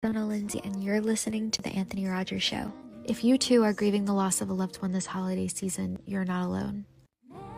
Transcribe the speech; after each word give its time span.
Donna 0.00 0.24
Lindsay, 0.24 0.60
and 0.62 0.84
you're 0.84 1.00
listening 1.00 1.50
to 1.50 1.60
The 1.60 1.70
Anthony 1.70 2.06
Rogers 2.06 2.44
Show. 2.44 2.72
If 3.04 3.24
you 3.24 3.36
too 3.36 3.64
are 3.64 3.72
grieving 3.72 4.04
the 4.04 4.12
loss 4.12 4.40
of 4.40 4.48
a 4.48 4.52
loved 4.52 4.76
one 4.76 4.92
this 4.92 5.06
holiday 5.06 5.48
season, 5.48 5.98
you're 6.06 6.24
not 6.24 6.46
alone. 6.46 6.84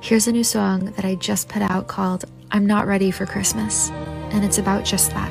Here's 0.00 0.26
a 0.26 0.32
new 0.32 0.42
song 0.42 0.86
that 0.92 1.04
I 1.04 1.16
just 1.16 1.50
put 1.50 1.60
out 1.60 1.86
called 1.86 2.24
I'm 2.50 2.64
Not 2.64 2.86
Ready 2.86 3.10
for 3.10 3.26
Christmas, 3.26 3.90
and 4.30 4.42
it's 4.42 4.56
about 4.56 4.86
just 4.86 5.10
that. 5.10 5.30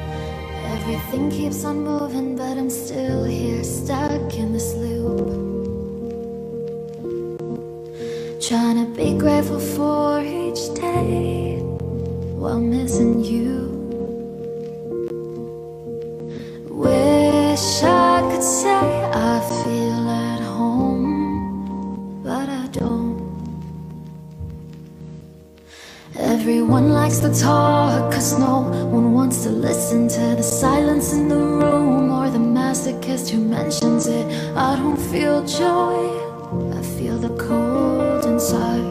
Everything 0.66 1.32
keeps 1.32 1.66
on 1.66 1.84
moving, 1.84 2.36
but 2.36 2.60
I'm 2.60 2.70
still 2.70 3.24
here, 3.24 3.64
stuck 3.64 4.36
in 4.36 4.54
this 4.54 4.76
loop. 4.76 5.30
Trying 8.40 8.86
to 8.86 8.96
be 8.96 9.18
grateful 9.18 9.60
for 9.60 10.22
each 10.22 10.76
day 10.76 11.58
while 12.38 12.60
missing 12.60 13.24
you. 13.24 13.79
Everyone 26.50 26.90
likes 26.90 27.20
to 27.20 27.32
talk, 27.32 28.12
cause 28.12 28.40
no 28.40 28.62
one 28.90 29.14
wants 29.14 29.44
to 29.44 29.52
listen 29.52 30.08
to 30.08 30.36
the 30.36 30.42
silence 30.42 31.14
in 31.14 31.28
the 31.30 31.36
room 31.36 32.12
or 32.12 32.28
the 32.32 32.40
masochist 32.40 33.30
who 33.30 33.38
mentions 33.38 34.08
it. 34.08 34.26
I 34.58 34.76
don't 34.76 34.98
feel 34.98 35.46
joy, 35.46 36.10
I 36.76 36.82
feel 36.98 37.20
the 37.20 37.30
cold 37.38 38.26
inside. 38.26 38.82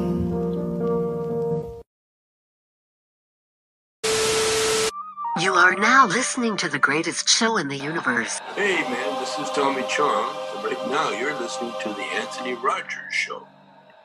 You 5.42 5.54
are 5.54 5.74
now 5.74 6.06
listening 6.06 6.56
to 6.58 6.68
the 6.68 6.78
greatest 6.78 7.28
show 7.28 7.56
in 7.56 7.66
the 7.66 7.77
universe. 7.77 8.38
Hey 8.54 8.82
man, 8.82 9.18
this 9.18 9.36
is 9.36 9.50
Tommy 9.50 9.83
Chong, 9.88 10.33
and 10.55 10.64
right 10.64 10.90
now 10.92 11.11
you're 11.11 11.36
listening 11.40 11.72
to 11.83 11.88
the 11.88 12.06
Anthony 12.22 12.55
Rogers 12.55 13.12
Show. 13.12 13.48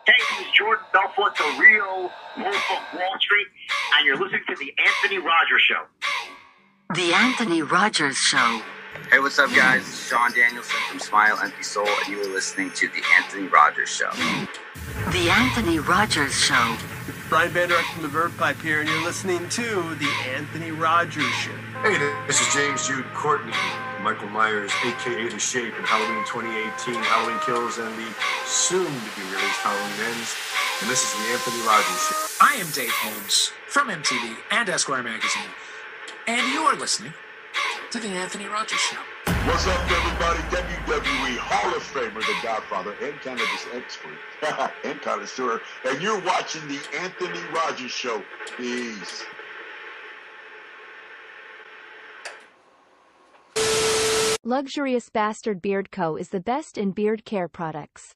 Hey, 0.06 0.14
this 0.38 0.48
is 0.48 0.54
Jordan 0.54 0.84
Belfort, 0.92 1.34
the 1.38 1.62
real 1.62 2.12
Wolf 2.38 2.72
of 2.72 3.00
Wall 3.00 3.16
Street, 3.22 3.48
and 3.96 4.06
you're 4.06 4.18
listening 4.18 4.42
to 4.50 4.56
the 4.58 4.74
Anthony 4.86 5.18
Rogers 5.20 5.62
Show. 5.62 5.86
The 6.94 7.14
Anthony 7.14 7.62
Rogers 7.62 8.18
Show. 8.18 8.62
Hey, 9.10 9.20
what's 9.20 9.40
up, 9.40 9.50
guys? 9.56 9.86
This 9.86 9.94
is 9.94 10.08
Sean 10.10 10.34
Danielson 10.34 10.76
from 10.90 11.00
Smile 11.00 11.40
Empty 11.42 11.64
Soul, 11.64 11.88
and 11.88 12.08
you 12.10 12.22
are 12.22 12.34
listening 12.34 12.72
to 12.72 12.90
The 12.90 13.02
Anthony 13.16 13.48
Rogers 13.48 13.90
Show. 13.90 14.12
The 15.12 15.30
Anthony 15.30 15.80
Rogers 15.80 16.34
Show. 16.38 16.76
Brian 17.30 17.50
Vander 17.52 17.76
Ark 17.76 17.86
from 17.86 18.04
the 18.04 18.10
Verve 18.10 18.36
Pipe 18.38 18.62
here, 18.62 18.82
and 18.82 18.90
you're 18.90 19.04
listening 19.04 19.48
to 19.50 19.96
The 19.96 20.10
Anthony 20.36 20.72
Rogers 20.72 21.26
Show. 21.34 21.56
Hey, 21.82 21.98
this 22.28 22.42
is 22.42 22.54
James 22.54 22.86
Jude 22.88 23.06
Courtney, 23.14 23.54
Michael 24.02 24.30
Myers, 24.30 24.72
aka 24.86 25.30
The 25.30 25.40
Shape, 25.40 25.74
in 25.78 25.84
Halloween 25.84 26.24
2018, 26.26 26.96
Halloween 26.96 27.40
Kills, 27.40 27.78
and 27.78 27.96
the 27.98 28.08
soon 28.46 28.86
to 28.86 29.12
be 29.16 29.24
released 29.32 29.60
Halloween 29.62 30.14
Ends. 30.14 30.36
And 30.82 30.90
this 30.90 31.04
is 31.04 31.14
The 31.20 31.32
Anthony 31.34 31.66
Rogers 31.66 32.02
Show. 32.08 32.46
I 32.46 32.56
am 32.56 32.68
Dave 32.72 32.92
Holmes 32.92 33.52
from 33.68 33.88
MTV 33.90 34.36
and 34.52 34.70
Esquire 34.70 35.02
Magazine, 35.02 35.50
and 36.28 36.54
you're 36.54 36.76
listening 36.76 37.14
to 37.92 38.00
The 38.00 38.10
Anthony 38.10 38.46
Rogers 38.46 38.80
Show. 38.80 39.00
What's 39.26 39.68
up, 39.68 39.92
everybody? 39.92 40.40
WWE 40.50 41.38
Hall 41.38 41.76
of 41.76 41.84
Famer, 41.84 42.20
the 42.20 42.36
Godfather, 42.42 42.94
and 43.02 43.20
cannabis 43.22 43.66
expert, 43.74 44.18
and 44.84 45.02
connoisseur, 45.02 45.62
and 45.86 46.02
you're 46.02 46.20
watching 46.22 46.68
the 46.68 46.80
Anthony 47.00 47.40
Rogers 47.54 47.92
Show. 47.92 48.22
Peace. 48.58 49.24
Luxurious 54.44 55.10
Bastard 55.10 55.62
Beard 55.62 55.90
Co. 55.92 56.18
is 56.18 56.30
the 56.30 56.42
best 56.42 56.78
in 56.78 56.92
beard 56.92 57.24
care 57.24 57.48
products. 57.48 58.12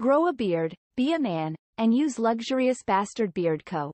Grow 0.00 0.28
a 0.28 0.32
beard, 0.32 0.74
be 0.96 1.12
a 1.12 1.18
man, 1.18 1.56
and 1.76 1.92
use 1.92 2.18
Luxurious 2.18 2.82
Bastard 2.86 3.34
Beard 3.34 3.64
Co. 3.64 3.90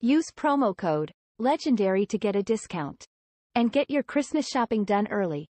Use 0.00 0.30
promo 0.36 0.76
code 0.76 1.10
LEGENDARY 1.40 2.06
to 2.06 2.18
get 2.18 2.36
a 2.36 2.42
discount. 2.42 3.04
And 3.54 3.72
get 3.72 3.90
your 3.90 4.02
Christmas 4.04 4.46
shopping 4.46 4.84
done 4.84 5.08
early. 5.08 5.46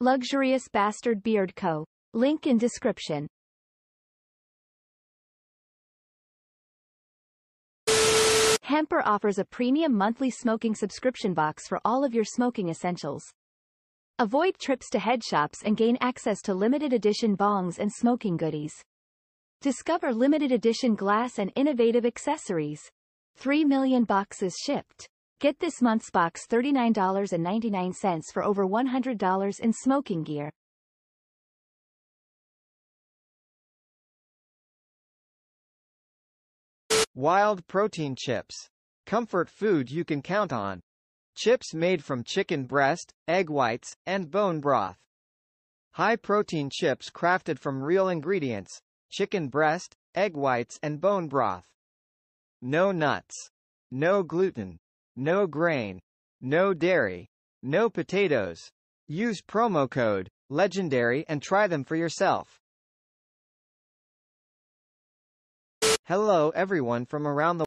Luxurious 0.00 0.68
Bastard 0.72 1.22
Beard 1.22 1.54
Co. 1.54 1.84
Link 2.12 2.46
in 2.46 2.58
description. 2.58 3.28
Hemper 8.62 9.02
offers 9.04 9.38
a 9.38 9.44
premium 9.44 9.94
monthly 9.94 10.30
smoking 10.30 10.74
subscription 10.74 11.32
box 11.32 11.68
for 11.68 11.80
all 11.84 12.04
of 12.04 12.12
your 12.12 12.24
smoking 12.24 12.70
essentials. 12.70 13.24
Avoid 14.18 14.58
trips 14.58 14.90
to 14.90 14.98
head 14.98 15.22
shops 15.22 15.62
and 15.64 15.76
gain 15.76 15.96
access 16.00 16.40
to 16.42 16.54
limited 16.54 16.92
edition 16.92 17.36
bongs 17.36 17.78
and 17.78 17.92
smoking 17.92 18.36
goodies. 18.36 18.74
Discover 19.60 20.12
limited 20.12 20.50
edition 20.50 20.94
glass 20.94 21.38
and 21.38 21.52
innovative 21.54 22.04
accessories. 22.04 22.80
3 23.36 23.64
million 23.64 24.04
boxes 24.04 24.56
shipped. 24.60 25.08
Get 25.44 25.60
this 25.60 25.82
month's 25.82 26.08
box 26.10 26.46
$39.99 26.46 28.32
for 28.32 28.42
over 28.42 28.66
$100 28.66 29.60
in 29.60 29.74
smoking 29.74 30.22
gear. 30.22 30.50
Wilde 37.14 37.66
protein 37.66 38.16
chips. 38.16 38.70
Comfort 39.04 39.50
food 39.50 39.90
you 39.90 40.02
can 40.02 40.22
count 40.22 40.50
on. 40.50 40.80
Chips 41.36 41.74
made 41.74 42.02
from 42.02 42.24
chicken 42.24 42.64
breast, 42.64 43.12
egg 43.28 43.50
whites, 43.50 43.94
and 44.06 44.30
bone 44.30 44.60
broth. 44.60 44.96
High 45.92 46.16
protein 46.16 46.70
chips 46.72 47.10
crafted 47.10 47.58
from 47.58 47.82
real 47.82 48.08
ingredients, 48.08 48.80
chicken 49.10 49.48
breast, 49.48 49.94
egg 50.14 50.38
whites 50.38 50.78
and 50.82 51.02
bone 51.02 51.28
broth. 51.28 51.66
No 52.62 52.92
nuts. 52.92 53.50
No 53.90 54.22
gluten. 54.22 54.78
No 55.16 55.46
grain. 55.46 56.00
No 56.40 56.74
dairy. 56.74 57.28
No 57.62 57.88
potatoes. 57.88 58.72
Use 59.06 59.40
promo 59.40 59.88
code 59.88 60.28
LEGENDARY 60.50 61.24
and 61.28 61.40
try 61.40 61.68
them 61.68 61.84
for 61.84 61.94
yourself. 61.94 62.58
Hello 66.06 66.50
everyone 66.50 67.06
from 67.06 67.28
around 67.28 67.58
the 67.58 67.64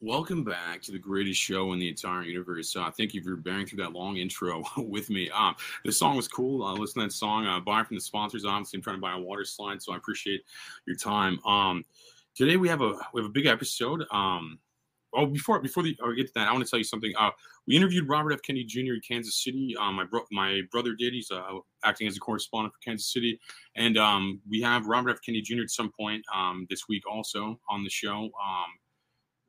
Welcome 0.00 0.42
back 0.42 0.80
to 0.82 0.92
the 0.92 0.98
greatest 0.98 1.38
show 1.38 1.74
in 1.74 1.78
the 1.78 1.88
entire 1.88 2.22
universe. 2.22 2.74
Uh, 2.74 2.90
thank 2.90 3.12
you 3.12 3.22
for 3.22 3.36
bearing 3.36 3.66
through 3.66 3.84
that 3.84 3.92
long 3.92 4.16
intro 4.16 4.64
with 4.78 5.10
me. 5.10 5.28
Um, 5.28 5.54
the 5.84 5.92
song 5.92 6.16
was 6.16 6.28
cool. 6.28 6.64
Uh, 6.64 6.72
listen 6.72 7.02
to 7.02 7.08
that 7.08 7.12
song. 7.12 7.46
Uh, 7.46 7.60
buy 7.60 7.84
from 7.84 7.96
the 7.96 8.00
sponsors. 8.00 8.46
Obviously, 8.46 8.78
I'm 8.78 8.82
trying 8.82 8.96
to 8.96 9.02
buy 9.02 9.14
a 9.14 9.20
water 9.20 9.44
slide, 9.44 9.82
so 9.82 9.92
I 9.92 9.98
appreciate 9.98 10.44
your 10.86 10.96
time. 10.96 11.38
Um, 11.44 11.84
today 12.34 12.56
we 12.56 12.68
have 12.68 12.80
a 12.80 12.94
we 13.12 13.20
have 13.20 13.28
a 13.28 13.32
big 13.32 13.46
episode. 13.46 14.04
Um, 14.10 14.58
oh, 15.14 15.26
before 15.26 15.60
before 15.60 15.82
the, 15.82 15.96
I 16.04 16.14
get 16.14 16.26
to 16.28 16.32
that, 16.34 16.48
I 16.48 16.52
want 16.52 16.64
to 16.64 16.70
tell 16.70 16.78
you 16.78 16.84
something. 16.84 17.12
Uh, 17.18 17.30
we 17.66 17.76
interviewed 17.76 18.08
Robert 18.08 18.32
F. 18.32 18.42
Kennedy 18.42 18.64
Jr. 18.64 18.94
in 18.94 19.00
Kansas 19.06 19.42
City. 19.42 19.74
Um, 19.78 19.96
my 19.96 20.04
bro- 20.04 20.26
my 20.30 20.62
brother 20.70 20.94
did. 20.94 21.12
He's 21.12 21.30
uh, 21.30 21.42
acting 21.84 22.06
as 22.08 22.16
a 22.16 22.20
correspondent 22.20 22.74
for 22.74 22.80
Kansas 22.80 23.12
City, 23.12 23.38
and 23.76 23.96
um, 23.98 24.40
we 24.48 24.60
have 24.62 24.86
Robert 24.86 25.10
F. 25.10 25.18
Kennedy 25.24 25.42
Jr. 25.42 25.62
at 25.62 25.70
some 25.70 25.92
point 25.98 26.24
um, 26.34 26.66
this 26.68 26.88
week 26.88 27.02
also 27.10 27.58
on 27.68 27.84
the 27.84 27.90
show. 27.90 28.24
Um, 28.24 28.70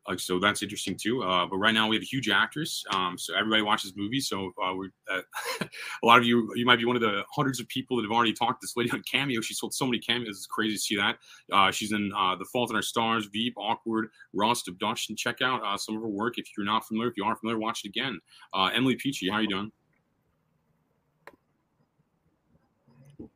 like 0.08 0.20
so 0.20 0.38
that's 0.38 0.62
interesting 0.62 0.98
too. 1.00 1.24
Uh, 1.24 1.46
but 1.46 1.58
right 1.58 1.74
now 1.74 1.88
we 1.88 1.96
have 1.96 2.04
a 2.04 2.06
huge 2.06 2.30
actress, 2.30 2.84
um, 2.92 3.18
so 3.18 3.34
everybody 3.36 3.62
watches 3.62 3.94
movies. 3.96 4.28
So 4.28 4.54
uh, 4.62 4.74
we're 4.76 4.90
uh, 5.10 5.22
a 5.62 6.06
lot 6.06 6.18
of 6.18 6.26
you 6.26 6.52
you 6.56 6.66
might 6.66 6.78
be 6.78 6.86
one 6.86 6.98
of 6.98 7.02
the 7.02 7.24
hundreds 7.32 7.60
of 7.62 7.68
people 7.70 7.98
that 7.98 8.04
have 8.04 8.12
already 8.12 8.34
talked 8.34 8.62
to 8.62 8.66
this 8.66 8.76
lady 8.76 8.92
on 8.92 9.02
Cameo. 9.10 9.40
She 9.40 9.54
sold 9.54 9.74
so 9.74 9.86
many 9.86 10.00
cameos; 10.00 10.38
it's 10.38 10.46
crazy 10.46 10.76
to 10.76 10.82
see 10.82 10.96
that. 10.98 11.18
Uh, 11.52 11.72
she's 11.72 11.94
in 11.94 12.12
uh, 12.18 12.36
The 12.36 12.46
Fault 12.46 12.70
in 12.70 12.76
Our 12.76 12.82
Stars, 12.82 13.28
Veep, 13.32 13.54
Awkward, 13.58 14.10
Rust, 14.34 14.68
Abduction. 14.68 15.16
Check 15.16 15.42
out 15.42 15.64
uh, 15.64 15.78
some 15.78 15.96
of 15.96 16.02
her 16.02 16.10
work 16.10 16.38
if 16.38 16.48
you're 16.58 16.66
not 16.66 16.86
familiar. 16.86 17.10
If 17.10 17.18
you 17.18 17.24
are 17.24 17.36
familiar, 17.36 17.60
watch 17.60 17.86
it 17.86 17.88
again. 17.88 18.20
Emily 18.74 18.96
Peachy, 18.96 19.30
how 19.30 19.38
are 19.38 19.42
you 19.42 19.50
doing? 19.50 19.72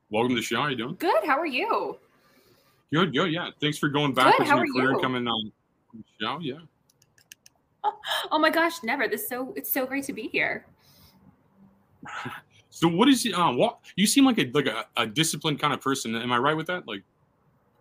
Welcome 0.10 0.30
to 0.30 0.36
the 0.36 0.42
show. 0.42 0.58
How 0.58 0.64
are 0.64 0.72
you 0.72 0.78
doing? 0.78 0.96
Good. 1.00 1.24
How 1.26 1.38
are 1.38 1.46
you? 1.46 1.98
Good. 2.94 3.14
Good. 3.14 3.32
Yeah. 3.32 3.50
Thanks 3.60 3.78
for 3.78 3.90
going 3.90 4.14
back 4.14 4.38
Good. 4.38 4.48
How 4.48 4.56
your 4.56 4.64
are 4.64 4.74
career 4.74 4.92
you? 4.94 5.00
coming 5.02 5.28
on 5.28 5.52
show. 6.20 6.40
Yeah. 6.40 6.60
Oh 8.32 8.40
my 8.40 8.50
gosh, 8.50 8.84
never. 8.84 9.08
This 9.08 9.30
so 9.30 9.54
it's 9.56 9.72
so 9.72 9.86
great 9.86 10.04
to 10.06 10.14
be 10.14 10.24
here. 10.24 10.66
So 12.70 12.88
what 12.88 13.08
is 13.08 13.26
uh 13.34 13.52
what 13.54 13.80
you 13.96 14.06
seem 14.06 14.26
like 14.26 14.38
a 14.40 14.52
like 14.54 14.68
a, 14.68 14.86
a 14.98 15.08
disciplined 15.08 15.60
kind 15.60 15.74
of 15.74 15.82
person. 15.82 16.16
Am 16.16 16.32
I 16.32 16.38
right 16.38 16.56
with 16.56 16.68
that? 16.68 16.88
Like 16.88 17.04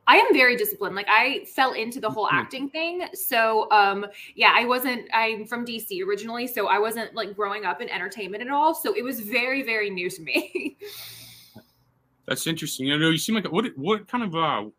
I 0.07 0.17
am 0.19 0.33
very 0.33 0.57
disciplined. 0.57 0.95
Like 0.95 1.09
I 1.09 1.45
fell 1.55 1.73
into 1.73 2.01
the 2.01 2.09
whole 2.09 2.27
Mhm. 2.29 2.33
acting 2.33 2.71
thing. 2.71 3.03
So 3.15 3.69
um 3.73 4.07
yeah, 4.37 4.53
I 4.55 4.65
wasn't 4.65 5.09
I'm 5.13 5.45
from 5.45 5.65
DC 5.67 6.03
originally, 6.07 6.47
so 6.47 6.69
I 6.69 6.79
wasn't 6.79 7.15
like 7.15 7.35
growing 7.35 7.65
up 7.65 7.81
in 7.81 7.89
entertainment 7.89 8.43
at 8.43 8.49
all. 8.51 8.75
So 8.75 8.95
it 8.97 9.03
was 9.03 9.21
very, 9.21 9.63
very 9.63 9.91
new 9.91 10.09
to 10.09 10.23
me. 10.23 10.77
that's 12.27 12.47
interesting. 12.47 12.87
You 12.87 12.99
know, 12.99 13.11
you 13.11 13.19
seem 13.19 13.35
like 13.35 13.51
what 13.51 13.67
what 13.77 14.07
kind 14.09 14.23
of 14.25 14.35
uh 14.37 14.71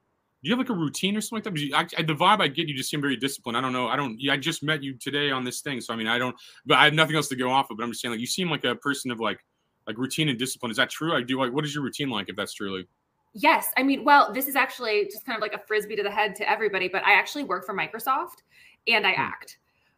do 0.43 0.49
you 0.49 0.55
have 0.55 0.59
like 0.59 0.69
a 0.69 0.79
routine 0.79 1.17
or 1.17 1.21
something 1.21 1.37
like 1.37 1.43
that? 1.45 1.53
Because 1.53 1.67
you- 1.67 1.75
I, 1.75 2.01
I, 2.01 2.03
the 2.03 2.13
vibe 2.13 2.41
I 2.41 2.47
get, 2.47 2.67
you 2.67 2.75
just 2.75 2.89
seem 2.89 3.01
very 3.01 3.15
disciplined. 3.15 3.57
I 3.57 3.61
don't 3.61 3.73
know. 3.73 3.87
I 3.87 3.95
don't. 3.95 4.19
I 4.29 4.37
just 4.37 4.61
met 4.61 4.83
you 4.83 4.93
today 4.93 5.31
on 5.31 5.43
this 5.43 5.61
thing, 5.61 5.81
so 5.81 5.93
I 5.93 5.97
mean, 5.97 6.07
I 6.07 6.19
don't. 6.19 6.35
But 6.65 6.77
I 6.77 6.85
have 6.85 6.93
nothing 6.93 7.15
else 7.15 7.27
to 7.29 7.35
go 7.35 7.49
off 7.49 7.71
of. 7.71 7.77
But 7.77 7.83
I'm 7.83 7.91
just 7.91 8.01
saying, 8.01 8.11
like, 8.11 8.21
you 8.21 8.27
seem 8.27 8.49
like 8.49 8.63
a 8.63 8.75
person 8.75 9.09
of 9.09 9.19
like 9.19 9.39
like 9.87 9.97
routine 9.97 10.29
and 10.29 10.37
discipline. 10.37 10.69
Is 10.69 10.77
that 10.77 10.89
true? 10.89 11.15
I 11.15 11.23
do 11.23 11.39
like. 11.39 11.51
What 11.51 11.65
is 11.65 11.73
your 11.73 11.83
routine 11.83 12.09
like? 12.09 12.29
If 12.29 12.35
that's 12.35 12.53
true, 12.53 12.77
like. 12.77 12.87
Yes. 13.33 13.69
I 13.77 13.83
mean, 13.83 14.03
well, 14.03 14.33
this 14.33 14.47
is 14.47 14.55
actually 14.55 15.05
just 15.05 15.25
kind 15.25 15.35
of 15.35 15.41
like 15.41 15.53
a 15.53 15.59
frisbee 15.67 15.95
to 15.95 16.03
the 16.03 16.09
head 16.09 16.35
to 16.35 16.49
everybody, 16.49 16.87
but 16.87 17.03
I 17.03 17.13
actually 17.13 17.43
work 17.43 17.65
for 17.65 17.75
Microsoft 17.75 18.41
and 18.87 19.05
I 19.05 19.13
hmm. 19.13 19.21
act. 19.21 19.57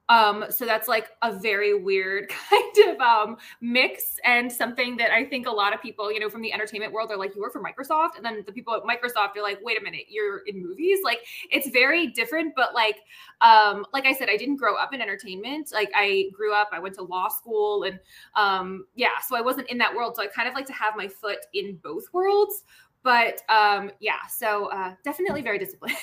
Um, 0.10 0.46
so 0.50 0.66
that's 0.66 0.88
like 0.88 1.12
a 1.22 1.32
very 1.32 1.76
weird 1.76 2.30
kind 2.50 2.78
of 2.88 3.00
um, 3.00 3.38
mix 3.62 4.20
and 4.26 4.52
something 4.52 4.98
that 4.98 5.12
I 5.12 5.24
think 5.24 5.48
a 5.48 5.52
lot 5.52 5.74
of 5.74 5.82
people, 5.82 6.12
you 6.12 6.20
know, 6.20 6.30
from 6.30 6.42
the 6.42 6.52
entertainment 6.52 6.92
world 6.92 7.12
are 7.12 7.18
like, 7.18 7.36
you 7.36 7.42
work 7.42 7.54
for 7.54 7.64
Microsoft. 7.64 8.16
And 8.18 8.26
then 8.26 8.44
the 8.46 8.52
people 8.52 8.74
at 8.74 8.84
Microsoft 8.84 9.38
are 9.38 9.44
like, 9.44 9.60
wait 9.62 9.80
a 9.80 9.84
minute, 9.84 10.06
you're 10.10 10.40
in 10.40 10.62
movies. 10.62 11.00
Like 11.04 11.20
it's 11.52 11.70
very 11.70 12.08
different. 12.08 12.54
But 12.56 12.74
like, 12.74 12.98
um, 13.42 13.86
like 13.94 14.06
I 14.06 14.14
said, 14.14 14.30
I 14.30 14.38
didn't 14.38 14.58
grow 14.58 14.76
up 14.76 14.94
in 14.94 15.02
entertainment. 15.02 15.72
Like 15.72 15.92
I 15.96 16.32
grew 16.34 16.54
up, 16.54 16.70
I 16.72 16.80
went 16.80 16.96
to 16.96 17.04
law 17.04 17.28
school 17.28 17.84
and 17.84 18.00
um, 18.36 18.86
yeah, 18.96 19.20
so 19.28 19.36
I 19.36 19.42
wasn't 19.42 19.70
in 19.70 19.78
that 19.78 19.96
world. 19.96 20.16
So 20.16 20.24
I 20.24 20.28
kind 20.28 20.50
of 20.50 20.56
like 20.56 20.66
to 20.66 20.74
have 20.74 20.96
my 20.98 21.08
foot 21.08 21.40
in 21.54 21.78
both 21.84 22.06
worlds 22.14 22.64
but 23.04 23.42
um 23.50 23.92
yeah 24.00 24.26
so 24.30 24.66
uh 24.68 24.94
definitely 25.04 25.42
very 25.42 25.58
disciplined. 25.58 25.96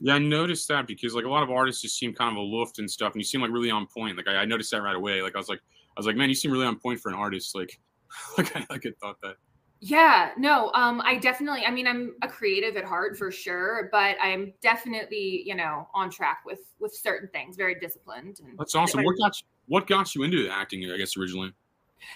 Yeah 0.00 0.14
i 0.14 0.18
noticed 0.18 0.68
that 0.68 0.86
because 0.86 1.14
like 1.14 1.24
a 1.24 1.28
lot 1.28 1.42
of 1.42 1.50
artists 1.50 1.82
just 1.82 1.96
seem 1.96 2.12
kind 2.12 2.30
of 2.30 2.36
aloof 2.36 2.70
and 2.78 2.90
stuff 2.90 3.12
and 3.12 3.20
you 3.20 3.24
seem 3.24 3.40
like 3.40 3.50
really 3.50 3.70
on 3.70 3.86
point. 3.86 4.16
Like 4.16 4.28
I, 4.28 4.36
I, 4.38 4.44
noticed 4.44 4.70
that 4.72 4.82
right 4.82 4.96
away. 4.96 5.22
Like 5.22 5.34
i 5.34 5.38
was 5.38 5.48
like 5.48 5.60
i 5.60 6.00
was 6.00 6.06
like 6.06 6.16
man 6.16 6.28
you 6.28 6.34
seem 6.34 6.50
really 6.50 6.66
on 6.66 6.78
point 6.78 7.00
for 7.00 7.08
an 7.08 7.14
artist. 7.14 7.54
Like 7.54 7.78
like 8.38 8.54
i 8.56 8.66
like 8.70 8.86
I 8.86 8.90
thought 9.00 9.20
that. 9.22 9.36
Yeah 9.80 10.30
no 10.38 10.70
um 10.74 11.00
i 11.04 11.18
definitely 11.18 11.64
i 11.66 11.70
mean 11.70 11.88
i'm 11.88 12.14
a 12.22 12.28
creative 12.28 12.76
at 12.76 12.84
heart 12.84 13.16
for 13.16 13.32
sure 13.32 13.88
but 13.90 14.16
i'm 14.22 14.52
definitely 14.62 15.42
you 15.44 15.56
know 15.56 15.88
on 15.92 16.08
track 16.08 16.42
with 16.46 16.60
with 16.78 16.94
certain 16.94 17.28
things 17.32 17.56
very 17.56 17.74
disciplined 17.80 18.38
and 18.44 18.56
that's 18.56 18.76
awesome. 18.76 19.02
what 19.02 19.18
got 19.18 19.40
you 19.40 19.46
what 19.66 19.88
got 19.88 20.14
you 20.14 20.22
into 20.22 20.48
acting 20.48 20.88
i 20.92 20.96
guess 20.96 21.16
originally 21.16 21.52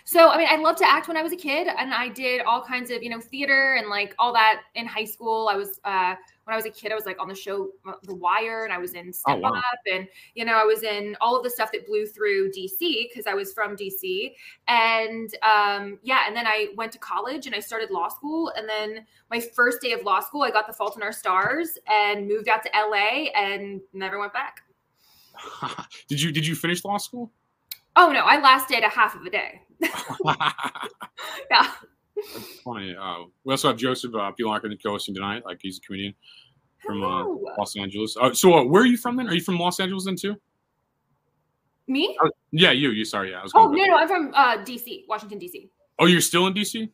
so, 0.04 0.30
I 0.30 0.38
mean, 0.38 0.48
I 0.50 0.56
loved 0.56 0.78
to 0.78 0.88
act 0.88 1.08
when 1.08 1.16
I 1.16 1.22
was 1.22 1.32
a 1.32 1.36
kid, 1.36 1.68
and 1.68 1.92
I 1.92 2.08
did 2.08 2.42
all 2.42 2.62
kinds 2.62 2.90
of, 2.90 3.02
you 3.02 3.10
know, 3.10 3.20
theater 3.20 3.74
and 3.74 3.88
like 3.88 4.14
all 4.18 4.32
that 4.32 4.62
in 4.74 4.86
high 4.86 5.04
school. 5.04 5.48
I 5.48 5.56
was, 5.56 5.80
uh, 5.84 6.14
when 6.44 6.54
I 6.54 6.56
was 6.56 6.64
a 6.64 6.70
kid, 6.70 6.92
I 6.92 6.94
was 6.94 7.06
like 7.06 7.20
on 7.20 7.28
the 7.28 7.34
show 7.34 7.70
uh, 7.86 7.94
The 8.04 8.14
Wire, 8.14 8.64
and 8.64 8.72
I 8.72 8.78
was 8.78 8.94
in 8.94 9.12
Step 9.12 9.36
oh, 9.38 9.40
wow. 9.40 9.50
Up, 9.50 9.78
and 9.92 10.06
you 10.34 10.44
know, 10.44 10.54
I 10.54 10.64
was 10.64 10.82
in 10.82 11.16
all 11.20 11.36
of 11.36 11.42
the 11.42 11.50
stuff 11.50 11.72
that 11.72 11.86
blew 11.86 12.06
through 12.06 12.52
DC 12.52 13.08
because 13.08 13.26
I 13.26 13.34
was 13.34 13.52
from 13.52 13.76
DC, 13.76 14.32
and 14.68 15.34
um, 15.42 15.98
yeah, 16.02 16.20
and 16.26 16.36
then 16.36 16.46
I 16.46 16.68
went 16.76 16.92
to 16.92 16.98
college 16.98 17.46
and 17.46 17.54
I 17.54 17.60
started 17.60 17.90
law 17.90 18.08
school, 18.08 18.52
and 18.56 18.68
then 18.68 19.06
my 19.30 19.40
first 19.40 19.80
day 19.80 19.92
of 19.92 20.02
law 20.02 20.20
school, 20.20 20.42
I 20.42 20.50
got 20.50 20.66
The 20.66 20.72
Fault 20.72 20.96
in 20.96 21.02
Our 21.02 21.12
Stars 21.12 21.78
and 21.88 22.28
moved 22.28 22.48
out 22.48 22.62
to 22.62 22.70
LA 22.74 23.30
and 23.34 23.80
never 23.92 24.18
went 24.18 24.32
back. 24.32 24.62
did 26.08 26.20
you 26.20 26.32
did 26.32 26.46
you 26.46 26.54
finish 26.54 26.84
law 26.84 26.98
school? 26.98 27.32
Oh 27.96 28.12
no, 28.12 28.20
I 28.20 28.40
lasted 28.40 28.84
a 28.84 28.88
half 28.88 29.14
of 29.14 29.22
a 29.22 29.30
day. 29.30 29.62
yeah. 31.50 31.70
That's 32.16 32.60
funny. 32.64 32.96
Uh, 32.96 33.24
we 33.44 33.52
also 33.52 33.68
have 33.68 33.76
Joseph 33.76 34.14
uh, 34.14 34.32
Pilarkin 34.38 34.76
co-hosting 34.82 35.14
tonight. 35.14 35.44
Like 35.44 35.58
he's 35.62 35.78
a 35.78 35.80
comedian 35.80 36.14
from 36.84 37.02
uh, 37.02 37.24
Los 37.58 37.76
Angeles. 37.76 38.16
Uh, 38.20 38.32
so 38.32 38.54
uh, 38.54 38.64
where 38.64 38.82
are 38.82 38.86
you 38.86 38.96
from 38.96 39.16
then? 39.16 39.28
Are 39.28 39.34
you 39.34 39.40
from 39.40 39.58
Los 39.58 39.80
Angeles 39.80 40.04
then 40.04 40.16
too? 40.16 40.36
Me? 41.88 42.16
Oh, 42.22 42.30
yeah, 42.50 42.72
you. 42.72 42.90
You. 42.90 43.04
Sorry. 43.04 43.30
Yeah. 43.30 43.40
I 43.40 43.42
was 43.42 43.52
oh 43.54 43.68
no, 43.68 43.84
no, 43.84 43.96
I'm 43.96 44.08
from 44.08 44.32
uh, 44.34 44.58
DC, 44.58 45.04
Washington 45.08 45.38
DC. 45.38 45.68
Oh, 45.98 46.06
you're 46.06 46.20
still 46.20 46.46
in 46.46 46.54
DC? 46.54 46.88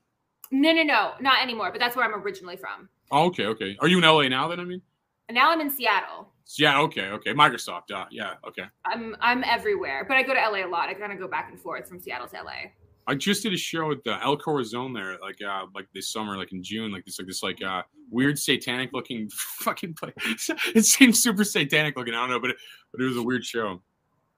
No, 0.50 0.72
no, 0.72 0.82
no, 0.82 1.12
not 1.20 1.42
anymore. 1.42 1.70
But 1.72 1.80
that's 1.80 1.96
where 1.96 2.04
I'm 2.04 2.14
originally 2.22 2.56
from. 2.56 2.88
Oh, 3.10 3.26
okay, 3.26 3.46
okay. 3.46 3.76
Are 3.80 3.88
you 3.88 3.98
in 3.98 4.04
LA 4.04 4.28
now? 4.28 4.48
Then 4.48 4.60
I 4.60 4.64
mean. 4.64 4.82
Now 5.30 5.50
I'm 5.50 5.60
in 5.60 5.70
Seattle. 5.70 6.31
Yeah. 6.58 6.80
Okay. 6.80 7.08
Okay. 7.08 7.32
Microsoft. 7.32 7.90
Uh, 7.94 8.06
yeah. 8.10 8.34
Okay. 8.46 8.64
I'm 8.84 9.16
I'm 9.20 9.44
everywhere, 9.44 10.04
but 10.06 10.16
I 10.16 10.22
go 10.22 10.34
to 10.34 10.40
LA 10.40 10.66
a 10.66 10.68
lot. 10.68 10.88
I 10.88 10.94
kind 10.94 11.12
of 11.12 11.18
go 11.18 11.28
back 11.28 11.50
and 11.50 11.60
forth 11.60 11.88
from 11.88 12.00
Seattle 12.00 12.28
to 12.28 12.42
LA. 12.42 12.70
I 13.06 13.14
just 13.14 13.42
did 13.42 13.52
a 13.52 13.56
show 13.56 13.90
at 13.90 14.04
the 14.04 14.22
El 14.22 14.36
Corazon 14.36 14.92
there, 14.92 15.18
like 15.20 15.38
uh, 15.42 15.66
like 15.74 15.88
this 15.92 16.12
summer, 16.12 16.36
like 16.36 16.52
in 16.52 16.62
June, 16.62 16.92
like 16.92 17.04
this 17.04 17.18
like 17.18 17.26
this 17.26 17.42
like 17.42 17.62
uh, 17.62 17.82
weird 18.10 18.38
satanic 18.38 18.92
looking 18.92 19.28
fucking 19.60 19.94
place. 19.94 20.50
it 20.74 20.84
seems 20.84 21.22
super 21.22 21.44
satanic 21.44 21.96
looking. 21.96 22.14
I 22.14 22.20
don't 22.20 22.30
know, 22.30 22.40
but 22.40 22.50
it, 22.50 22.56
but 22.92 23.02
it 23.02 23.06
was 23.06 23.16
a 23.16 23.22
weird 23.22 23.44
show. 23.44 23.82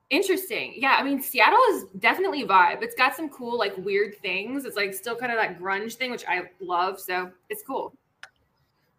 Interesting. 0.09 0.73
Yeah, 0.77 0.97
I 0.99 1.03
mean 1.03 1.21
Seattle 1.21 1.59
is 1.71 1.85
definitely 1.99 2.43
vibe. 2.43 2.81
It's 2.81 2.95
got 2.95 3.15
some 3.15 3.29
cool 3.29 3.57
like 3.57 3.75
weird 3.77 4.17
things. 4.21 4.65
It's 4.65 4.75
like 4.75 4.93
still 4.93 5.15
kind 5.15 5.31
of 5.31 5.37
that 5.37 5.59
grunge 5.59 5.95
thing, 5.95 6.11
which 6.11 6.25
I 6.27 6.43
love. 6.59 6.99
So 6.99 7.31
it's 7.49 7.63
cool. 7.63 7.93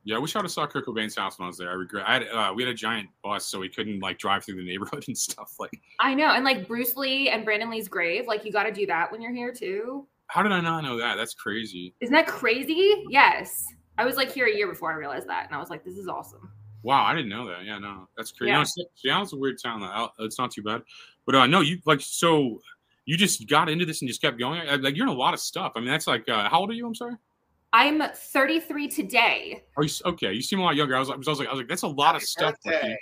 Yeah, 0.06 0.14
I 0.14 0.18
wish 0.20 0.36
I 0.36 0.38
would 0.38 0.44
have 0.44 0.52
saw 0.52 0.68
Kurt 0.68 0.86
Cobain's 0.86 1.16
house 1.16 1.36
when 1.36 1.46
I 1.46 1.48
was 1.48 1.58
there. 1.58 1.68
I 1.68 1.72
regret. 1.72 2.04
I 2.06 2.12
had 2.12 2.22
uh, 2.28 2.52
we 2.54 2.62
had 2.62 2.70
a 2.70 2.74
giant 2.74 3.08
bus, 3.24 3.44
so 3.44 3.58
we 3.58 3.68
couldn't 3.68 3.98
like 3.98 4.18
drive 4.18 4.44
through 4.44 4.54
the 4.54 4.64
neighborhood 4.64 5.04
and 5.08 5.18
stuff. 5.18 5.56
Like 5.58 5.80
I 5.98 6.14
know, 6.14 6.28
and 6.28 6.44
like 6.44 6.68
Bruce 6.68 6.94
Lee 6.94 7.28
and 7.28 7.44
Brandon 7.44 7.68
Lee's 7.68 7.88
grave, 7.88 8.28
like 8.28 8.44
you 8.44 8.52
got 8.52 8.62
to 8.62 8.72
do 8.72 8.86
that 8.86 9.10
when 9.10 9.20
you're 9.20 9.34
here 9.34 9.52
too. 9.52 10.06
How 10.28 10.44
did 10.44 10.52
I 10.52 10.60
not 10.60 10.84
know 10.84 10.96
that? 10.96 11.16
That's 11.16 11.34
crazy. 11.34 11.92
Isn't 12.00 12.14
that 12.14 12.28
crazy? 12.28 13.04
Yes, 13.10 13.66
I 13.98 14.04
was 14.04 14.14
like 14.14 14.30
here 14.30 14.46
a 14.46 14.54
year 14.54 14.68
before 14.68 14.92
I 14.92 14.94
realized 14.94 15.28
that, 15.28 15.46
and 15.46 15.56
I 15.56 15.58
was 15.58 15.70
like, 15.70 15.84
this 15.84 15.96
is 15.96 16.06
awesome. 16.06 16.52
Wow, 16.84 17.04
I 17.04 17.12
didn't 17.12 17.30
know 17.30 17.48
that. 17.48 17.64
Yeah, 17.64 17.80
no, 17.80 18.08
that's 18.16 18.30
crazy. 18.30 18.52
Yeah. 18.52 18.58
No, 18.58 18.84
Seattle's 18.94 19.32
a 19.32 19.36
weird 19.36 19.60
town. 19.60 19.80
Though. 19.80 20.24
It's 20.24 20.38
not 20.38 20.52
too 20.52 20.62
bad, 20.62 20.82
but 21.26 21.34
uh, 21.34 21.48
no, 21.48 21.62
you 21.62 21.80
like 21.84 22.00
so 22.00 22.60
you 23.06 23.16
just 23.16 23.48
got 23.48 23.68
into 23.68 23.84
this 23.84 24.02
and 24.02 24.08
just 24.08 24.22
kept 24.22 24.38
going. 24.38 24.64
Like 24.82 24.94
you're 24.94 25.06
in 25.06 25.12
a 25.12 25.18
lot 25.18 25.34
of 25.34 25.40
stuff. 25.40 25.72
I 25.74 25.80
mean, 25.80 25.88
that's 25.88 26.06
like 26.06 26.28
uh, 26.28 26.48
how 26.48 26.60
old 26.60 26.70
are 26.70 26.74
you? 26.74 26.86
I'm 26.86 26.94
sorry. 26.94 27.16
I'm 27.72 28.02
33 28.14 28.88
today. 28.88 29.62
Are 29.76 29.84
you 29.84 29.90
okay? 30.06 30.32
You 30.32 30.42
seem 30.42 30.60
a 30.60 30.62
lot 30.62 30.76
younger. 30.76 30.96
I 30.96 31.00
was, 31.00 31.10
I 31.10 31.16
was 31.16 31.26
like, 31.26 31.48
I 31.48 31.50
was 31.50 31.58
like, 31.58 31.68
that's 31.68 31.82
a 31.82 31.88
lot 31.88 32.14
Happy 32.14 32.16
of 32.18 32.22
stuff. 32.22 32.54
Thank 32.64 32.98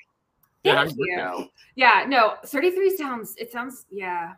yeah, 0.65 0.85
you. 0.97 1.49
Yeah, 1.77 2.05
no, 2.09 2.35
33 2.47 2.97
sounds. 2.97 3.35
It 3.37 3.53
sounds. 3.53 3.87
Yeah. 3.91 4.33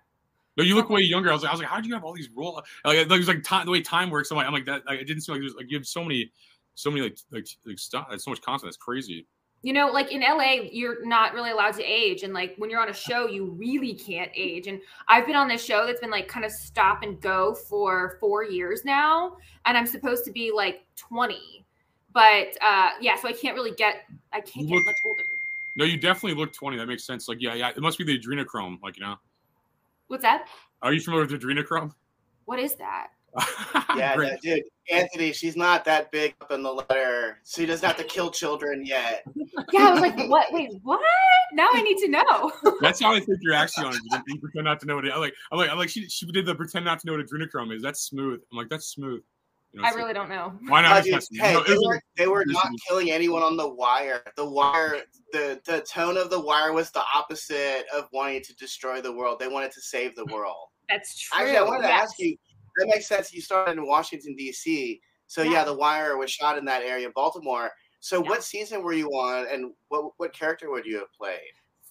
No, 0.56 0.64
you 0.64 0.74
look 0.74 0.90
way 0.90 1.02
younger. 1.02 1.30
I 1.30 1.32
was 1.32 1.42
like, 1.42 1.50
I 1.50 1.54
was 1.54 1.60
like, 1.60 1.68
how 1.68 1.80
do 1.80 1.88
you 1.88 1.94
have 1.94 2.02
all 2.02 2.14
these 2.14 2.30
roll? 2.34 2.62
Like, 2.84 2.96
it 2.96 3.08
was 3.08 3.28
like 3.28 3.44
time, 3.44 3.66
the 3.66 3.72
way 3.72 3.82
time 3.82 4.10
works. 4.10 4.30
I'm 4.30 4.36
like, 4.36 4.46
I'm 4.46 4.52
like 4.52 4.64
that. 4.66 4.86
Like, 4.86 5.00
it 5.00 5.04
didn't 5.04 5.22
seem 5.22 5.34
like 5.34 5.42
there's 5.42 5.54
like 5.54 5.70
you 5.70 5.76
have 5.76 5.86
so 5.86 6.02
many, 6.02 6.32
so 6.74 6.90
many 6.90 7.02
like 7.02 7.18
like 7.30 7.46
like 7.64 7.78
stuff. 7.78 8.06
So 8.18 8.30
much 8.30 8.40
content. 8.40 8.64
That's 8.64 8.76
crazy 8.76 9.26
you 9.62 9.72
know 9.72 9.88
like 9.88 10.12
in 10.12 10.20
la 10.20 10.52
you're 10.70 11.04
not 11.04 11.34
really 11.34 11.50
allowed 11.50 11.74
to 11.74 11.82
age 11.82 12.22
and 12.22 12.32
like 12.32 12.54
when 12.56 12.70
you're 12.70 12.80
on 12.80 12.88
a 12.88 12.94
show 12.94 13.26
you 13.26 13.46
really 13.58 13.94
can't 13.94 14.30
age 14.34 14.66
and 14.66 14.80
i've 15.08 15.26
been 15.26 15.36
on 15.36 15.48
this 15.48 15.64
show 15.64 15.86
that's 15.86 16.00
been 16.00 16.10
like 16.10 16.28
kind 16.28 16.44
of 16.44 16.52
stop 16.52 17.02
and 17.02 17.20
go 17.20 17.54
for 17.54 18.16
four 18.20 18.44
years 18.44 18.84
now 18.84 19.36
and 19.64 19.76
i'm 19.76 19.86
supposed 19.86 20.24
to 20.24 20.30
be 20.30 20.52
like 20.54 20.84
20 20.96 21.64
but 22.12 22.48
uh 22.62 22.90
yeah 23.00 23.16
so 23.16 23.28
i 23.28 23.32
can't 23.32 23.54
really 23.54 23.72
get 23.72 24.02
i 24.32 24.40
can't 24.40 24.66
look, 24.68 24.78
get 24.78 24.86
much 24.86 24.96
older. 25.06 25.22
No 25.76 25.84
you 25.84 25.98
definitely 25.98 26.38
look 26.38 26.52
20 26.52 26.76
that 26.76 26.86
makes 26.86 27.04
sense 27.04 27.28
like 27.28 27.38
yeah 27.40 27.54
yeah 27.54 27.70
it 27.70 27.80
must 27.80 27.98
be 27.98 28.04
the 28.04 28.18
adrenochrome 28.18 28.78
like 28.82 28.96
you 28.96 29.04
know? 29.04 29.16
What's 30.08 30.22
that? 30.22 30.46
Are 30.82 30.92
you 30.92 31.00
familiar 31.00 31.26
with 31.26 31.40
adrenochrome? 31.40 31.92
What 32.44 32.60
is 32.60 32.76
that 32.76 33.08
yeah, 33.96 34.36
dude, 34.42 34.62
Anthony, 34.90 35.32
she's 35.32 35.56
not 35.56 35.84
that 35.84 36.10
big 36.10 36.34
up 36.40 36.50
in 36.52 36.62
the 36.62 36.72
letter. 36.72 37.38
She 37.44 37.66
doesn't 37.66 37.86
have 37.86 37.96
to 37.98 38.04
kill 38.04 38.30
children 38.30 38.84
yet. 38.84 39.24
Yeah, 39.72 39.88
I 39.88 39.92
was 39.92 40.00
like, 40.00 40.16
what? 40.28 40.52
Wait, 40.52 40.70
what? 40.82 41.00
Now 41.52 41.68
I 41.72 41.82
need 41.82 41.98
to 41.98 42.08
know. 42.08 42.52
That's 42.80 43.00
how 43.00 43.14
I 43.14 43.20
think 43.20 43.38
you're 43.40 43.54
actually 43.54 43.86
on 43.86 43.94
it. 43.94 44.22
You 44.26 44.40
pretend 44.40 44.64
not 44.64 44.80
to 44.80 44.86
know 44.86 44.96
what 44.96 45.04
it. 45.04 45.12
I'm 45.12 45.20
like, 45.20 45.34
I'm 45.52 45.58
like, 45.58 45.70
I'm 45.70 45.78
like, 45.78 45.88
she, 45.88 46.08
she 46.08 46.26
did 46.26 46.46
the 46.46 46.54
pretend 46.54 46.84
not 46.84 47.00
to 47.00 47.06
know 47.06 47.16
what 47.16 47.26
adrenochrome 47.26 47.74
is. 47.74 47.82
That's 47.82 48.02
smooth. 48.02 48.40
I'm 48.50 48.58
like, 48.58 48.68
that's 48.68 48.86
smooth. 48.88 49.22
You 49.72 49.82
know, 49.82 49.88
I 49.88 49.90
really 49.90 50.04
like, 50.04 50.14
don't 50.14 50.28
know. 50.30 50.54
Why 50.68 50.82
not? 50.82 51.04
dude, 51.04 51.22
hey, 51.32 51.52
no, 51.52 51.62
they, 51.62 51.76
were, 51.76 52.00
they 52.16 52.26
were 52.26 52.44
not 52.46 52.68
killing 52.88 53.10
anyone 53.10 53.42
on 53.42 53.56
the 53.56 53.68
wire. 53.68 54.22
The 54.36 54.48
wire, 54.48 55.02
the 55.32 55.60
the 55.66 55.82
tone 55.82 56.16
of 56.16 56.30
the 56.30 56.40
wire 56.40 56.72
was 56.72 56.90
the 56.92 57.02
opposite 57.14 57.84
of 57.94 58.04
wanting 58.12 58.42
to 58.44 58.54
destroy 58.56 59.02
the 59.02 59.12
world. 59.12 59.38
They 59.38 59.48
wanted 59.48 59.72
to 59.72 59.82
save 59.82 60.14
the 60.16 60.24
world. 60.26 60.68
That's 60.88 61.18
true. 61.18 61.40
Actually, 61.40 61.58
I 61.58 61.62
wanted 61.62 61.82
yes. 61.82 61.90
to 61.90 62.02
ask 62.02 62.18
you 62.18 62.36
that 62.76 62.86
makes 62.88 63.06
sense. 63.06 63.32
You 63.32 63.40
started 63.40 63.78
in 63.78 63.86
Washington 63.86 64.34
D.C., 64.36 65.00
so 65.26 65.42
yeah. 65.42 65.50
yeah. 65.50 65.64
The 65.64 65.74
Wire 65.74 66.16
was 66.16 66.30
shot 66.30 66.58
in 66.58 66.64
that 66.66 66.82
area, 66.82 67.10
Baltimore. 67.14 67.70
So 68.00 68.22
yeah. 68.22 68.28
what 68.28 68.44
season 68.44 68.82
were 68.82 68.92
you 68.92 69.08
on, 69.10 69.46
and 69.52 69.72
what 69.88 70.12
what 70.18 70.32
character 70.32 70.70
would 70.70 70.86
you 70.86 70.98
have 70.98 71.12
played? 71.18 71.40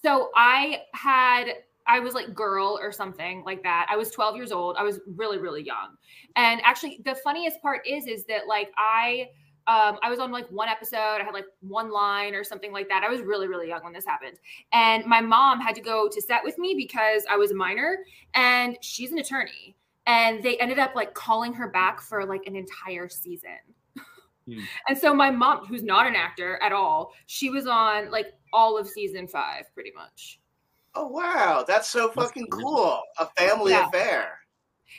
So 0.02 0.30
I 0.34 0.82
had 0.94 1.46
I 1.86 2.00
was 2.00 2.14
like 2.14 2.34
girl 2.34 2.78
or 2.80 2.92
something 2.92 3.42
like 3.44 3.62
that. 3.62 3.86
I 3.90 3.96
was 3.96 4.10
12 4.10 4.36
years 4.36 4.52
old. 4.52 4.76
I 4.76 4.82
was 4.82 5.00
really 5.06 5.38
really 5.38 5.62
young. 5.62 5.96
And 6.36 6.60
actually 6.64 7.00
the 7.04 7.14
funniest 7.16 7.60
part 7.60 7.86
is 7.86 8.06
is 8.06 8.24
that 8.26 8.46
like 8.46 8.70
I 8.76 9.28
um, 9.68 9.98
I 10.00 10.10
was 10.10 10.20
on 10.20 10.30
like 10.30 10.46
one 10.48 10.68
episode. 10.68 11.18
I 11.20 11.24
had 11.24 11.34
like 11.34 11.46
one 11.60 11.90
line 11.90 12.34
or 12.34 12.44
something 12.44 12.70
like 12.70 12.88
that. 12.88 13.02
I 13.02 13.08
was 13.08 13.20
really, 13.20 13.48
really 13.48 13.66
young 13.66 13.82
when 13.82 13.92
this 13.92 14.06
happened. 14.06 14.38
And 14.72 15.04
my 15.06 15.20
mom 15.20 15.60
had 15.60 15.74
to 15.74 15.80
go 15.80 16.08
to 16.08 16.22
set 16.22 16.44
with 16.44 16.56
me 16.56 16.74
because 16.76 17.24
I 17.28 17.36
was 17.36 17.50
a 17.50 17.54
minor 17.54 17.98
and 18.34 18.78
she's 18.80 19.10
an 19.10 19.18
attorney 19.18 19.76
and 20.06 20.42
they 20.42 20.56
ended 20.58 20.78
up 20.78 20.94
like 20.94 21.14
calling 21.14 21.52
her 21.52 21.68
back 21.68 22.00
for 22.00 22.24
like 22.24 22.46
an 22.46 22.56
entire 22.56 23.08
season. 23.08 23.58
Hmm. 24.46 24.58
And 24.88 24.96
so 24.96 25.12
my 25.12 25.30
mom, 25.30 25.66
who's 25.66 25.82
not 25.82 26.06
an 26.06 26.14
actor 26.14 26.60
at 26.62 26.72
all, 26.72 27.12
she 27.26 27.50
was 27.50 27.66
on 27.66 28.12
like 28.12 28.26
all 28.52 28.78
of 28.78 28.88
season 28.88 29.26
five, 29.26 29.64
pretty 29.74 29.92
much. 29.92 30.38
Oh 30.94 31.08
wow, 31.08 31.64
that's 31.66 31.88
so 31.88 32.10
fucking 32.10 32.46
cool! 32.46 33.02
A 33.18 33.26
family 33.36 33.72
yeah. 33.72 33.88
affair. 33.88 34.38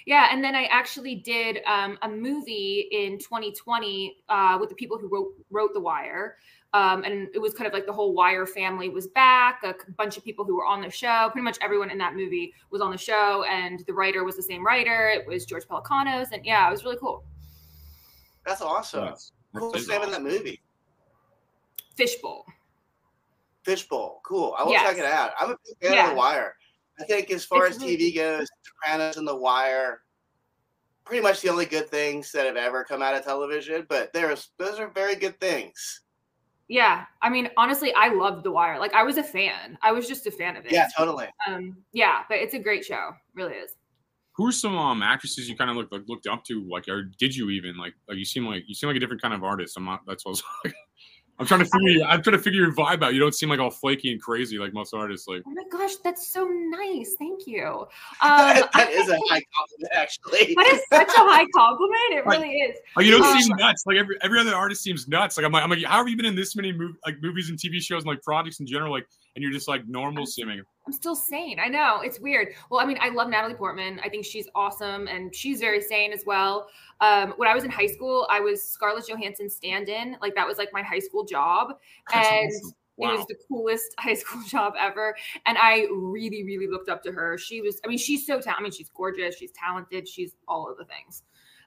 Yeah, 0.05 0.27
and 0.31 0.43
then 0.43 0.55
I 0.55 0.65
actually 0.65 1.15
did 1.15 1.59
um, 1.65 1.97
a 2.01 2.09
movie 2.09 2.87
in 2.91 3.17
2020 3.17 4.17
uh, 4.29 4.57
with 4.59 4.69
the 4.69 4.75
people 4.75 4.97
who 4.97 5.07
wrote 5.07 5.33
wrote 5.49 5.73
The 5.73 5.79
Wire. 5.79 6.37
Um, 6.74 7.03
and 7.03 7.29
it 7.33 7.39
was 7.39 7.53
kind 7.53 7.65
of 7.67 7.74
like 7.74 7.86
the 7.86 7.93
whole 7.93 8.13
Wire 8.13 8.45
family 8.45 8.89
was 8.89 9.07
back. 9.07 9.63
A 9.63 9.74
bunch 9.97 10.17
of 10.17 10.24
people 10.24 10.43
who 10.45 10.55
were 10.55 10.65
on 10.65 10.81
the 10.81 10.89
show, 10.91 11.29
pretty 11.31 11.43
much 11.43 11.57
everyone 11.62 11.89
in 11.89 11.97
that 12.00 12.13
movie 12.15 12.53
was 12.71 12.81
on 12.81 12.91
the 12.91 12.97
show, 12.97 13.43
and 13.50 13.83
the 13.88 13.93
writer 13.93 14.24
was 14.24 14.36
the 14.36 14.43
same 14.43 14.65
writer. 14.65 15.09
It 15.09 15.25
was 15.25 15.45
George 15.45 15.63
Pelecanos, 15.65 16.31
and 16.33 16.45
yeah, 16.45 16.67
it 16.67 16.71
was 16.71 16.83
really 16.83 16.97
cool. 16.97 17.24
That's 18.45 18.62
awesome. 18.62 19.01
That's- 19.01 19.31
What's 19.51 19.74
that's 19.74 19.86
the 19.88 19.93
name 19.93 20.01
of 20.03 20.09
awesome. 20.09 20.24
that 20.25 20.29
movie? 20.29 20.62
Fishbowl. 21.95 22.45
Fishbowl. 23.63 24.21
Cool. 24.24 24.55
I 24.57 24.63
will 24.63 24.71
Yes. 24.74 24.83
check 24.88 24.97
it 24.97 25.05
out. 25.05 25.31
I'm 25.39 25.51
a 25.51 25.57
big 25.65 25.77
fan 25.81 25.93
Yeah. 25.93 26.03
of 26.05 26.09
The 26.12 26.15
Wire. 26.15 26.55
I 27.00 27.03
think 27.05 27.31
as 27.31 27.45
far 27.45 27.65
It's 27.67 27.77
as 27.77 27.81
really- 27.83 27.97
TV 27.97 28.15
goes, 28.15 28.47
Sopranos 28.63 29.17
and 29.17 29.27
The 29.27 29.36
Wire, 29.36 30.03
pretty 31.05 31.21
much 31.24 31.41
the 31.41 31.50
only 31.50 31.65
good 31.65 31.89
things 31.89 32.31
that 32.33 32.45
have 32.45 32.57
ever 32.57 32.83
come 32.83 33.01
out 33.01 33.15
of 33.15 33.24
television. 33.24 33.86
But 33.89 34.13
there's 34.13 34.50
those 34.57 34.79
are 34.79 34.89
very 34.89 35.15
good 35.15 35.39
things. 35.39 36.01
Yeah, 36.69 37.05
I 37.21 37.29
mean, 37.29 37.50
honestly, 37.55 37.93
I 37.93 38.09
loved 38.09 38.43
The 38.43 38.51
Wire. 38.51 38.77
Like, 38.79 38.93
I 38.93 39.03
was 39.03 39.17
a 39.17 39.24
fan. 39.24 39.77
I 39.81 39.93
was 39.93 40.07
just 40.07 40.27
a 40.27 40.31
fan 40.31 40.57
of 40.57 40.65
it. 40.65 40.74
Yeah, 40.74 40.88
totally. 40.97 41.27
Um, 41.47 41.77
yeah, 41.93 42.24
but 42.27 42.39
it's 42.39 42.53
a 42.53 42.59
great 42.59 42.83
show. 42.83 43.12
Really 43.36 43.53
is. 43.53 43.71
Who 44.36 44.45
are 44.47 44.51
some 44.51 44.77
um 44.77 45.01
actresses 45.01 45.50
you 45.50 45.55
kind 45.55 45.71
of 45.71 45.77
looked 45.77 45.91
like, 45.91 46.03
looked 46.07 46.27
up 46.27 46.43
to? 46.45 46.67
Like, 46.69 46.88
or 46.88 47.03
did 47.17 47.36
you 47.36 47.50
even 47.50 47.77
like? 47.77 47.93
Like, 48.07 48.17
you 48.17 48.25
seem 48.25 48.45
like 48.45 48.63
you 48.67 48.75
seem 48.75 48.88
like 48.88 48.97
a 48.97 49.00
different 49.00 49.21
kind 49.21 49.33
of 49.33 49.43
artist. 49.43 49.75
I'm 49.77 49.86
not. 49.86 50.01
That's 50.05 50.25
what 50.25 50.29
I 50.29 50.33
was 50.33 50.43
like. 50.65 50.75
I'm 51.39 51.46
trying 51.46 51.60
to 51.60 51.65
figure. 51.65 52.03
I'm 52.06 52.24
trying 52.24 52.36
to 52.36 52.41
figure 52.41 52.62
your 52.62 52.74
vibe 52.74 53.03
out. 53.03 53.13
You 53.13 53.20
don't 53.20 53.36
seem 53.36 53.50
like 53.50 53.60
all 53.60 53.70
flaky 53.70 54.12
and 54.12 54.20
crazy 54.22 54.58
like 54.58 54.74
most 54.74 54.94
artists. 54.94 55.27
Like, 55.27 55.44
Oh 55.46 55.51
my 55.51 55.63
gosh, 55.72 55.96
that's 55.98 56.27
so 56.29 56.46
nice. 56.46 57.15
Thank 57.20 57.46
you. 57.46 57.86
Um, 58.22 58.63
that 58.74 58.89
is 58.91 59.08
a 59.10 59.17
high 59.29 59.44
compliment, 59.56 59.91
actually. 59.94 60.56
that 60.56 60.67
is 60.74 60.82
such 60.91 61.10
a 61.10 61.20
high 61.20 61.46
compliment. 61.56 61.98
It 62.12 62.25
Like- 62.25 62.39
really 62.41 62.56
is. 62.58 62.77
like 62.96 63.06
you 63.06 63.12
don't 63.12 63.24
Um, 63.24 63.39
seem 63.39 63.56
nuts. 63.58 63.84
Like 63.86 63.98
every 63.98 64.17
every 64.24 64.39
other 64.39 64.56
artist 64.56 64.82
seems 64.82 65.08
nuts. 65.08 65.38
Like 65.38 65.46
I'm 65.46 65.51
like, 65.51 65.63
I'm 65.63 65.70
like, 65.70 65.84
how 65.84 65.98
have 65.98 66.10
you 66.10 66.17
been 66.17 66.25
in 66.25 66.36
this 66.36 66.56
many 66.56 66.74
mov- 66.74 66.96
like 67.06 67.22
movies 67.22 67.50
and 67.50 67.60
TV 67.60 67.79
shows 67.82 68.01
and 68.03 68.08
like 68.08 68.24
projects 68.24 68.60
in 68.60 68.65
general? 68.65 68.91
Like, 68.91 69.08
and 69.38 69.44
you're 69.44 69.51
just 69.51 69.67
like 69.67 69.88
normal 69.88 70.25
seeming. 70.25 70.63
I'm 70.88 70.91
still 70.91 71.15
sane. 71.15 71.60
I 71.60 71.67
know 71.67 72.01
it's 72.01 72.20
weird. 72.20 72.56
Well, 72.72 72.82
I 72.82 72.88
mean, 72.88 72.98
I 73.00 73.10
love 73.10 73.29
Natalie 73.29 73.53
Portman. 73.53 74.00
I 74.03 74.10
think 74.10 74.25
she's 74.25 74.48
awesome, 74.56 75.08
and 75.08 75.34
she's 75.34 75.60
very 75.60 75.79
sane 75.79 76.12
as 76.12 76.24
well. 76.25 76.67
Um, 77.01 77.36
when 77.38 77.48
I 77.48 77.53
was 77.53 77.63
in 77.63 77.70
high 77.70 77.86
school, 77.86 78.25
I 78.32 78.39
was 78.39 78.63
Scarlett 78.63 79.08
Johansson's 79.08 79.56
stand-in. 79.56 80.17
Like 80.24 80.34
that 80.34 80.48
was 80.48 80.58
like 80.58 80.70
my 80.74 80.82
high 80.82 80.98
school 80.98 81.24
job, 81.24 81.75
That's 82.12 82.27
and 82.27 82.48
awesome. 82.48 82.74
it 82.98 83.17
was 83.20 83.25
the 83.27 83.36
coolest 83.48 83.94
high 84.00 84.15
school 84.15 84.41
job 84.48 84.74
ever. 84.79 85.15
And 85.46 85.56
I 85.60 85.86
really, 85.91 86.44
really 86.44 86.67
looked 86.67 86.89
up 86.89 87.03
to 87.03 87.12
her. 87.12 87.38
She 87.38 87.62
was. 87.62 87.79
I 87.86 87.89
mean, 87.89 88.00
she's 88.00 88.25
so 88.25 88.41
talented. 88.41 88.53
I 88.58 88.63
mean, 88.63 88.72
she's 88.72 88.89
gorgeous. 88.89 89.38
She's 89.38 89.51
talented. 89.51 90.08
She's 90.08 90.34
all 90.48 90.67
of 90.67 90.79
the 90.79 90.86
things. 90.86 91.22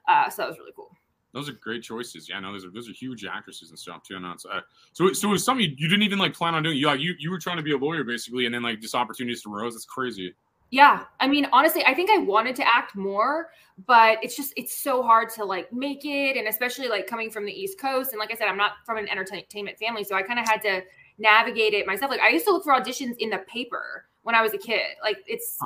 Uh, 0.09 0.29
so 0.29 0.41
that 0.41 0.49
was 0.49 0.57
really 0.57 0.73
cool. 0.75 0.91
Those 1.33 1.47
are 1.47 1.53
great 1.53 1.81
choices. 1.81 2.27
Yeah, 2.27 2.39
no, 2.39 2.51
those 2.51 2.65
are 2.65 2.71
those 2.71 2.89
are 2.89 2.93
huge 2.93 3.25
actresses 3.25 3.69
and 3.69 3.79
stuff 3.79 4.03
too. 4.03 4.19
It's, 4.21 4.45
uh, 4.45 4.61
so 4.93 5.13
so 5.13 5.29
it 5.29 5.31
was 5.31 5.45
something 5.45 5.65
you, 5.65 5.75
you 5.77 5.87
didn't 5.87 6.03
even 6.03 6.19
like 6.19 6.33
plan 6.33 6.55
on 6.55 6.63
doing. 6.63 6.77
You 6.77 6.87
like 6.87 6.99
you 6.99 7.15
you 7.19 7.31
were 7.31 7.39
trying 7.39 7.57
to 7.57 7.63
be 7.63 7.71
a 7.71 7.77
lawyer 7.77 8.03
basically, 8.03 8.45
and 8.45 8.53
then 8.53 8.61
like 8.61 8.81
this 8.81 8.95
opportunity 8.95 9.33
just 9.33 9.45
opportunities 9.45 9.63
arose. 9.63 9.73
That's 9.75 9.85
crazy. 9.85 10.33
Yeah, 10.71 11.03
I 11.19 11.27
mean, 11.27 11.47
honestly, 11.51 11.83
I 11.85 11.93
think 11.93 12.09
I 12.09 12.17
wanted 12.17 12.55
to 12.55 12.63
act 12.65 12.95
more, 12.95 13.49
but 13.85 14.19
it's 14.23 14.37
just 14.37 14.53
it's 14.55 14.73
so 14.73 15.03
hard 15.03 15.29
to 15.31 15.43
like 15.43 15.71
make 15.73 16.05
it, 16.05 16.37
and 16.37 16.47
especially 16.47 16.87
like 16.87 17.07
coming 17.07 17.29
from 17.29 17.45
the 17.45 17.51
East 17.51 17.79
Coast, 17.79 18.11
and 18.11 18.19
like 18.19 18.31
I 18.31 18.35
said, 18.35 18.47
I'm 18.47 18.57
not 18.57 18.73
from 18.85 18.97
an 18.97 19.09
entertainment 19.09 19.77
family, 19.79 20.03
so 20.05 20.15
I 20.15 20.23
kind 20.23 20.39
of 20.39 20.47
had 20.47 20.61
to 20.61 20.81
navigate 21.17 21.73
it 21.73 21.85
myself. 21.85 22.09
Like 22.09 22.21
I 22.21 22.29
used 22.29 22.45
to 22.45 22.51
look 22.51 22.63
for 22.63 22.73
auditions 22.73 23.15
in 23.19 23.29
the 23.29 23.39
paper 23.39 24.05
when 24.23 24.33
I 24.33 24.41
was 24.41 24.53
a 24.53 24.57
kid. 24.57 24.95
Like 25.03 25.17
it's 25.27 25.59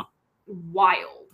wild. 0.47 1.24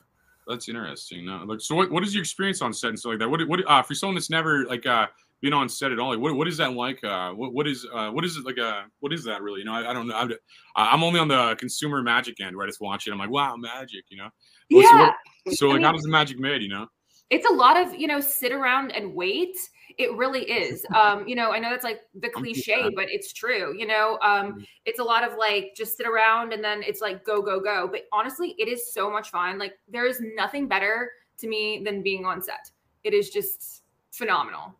That's 0.51 0.69
interesting. 0.69 1.25
No, 1.25 1.43
like 1.45 1.61
so, 1.61 1.75
what, 1.75 1.89
what 1.91 2.03
is 2.03 2.13
your 2.13 2.21
experience 2.21 2.61
on 2.61 2.73
set 2.73 2.89
and 2.89 2.99
stuff 2.99 3.11
like 3.11 3.19
that? 3.19 3.29
What 3.29 3.47
what 3.47 3.67
uh, 3.67 3.81
for 3.81 3.95
someone 3.95 4.15
that's 4.15 4.29
never 4.29 4.65
like 4.65 4.85
uh 4.85 5.07
been 5.41 5.53
on 5.53 5.67
set 5.69 5.91
at 5.91 5.99
all? 5.99 6.11
Like, 6.11 6.19
what 6.19 6.35
what 6.35 6.47
is 6.47 6.57
that 6.57 6.73
like? 6.73 7.03
Uh, 7.03 7.31
what 7.31 7.53
what 7.53 7.67
is 7.67 7.87
uh 7.93 8.09
what 8.11 8.23
is 8.25 8.37
it 8.37 8.45
like? 8.45 8.59
Uh, 8.59 8.83
what 8.99 9.11
is 9.13 9.23
that 9.23 9.41
really? 9.41 9.59
You 9.59 9.65
know, 9.65 9.73
I, 9.73 9.89
I 9.89 9.93
don't 9.93 10.07
know. 10.07 10.15
I'm, 10.15 10.31
I'm 10.75 11.03
only 11.03 11.19
on 11.19 11.27
the 11.27 11.55
consumer 11.57 12.01
magic 12.03 12.39
end 12.41 12.55
where 12.55 12.65
I 12.65 12.69
just 12.69 12.81
watch 12.81 13.07
it. 13.07 13.11
I'm 13.11 13.17
like, 13.19 13.29
wow, 13.31 13.55
magic. 13.55 14.03
You 14.09 14.17
know. 14.17 14.29
Well, 14.69 14.83
so 14.83 14.97
Yeah. 14.97 15.11
what- 15.45 15.55
So 15.55 15.69
I 15.69 15.73
like, 15.73 15.83
how 15.83 15.91
does 15.93 16.03
the 16.03 16.09
magic 16.09 16.37
made? 16.39 16.61
You 16.61 16.69
know. 16.69 16.87
It's 17.29 17.49
a 17.49 17.53
lot 17.53 17.77
of 17.77 17.95
you 17.95 18.07
know 18.07 18.19
sit 18.19 18.51
around 18.51 18.91
and 18.91 19.15
wait. 19.15 19.57
It 19.97 20.15
really 20.15 20.41
is. 20.51 20.85
Um, 20.95 21.27
you 21.27 21.35
know, 21.35 21.51
I 21.51 21.59
know 21.59 21.69
that's 21.69 21.83
like 21.83 22.01
the 22.15 22.29
cliche, 22.29 22.89
but 22.95 23.05
it's 23.09 23.33
true. 23.33 23.75
You 23.77 23.87
know, 23.87 24.17
um, 24.21 24.65
it's 24.85 24.99
a 24.99 25.03
lot 25.03 25.23
of 25.23 25.37
like 25.37 25.73
just 25.75 25.97
sit 25.97 26.07
around 26.07 26.53
and 26.53 26.63
then 26.63 26.83
it's 26.83 27.01
like 27.01 27.23
go 27.23 27.41
go 27.41 27.59
go. 27.59 27.87
But 27.91 28.03
honestly, 28.11 28.55
it 28.57 28.67
is 28.67 28.93
so 28.93 29.11
much 29.11 29.29
fun. 29.29 29.57
Like 29.57 29.73
there 29.87 30.05
is 30.05 30.21
nothing 30.35 30.67
better 30.67 31.11
to 31.39 31.47
me 31.47 31.81
than 31.83 32.01
being 32.01 32.25
on 32.25 32.41
set. 32.41 32.71
It 33.03 33.13
is 33.13 33.29
just 33.29 33.83
phenomenal. 34.11 34.75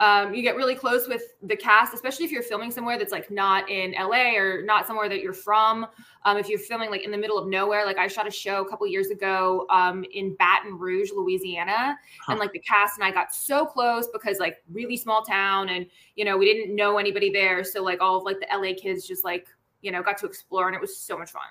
Um, 0.00 0.32
you 0.32 0.42
get 0.42 0.56
really 0.56 0.74
close 0.74 1.06
with 1.06 1.34
the 1.42 1.54
cast, 1.54 1.92
especially 1.92 2.24
if 2.24 2.32
you're 2.32 2.42
filming 2.42 2.70
somewhere 2.70 2.98
that's 2.98 3.12
like 3.12 3.30
not 3.30 3.68
in 3.68 3.92
LA 3.92 4.34
or 4.34 4.62
not 4.62 4.86
somewhere 4.86 5.10
that 5.10 5.20
you're 5.20 5.34
from. 5.34 5.86
Um, 6.24 6.38
if 6.38 6.48
you're 6.48 6.58
filming 6.58 6.90
like 6.90 7.02
in 7.02 7.10
the 7.10 7.18
middle 7.18 7.36
of 7.36 7.48
nowhere, 7.48 7.84
like 7.84 7.98
I 7.98 8.06
shot 8.06 8.26
a 8.26 8.30
show 8.30 8.64
a 8.64 8.68
couple 8.68 8.86
years 8.86 9.10
ago 9.10 9.66
um, 9.68 10.02
in 10.14 10.34
Baton 10.36 10.78
Rouge, 10.78 11.10
Louisiana, 11.14 11.98
and 12.28 12.38
like 12.38 12.52
the 12.52 12.60
cast 12.60 12.96
and 12.96 13.04
I 13.04 13.10
got 13.10 13.34
so 13.34 13.66
close 13.66 14.08
because 14.10 14.38
like 14.38 14.62
really 14.72 14.96
small 14.96 15.22
town, 15.22 15.68
and 15.68 15.86
you 16.16 16.24
know 16.24 16.38
we 16.38 16.46
didn't 16.46 16.74
know 16.74 16.96
anybody 16.96 17.30
there, 17.30 17.62
so 17.62 17.82
like 17.82 18.00
all 18.00 18.16
of 18.16 18.24
like 18.24 18.38
the 18.40 18.46
LA 18.56 18.72
kids 18.74 19.06
just 19.06 19.22
like 19.22 19.48
you 19.82 19.92
know 19.92 20.02
got 20.02 20.16
to 20.18 20.26
explore, 20.26 20.66
and 20.66 20.74
it 20.74 20.80
was 20.80 20.96
so 20.96 21.18
much 21.18 21.30
fun. 21.30 21.42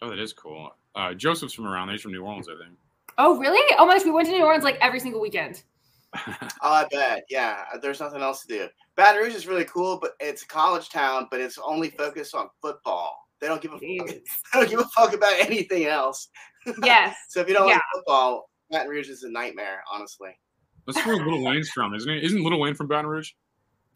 Oh, 0.00 0.08
that 0.08 0.18
is 0.18 0.32
cool. 0.32 0.70
Uh, 0.94 1.12
Joseph's 1.12 1.52
from 1.52 1.66
around 1.66 1.88
there. 1.88 1.94
He's 1.94 2.02
from 2.02 2.12
New 2.12 2.22
Orleans, 2.22 2.48
I 2.48 2.56
think. 2.64 2.78
Oh 3.18 3.36
really? 3.38 3.76
Oh 3.78 3.84
my 3.84 3.96
gosh, 3.96 4.06
we 4.06 4.12
went 4.12 4.28
to 4.28 4.32
New 4.32 4.44
Orleans 4.44 4.64
like 4.64 4.78
every 4.80 5.00
single 5.00 5.20
weekend. 5.20 5.62
Oh, 6.16 6.34
I 6.62 6.86
bet. 6.90 7.24
Yeah, 7.28 7.64
there's 7.82 8.00
nothing 8.00 8.22
else 8.22 8.42
to 8.42 8.48
do. 8.48 8.68
Baton 8.96 9.22
Rouge 9.22 9.34
is 9.34 9.46
really 9.46 9.64
cool, 9.66 9.98
but 10.00 10.12
it's 10.20 10.42
a 10.42 10.46
college 10.46 10.88
town, 10.88 11.28
but 11.30 11.40
it's 11.40 11.58
only 11.58 11.90
focused 11.90 12.34
on 12.34 12.48
football. 12.62 13.16
They 13.40 13.46
don't 13.46 13.60
give 13.62 13.72
a 13.72 13.78
fuck. 13.78 14.08
They 14.52 14.60
don't 14.60 14.70
give 14.70 14.80
a 14.80 14.84
fuck 14.96 15.12
about 15.14 15.34
anything 15.40 15.86
else. 15.86 16.28
Yes. 16.84 17.16
so 17.30 17.40
if 17.40 17.48
you 17.48 17.54
don't 17.54 17.66
like 17.68 17.80
football, 17.94 18.50
Baton 18.70 18.88
Rouge 18.90 19.08
is 19.08 19.22
a 19.22 19.30
nightmare, 19.30 19.82
honestly. 19.90 20.30
That's 20.86 21.04
where 21.06 21.16
Little 21.16 21.42
Wayne's 21.44 21.70
from, 21.70 21.94
isn't 21.94 22.10
he? 22.12 22.22
Isn't 22.24 22.42
Little 22.42 22.60
Wayne 22.60 22.74
from 22.74 22.88
Baton 22.88 23.06
Rouge? 23.06 23.30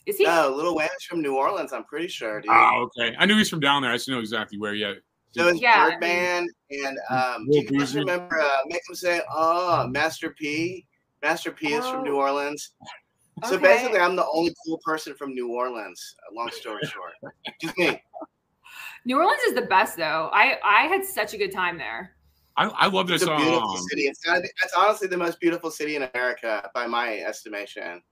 Is 0.06 0.16
he? 0.16 0.24
No, 0.24 0.52
Little 0.54 0.74
Wayne's 0.74 1.04
from 1.08 1.20
New 1.20 1.36
Orleans. 1.36 1.72
I'm 1.72 1.84
pretty 1.84 2.08
sure, 2.08 2.40
dude. 2.40 2.50
Oh, 2.50 2.88
okay. 2.98 3.14
I 3.18 3.26
knew 3.26 3.36
he's 3.36 3.50
from 3.50 3.60
down 3.60 3.82
there. 3.82 3.90
I 3.90 3.96
just 3.96 4.08
know 4.08 4.20
exactly 4.20 4.58
where. 4.58 4.74
Yeah. 4.74 4.94
So 5.32 5.48
it's 5.48 5.60
Yeah, 5.60 5.90
I 5.92 5.98
mean- 5.98 6.48
and 6.84 6.98
um, 7.10 7.46
do 7.50 7.58
you 7.58 7.78
guys 7.78 7.94
remember 7.94 8.40
uh, 8.40 8.58
make 8.66 8.80
them 8.86 8.94
say, 8.94 9.20
"Oh, 9.34 9.86
Master 9.88 10.30
P." 10.30 10.86
Master 11.22 11.52
P 11.52 11.72
is 11.72 11.86
from 11.86 12.02
New 12.02 12.16
Orleans. 12.16 12.70
So 13.44 13.54
Okay. 13.56 13.62
basically, 13.62 13.98
I'm 14.00 14.16
the 14.16 14.26
only 14.32 14.54
cool 14.66 14.78
person 14.84 15.14
from 15.14 15.34
New 15.34 15.52
Orleans. 15.52 16.14
Long 16.32 16.50
story 16.50 16.82
short, 16.84 17.12
just 17.60 17.76
me. 17.78 18.00
New 19.04 19.16
Orleans 19.18 19.42
is 19.42 19.54
the 19.54 19.62
best 19.62 19.96
though. 19.96 20.30
I 20.32 20.58
I 20.64 20.82
had 20.86 21.04
such 21.04 21.34
a 21.34 21.38
good 21.38 21.52
time 21.52 21.78
there. 21.78 22.16
I, 22.56 22.66
I 22.66 22.86
love 22.88 23.10
It's 23.10 23.20
this. 23.24 23.28
a 23.30 23.36
beautiful 23.36 23.76
city. 23.78 24.02
It's, 24.02 24.20
gotta 24.20 24.42
it's 24.42 24.74
honestly 24.76 25.08
the 25.08 25.16
most 25.16 25.40
beautiful 25.40 25.70
city 25.70 25.96
in 25.96 26.02
America, 26.02 26.70
by 26.74 26.86
my 26.86 27.18
estimation. 27.20 28.02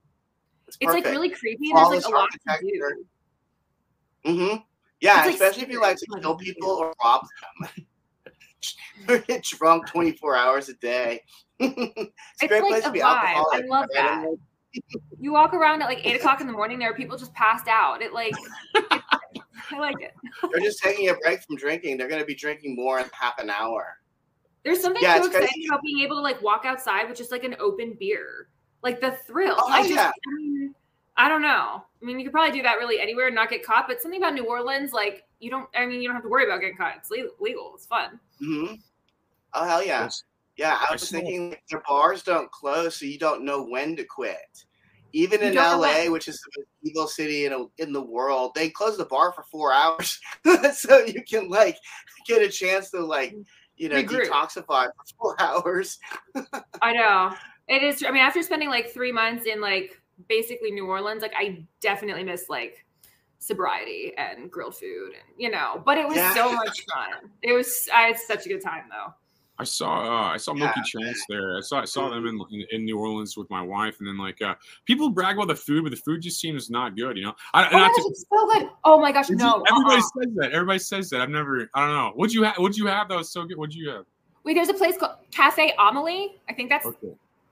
It's, 0.67 0.77
It's 0.81 0.93
like 0.93 1.05
really 1.05 1.29
creepy. 1.29 1.69
and 1.69 1.77
There's 1.77 2.03
like 2.05 2.13
a 2.13 2.17
lot 2.17 2.27
to 2.31 2.39
architecture. 2.49 2.97
do. 4.25 4.31
Mm-hmm. 4.31 4.57
Yeah, 4.99 5.17
It's 5.19 5.25
like 5.27 5.33
especially 5.35 5.63
if 5.63 5.69
you 5.69 5.79
like 5.81 5.97
to 5.97 6.07
kill 6.21 6.35
people 6.35 6.69
or 6.69 6.93
rob 7.03 7.21
them. 7.61 7.85
or 9.09 9.17
get 9.27 9.43
drunk 9.43 9.87
24 9.87 10.35
hours 10.35 10.69
a 10.69 10.73
day. 10.75 11.21
it's 11.77 12.11
It's 12.41 12.51
like 12.51 12.61
place 12.63 12.85
a 12.85 12.91
to 12.91 12.99
vibe. 12.99 13.45
I 13.53 13.61
love 13.67 13.87
that. 13.93 14.27
You 15.19 15.33
walk 15.33 15.53
around 15.53 15.81
at 15.81 15.85
like 15.87 16.05
eight 16.05 16.15
o'clock 16.15 16.41
in 16.41 16.47
the 16.47 16.53
morning. 16.53 16.79
There 16.79 16.89
are 16.89 16.95
people 16.95 17.17
just 17.17 17.33
passed 17.33 17.67
out. 17.67 18.01
It 18.01 18.13
like 18.13 18.33
I 19.71 19.79
like 19.79 20.01
it. 20.01 20.13
They're 20.51 20.61
just 20.61 20.81
taking 20.81 21.09
a 21.09 21.13
break 21.15 21.41
from 21.43 21.55
drinking. 21.57 21.97
They're 21.97 22.07
going 22.07 22.21
to 22.21 22.25
be 22.25 22.35
drinking 22.35 22.75
more 22.75 22.99
in 22.99 23.05
half 23.13 23.37
an 23.39 23.49
hour. 23.49 23.97
There's 24.63 24.81
something 24.81 25.01
Yeah, 25.01 25.17
so 25.17 25.25
it's 25.25 25.29
crazy. 25.29 25.45
exciting 25.45 25.65
about 25.69 25.81
being 25.81 25.99
able 26.03 26.15
to 26.17 26.21
like 26.21 26.41
walk 26.41 26.65
outside 26.65 27.07
with 27.07 27.17
just 27.17 27.31
like 27.31 27.43
an 27.43 27.55
open 27.59 27.95
beer. 27.99 28.47
Like 28.83 29.01
the 29.01 29.11
thrill. 29.11 29.55
Oh, 29.57 29.69
I 29.69 29.81
just 29.83 29.93
yeah. 29.93 30.07
I 30.09 30.35
mean, 30.37 30.75
I 31.17 31.29
don't 31.29 31.41
know. 31.41 31.83
I 32.01 32.05
mean, 32.05 32.17
you 32.17 32.25
could 32.25 32.33
probably 32.33 32.57
do 32.57 32.63
that 32.63 32.77
really 32.79 32.99
anywhere 32.99 33.27
and 33.27 33.35
not 33.35 33.49
get 33.49 33.63
caught, 33.63 33.87
but 33.87 34.01
something 34.01 34.19
about 34.19 34.33
New 34.33 34.45
Orleans, 34.45 34.91
like 34.93 35.23
you 35.39 35.49
don't 35.51 35.67
I 35.75 35.85
mean, 35.85 36.01
you 36.01 36.07
don't 36.07 36.15
have 36.15 36.23
to 36.23 36.29
worry 36.29 36.45
about 36.45 36.61
getting 36.61 36.77
caught. 36.77 36.95
It's 36.97 37.11
legal. 37.11 37.73
It's 37.75 37.85
fun. 37.85 38.19
Mm-hmm. 38.41 38.75
Oh 39.53 39.65
hell 39.65 39.85
yeah! 39.85 40.09
Yeah, 40.61 40.77
I 40.79 40.91
was 40.93 41.01
saw- 41.09 41.17
thinking 41.17 41.49
like, 41.49 41.63
their 41.69 41.81
bars 41.87 42.21
don't 42.23 42.51
close, 42.51 42.97
so 42.99 43.05
you 43.05 43.17
don't 43.17 43.43
know 43.43 43.65
when 43.65 43.95
to 43.95 44.03
quit. 44.03 44.37
Even 45.13 45.41
in 45.41 45.53
don't 45.55 45.79
know 45.79 45.79
LA, 45.81 46.03
when. 46.03 46.11
which 46.13 46.27
is 46.27 46.39
the 46.39 46.61
most 46.61 46.69
evil 46.83 47.07
city 47.07 47.45
in, 47.45 47.51
a, 47.53 47.65
in 47.79 47.91
the 47.91 48.01
world, 48.01 48.51
they 48.55 48.69
close 48.69 48.95
the 48.95 49.05
bar 49.05 49.33
for 49.33 49.43
four 49.51 49.73
hours, 49.73 50.19
so 50.73 50.99
you 50.99 51.21
can 51.27 51.49
like 51.49 51.77
get 52.27 52.41
a 52.41 52.47
chance 52.49 52.91
to 52.91 52.99
like 53.03 53.35
you 53.75 53.89
know 53.89 53.95
Regroup. 54.01 54.27
detoxify 54.29 54.85
for 54.85 55.03
four 55.19 55.35
hours. 55.41 55.97
I 56.81 56.93
know. 56.93 57.33
It 57.67 57.83
is 57.83 58.03
I 58.07 58.11
mean, 58.11 58.21
after 58.21 58.41
spending 58.43 58.69
like 58.69 58.91
three 58.91 59.11
months 59.11 59.45
in 59.47 59.59
like 59.61 59.99
basically 60.29 60.71
New 60.71 60.85
Orleans, 60.85 61.21
like 61.23 61.33
I 61.35 61.65
definitely 61.81 62.23
miss 62.23 62.45
like 62.49 62.85
sobriety 63.39 64.13
and 64.17 64.51
grilled 64.51 64.75
food 64.75 65.07
and 65.13 65.33
you 65.37 65.49
know, 65.49 65.81
but 65.85 65.97
it 65.97 66.07
was 66.07 66.17
Yeah. 66.17 66.33
so 66.35 66.53
much 66.53 66.85
fun. 66.93 67.31
It 67.41 67.53
was 67.53 67.89
I 67.93 68.03
had 68.03 68.17
such 68.19 68.45
a 68.45 68.49
good 68.49 68.61
time 68.61 68.83
though. 68.89 69.13
I 69.61 69.63
saw 69.63 70.01
uh, 70.01 70.33
I 70.33 70.37
saw 70.37 70.53
Milky 70.53 70.81
Yeah. 70.93 71.01
Chance 71.03 71.25
there. 71.29 71.57
I 71.57 71.61
saw 71.61 71.81
I 71.81 71.85
saw 71.85 72.09
them 72.09 72.25
in, 72.27 72.39
in 72.51 72.65
in 72.71 72.85
New 72.85 72.97
Orleans 72.99 73.37
with 73.37 73.49
my 73.49 73.61
wife, 73.61 73.99
and 73.99 74.07
then 74.07 74.17
like 74.17 74.41
uh, 74.41 74.55
people 74.85 75.09
brag 75.09 75.35
about 75.37 75.47
the 75.47 75.55
food, 75.55 75.83
but 75.83 75.91
the 75.91 75.95
food 75.97 76.21
just 76.21 76.39
seems 76.39 76.69
not 76.69 76.95
good. 76.97 77.15
You 77.17 77.25
know, 77.25 77.33
I, 77.53 77.67
Oh 77.67 77.71
my 77.73 77.79
gosh, 77.87 77.95
to- 77.95 78.07
it's 78.09 78.25
so 78.29 78.47
good. 78.51 78.69
Oh 78.83 78.99
my 78.99 79.11
gosh, 79.11 79.29
no. 79.29 79.63
Everybody 79.69 79.95
uh-uh. 80.01 80.23
says 80.23 80.33
that. 80.35 80.51
Everybody 80.51 80.79
says 80.79 81.09
that. 81.11 81.21
I've 81.21 81.29
never. 81.29 81.69
I 81.75 81.85
don't 81.85 81.95
know. 81.95 82.11
What'd 82.15 82.33
you 82.33 82.43
have? 82.43 82.55
What'd 82.57 82.75
you 82.77 82.87
have 82.87 83.07
that 83.09 83.17
was 83.17 83.31
so 83.31 83.45
good? 83.45 83.57
What'd 83.57 83.75
you 83.75 83.89
have? 83.89 84.05
Wait, 84.43 84.55
there's 84.55 84.69
a 84.69 84.73
place 84.73 84.97
called 84.97 85.17
Cafe 85.29 85.73
Amelie. 85.77 86.41
I 86.49 86.53
think 86.53 86.69
that's 86.69 86.87
Okay. 86.87 86.97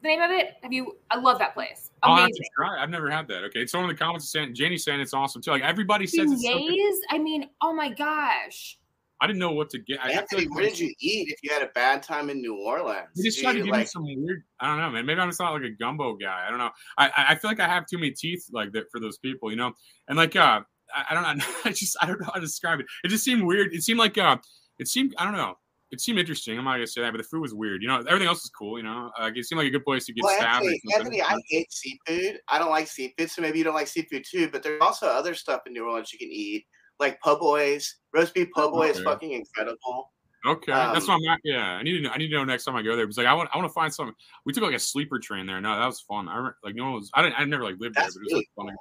the 0.02 0.08
name 0.08 0.22
of 0.22 0.32
it. 0.32 0.56
Have 0.64 0.74
you? 0.74 0.98
I 1.12 1.18
love 1.20 1.38
that 1.38 1.54
place. 1.54 1.92
Amazing. 2.02 2.32
it. 2.36 2.66
I've 2.80 2.90
never 2.90 3.12
had 3.12 3.28
that. 3.28 3.44
Okay, 3.46 3.68
someone 3.68 3.90
in 3.92 3.96
the 3.96 4.00
comments 4.04 4.32
saying 4.32 4.56
Janie's 4.56 4.84
saying 4.84 5.00
it's 5.00 5.14
awesome 5.14 5.42
too. 5.44 5.52
Like 5.52 5.62
everybody 5.62 6.08
says 6.08 6.32
it's 6.32 6.42
so. 6.44 7.16
I 7.16 7.20
mean, 7.20 7.50
oh 7.62 7.74
my 7.74 7.90
gosh. 7.94 8.79
I 9.22 9.28
didn't 9.28 9.40
know 9.40 9.52
what 9.52 9.70
to 9.72 9.80
get. 9.80 10.00
I, 10.00 10.04
I 10.04 10.08
feel 10.12 10.20
Anthony, 10.20 10.42
like 10.46 10.56
where 10.56 10.64
did 10.66 10.80
you 10.80 10.94
eat 11.00 11.28
if 11.30 11.40
you 11.44 11.52
had 11.54 11.62
a 11.62 11.68
bad 11.76 12.02
time 12.04 12.30
in 12.30 12.40
New 12.40 12.56
Orleans? 12.56 13.08
They 13.16 13.24
just 13.24 13.42
tried 13.42 13.54
to 13.54 13.64
give 13.64 13.76
me 13.76 13.86
some 13.86 14.04
weird. 14.06 14.44
I 14.60 14.68
don't 14.68 14.78
know, 14.78 14.90
man. 14.90 15.06
Maybe 15.06 15.20
I'm 15.20 15.30
just 15.30 15.40
not 15.40 15.54
like 15.54 15.64
a 15.64 15.70
gumbo 15.72 16.16
guy. 16.16 16.46
I 16.48 16.50
don't 16.50 16.60
know. 16.60 16.70
I 16.98 17.08
I- 17.10 17.26
I 17.32 17.36
feel 17.36 17.52
like 17.52 17.60
I 17.60 17.68
have 17.68 17.86
too 17.86 17.98
many 17.98 18.12
teeth 18.12 18.46
like 18.52 18.72
that 18.74 18.86
for 18.92 19.00
those 19.00 19.18
people, 19.18 19.52
you 19.52 19.58
know. 19.58 19.74
And 20.08 20.18
like 20.18 20.36
uh, 20.36 20.62
I, 20.96 21.06
I 21.10 21.14
don't 21.14 21.38
know. 21.38 21.46
I 21.66 21.72
just 21.72 21.98
I 22.02 22.06
don't 22.06 22.20
know 22.20 22.28
how 22.28 22.34
to 22.34 22.42
describe 22.42 22.80
it. 22.80 22.86
It 23.04 23.10
just 23.10 23.24
seemed 23.24 23.44
weird. 23.44 23.74
It 23.74 23.84
seemed 23.84 24.00
like 24.00 24.18
uh, 24.18 24.38
it 24.80 24.88
seemed 24.88 25.14
I 25.18 25.26
don't 25.26 25.34
know. 25.36 25.56
It 25.92 26.00
seemed 26.02 26.20
interesting. 26.20 26.56
I'm 26.58 26.66
not 26.66 26.74
gonna 26.74 26.86
say 26.88 27.02
that, 27.02 27.12
but 27.12 27.18
the 27.18 27.24
food 27.24 27.42
was 27.42 27.54
weird. 27.54 27.82
You 27.82 27.88
know, 27.88 27.98
everything 27.98 28.28
else 28.28 28.44
was 28.44 28.52
cool. 28.58 28.78
You 28.78 28.84
know, 28.84 29.12
like 29.20 29.36
it 29.36 29.46
seemed 29.46 29.58
like 29.58 29.68
a 29.68 29.72
good 29.72 29.84
place 29.84 30.06
to 30.06 30.14
get 30.14 30.24
Well, 30.24 30.38
stabbed. 30.38 30.66
Anthony. 30.66 30.82
Anthony, 30.96 31.22
I 31.24 31.36
hate 31.50 31.72
seafood. 31.74 32.40
I 32.48 32.60
don't 32.60 32.70
like 32.70 32.88
seafood, 32.88 33.32
so 33.32 33.42
maybe 33.42 33.58
you 33.58 33.64
don't 33.64 33.74
like 33.74 33.88
seafood 33.88 34.24
too. 34.30 34.50
But 34.52 34.62
there's 34.62 34.82
also 34.82 35.08
other 35.08 35.34
stuff 35.34 35.62
in 35.66 35.74
New 35.74 35.84
Orleans 35.86 36.14
you 36.14 36.20
can 36.20 36.30
eat, 36.32 36.66
like 37.00 37.20
po' 37.22 37.38
boys. 37.38 37.96
Roast 38.14 38.34
beef 38.34 38.50
po' 38.56 38.72
boy 38.72 38.90
is 38.90 39.00
fucking 39.02 39.32
incredible. 39.32 40.12
Okay, 40.46 40.72
that's 40.72 41.06
what 41.08 41.16
Um, 41.16 41.22
I'm 41.26 41.32
at. 41.34 41.40
Yeah, 41.44 41.72
I 41.74 41.84
need 41.84 41.98
to 41.98 42.02
know. 42.02 42.12
I 42.12 42.18
need 42.18 42.30
to 42.30 42.36
know 42.36 42.46
next 42.46 42.64
time 42.64 42.76
I 42.76 42.82
go 42.82 42.96
there. 42.96 43.06
Because 43.06 43.18
like 43.18 43.28
I 43.28 43.34
want, 43.34 43.50
I 43.54 43.58
want 43.58 43.70
to 43.70 43.74
find 43.74 43.94
some. 43.94 44.16
We 44.46 44.54
took 44.54 44.64
like 44.64 44.74
a 44.74 44.80
sleeper 44.80 45.20
train 45.20 45.46
there. 45.46 45.60
No, 45.60 45.78
that 45.78 45.86
was 45.86 46.00
fun. 46.02 46.30
I 46.30 46.38
remember, 46.38 46.58
like 46.64 46.76
no 46.76 46.86
one 46.86 46.94
was. 46.94 47.12
I 47.14 47.22
didn't. 47.22 47.40
I 47.40 47.44
never 47.46 47.64
like 47.64 47.76
lived 47.80 47.96
there, 47.96 48.04
but 48.04 48.06
it 48.06 48.08
was 48.08 48.18
really 48.22 48.36
like 48.36 48.48
funny. 48.56 48.72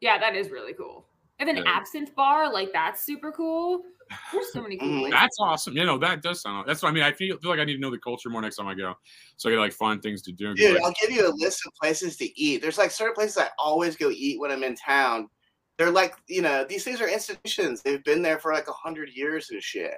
Yeah, 0.00 0.18
that 0.18 0.36
is 0.36 0.50
really 0.50 0.74
cool. 0.74 1.06
If 1.38 1.48
an 1.48 1.56
Yeah. 1.56 1.62
absinthe 1.66 2.14
bar, 2.14 2.52
like 2.52 2.70
that's 2.74 3.02
super 3.02 3.32
cool. 3.32 3.82
There's 4.32 4.52
so 4.52 4.60
many 4.60 4.76
cool 4.76 4.88
places. 5.00 5.10
That's 5.12 5.36
awesome. 5.40 5.74
You 5.74 5.86
know, 5.86 5.96
that 5.98 6.20
does 6.22 6.42
sound. 6.42 6.68
That's 6.68 6.82
what 6.82 6.90
I 6.90 6.92
mean. 6.92 7.02
I 7.04 7.12
feel, 7.12 7.38
feel 7.38 7.50
like 7.50 7.60
I 7.60 7.64
need 7.64 7.76
to 7.76 7.80
know 7.80 7.90
the 7.90 7.98
culture 7.98 8.28
more 8.28 8.42
next 8.42 8.56
time 8.56 8.66
I 8.66 8.74
go, 8.74 8.94
so 9.38 9.48
I 9.48 9.52
get 9.52 9.58
like 9.58 9.72
find 9.72 10.02
things 10.02 10.20
to 10.22 10.32
do. 10.32 10.54
Dude, 10.54 10.74
like, 10.74 10.84
I'll 10.84 10.94
give 11.00 11.10
you 11.10 11.26
a 11.26 11.32
list 11.34 11.64
of 11.66 11.72
places 11.80 12.18
to 12.18 12.40
eat. 12.40 12.60
There's 12.60 12.76
like 12.76 12.90
certain 12.90 13.14
places 13.14 13.38
I 13.38 13.48
always 13.58 13.96
go 13.96 14.10
eat 14.10 14.38
when 14.38 14.50
I'm 14.50 14.64
in 14.64 14.74
town. 14.74 15.28
They're 15.80 15.90
like, 15.90 16.14
you 16.28 16.42
know, 16.42 16.62
these 16.68 16.84
things 16.84 17.00
are 17.00 17.08
institutions. 17.08 17.80
They've 17.80 18.04
been 18.04 18.20
there 18.20 18.38
for 18.38 18.52
like 18.52 18.68
a 18.68 18.72
hundred 18.72 19.08
years 19.14 19.48
and 19.50 19.62
shit. 19.62 19.94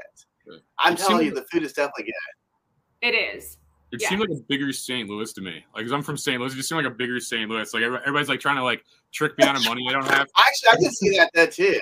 I'm 0.79 0.93
It 0.93 0.99
telling 1.01 1.19
seems- 1.19 1.25
you, 1.31 1.35
the 1.35 1.45
food 1.51 1.65
is 1.65 1.73
definitely 1.73 2.05
good. 2.05 3.09
It 3.09 3.17
is. 3.17 3.59
It 3.91 4.01
Yeah. 4.01 4.09
seemed 4.11 4.21
like 4.21 4.31
a 4.31 4.41
bigger 4.49 4.73
St. 4.73 5.09
Louis 5.11 5.33
to 5.33 5.41
me. 5.41 5.65
Like, 5.75 5.83
cause 5.85 5.91
I'm 5.93 6.05
from 6.05 6.17
St. 6.17 6.41
Louis, 6.41 6.53
it 6.53 6.57
just 6.57 6.69
seemed 6.69 6.85
like 6.85 6.93
a 6.93 6.95
bigger 6.95 7.19
St. 7.19 7.51
Louis. 7.51 7.75
Like, 7.75 7.83
everybody's 7.83 8.29
like 8.29 8.39
trying 8.39 8.57
to 8.59 8.63
like 8.63 8.85
trick 9.13 9.37
me 9.39 9.45
out 9.45 9.57
of 9.57 9.65
money 9.65 9.85
I 9.89 9.93
don't 9.93 10.07
have. 10.07 10.29
Actually, 10.39 10.69
I 10.71 10.77
can 10.77 10.93
see 10.93 11.17
that 11.17 11.31
though 11.35 11.47
too. 11.47 11.81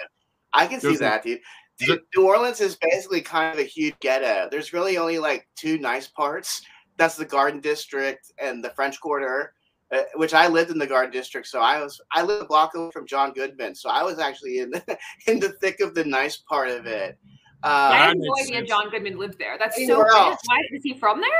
I 0.54 0.66
can 0.66 0.80
see 0.80 0.86
There's 0.88 0.96
a- 0.96 1.00
that, 1.00 1.22
dude. 1.22 1.40
Dude, 1.78 2.00
New 2.16 2.26
Orleans 2.26 2.62
is 2.62 2.76
basically 2.80 3.20
kind 3.20 3.52
of 3.52 3.60
a 3.60 3.68
huge 3.68 3.94
ghetto. 4.00 4.48
There's 4.50 4.72
really 4.72 4.96
only 4.96 5.18
like 5.18 5.46
two 5.56 5.76
nice 5.78 6.06
parts. 6.08 6.62
That's 6.96 7.16
the 7.16 7.26
Garden 7.26 7.60
District 7.60 8.32
and 8.38 8.64
the 8.64 8.70
French 8.70 8.98
Quarter, 8.98 9.52
uh, 9.94 10.02
which 10.14 10.34
I 10.34 10.46
lived 10.48 10.70
in 10.70 10.78
the 10.78 10.86
Garden 10.86 11.12
District. 11.12 11.46
So 11.46 11.60
I 11.60 11.82
was 11.82 12.00
I 12.12 12.22
lived 12.22 12.42
a 12.42 12.46
block 12.46 12.74
away 12.74 12.90
from 12.92 13.06
John 13.06 13.32
Goodman. 13.32 13.74
So 13.74 13.88
I 13.90 14.02
was 14.02 14.18
actually 14.18 14.58
in 14.60 14.70
the, 14.70 14.98
in 15.26 15.38
the 15.40 15.50
thick 15.60 15.80
of 15.80 15.94
the 15.94 16.04
nice 16.04 16.36
part 16.36 16.68
of 16.70 16.86
it. 16.86 17.18
I 17.62 17.68
Uh, 17.68 17.92
had 17.92 18.16
no 18.18 18.34
idea 18.42 18.64
John 18.64 18.88
Goodman 18.90 19.18
lived 19.18 19.38
there. 19.38 19.56
That's 19.58 19.76
so 19.76 19.82
Anywhere 19.82 20.04
weird. 20.06 20.36
Why 20.46 20.60
is 20.72 20.82
he 20.82 20.94
from 20.94 21.20
there? 21.20 21.30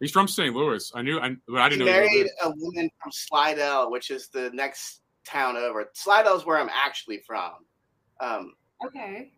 He's 0.00 0.10
from 0.12 0.28
St. 0.28 0.54
Louis. 0.54 0.90
I 0.94 1.02
knew, 1.02 1.18
I, 1.20 1.36
I 1.56 1.68
didn't 1.68 1.80
know. 1.80 1.84
he 1.86 1.90
lived 1.92 2.06
married 2.06 2.26
there. 2.40 2.50
a 2.50 2.52
woman 2.56 2.90
from 3.02 3.12
Slidell, 3.12 3.90
which 3.90 4.10
is 4.10 4.28
the 4.28 4.50
next 4.54 5.02
town 5.26 5.56
over. 5.58 5.90
Slidell 5.94 6.36
is 6.36 6.46
where 6.46 6.56
I'm 6.56 6.70
actually 6.70 7.18
from. 7.26 7.52
Um, 8.20 8.54
Okay. 8.86 9.30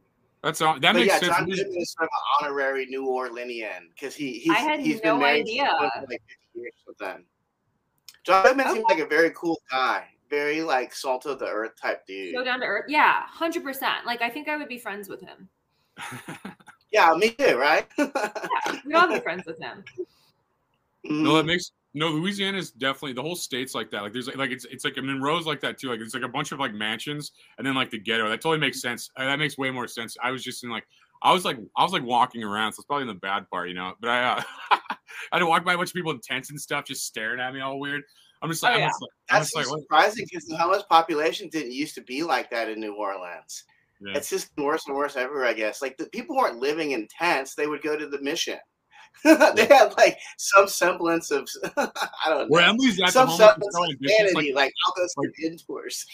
That's 0.44 0.60
all. 0.60 0.74
That 0.74 0.92
but 0.92 1.00
makes 1.00 1.06
yeah, 1.08 1.18
sense. 1.18 1.36
John 1.36 1.48
Goodman 1.48 1.76
is 1.76 1.92
sort 1.98 2.08
of 2.08 2.10
an 2.12 2.46
honorary 2.50 2.86
New 2.86 3.06
Orleanian 3.06 3.88
because 3.94 4.14
he 4.14 4.38
he's, 4.40 4.50
I 4.52 4.58
had 4.58 4.80
he's 4.80 4.96
no 5.02 5.12
been 5.14 5.20
married 5.20 5.42
idea. 5.42 5.64
to 5.64 5.70
someone 5.70 5.90
for 5.94 6.00
like 6.10 6.22
50 6.54 6.60
years 6.60 6.72
with 6.86 6.98
them. 6.98 7.24
John 8.24 8.44
Goodman 8.44 8.68
seems 8.72 8.84
like 8.88 9.00
a 9.00 9.06
very 9.06 9.30
cool 9.30 9.60
guy, 9.70 10.04
very 10.30 10.62
like 10.62 10.94
salt 10.94 11.26
of 11.26 11.38
the 11.38 11.46
earth 11.46 11.72
type 11.80 12.06
dude. 12.06 12.34
So 12.34 12.44
down 12.44 12.60
to 12.60 12.66
earth. 12.66 12.84
Yeah, 12.88 13.22
hundred 13.26 13.64
percent. 13.64 14.06
Like 14.06 14.22
I 14.22 14.30
think 14.30 14.48
I 14.48 14.56
would 14.56 14.68
be 14.68 14.78
friends 14.78 15.08
with 15.08 15.20
him. 15.20 15.48
Yeah, 16.92 17.14
me 17.14 17.30
too, 17.30 17.56
right? 17.56 17.86
We'd 17.98 18.94
all 18.94 19.08
be 19.08 19.18
friends 19.20 19.44
with 19.46 19.58
him. 19.58 19.82
No, 21.04 21.36
that 21.36 21.44
makes 21.44 21.72
no. 21.94 22.08
Louisiana 22.10 22.58
is 22.58 22.70
definitely 22.70 23.14
the 23.14 23.22
whole 23.22 23.34
state's 23.34 23.74
like 23.74 23.90
that. 23.90 24.02
Like 24.02 24.12
there's 24.12 24.28
like 24.36 24.50
it's 24.50 24.66
it's 24.66 24.84
like 24.84 24.98
a 24.98 25.02
Monroe's 25.02 25.46
like 25.46 25.60
that 25.62 25.78
too. 25.78 25.88
Like 25.88 26.00
it's 26.00 26.14
like 26.14 26.22
a 26.22 26.28
bunch 26.28 26.52
of 26.52 26.60
like 26.60 26.74
mansions 26.74 27.32
and 27.56 27.66
then 27.66 27.74
like 27.74 27.90
the 27.90 27.98
ghetto. 27.98 28.28
That 28.28 28.42
totally 28.42 28.58
makes 28.58 28.80
sense. 28.82 29.10
Uh, 29.16 29.24
that 29.24 29.38
makes 29.38 29.56
way 29.56 29.70
more 29.70 29.88
sense. 29.88 30.16
I 30.22 30.30
was 30.30 30.44
just 30.44 30.64
in 30.64 30.70
like 30.70 30.84
I 31.22 31.32
was 31.32 31.44
like 31.44 31.58
I 31.76 31.82
was 31.84 31.92
like 31.92 32.02
walking 32.02 32.42
around, 32.42 32.72
so 32.72 32.80
it's 32.80 32.86
probably 32.86 33.02
in 33.02 33.08
the 33.08 33.14
bad 33.14 33.48
part, 33.50 33.68
you 33.68 33.74
know. 33.74 33.94
But 34.00 34.10
I 34.10 34.22
uh, 34.24 34.42
I 34.72 34.76
had 35.32 35.38
to 35.38 35.46
walk 35.46 35.64
by 35.64 35.74
a 35.74 35.76
bunch 35.76 35.90
of 35.90 35.94
people 35.94 36.10
in 36.12 36.20
tents 36.20 36.50
and 36.50 36.60
stuff, 36.60 36.84
just 36.84 37.06
staring 37.06 37.40
at 37.40 37.54
me 37.54 37.60
all 37.60 37.78
weird. 37.78 38.02
I'm 38.42 38.50
just 38.50 38.62
like, 38.62 38.74
Oh, 38.74 38.82
I'm 38.82 38.88
just 38.88 39.00
like, 39.00 39.10
I'm 39.30 39.38
That's 39.38 39.52
just 39.52 39.70
like, 39.70 39.80
surprising 39.82 40.26
because 40.28 40.46
the 40.46 40.56
homeless 40.56 40.82
population 40.90 41.48
didn't 41.48 41.70
used 41.72 41.94
to 41.94 42.02
be 42.02 42.24
like 42.24 42.50
that 42.50 42.68
in 42.68 42.80
New 42.80 42.94
Orleans. 42.94 43.64
Yeah. 44.04 44.16
It's 44.16 44.28
just 44.28 44.50
worse 44.58 44.84
and 44.88 44.96
worse 44.96 45.14
everywhere, 45.14 45.46
I 45.46 45.52
guess. 45.52 45.80
Like 45.80 45.96
the 45.96 46.06
people 46.06 46.34
weren't 46.36 46.58
living 46.58 46.90
in 46.90 47.06
tents; 47.06 47.54
they 47.54 47.68
would 47.68 47.82
go 47.82 47.96
to 47.96 48.08
the 48.08 48.20
mission. 48.20 48.58
they 49.24 49.66
had 49.66 49.94
like 49.96 50.18
some 50.38 50.66
semblance 50.66 51.30
of 51.30 51.48
I 51.76 51.90
don't 52.26 52.38
know. 52.38 52.46
Where 52.48 52.62
Emily's 52.64 52.98
at, 53.00 53.06
the 53.06 53.12
some 53.12 53.28
homeless 53.28 53.48
semblance 53.48 53.76
of 53.76 54.00
in 54.00 54.08
sanity. 54.08 54.34
like- 54.52 54.54
Like, 54.56 54.72
I'll 54.86 54.94
go 54.96 55.06
some 55.06 55.32
indoors. 55.44 56.06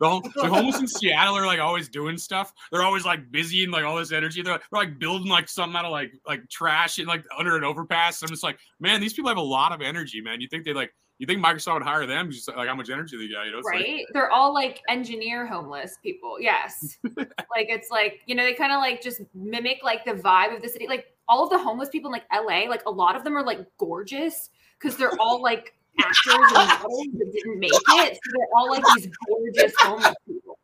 The, 0.00 0.08
hom- 0.08 0.22
the 0.36 0.48
homeless 0.48 0.78
in 0.78 0.86
Seattle 0.88 1.36
are 1.36 1.46
like 1.46 1.60
always 1.60 1.88
doing 1.88 2.16
stuff. 2.18 2.52
They're 2.72 2.82
always 2.82 3.04
like 3.04 3.30
busy 3.30 3.64
and 3.64 3.72
like 3.72 3.84
all 3.84 3.96
this 3.96 4.12
energy. 4.12 4.42
They're, 4.42 4.58
they're 4.70 4.80
like 4.80 4.98
building 4.98 5.28
like 5.28 5.48
something 5.48 5.76
out 5.76 5.84
of 5.84 5.90
like 5.92 6.12
like 6.26 6.48
trash 6.48 6.98
and 6.98 7.06
like 7.08 7.24
under 7.38 7.56
an 7.56 7.64
overpass. 7.64 8.22
I'm 8.22 8.28
just 8.28 8.42
like, 8.42 8.58
man, 8.80 9.00
these 9.00 9.12
people 9.12 9.28
have 9.28 9.38
a 9.38 9.42
lot 9.42 9.72
of 9.72 9.80
energy, 9.80 10.20
man. 10.20 10.40
You 10.40 10.48
think 10.48 10.64
they 10.64 10.72
like 10.72 10.92
you 11.18 11.26
think 11.26 11.44
Microsoft 11.44 11.74
would 11.74 11.82
hire 11.82 12.06
them 12.06 12.30
just 12.30 12.48
like 12.56 12.68
how 12.68 12.76
much 12.76 12.90
energy 12.90 13.16
they 13.16 13.32
got, 13.32 13.44
you 13.44 13.50
know? 13.50 13.58
It's 13.58 13.66
like- 13.66 13.74
Right? 13.74 14.04
They're 14.12 14.30
all 14.30 14.54
like 14.54 14.80
engineer 14.88 15.46
homeless 15.46 15.96
people. 16.00 16.36
Yes. 16.40 16.96
like 17.16 17.66
it's 17.68 17.90
like, 17.90 18.20
you 18.26 18.36
know, 18.36 18.44
they 18.44 18.54
kind 18.54 18.72
of 18.72 18.78
like 18.78 19.02
just 19.02 19.22
mimic 19.34 19.80
like 19.82 20.04
the 20.04 20.12
vibe 20.12 20.54
of 20.54 20.62
the 20.62 20.68
city. 20.68 20.86
Like 20.86 21.06
all 21.26 21.42
of 21.42 21.50
the 21.50 21.58
homeless 21.58 21.88
people 21.88 22.08
in 22.08 22.12
like 22.12 22.24
LA, 22.32 22.70
like 22.70 22.84
a 22.86 22.90
lot 22.90 23.16
of 23.16 23.24
them 23.24 23.36
are 23.36 23.42
like 23.44 23.58
gorgeous 23.78 24.50
because 24.80 24.96
they're 24.96 25.20
all 25.20 25.42
like 25.42 25.74
actors 26.00 26.34
and 26.34 26.52
models 26.52 27.06
that 27.18 27.32
didn't 27.32 27.58
make 27.58 27.70
it. 27.72 28.14
So 28.14 28.30
they're 28.36 28.46
all 28.56 28.70
like 28.70 28.82
these 28.96 29.08
gorgeous 29.28 29.72
homeless 29.78 30.14
people. 30.26 30.58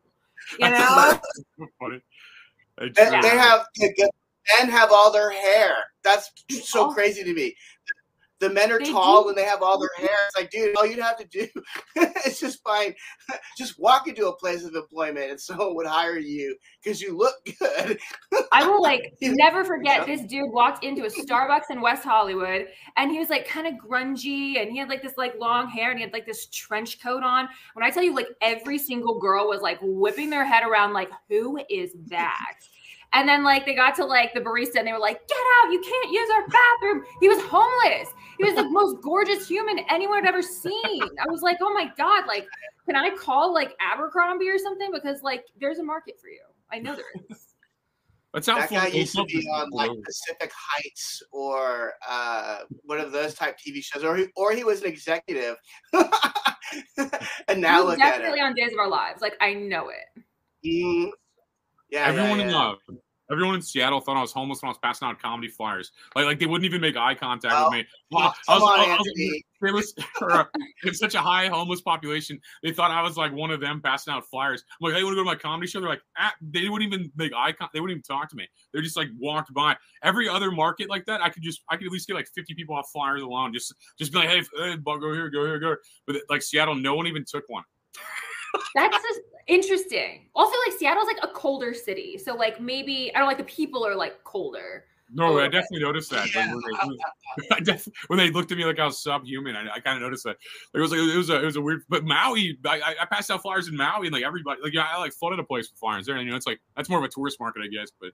You 0.59 0.69
know? 0.69 1.19
so 1.59 1.67
funny. 1.79 2.01
They, 2.77 2.89
truly- 2.89 3.21
they 3.21 3.29
have 3.29 3.65
the 3.75 4.11
men 4.59 4.69
have 4.69 4.91
all 4.91 5.11
their 5.11 5.31
hair. 5.31 5.75
That's 6.03 6.29
so 6.63 6.89
Oh. 6.89 6.93
crazy 6.93 7.23
to 7.23 7.33
me. 7.33 7.55
The 8.39 8.49
men 8.49 8.71
are 8.71 8.79
They 8.79 8.91
tall 8.91 9.23
do. 9.23 9.29
and 9.29 9.37
they 9.37 9.43
have 9.45 9.61
all 9.61 9.79
their 9.79 9.89
hair. 9.97 10.17
It's 10.27 10.35
like, 10.35 10.49
dude, 10.51 10.75
all 10.75 10.85
you'd 10.85 10.99
have 10.99 11.17
to 11.17 11.25
do 11.25 11.47
is 12.25 12.39
just 12.39 12.61
find, 12.63 12.93
just 13.57 13.79
walk 13.79 14.07
into 14.07 14.27
a 14.27 14.35
place 14.35 14.65
of 14.65 14.75
employment 14.75 15.31
and 15.31 15.39
someone 15.39 15.73
would 15.75 15.87
hire 15.87 16.17
you 16.17 16.55
because 16.83 17.01
you 17.01 17.17
look 17.17 17.35
good. 17.59 17.97
I 18.51 18.67
will 18.67 18.81
like 18.81 19.13
never 19.21 19.63
forget 19.63 20.05
this 20.05 20.21
dude 20.23 20.51
walked 20.51 20.83
into 20.83 21.05
a 21.05 21.09
Starbucks 21.09 21.69
in 21.69 21.79
West 21.81 22.03
Hollywood 22.03 22.67
and 22.97 23.09
he 23.09 23.19
was 23.19 23.29
like 23.29 23.47
kind 23.47 23.67
of 23.67 23.73
grungy 23.75 24.61
and 24.61 24.69
he 24.69 24.77
had 24.77 24.89
like 24.89 25.01
this 25.01 25.17
like 25.17 25.35
long 25.39 25.69
hair 25.69 25.91
and 25.91 25.99
he 25.99 26.03
had 26.03 26.11
like 26.13 26.25
this 26.25 26.47
trench 26.47 27.01
coat 27.01 27.23
on. 27.23 27.47
When 27.73 27.85
I 27.85 27.89
tell 27.89 28.03
you 28.03 28.13
like 28.13 28.27
every 28.41 28.77
single 28.77 29.17
girl 29.19 29.47
was 29.47 29.61
like 29.61 29.79
whipping 29.81 30.29
their 30.29 30.45
head 30.45 30.63
around 30.63 30.91
like 30.93 31.09
who 31.29 31.59
is 31.69 31.91
that? 32.07 32.55
And 33.15 33.27
then 33.27 33.43
like 33.43 33.65
they 33.65 33.73
got 33.73 33.95
to 33.95 34.05
like 34.05 34.33
the 34.33 34.41
barista 34.41 34.75
and 34.75 34.85
they 34.87 34.91
were 34.91 34.99
like, 34.99 35.25
"Get 35.27 35.37
out! 35.63 35.71
You 35.71 35.81
can't 35.81 36.11
use 36.11 36.29
our 36.35 36.47
bathroom." 36.47 37.05
He 37.21 37.29
was 37.29 37.41
homeless. 37.43 38.09
He 38.37 38.43
was 38.43 38.55
the 38.55 38.63
most 38.69 39.01
gorgeous 39.01 39.47
human 39.47 39.79
anyone 39.89 40.23
had 40.23 40.27
ever 40.27 40.41
seen. 40.41 41.01
I 41.01 41.25
was 41.29 41.41
like, 41.41 41.57
"Oh 41.61 41.73
my 41.73 41.89
god! 41.97 42.27
Like, 42.27 42.45
can 42.85 42.97
I 42.97 43.09
call 43.15 43.53
like 43.53 43.73
Abercrombie 43.79 44.49
or 44.49 44.59
something? 44.59 44.91
Because 44.93 45.23
like 45.23 45.45
there's 45.59 45.79
a 45.79 45.83
market 45.83 46.19
for 46.19 46.27
you. 46.27 46.41
I 46.71 46.79
know 46.79 46.93
there 46.95 47.05
is." 47.29 47.41
That's 48.33 48.47
how 48.47 48.59
That 48.59 48.69
guy 48.69 48.89
full- 48.89 48.99
used 48.99 49.15
to 49.15 49.23
be 49.23 49.47
on 49.47 49.69
like 49.69 49.91
Pacific 50.03 50.51
Heights 50.53 51.23
or 51.31 51.93
uh, 52.05 52.59
one 52.83 52.99
of 52.99 53.13
those 53.13 53.33
type 53.33 53.57
TV 53.57 53.81
shows, 53.81 54.03
or 54.03 54.17
he, 54.17 54.25
or 54.35 54.51
he 54.51 54.65
was 54.65 54.81
an 54.81 54.87
executive. 54.87 55.55
and 55.93 57.61
now 57.61 57.79
He 57.79 57.85
was 57.85 57.91
look 57.97 57.99
at 58.01 58.17
definitely 58.17 58.41
on 58.41 58.53
Days 58.55 58.73
of 58.73 58.79
Our 58.79 58.89
Lives. 58.89 59.21
Like 59.21 59.35
I 59.39 59.53
know 59.53 59.87
it. 59.87 60.21
Mm, 60.67 61.11
yeah, 61.89 62.07
Everyone 62.07 62.39
yeah, 62.39 62.45
in 62.47 62.51
love. 62.51 62.77
Everyone 63.31 63.55
in 63.55 63.61
Seattle 63.61 63.99
thought 63.99 64.17
I 64.17 64.21
was 64.21 64.31
homeless 64.31 64.61
when 64.61 64.67
I 64.67 64.71
was 64.71 64.77
passing 64.77 65.07
out 65.07 65.19
comedy 65.19 65.47
flyers. 65.47 65.91
Like, 66.15 66.25
like 66.25 66.39
they 66.39 66.45
wouldn't 66.45 66.65
even 66.65 66.81
make 66.81 66.95
eye 66.95 67.15
contact 67.15 67.53
Oh, 67.57 67.69
with 67.69 67.79
me. 67.79 67.85
oh, 68.13 68.31
I 68.47 68.53
was, 68.53 68.63
on, 68.63 68.79
I 68.79 68.97
was- 68.97 69.43
there 69.61 69.73
was 69.73 69.93
for 70.19 70.49
it's 70.83 70.99
such 70.99 71.15
a 71.15 71.19
high 71.19 71.47
homeless 71.47 71.81
population. 71.81 72.39
They 72.61 72.71
thought 72.71 72.91
I 72.91 73.01
was 73.01 73.17
like 73.17 73.33
one 73.33 73.49
of 73.51 73.59
them 73.59 73.81
passing 73.81 74.13
out 74.13 74.25
flyers. 74.29 74.63
I'm 74.69 74.89
like, 74.89 74.97
hey, 74.97 75.03
want 75.03 75.13
to 75.13 75.15
go 75.15 75.23
to 75.23 75.25
my 75.25 75.35
comedy 75.35 75.67
show? 75.67 75.79
They're 75.79 75.89
like, 75.89 76.03
ah, 76.17 76.33
they 76.41 76.69
wouldn't 76.69 76.93
even 76.93 77.11
make 77.15 77.33
eye 77.33 77.51
contact. 77.51 77.73
They 77.73 77.79
wouldn't 77.79 77.97
even 77.97 78.03
talk 78.03 78.29
to 78.29 78.35
me. 78.35 78.47
They're 78.73 78.83
just 78.83 78.97
like 78.97 79.07
walked 79.17 79.53
by. 79.53 79.75
Every 80.03 80.29
other 80.29 80.51
market 80.51 80.89
like 80.89 81.05
that, 81.05 81.21
I 81.21 81.29
could 81.29 81.41
just, 81.41 81.61
I 81.69 81.77
could 81.77 81.87
at 81.87 81.91
least 81.91 82.07
get 82.07 82.13
like 82.15 82.27
50 82.27 82.53
people 82.53 82.75
off 82.75 82.91
flyers 82.91 83.21
alone. 83.23 83.53
Just, 83.53 83.73
just 83.97 84.11
be 84.11 84.19
like, 84.19 84.29
hey, 84.29 84.43
hey 84.57 84.75
go 84.77 84.99
here, 85.13 85.29
go 85.29 85.45
here, 85.45 85.59
go. 85.59 85.67
Here. 85.69 85.79
But 86.05 86.17
like 86.29 86.41
Seattle, 86.43 86.75
no 86.75 86.95
one 86.95 87.07
even 87.07 87.25
took 87.25 87.45
one. 87.47 87.63
That's 88.75 88.95
just 88.97 89.19
interesting. 89.47 90.27
Also, 90.35 90.55
like 90.67 90.77
Seattle's 90.79 91.07
like 91.07 91.19
a 91.23 91.27
colder 91.33 91.73
city, 91.73 92.17
so 92.17 92.35
like 92.35 92.59
maybe 92.61 93.11
I 93.15 93.19
don't 93.19 93.27
like 93.27 93.37
the 93.37 93.43
people 93.45 93.85
are 93.85 93.95
like 93.95 94.23
colder. 94.23 94.85
No, 95.13 95.37
I 95.39 95.43
definitely 95.47 95.81
noticed 95.81 96.09
that. 96.09 96.27
Like, 96.35 96.51
when, 96.51 96.97
they, 97.51 97.59
def- 97.63 97.87
when 98.07 98.17
they 98.17 98.31
looked 98.31 98.51
at 98.51 98.57
me 98.57 98.65
like 98.65 98.79
I 98.79 98.85
was 98.85 98.97
subhuman, 99.03 99.55
I, 99.55 99.75
I 99.75 99.79
kind 99.79 99.97
of 99.97 100.01
noticed 100.01 100.23
that. 100.23 100.29
Like, 100.73 100.79
it 100.79 100.79
was 100.81 100.91
like 100.91 100.99
it 100.99 101.15
was 101.17 101.29
a 101.29 101.41
it 101.41 101.45
was 101.45 101.55
a 101.57 101.61
weird. 101.61 101.83
But 101.89 102.03
Maui, 102.05 102.57
I, 102.65 102.79
I- 102.81 102.95
I 103.01 103.05
passed 103.05 103.29
out 103.29 103.41
flyers 103.43 103.67
in 103.67 103.77
Maui, 103.77 104.07
and 104.07 104.13
like 104.13 104.23
everybody, 104.23 104.59
like 104.63 104.73
yeah, 104.73 104.87
I 104.91 104.97
like 104.97 105.13
flooded 105.13 105.39
a 105.39 105.43
place 105.43 105.69
with 105.69 105.79
flyers 105.79 106.07
there. 106.07 106.15
And 106.15 106.23
you 106.25 106.31
know, 106.31 106.35
it's 106.37 106.47
like 106.47 106.59
that's 106.75 106.89
more 106.89 106.97
of 106.97 107.05
a 107.05 107.07
tourist 107.09 107.39
market, 107.39 107.61
I 107.63 107.67
guess. 107.67 107.91
But 108.01 108.11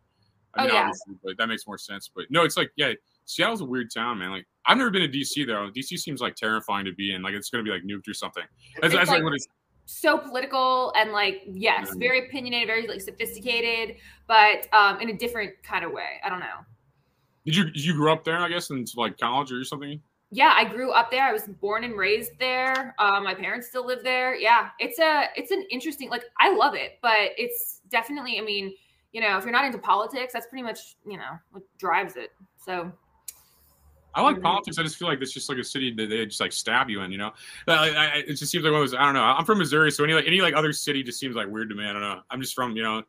I 0.53 0.65
Oh, 0.65 0.67
yeah. 0.67 0.79
obviously, 0.81 1.15
but 1.23 1.37
that 1.37 1.47
makes 1.47 1.65
more 1.65 1.77
sense. 1.77 2.11
But 2.13 2.25
no, 2.29 2.43
it's 2.43 2.57
like 2.57 2.71
yeah, 2.75 2.91
Seattle's 3.23 3.61
a 3.61 3.65
weird 3.65 3.89
town, 3.93 4.17
man. 4.19 4.31
Like 4.31 4.45
I've 4.65 4.77
never 4.77 4.91
been 4.91 5.09
to 5.09 5.17
DC 5.17 5.47
though. 5.47 5.69
DC 5.73 5.97
seems 5.97 6.19
like 6.19 6.35
terrifying 6.35 6.83
to 6.85 6.93
be 6.93 7.13
in. 7.15 7.21
Like 7.21 7.35
it's 7.35 7.49
gonna 7.49 7.63
be 7.63 7.71
like 7.71 7.83
nuked 7.83 8.09
or 8.09 8.13
something. 8.13 8.43
That's, 8.81 8.87
It's 8.87 8.95
that's 8.95 9.09
like, 9.09 9.19
like- 9.19 9.23
what 9.23 9.33
it's. 9.33 9.47
So 9.91 10.17
political 10.17 10.93
and 10.95 11.11
like 11.11 11.43
yes, 11.47 11.91
Mhm. 11.91 11.99
very 11.99 12.27
opinionated, 12.27 12.67
very 12.67 12.87
like 12.87 13.01
sophisticated, 13.01 13.97
but 14.27 14.67
um 14.73 14.99
in 15.01 15.09
a 15.09 15.13
different 15.13 15.61
kind 15.63 15.83
of 15.85 15.91
way. 15.91 16.19
I 16.23 16.29
don't 16.29 16.39
know. 16.39 16.59
Did 17.45 17.55
you 17.55 17.65
did 17.71 17.83
you 17.83 17.93
grow 17.95 18.13
up 18.13 18.23
there? 18.23 18.37
I 18.37 18.49
guess 18.49 18.69
in 18.69 18.85
like 18.95 19.17
college 19.17 19.51
or 19.51 19.63
something. 19.63 20.01
yeah 20.33 20.53
i 20.55 20.63
grew 20.63 20.91
up 20.93 21.11
there 21.11 21.23
i 21.23 21.33
was 21.33 21.43
born 21.59 21.83
and 21.83 21.97
raised 21.97 22.31
there 22.39 22.95
uh, 22.99 23.19
my 23.19 23.33
parents 23.33 23.67
still 23.67 23.85
live 23.85 24.01
there 24.01 24.33
yeah 24.47 24.69
it's 24.79 24.97
a 24.97 25.25
it's 25.35 25.51
an 25.51 25.61
interesting 25.69 26.09
like 26.09 26.23
i 26.39 26.47
love 26.55 26.73
it 26.73 26.91
but 27.01 27.31
it's 27.37 27.81
definitely 27.89 28.39
i 28.39 28.41
mean 28.41 28.73
you 29.11 29.19
know 29.19 29.37
if 29.37 29.43
you're 29.43 29.51
not 29.51 29.65
into 29.65 29.77
politics 29.77 30.31
that's 30.31 30.47
pretty 30.47 30.63
much 30.63 30.95
you 31.05 31.17
know 31.17 31.33
what 31.51 31.63
drives 31.77 32.15
it 32.15 32.29
so 32.65 32.89
I 34.13 34.21
like 34.21 34.41
politics. 34.41 34.77
I 34.77 34.83
just 34.83 34.97
feel 34.97 35.07
like 35.07 35.21
it's 35.21 35.31
just 35.31 35.47
like 35.49 35.57
a 35.57 35.63
city 35.63 35.93
that 35.93 36.09
they 36.09 36.25
just 36.25 36.39
like 36.41 36.51
stab 36.51 36.89
you 36.89 37.01
in, 37.01 37.11
you 37.11 37.17
know. 37.17 37.31
I, 37.67 37.89
I, 37.89 38.05
it 38.27 38.33
just 38.33 38.51
seems 38.51 38.63
like 38.63 38.71
one 38.73 38.81
of 38.81 38.89
those. 38.89 38.97
I 38.97 39.03
don't 39.05 39.13
know. 39.13 39.23
I'm 39.23 39.45
from 39.45 39.57
Missouri, 39.57 39.91
so 39.91 40.03
any 40.03 40.13
like 40.13 40.27
any 40.27 40.41
like 40.41 40.53
other 40.53 40.73
city 40.73 41.01
just 41.03 41.19
seems 41.19 41.35
like 41.35 41.47
weird 41.47 41.69
to 41.69 41.75
me. 41.75 41.85
I 41.85 41.93
don't 41.93 42.01
know. 42.01 42.21
I'm 42.29 42.41
just 42.41 42.53
from 42.53 42.75
you 42.75 42.83
know. 42.83 43.03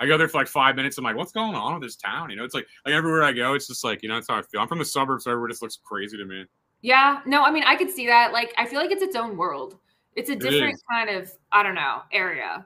I 0.00 0.06
go 0.06 0.16
there 0.16 0.28
for 0.28 0.38
like 0.38 0.46
five 0.48 0.76
minutes. 0.76 0.96
I'm 0.98 1.04
like, 1.04 1.16
what's 1.16 1.32
going 1.32 1.54
on 1.54 1.74
with 1.74 1.82
this 1.82 1.96
town? 1.96 2.30
You 2.30 2.36
know, 2.36 2.44
it's 2.44 2.54
like 2.54 2.66
like 2.86 2.94
everywhere 2.94 3.22
I 3.24 3.32
go, 3.32 3.54
it's 3.54 3.66
just 3.66 3.82
like 3.84 4.02
you 4.02 4.08
know, 4.08 4.14
that's 4.16 4.28
how 4.28 4.36
I 4.36 4.42
feel. 4.42 4.60
I'm 4.60 4.68
from 4.68 4.78
the 4.78 4.84
suburbs, 4.84 5.24
so 5.24 5.30
everywhere 5.30 5.48
just 5.48 5.62
looks 5.62 5.78
crazy 5.84 6.16
to 6.16 6.24
me. 6.24 6.44
yeah 6.82 7.20
no 7.26 7.42
i 7.42 7.50
mean 7.50 7.64
i 7.64 7.74
could 7.74 7.90
see 7.90 8.06
that 8.06 8.32
like 8.32 8.54
i 8.56 8.64
feel 8.64 8.78
like 8.80 8.92
it's 8.92 9.02
its 9.02 9.16
own 9.16 9.36
world 9.36 9.76
it's 10.14 10.30
a 10.30 10.36
different 10.36 10.80
kind 10.88 11.10
of 11.10 11.32
i 11.50 11.60
don't 11.60 11.74
know 11.74 12.02
area 12.12 12.64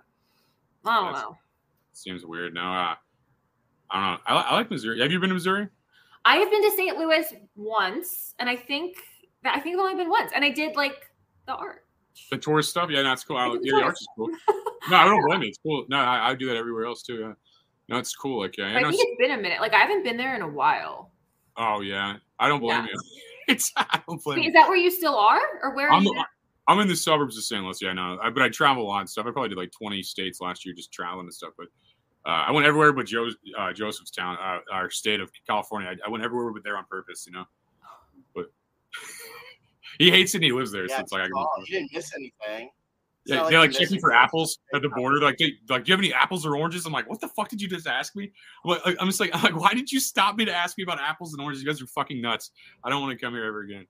i 0.84 0.94
don't 0.94 1.06
That's- 1.12 1.22
know 1.22 1.36
seems 1.94 2.24
weird. 2.24 2.54
No, 2.54 2.60
uh, 2.62 2.94
I 3.90 3.94
don't 3.94 4.02
know. 4.02 4.18
I, 4.26 4.40
I 4.42 4.54
like 4.54 4.70
Missouri. 4.70 5.00
Have 5.00 5.12
you 5.12 5.20
been 5.20 5.28
to 5.28 5.34
Missouri? 5.34 5.68
I 6.24 6.36
have 6.36 6.50
been 6.50 6.62
to 6.62 6.76
st 6.76 6.96
louis 6.96 7.26
once 7.56 8.34
and 8.38 8.48
i 8.48 8.56
think 8.56 8.96
that 9.42 9.56
i 9.56 9.60
think 9.60 9.74
i've 9.74 9.80
only 9.80 9.94
been 9.94 10.10
once 10.10 10.32
and 10.34 10.44
i 10.44 10.50
did 10.50 10.76
like 10.76 11.06
the 11.46 11.54
art 11.54 11.84
The 12.30 12.36
tourist 12.38 12.70
stuff? 12.70 12.90
Yeah, 12.90 13.02
that's 13.02 13.24
cool. 13.24 13.36
I, 13.38 13.46
yeah, 13.62 13.78
the 13.78 13.82
arts 13.84 14.00
is 14.02 14.08
cool. 14.14 14.28
no, 14.90 14.96
I 14.96 15.04
don't 15.06 15.22
blame 15.26 15.42
you. 15.42 15.48
It's 15.48 15.58
cool. 15.64 15.86
No, 15.88 15.96
I, 15.96 16.30
I 16.30 16.34
do 16.34 16.46
that 16.48 16.56
everywhere 16.56 16.84
else 16.84 17.02
too. 17.02 17.14
Yeah. 17.20 17.32
No, 17.88 17.96
it's 17.96 18.14
cool. 18.14 18.40
Like, 18.40 18.58
yeah, 18.58 18.66
i 18.66 18.78
I 18.78 18.82
think 18.82 18.96
it's 18.98 19.18
been 19.18 19.30
a 19.38 19.42
minute 19.42 19.60
like 19.60 19.72
i 19.72 19.78
haven't 19.78 20.04
been 20.04 20.16
there 20.18 20.34
in 20.36 20.42
a 20.42 20.48
while 20.48 21.10
oh 21.56 21.80
yeah, 21.80 22.16
I 22.38 22.48
don't 22.48 22.60
blame 22.60 22.84
Yeah. 22.84 22.92
you. 22.92 23.00
It's 23.48 23.72
I 23.76 24.00
don't 24.06 24.22
blame 24.22 24.36
Wait, 24.38 24.44
you. 24.44 24.48
is 24.50 24.54
that 24.54 24.68
where 24.68 24.76
you 24.76 24.90
still 24.90 25.16
are 25.16 25.40
or 25.62 25.74
where 25.74 25.90
I'm, 25.90 26.04
you? 26.04 26.22
I'm 26.68 26.78
in 26.80 26.86
the 26.86 26.94
suburbs 26.96 27.36
of 27.36 27.44
St. 27.44 27.62
Louis. 27.64 27.82
Yeah, 27.82 27.92
no, 27.92 28.18
I, 28.22 28.30
but 28.30 28.42
I 28.42 28.48
travel 28.50 28.84
a 28.84 28.86
lot 28.86 29.00
and 29.00 29.10
stuff. 29.10 29.26
I 29.26 29.30
probably 29.32 29.48
did 29.48 29.58
like 29.58 29.72
20 29.72 30.00
states 30.02 30.40
last 30.40 30.64
year 30.64 30.74
just 30.74 30.92
traveling 30.92 31.26
and 31.26 31.34
stuff. 31.34 31.52
But 31.58 31.66
uh, 32.24 32.44
I 32.46 32.52
went 32.52 32.66
everywhere 32.66 32.92
but 32.92 33.06
Joe's, 33.06 33.36
uh, 33.58 33.72
Joseph's 33.72 34.10
town, 34.10 34.36
uh, 34.40 34.58
our 34.72 34.90
state 34.90 35.20
of 35.20 35.30
California. 35.46 35.90
I, 35.90 36.06
I 36.06 36.10
went 36.10 36.22
everywhere 36.22 36.52
but 36.52 36.62
there 36.62 36.76
on 36.76 36.84
purpose, 36.86 37.26
you 37.26 37.32
know. 37.32 37.44
But 38.34 38.46
he 39.98 40.10
hates 40.10 40.34
it. 40.34 40.38
and 40.38 40.44
He 40.44 40.52
lives 40.52 40.70
there, 40.70 40.88
so 40.88 40.98
it's 40.98 41.12
like 41.12 41.22
I 41.22 41.28
oh, 41.34 41.48
can. 41.56 41.64
you 41.66 41.78
didn't 41.78 41.92
miss 41.92 42.12
anything. 42.14 42.70
It's 43.24 43.32
Yeah, 43.32 43.48
they're 43.48 43.58
like 43.58 43.70
missed 43.70 43.80
checking 43.80 44.00
for 44.00 44.12
apples 44.12 44.58
at 44.74 44.82
the 44.82 44.88
border. 44.88 45.20
Like, 45.20 45.38
they, 45.38 45.52
like, 45.68 45.84
do 45.84 45.90
you 45.90 45.92
have 45.94 46.00
any 46.00 46.12
apples 46.12 46.44
or 46.46 46.56
oranges? 46.56 46.86
I'm 46.86 46.92
like, 46.92 47.08
what 47.08 47.20
the 47.20 47.28
fuck 47.28 47.48
did 47.48 47.60
you 47.60 47.68
just 47.68 47.86
ask 47.86 48.14
me? 48.16 48.32
I'm, 48.64 48.70
like, 48.70 48.96
I'm 49.00 49.06
just 49.06 49.20
like, 49.20 49.30
I'm 49.34 49.42
like, 49.42 49.56
why 49.56 49.74
did 49.74 49.90
you 49.90 50.00
stop 50.00 50.36
me 50.36 50.44
to 50.44 50.54
ask 50.54 50.78
me 50.78 50.84
about 50.84 51.00
apples 51.00 51.32
and 51.32 51.42
oranges? 51.42 51.62
You 51.62 51.68
guys 51.68 51.82
are 51.82 51.86
fucking 51.86 52.20
nuts. 52.20 52.50
I 52.84 52.90
don't 52.90 53.00
want 53.00 53.18
to 53.18 53.24
come 53.24 53.34
here 53.34 53.44
ever 53.44 53.60
again. 53.60 53.86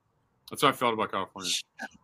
That's 0.51 0.63
how 0.63 0.69
I 0.69 0.73
felt 0.73 0.95
about 0.95 1.11
California. 1.11 1.51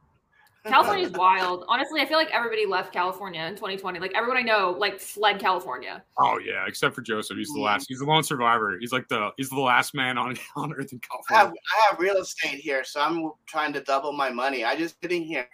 California 0.67 1.07
is 1.07 1.13
wild. 1.13 1.65
Honestly, 1.69 2.01
I 2.01 2.07
feel 2.07 2.19
like 2.19 2.31
everybody 2.33 2.67
left 2.67 2.93
California 2.93 3.41
in 3.43 3.55
2020. 3.55 4.01
Like 4.01 4.13
everyone 4.15 4.37
I 4.37 4.43
know, 4.43 4.75
like 4.79 5.01
fled 5.01 5.39
California. 5.39 6.03
Oh 6.19 6.39
yeah, 6.39 6.65
except 6.67 6.95
for 6.95 7.01
Joseph. 7.01 7.37
He's 7.37 7.49
the 7.49 7.61
mm. 7.61 7.65
last. 7.65 7.87
He's 7.89 8.01
the 8.01 8.05
lone 8.05 8.23
survivor. 8.23 8.77
He's 8.79 8.93
like 8.93 9.09
the 9.09 9.31
he's 9.37 9.49
the 9.51 9.61
last 9.61 9.95
man 9.95 10.19
on 10.19 10.37
on 10.57 10.73
Earth 10.73 10.93
in 10.93 11.01
I 11.31 11.35
have, 11.35 11.45
California. 11.47 11.61
I 11.79 11.89
have 11.91 11.99
real 12.01 12.17
estate 12.17 12.59
here, 12.59 12.85
so 12.85 13.01
I'm 13.01 13.31
trying 13.47 13.73
to 13.75 13.81
double 13.81 14.13
my 14.13 14.31
money. 14.31 14.65
I 14.65 14.77
just 14.77 14.97
sitting 15.03 15.23
here, 15.23 15.49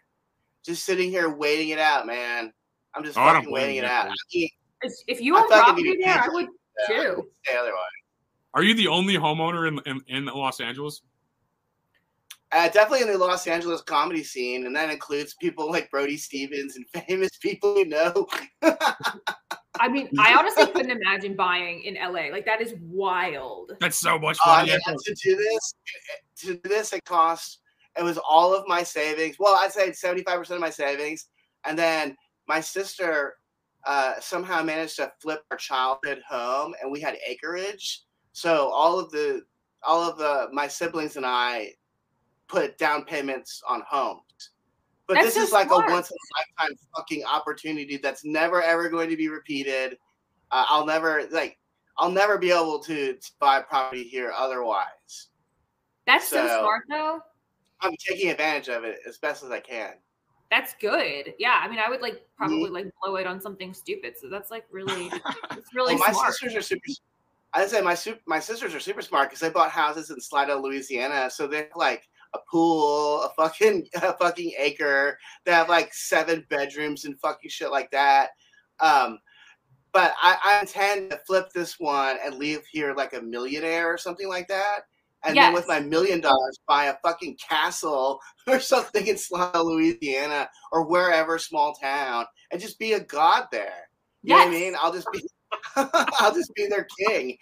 just 0.64 0.84
sitting 0.84 1.10
here 1.10 1.28
waiting 1.34 1.68
it 1.68 1.78
out, 1.78 2.06
man. 2.06 2.52
I'm 2.94 3.04
just 3.04 3.18
Oh, 3.18 3.22
fucking 3.22 3.50
waiting 3.52 3.76
it 3.76 3.84
out. 3.84 4.06
I 4.06 4.12
mean, 4.34 4.48
If- 4.82 4.92
If 5.06 5.20
you 5.20 5.36
I 5.36 5.40
own 5.40 5.48
property 5.48 5.96
there, 6.00 6.14
I 6.14 6.18
painful. 6.20 6.34
would 6.34 6.48
Yeah, 6.88 6.96
I 6.96 7.02
too. 7.02 7.08
wouldn't 7.16 7.28
otherwise. 7.58 7.84
Are 8.54 8.62
you 8.62 8.74
the 8.74 8.86
only 8.88 9.14
homeowner 9.14 9.66
in 9.68 9.80
in, 9.86 10.00
in 10.08 10.24
Los 10.26 10.60
Angeles? 10.60 11.02
Uh, 12.54 12.68
definitely 12.68 13.00
in 13.02 13.08
the 13.12 13.18
Los 13.18 13.48
Angeles 13.48 13.82
comedy 13.82 14.22
scene, 14.22 14.64
and 14.66 14.76
that 14.76 14.88
includes 14.88 15.34
people 15.34 15.68
like 15.70 15.90
Brody 15.90 16.16
Stevens 16.16 16.76
and 16.76 16.86
famous 17.08 17.30
people 17.40 17.76
you 17.76 17.86
know. 17.86 18.28
I 19.80 19.88
mean, 19.88 20.08
I 20.20 20.34
honestly 20.34 20.66
couldn't 20.68 20.92
imagine 21.02 21.34
buying 21.34 21.82
in 21.82 21.94
LA. 21.94 22.28
Like 22.30 22.46
that 22.46 22.60
is 22.60 22.74
wild. 22.80 23.72
That's 23.80 23.98
so 23.98 24.18
much 24.20 24.38
Uh, 24.46 24.58
fun. 24.58 24.66
yeah, 24.68 24.76
to 24.86 25.14
do 25.22 25.34
this, 25.34 25.74
to 26.36 26.54
do 26.54 26.68
this, 26.68 26.92
it 26.92 27.04
cost. 27.04 27.58
It 27.98 28.04
was 28.04 28.18
all 28.18 28.54
of 28.54 28.68
my 28.68 28.84
savings. 28.84 29.36
Well, 29.40 29.56
I'd 29.56 29.72
say 29.72 29.90
seventy-five 29.92 30.38
percent 30.38 30.56
of 30.56 30.60
my 30.60 30.70
savings, 30.70 31.26
and 31.64 31.76
then 31.76 32.16
my 32.46 32.60
sister 32.60 33.34
uh, 33.84 34.14
somehow 34.20 34.62
managed 34.62 34.96
to 34.96 35.12
flip 35.20 35.42
our 35.50 35.56
childhood 35.56 36.22
home, 36.28 36.74
and 36.80 36.90
we 36.92 37.00
had 37.00 37.16
acreage. 37.26 38.02
So 38.32 38.68
all 38.68 38.98
of 39.00 39.10
the, 39.10 39.42
all 39.82 40.02
of 40.08 40.18
the, 40.18 40.48
my 40.52 40.66
siblings 40.68 41.16
and 41.16 41.26
I 41.26 41.72
put 42.48 42.76
down 42.78 43.04
payments 43.04 43.62
on 43.68 43.82
homes. 43.88 44.20
But 45.06 45.14
That's 45.14 45.34
this 45.34 45.36
is 45.48 45.52
like 45.52 45.68
smart. 45.68 45.88
a 45.88 45.92
once 45.92 46.10
in 46.10 46.16
a 46.16 46.62
lifetime 46.64 46.78
fucking 46.96 47.24
opportunity 47.24 47.98
that's 47.98 48.24
never 48.24 48.62
ever 48.62 48.88
going 48.88 49.10
to 49.10 49.16
be 49.16 49.28
repeated. 49.28 49.98
Uh, 50.50 50.64
I'll 50.68 50.86
never 50.86 51.24
like 51.30 51.58
I'll 51.98 52.10
never 52.10 52.38
be 52.38 52.50
able 52.50 52.78
to, 52.80 53.14
to 53.14 53.30
buy 53.38 53.60
property 53.60 54.02
here 54.04 54.32
otherwise. 54.36 55.28
That's 56.06 56.28
so, 56.28 56.46
So- 56.46 56.60
smart 56.60 56.84
though. 56.88 57.20
I'm 57.80 57.92
taking 58.08 58.30
advantage 58.30 58.68
of 58.68 58.84
it 58.84 59.00
as 59.06 59.18
best 59.18 59.42
as 59.44 59.50
I 59.50 59.60
can. 59.60 59.94
That's 60.50 60.74
good. 60.80 61.34
Yeah, 61.38 61.60
I 61.62 61.68
mean, 61.68 61.80
I 61.84 61.90
would 61.90 62.00
like 62.00 62.14
Mm-hmm. 62.14 62.46
probably 62.46 62.70
like 62.70 62.92
blow 63.02 63.16
it 63.16 63.26
on 63.26 63.40
something 63.40 63.72
stupid. 63.74 64.14
So 64.20 64.28
that's 64.28 64.50
like 64.50 64.64
really, 64.70 65.06
it's 65.52 65.72
really 65.74 65.94
Well, 65.94 66.04
my 66.08 66.12
smart. 66.12 66.32
sisters 66.32 66.54
are 66.56 66.62
super. 66.62 66.82
I'd 67.52 67.68
say 67.70 67.80
my 67.80 67.96
my 68.26 68.40
sisters 68.40 68.74
are 68.74 68.80
super 68.80 69.02
smart 69.02 69.28
because 69.28 69.40
they 69.40 69.50
bought 69.50 69.70
houses 69.70 70.10
in 70.10 70.20
Slidell, 70.20 70.60
Louisiana. 70.62 71.30
So 71.30 71.46
they're 71.46 71.68
like 71.76 72.08
a 72.34 72.38
pool, 72.50 73.22
a 73.22 73.30
fucking 73.36 73.88
a 73.94 74.16
fucking 74.16 74.52
acre. 74.58 75.18
They 75.44 75.52
have 75.52 75.68
like 75.68 75.94
seven 75.94 76.44
bedrooms 76.50 77.04
and 77.04 77.18
fucking 77.20 77.50
shit 77.50 77.70
like 77.70 77.90
that. 77.92 78.30
Um, 78.80 79.18
but 79.92 80.12
I, 80.20 80.36
I 80.44 80.60
intend 80.60 81.10
to 81.12 81.20
flip 81.26 81.50
this 81.54 81.78
one 81.78 82.16
and 82.24 82.34
leave 82.34 82.62
here 82.70 82.94
like 82.94 83.12
a 83.14 83.22
millionaire 83.22 83.92
or 83.92 83.96
something 83.96 84.28
like 84.28 84.48
that. 84.48 84.80
And 85.26 85.34
then 85.36 85.54
with 85.54 85.66
my 85.68 85.80
million 85.80 86.20
dollars, 86.20 86.58
buy 86.68 86.86
a 86.86 86.96
fucking 87.02 87.38
castle 87.38 88.20
or 88.46 88.60
something 88.60 89.06
in 89.06 89.16
Slidell, 89.16 89.72
Louisiana, 89.72 90.50
or 90.70 90.84
wherever 90.86 91.38
small 91.38 91.74
town, 91.74 92.26
and 92.50 92.60
just 92.60 92.78
be 92.78 92.92
a 92.92 93.00
god 93.00 93.46
there. 93.50 93.88
You 94.22 94.30
know 94.30 94.38
what 94.40 94.48
I 94.48 94.50
mean? 94.50 94.74
I'll 94.78 94.92
just 94.92 95.06
be, 95.12 95.22
I'll 95.76 96.34
just 96.34 96.52
be 96.54 96.66
their 96.66 96.86
king. 97.08 97.38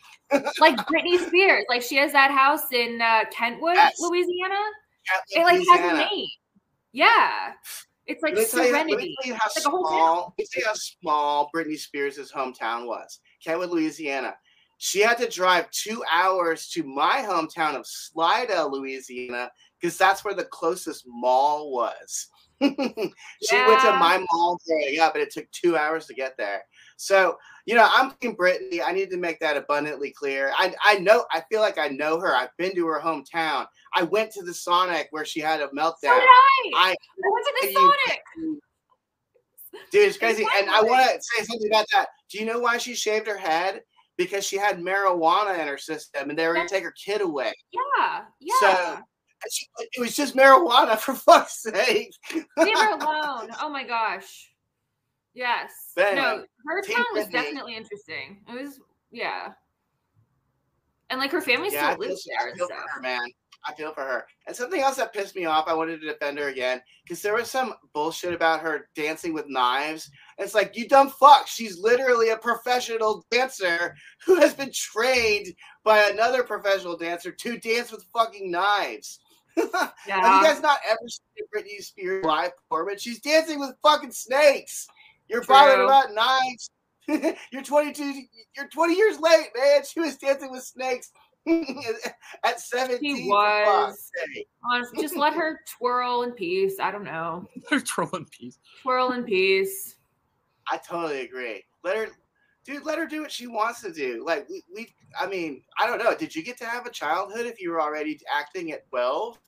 like 0.61 0.77
Britney 0.87 1.27
Spears, 1.27 1.65
like 1.69 1.83
she 1.83 1.97
has 1.97 2.13
that 2.13 2.31
house 2.31 2.71
in 2.73 3.01
uh, 3.01 3.25
Kentwood, 3.33 3.75
Yes. 3.75 3.95
Louisiana. 3.99 4.61
It 5.31 5.43
like 5.45 5.59
has 5.59 5.67
a 5.67 5.71
Louisiana. 5.71 6.09
name. 6.13 6.27
Yeah, 6.93 7.53
it's 8.07 8.23
like 8.23 8.35
let 8.35 8.53
you, 8.53 8.73
let 8.73 8.87
me 8.87 8.93
Serenity. 8.93 9.17
you 9.25 9.35
how 9.35 9.47
It's 9.47 9.57
like 9.57 9.67
a 9.67 9.71
whole 9.71 9.87
small. 9.87 10.35
Let 10.39 10.39
me 10.39 10.47
tell 10.53 10.61
you 10.61 10.67
how 10.67 10.75
small 10.75 11.51
Britney 11.55 11.79
Spears' 11.79 12.33
hometown 12.33 12.87
was. 12.87 13.21
Kentwood, 13.45 13.71
Louisiana. 13.71 14.35
She 14.79 15.01
had 15.01 15.17
to 15.19 15.29
drive 15.29 15.71
two 15.71 16.03
hours 16.11 16.69
to 16.71 16.83
my 16.83 17.25
hometown 17.27 17.77
of 17.77 17.87
Slidell, 17.87 18.73
Louisiana, 18.73 19.51
because 19.81 19.97
that's 19.97 20.25
where 20.25 20.35
the 20.35 20.45
closest 20.45 21.05
mall 21.07 21.73
was. 21.73 22.27
she 22.61 22.69
went 22.71 23.81
to 23.81 23.93
my 23.93 24.25
mall 24.33 24.59
growing 24.67 24.99
up, 24.99 25.15
and 25.15 25.23
it 25.23 25.33
took 25.33 25.49
two 25.53 25.77
hours 25.77 26.07
to 26.07 26.15
get 26.15 26.37
there. 26.37 26.63
So, 27.03 27.37
you 27.67 27.75
know, 27.75 27.89
I'm 27.91 28.13
Team 28.21 28.37
Britney. 28.37 28.81
I 28.85 28.93
need 28.93 29.11
to 29.11 29.17
make 29.17 29.41
that 29.41 29.57
abundantly 29.57 30.13
clear. 30.13 30.53
I, 30.57 30.73
I 30.85 31.01
know, 31.01 31.25
I 31.33 31.43
feel 31.51 31.61
like 31.61 31.77
I 31.77 31.89
know 31.89 32.21
her. 32.21 32.37
I've 32.37 32.57
been 32.59 32.77
to 32.77 32.87
her 32.87 33.01
hometown. 33.01 33.67
I 33.93 34.05
went 34.05 34.31
to 34.33 34.43
the 34.45 34.55
Sonic 34.55 35.09
where 35.11 35.25
she 35.25 35.41
had 35.41 35.61
a 35.61 35.67
meltdown. 35.69 35.95
So 36.01 36.15
did 36.15 36.29
I. 36.29 36.71
I, 36.77 36.91
I 36.91 37.29
went 37.29 37.47
to 37.47 37.55
the 37.61 37.69
you- 37.69 37.75
Sonic. 37.75 38.63
Dude, 39.91 40.09
it's 40.09 40.17
crazy. 40.17 40.47
And 40.57 40.71
I 40.71 40.81
want 40.83 41.03
to 41.03 41.21
say 41.21 41.45
something 41.45 41.69
about 41.69 41.87
that. 41.93 42.07
Do 42.31 42.39
you 42.39 42.45
know 42.45 42.61
why 42.61 42.79
she 42.79 42.95
shaved 42.95 43.27
her 43.27 43.39
head? 43.39 43.81
Because 44.17 44.47
she 44.47 44.57
had 44.57 44.79
marijuana 44.79 45.59
in 45.59 45.67
her 45.67 45.79
system 45.79 46.31
and 46.31 46.39
they 46.39 46.47
were 46.47 46.55
going 46.55 46.69
to 46.69 46.73
take 46.75 46.85
her 46.85 46.93
kid 46.93 47.21
away. 47.21 47.53
Yeah, 47.73 48.21
yeah. 48.39 48.55
So 48.61 48.99
she, 49.51 49.67
it 49.79 50.01
was 50.01 50.15
just 50.15 50.37
marijuana, 50.37 50.97
for 51.01 51.15
fuck's 51.15 51.63
sake. 51.65 52.15
Leave 52.33 52.79
her 52.79 52.97
alone. 52.97 53.51
Oh 53.61 53.69
my 53.69 53.83
gosh. 53.83 54.52
Yes. 55.35 55.71
No, 55.97 56.45
her 56.67 56.83
town 56.83 57.05
was 57.15 57.29
definitely 57.29 57.77
interesting. 57.77 58.45
It 58.49 58.61
was, 58.61 58.81
yeah. 59.11 59.53
And 61.11 61.21
like 61.21 61.31
her 61.31 61.41
family 61.41 61.71
Yeah, 61.73 61.95
still 61.95 62.09
lives 62.09 62.29
I 62.29 62.43
there 62.43 62.49
and 62.49 62.59
feel 62.59 62.69
for 62.69 62.75
her, 62.75 63.01
man. 63.01 63.27
I 63.65 63.75
feel 63.75 63.93
for 63.93 64.01
her. 64.01 64.27
And 64.47 64.57
something 64.57 64.81
else 64.81 64.97
that 64.97 65.13
pissed 65.13 65.37
me 65.37 65.45
off, 65.45 65.69
I 65.69 65.75
wanted 65.75 66.01
to 66.01 66.07
defend 66.07 66.39
her 66.39 66.49
again 66.49 66.81
because 67.05 67.23
there 67.23 67.35
was 67.35 67.51
some 67.51 67.75
bullshit 67.95 68.33
about 68.35 68.61
her 68.61 68.89
dancing 68.97 69.33
with 69.33 69.49
knives. 69.49 70.11
And 70.37 70.45
it's 70.45 70.55
like, 70.55 70.77
you 70.77 70.89
dumb 70.89 71.11
fuck. 71.11 71.47
She's 71.47 71.79
literally 71.79 72.31
a 72.31 72.37
professional 72.37 73.25
dancer 73.31 73.95
who 74.27 74.41
has 74.41 74.55
been 74.55 74.73
trained 74.73 75.55
by 75.85 76.09
another 76.09 76.43
professional 76.43 76.97
dancer 76.97 77.31
to 77.31 77.59
dance 77.59 77.93
with 77.93 78.05
fucking 78.13 78.51
knives. 78.51 79.21
Have 79.57 79.93
you 80.07 80.49
guys 80.49 80.61
not 80.61 80.79
ever 80.89 80.99
seen 81.07 81.47
Britney 81.55 81.83
Spears 81.83 82.25
live 82.25 82.57
performance? 82.57 83.03
She's 83.03 83.21
dancing 83.21 83.61
with 83.61 83.77
fucking 83.83 84.13
snakes. 84.13 84.89
You're 85.29 85.43
True. 85.43 85.55
bothered 85.55 85.81
about 85.81 86.15
knives. 86.15 86.71
you're 87.53 87.63
22. 87.63 88.23
You're 88.57 88.69
20 88.69 88.95
years 88.95 89.19
late, 89.21 89.49
man. 89.57 89.83
She 89.85 90.01
was 90.01 90.17
dancing 90.17 90.51
with 90.51 90.63
snakes 90.63 91.11
at 92.45 92.61
17. 92.61 93.17
She 93.17 93.29
was. 93.29 94.11
Honestly, 94.71 95.03
just 95.03 95.17
let 95.17 95.35
her 95.35 95.61
twirl 95.79 96.23
in 96.23 96.33
peace. 96.33 96.77
I 96.81 96.91
don't 96.91 97.05
know. 97.05 97.49
Twirl 97.85 98.11
in 98.15 98.27
peace. 98.27 98.59
Twirl 98.83 99.13
in 99.13 99.25
peace. 99.25 99.97
I 100.71 100.77
totally 100.77 101.23
agree. 101.23 101.65
Let 101.83 101.97
her, 101.97 102.07
dude. 102.65 102.85
Let 102.85 102.99
her 102.99 103.07
do 103.07 103.23
what 103.23 103.33
she 103.33 103.49
wants 103.49 103.81
to 103.83 103.93
do. 103.93 104.23
Like 104.25 104.49
we, 104.49 104.63
we, 104.73 104.95
I 105.19 105.27
mean, 105.27 105.63
I 105.81 105.87
don't 105.89 105.99
know. 105.99 106.15
Did 106.15 106.35
you 106.35 106.45
get 106.45 106.57
to 106.59 106.67
have 106.67 106.87
a 106.87 106.91
childhood 106.91 107.47
if 107.47 107.61
you 107.61 107.71
were 107.71 107.81
already 107.81 108.21
acting 108.33 108.71
at 108.71 108.89
12? 108.91 109.39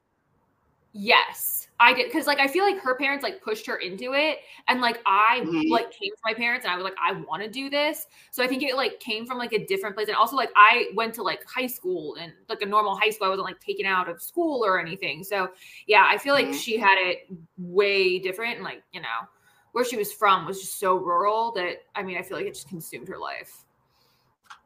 Yes, 0.96 1.66
I 1.80 1.92
did 1.92 2.06
because 2.06 2.28
like 2.28 2.38
I 2.38 2.46
feel 2.46 2.62
like 2.64 2.78
her 2.78 2.94
parents 2.94 3.24
like 3.24 3.42
pushed 3.42 3.66
her 3.66 3.78
into 3.78 4.14
it, 4.14 4.38
and 4.68 4.80
like 4.80 5.00
I 5.06 5.40
Mhm. 5.40 5.68
like 5.68 5.90
came 5.90 6.12
to 6.12 6.20
my 6.24 6.32
parents 6.32 6.64
and 6.64 6.72
I 6.72 6.76
was 6.76 6.84
like 6.84 6.94
I 7.02 7.12
want 7.12 7.42
to 7.42 7.50
do 7.50 7.68
this. 7.68 8.06
So 8.30 8.44
I 8.44 8.46
think 8.46 8.62
it 8.62 8.76
like 8.76 9.00
came 9.00 9.26
from 9.26 9.36
like 9.36 9.52
a 9.52 9.66
different 9.66 9.96
place, 9.96 10.06
and 10.06 10.16
also 10.16 10.36
like 10.36 10.50
I 10.54 10.90
went 10.94 11.12
to 11.14 11.24
like 11.24 11.44
high 11.46 11.66
school 11.66 12.14
and 12.14 12.32
like 12.48 12.62
a 12.62 12.66
normal 12.66 12.96
high 12.96 13.10
school. 13.10 13.26
I 13.26 13.30
wasn't 13.30 13.46
like 13.48 13.58
taken 13.58 13.86
out 13.86 14.08
of 14.08 14.22
school 14.22 14.64
or 14.64 14.78
anything. 14.78 15.24
So 15.24 15.50
yeah, 15.88 16.06
I 16.08 16.16
feel 16.16 16.32
like 16.32 16.46
Mhm. 16.46 16.60
she 16.60 16.78
had 16.78 16.96
it 16.96 17.26
way 17.58 18.20
different, 18.20 18.54
and 18.54 18.64
like 18.64 18.84
you 18.92 19.00
know 19.00 19.26
where 19.72 19.84
she 19.84 19.96
was 19.96 20.12
from 20.12 20.46
was 20.46 20.60
just 20.60 20.78
so 20.78 20.94
rural 20.94 21.50
that 21.56 21.78
I 21.96 22.04
mean 22.04 22.18
I 22.18 22.22
feel 22.22 22.36
like 22.36 22.46
it 22.46 22.54
just 22.54 22.68
consumed 22.68 23.08
her 23.08 23.18
life. 23.18 23.64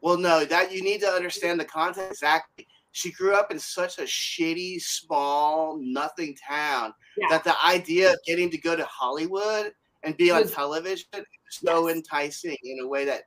Well, 0.03 0.19
no, 0.19 0.45
that 0.45 0.73
you 0.73 0.83
need 0.83 1.01
to 1.01 1.09
understand 1.09 1.59
the 1.59 1.65
context 1.65 2.11
exactly. 2.11 2.67
She 2.93 3.13
grew 3.13 3.35
up 3.35 3.51
in 3.51 3.59
such 3.59 3.99
a 3.99 4.03
shitty, 4.03 4.81
small, 4.81 5.79
nothing 5.81 6.37
town 6.37 6.93
Yeah. 7.17 7.29
that 7.31 7.45
the 7.45 7.55
idea 7.65 8.11
of 8.13 8.19
getting 8.27 8.51
to 8.51 8.59
go 8.59 8.75
to 8.77 8.85
Hollywood 8.87 9.73
and 10.03 10.17
be 10.17 10.31
on 10.31 10.49
television 10.49 11.07
is 11.15 11.25
so 11.49 11.89
enticing 11.89 12.57
in 12.63 12.81
a 12.81 12.89
way 12.89 13.05
that 13.05 13.25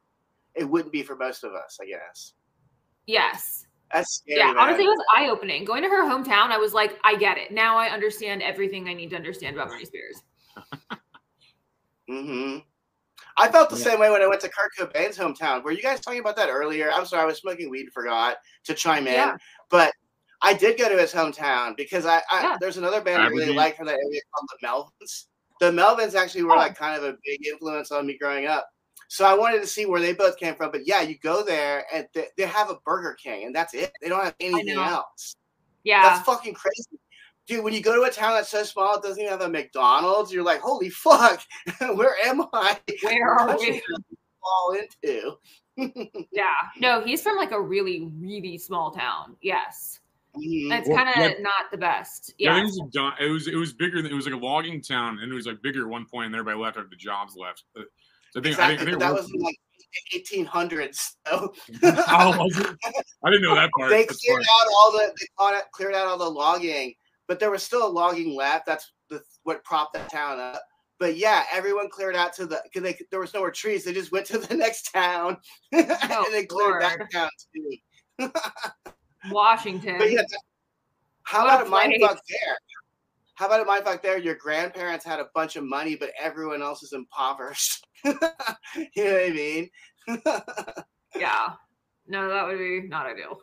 it 0.56 0.66
wouldn't 0.66 0.92
be 0.92 1.04
for 1.04 1.16
most 1.16 1.44
of 1.44 1.54
us, 1.54 1.78
I 1.82 1.86
guess. 1.86 2.34
Yes. 3.06 3.66
That's 3.94 4.16
scary, 4.16 4.40
yeah, 4.40 4.48
man. 4.54 4.58
honestly, 4.58 4.86
it 4.86 4.88
was 4.88 5.04
eye 5.14 5.28
opening. 5.30 5.66
Going 5.66 5.84
to 5.84 5.90
her 5.90 6.04
hometown, 6.04 6.50
I 6.50 6.58
was 6.58 6.74
like, 6.74 6.98
I 7.04 7.16
get 7.16 7.38
it. 7.38 7.52
Now 7.52 7.78
I 7.78 7.88
understand 7.88 8.42
everything 8.42 8.88
I 8.88 8.94
need 8.94 9.10
to 9.10 9.16
understand 9.18 9.56
about 9.56 9.70
Britney 9.70 9.86
Spears. 9.86 10.22
hmm 12.08 12.58
I 13.38 13.50
felt 13.52 13.70
the 13.70 13.78
Yeah. 13.78 13.84
same 13.84 14.00
way 14.00 14.10
when 14.10 14.22
I 14.22 14.28
went 14.28 14.42
to 14.42 14.50
Kurt 14.50 14.72
Cobain's 14.78 15.18
hometown. 15.18 15.64
Were 15.64 15.72
you 15.72 15.82
guys 15.82 16.00
talking 16.00 16.20
about 16.20 16.36
that 16.36 16.50
earlier? 16.50 16.92
I'm 16.94 17.06
sorry, 17.06 17.24
I 17.24 17.26
was 17.26 17.40
smoking 17.40 17.70
weed, 17.70 17.82
and 17.84 17.94
forgot 17.94 18.38
to 18.66 18.74
chime 18.74 19.08
in. 19.08 19.14
Yeah. 19.14 19.38
But 19.70 19.94
I 20.42 20.54
did 20.54 20.78
go 20.78 20.90
to 20.90 20.98
his 20.98 21.14
hometown 21.14 21.76
because 21.78 22.06
I, 22.06 22.22
I 22.32 22.42
Yeah. 22.44 22.58
there's 22.60 22.78
another 22.78 23.02
band 23.02 23.22
I 23.22 23.28
really 23.28 23.44
Aberdeen. 23.44 23.56
like 23.58 23.78
from 23.78 23.86
that 23.88 24.00
area 24.06 24.22
called 24.34 24.50
the 24.60 24.68
Melvins. 24.68 25.26
The 25.60 25.72
Melvins 25.72 26.16
actually 26.16 26.42
Oh. 26.42 26.46
were 26.46 26.56
like 26.56 26.76
kind 26.76 26.98
of 26.98 27.04
a 27.04 27.18
big 27.24 27.46
influence 27.46 27.92
on 27.92 28.06
me 28.08 28.18
growing 28.18 28.48
up. 28.48 28.68
So 29.08 29.26
I 29.26 29.34
wanted 29.34 29.62
to 29.62 29.68
see 29.68 29.86
where 29.86 30.00
they 30.02 30.14
both 30.14 30.38
came 30.38 30.56
from. 30.56 30.72
But 30.72 30.88
yeah, 30.88 31.02
you 31.02 31.18
go 31.20 31.44
there 31.44 31.86
and 31.94 32.08
they, 32.14 32.28
they 32.38 32.46
have 32.46 32.70
a 32.70 32.76
Burger 32.86 33.14
King 33.22 33.46
and 33.46 33.54
that's 33.54 33.74
it. 33.74 33.92
They 34.02 34.10
don't 34.10 34.24
have 34.24 34.36
anything 34.40 34.78
else. 34.80 35.36
Yeah. 35.84 36.02
That's 36.04 36.26
fucking 36.26 36.54
crazy. 36.54 36.98
Dude, 37.52 37.66
when 37.66 37.74
you 37.74 37.82
go 37.82 37.94
to 37.96 38.10
a 38.10 38.10
town 38.10 38.34
that's 38.36 38.48
so 38.48 38.64
small, 38.64 38.96
it 38.96 39.04
doesn't 39.04 39.20
even 39.20 39.30
have 39.30 39.42
a 39.42 39.50
McDonald's. 39.50 40.32
You're 40.32 40.42
like, 40.42 40.62
holy 40.62 40.90
fuck, 40.90 41.42
where 41.96 42.16
am 42.24 42.44
I? 42.54 42.80
Where 43.04 43.28
are 43.28 43.58
we? 43.58 43.66
country 43.66 43.72
did 43.74 44.18
Fall 44.42 44.78
into. 45.76 46.24
yeah. 46.32 46.54
No, 46.80 47.02
he's 47.02 47.22
from 47.22 47.36
like 47.36 47.52
a 47.52 47.62
really, 47.62 48.10
really 48.20 48.58
small 48.58 48.92
town. 48.92 49.36
Yes. 49.42 50.00
Mhm. 50.34 50.80
It's 50.80 50.88
kind 50.88 51.10
of 51.10 51.16
yeah. 51.18 51.34
not 51.42 51.70
the 51.72 51.78
best. 51.78 52.34
Yeah, 52.38 52.56
Yeah. 52.56 52.62
it 52.62 52.64
was, 52.64 52.80
a 52.80 53.26
it 53.26 53.30
was 53.30 53.48
it 53.50 53.56
was 53.56 53.74
bigger. 53.74 54.02
Than, 54.02 54.14
it 54.14 54.16
was 54.16 54.26
like 54.26 54.34
a 54.34 54.38
logging 54.38 54.82
town, 54.82 55.20
and 55.20 55.30
it 55.30 55.36
was 55.36 55.46
like 55.46 55.62
bigger 55.62 55.82
at 55.82 55.90
one 55.90 56.06
point, 56.06 56.28
and 56.28 56.36
everybody 56.36 56.58
left 56.58 56.78
after 56.78 56.90
the 56.90 56.96
jobs 56.96 57.36
left. 57.36 57.66
So 57.76 57.82
I 57.82 57.84
think, 58.36 58.46
Exactly, 58.46 58.64
I 58.64 58.78
think, 58.78 58.82
I 58.82 58.86
think 58.86 59.00
that 59.00 59.14
was 59.14 59.30
in 59.30 59.42
like 59.42 59.58
1800s. 60.16 61.16
So 61.28 61.54
oh. 61.84 62.50
I 63.26 63.30
didn't 63.30 63.44
know 63.44 63.56
that 63.56 63.70
part. 63.78 63.90
they 63.90 64.06
cleared 64.06 64.38
funny. 64.38 64.46
out 64.62 64.68
all 64.78 64.92
the 64.94 65.14
they 65.20 65.28
caught 65.38 65.72
cleared 65.74 65.94
out 65.94 66.08
all 66.08 66.18
the 66.18 66.30
logging, 66.30 66.94
but 67.32 67.40
there 67.40 67.50
was 67.50 67.64
still 67.64 67.88
a 67.88 67.90
logging 67.90 68.36
left. 68.36 68.66
That's 68.66 68.92
the, 69.10 69.22
what 69.44 69.64
propped 69.64 69.94
that 69.94 70.12
town 70.12 70.38
up. 70.38 70.62
But 71.00 71.16
yeah, 71.16 71.46
everyone 71.50 71.90
cleared 71.90 72.14
out 72.14 72.34
to 72.34 72.46
the 72.46 72.62
because 72.74 72.94
there 73.10 73.22
was 73.22 73.34
no 73.34 73.40
more 73.40 73.52
trees. 73.52 73.86
They 73.86 73.94
just 73.94 74.12
went 74.12 74.26
to 74.26 74.38
the 74.38 74.54
next 74.58 74.92
town 74.92 75.38
and 75.72 75.88
oh, 76.10 76.28
they 76.30 76.46
cleared 76.46 76.82
that 76.82 77.00
town 77.10 77.30
too. 77.56 78.28
Washington. 79.32 79.98
But 79.98 80.12
yeah, 80.12 80.24
how 81.24 81.46
What 81.46 81.54
about 81.54 81.68
a 81.68 81.70
mind 81.70 81.94
place. 81.98 82.02
fuck 82.06 82.20
there? 82.28 82.58
How 83.36 83.46
about 83.46 83.62
a 83.62 83.66
mind 83.66 83.86
fuck 83.86 84.04
there? 84.04 84.18
Your 84.18 84.36
grandparents 84.36 85.06
had 85.06 85.22
a 85.22 85.28
bunch 85.34 85.56
of 85.56 85.64
money, 85.64 85.96
but 85.96 86.12
everyone 86.20 86.62
else 86.62 86.84
is 86.84 86.92
impoverished. 86.92 87.88
you 88.04 88.12
know 88.12 89.14
what 89.14 89.24
I 89.24 89.30
mean? 89.30 89.70
yeah. 91.16 91.54
No, 92.10 92.28
that 92.28 92.46
would 92.46 92.58
be 92.58 92.90
not 92.90 93.06
ideal. 93.06 93.40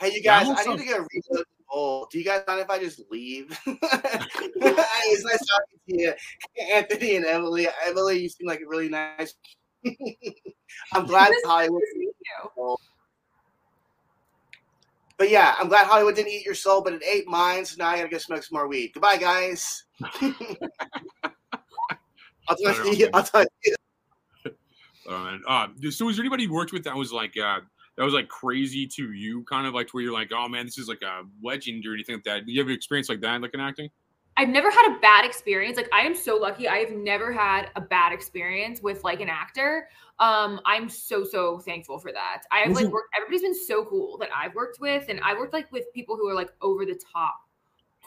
Hey, 0.00 0.10
you 0.14 0.20
guys, 0.24 0.48
I'm 0.48 0.56
I 0.56 0.58
also- 0.58 0.72
need 0.72 0.88
to 0.88 0.88
go 0.88 1.06
reload 1.30 1.46
the 1.70 1.74
bowl. 1.74 2.08
Do 2.10 2.18
you 2.18 2.24
guys 2.24 2.42
mind 2.46 2.60
if 2.60 2.70
I 2.70 2.78
just 2.78 3.02
leave? 3.10 3.58
it's 3.66 5.24
nice 5.24 5.46
talking 5.46 5.78
to 5.88 6.00
you, 6.00 6.12
Anthony 6.72 7.16
and 7.16 7.24
Emily. 7.24 7.68
Emily, 7.86 8.20
you 8.20 8.28
seem 8.28 8.46
like 8.46 8.60
a 8.60 8.68
really 8.68 8.88
nice. 8.88 9.34
I'm 10.92 11.06
glad 11.06 11.32
It 11.32 11.38
Hollywood. 11.46 11.82
nice 11.82 11.92
meet 11.96 12.14
you. 12.56 12.76
But 15.16 15.30
yeah, 15.30 15.54
I'm 15.58 15.68
glad 15.68 15.86
Hollywood 15.86 16.14
didn't 16.14 16.32
eat 16.32 16.46
your 16.46 16.54
soul, 16.54 16.80
but 16.82 16.94
it 16.94 17.02
ate 17.04 17.26
mine. 17.26 17.64
So 17.64 17.76
now 17.78 17.88
I 17.88 17.96
gotta 17.96 18.08
go 18.08 18.18
smoke 18.18 18.42
some 18.42 18.56
more 18.56 18.68
weed. 18.68 18.92
Goodbye, 18.94 19.18
guys. 19.18 19.84
I'll 22.48 22.56
talk 22.56 22.82
to 22.82 22.96
you. 22.96 23.10
I'll 23.12 23.22
talk 23.22 23.44
to 23.44 23.48
you. 23.64 23.74
Oh, 25.06 25.18
man. 25.24 25.42
Uh, 25.46 25.68
so 25.90 26.06
was 26.06 26.16
there 26.16 26.22
anybody 26.22 26.44
you 26.44 26.52
worked 26.52 26.72
with 26.72 26.84
that 26.84 26.94
was 26.96 27.12
like 27.12 27.36
uh, 27.36 27.60
that 28.00 28.06
was 28.06 28.14
like 28.14 28.28
crazy 28.28 28.86
to 28.86 29.12
you, 29.12 29.44
kind 29.44 29.66
of 29.66 29.74
like 29.74 29.88
to 29.88 29.90
where 29.90 30.02
you're 30.02 30.12
like, 30.14 30.30
oh 30.34 30.48
man, 30.48 30.64
this 30.64 30.78
is 30.78 30.88
like 30.88 31.02
a 31.02 31.20
legend 31.42 31.84
or 31.84 31.92
anything 31.92 32.14
like 32.14 32.24
that? 32.24 32.46
Do 32.46 32.52
you 32.52 32.58
have 32.58 32.66
an 32.66 32.72
experience 32.72 33.10
like 33.10 33.20
that, 33.20 33.42
like 33.42 33.52
in 33.52 33.60
acting? 33.60 33.90
I've 34.38 34.48
never 34.48 34.70
had 34.70 34.96
a 34.96 34.98
bad 35.00 35.26
experience. 35.26 35.76
Like 35.76 35.90
I 35.92 36.00
am 36.00 36.16
so 36.16 36.36
lucky. 36.36 36.66
I 36.66 36.76
have 36.76 36.92
never 36.92 37.30
had 37.30 37.68
a 37.76 37.80
bad 37.82 38.14
experience 38.14 38.80
with 38.80 39.04
like 39.04 39.20
an 39.20 39.28
actor. 39.28 39.86
Um, 40.18 40.62
I'm 40.64 40.88
so 40.88 41.24
so 41.24 41.58
thankful 41.58 41.98
for 41.98 42.10
that. 42.10 42.44
I 42.50 42.60
have 42.60 42.72
like 42.72 42.86
worked. 42.86 43.14
Everybody's 43.18 43.42
been 43.42 43.66
so 43.66 43.84
cool 43.84 44.16
that 44.16 44.30
I've 44.34 44.54
worked 44.54 44.80
with, 44.80 45.04
and 45.10 45.20
I 45.22 45.34
worked 45.34 45.52
like 45.52 45.70
with 45.70 45.84
people 45.92 46.16
who 46.16 46.26
are 46.26 46.34
like 46.34 46.54
over 46.62 46.86
the 46.86 46.98
top. 47.12 47.34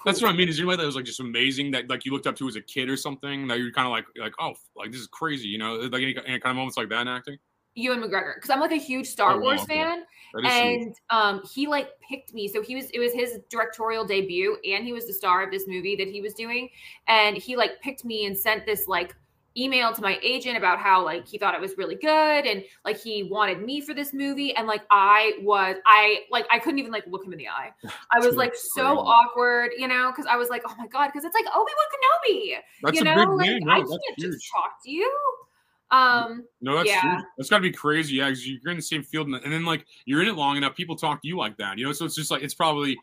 That's 0.05 0.23
what 0.23 0.33
I 0.33 0.35
mean. 0.35 0.49
Is 0.49 0.57
there 0.57 0.63
anybody 0.63 0.81
that 0.81 0.87
was 0.87 0.95
like 0.95 1.05
just 1.05 1.19
amazing 1.19 1.69
that 1.69 1.87
like 1.87 2.03
you 2.03 2.13
looked 2.13 2.25
up 2.25 2.35
to 2.37 2.47
as 2.47 2.55
a 2.55 2.61
kid 2.61 2.89
or 2.89 2.97
something 2.97 3.47
that 3.47 3.59
you're 3.59 3.71
kind 3.71 3.85
of 3.85 3.91
like 3.91 4.05
like 4.17 4.33
oh 4.39 4.53
like 4.75 4.91
this 4.91 5.01
is 5.01 5.07
crazy, 5.07 5.49
you 5.49 5.59
know, 5.59 5.75
like 5.75 6.01
any, 6.01 6.17
any 6.25 6.39
kind 6.39 6.49
of 6.49 6.55
moments 6.55 6.77
like 6.77 6.89
that 6.89 7.01
in 7.01 7.07
acting? 7.09 7.37
Ewan 7.75 8.01
McGregor 8.01 8.35
because 8.35 8.49
I'm 8.49 8.59
like 8.59 8.71
a 8.71 8.75
huge 8.75 9.07
Star 9.07 9.35
Oh, 9.35 9.39
Wars 9.39 9.61
okay. 9.63 9.75
fan, 9.79 10.03
That 10.33 10.45
is 10.45 10.51
sweet. 10.53 10.79
and 10.81 10.95
um, 11.09 11.41
he 11.53 11.67
like 11.67 11.89
picked 12.07 12.33
me. 12.33 12.47
So 12.47 12.61
he 12.61 12.75
was 12.75 12.89
it 12.91 12.99
was 12.99 13.13
his 13.13 13.39
directorial 13.49 14.05
debut, 14.05 14.57
and 14.65 14.85
he 14.85 14.93
was 14.93 15.07
the 15.07 15.13
star 15.13 15.43
of 15.43 15.51
this 15.51 15.67
movie 15.67 15.95
that 15.95 16.07
he 16.07 16.21
was 16.21 16.33
doing, 16.33 16.69
and 17.07 17.35
he 17.37 17.55
like 17.55 17.81
picked 17.81 18.05
me 18.05 18.25
and 18.25 18.37
sent 18.37 18.65
this 18.65 18.87
like 18.87 19.15
email 19.55 19.93
to 19.93 20.01
my 20.01 20.17
agent 20.23 20.57
about 20.57 20.79
how 20.79 21.03
like 21.05 21.27
he 21.27 21.37
thought 21.37 21.53
it 21.53 21.61
was 21.61 21.77
really 21.77 21.93
good 21.93 22.45
and 22.47 22.63
like 22.83 22.97
he 22.99 23.21
wanted 23.21 23.61
me 23.61 23.79
for 23.81 23.93
this 23.93 24.11
movie 24.11 24.51
and 24.55 24.65
like 24.65 24.81
I 24.89 25.33
was 25.43 25.75
I 25.85 26.21
like 26.31 26.47
I 26.49 26.57
couldn't 26.57 26.79
even 26.79 26.91
like 26.91 27.05
look 27.05 27.23
him 27.23 27.33
in 27.33 27.37
the 27.37 27.49
eye. 27.49 27.69
I 28.11 28.17
was 28.19 28.35
like 28.35 28.55
so 28.55 28.97
awkward, 28.99 29.69
you 29.77 29.87
know, 29.87 30.11
because 30.11 30.25
I 30.25 30.37
was 30.37 30.49
like, 30.49 30.63
oh 30.67 30.73
my 30.77 30.87
god, 30.87 31.09
because 31.09 31.23
it's 31.23 31.35
like 31.35 31.45
Obi 31.55 31.71
Wan 31.71 31.87
Kenobi, 31.93 32.55
That's 32.81 32.97
you 32.97 33.03
know, 33.03 33.35
like 33.35 33.49
name. 33.49 33.69
I 33.69 33.77
can't 33.77 33.89
that's 34.17 34.33
just 34.33 34.51
talk 34.51 34.83
to 34.85 34.91
you. 34.91 35.21
Um, 35.93 36.43
No, 36.61 36.75
that's 36.77 36.89
yeah. 36.89 37.01
huge. 37.01 37.25
That's 37.37 37.49
got 37.49 37.57
to 37.57 37.61
be 37.61 37.71
crazy. 37.71 38.15
Yeah, 38.15 38.29
because 38.29 38.47
you're 38.47 38.71
in 38.71 38.77
the 38.77 38.81
same 38.81 39.03
field, 39.03 39.27
and, 39.27 39.35
and 39.35 39.53
then 39.53 39.63
like 39.65 39.85
you're 40.05 40.21
in 40.21 40.27
it 40.27 40.35
long 40.35 40.57
enough, 40.57 40.75
people 40.75 40.95
talk 40.95 41.21
to 41.21 41.27
you 41.27 41.37
like 41.37 41.55
that. 41.57 41.77
You 41.77 41.85
know, 41.85 41.93
so 41.93 42.05
it's 42.05 42.15
just 42.15 42.31
like 42.31 42.43
it's 42.43 42.55
probably. 42.55 42.97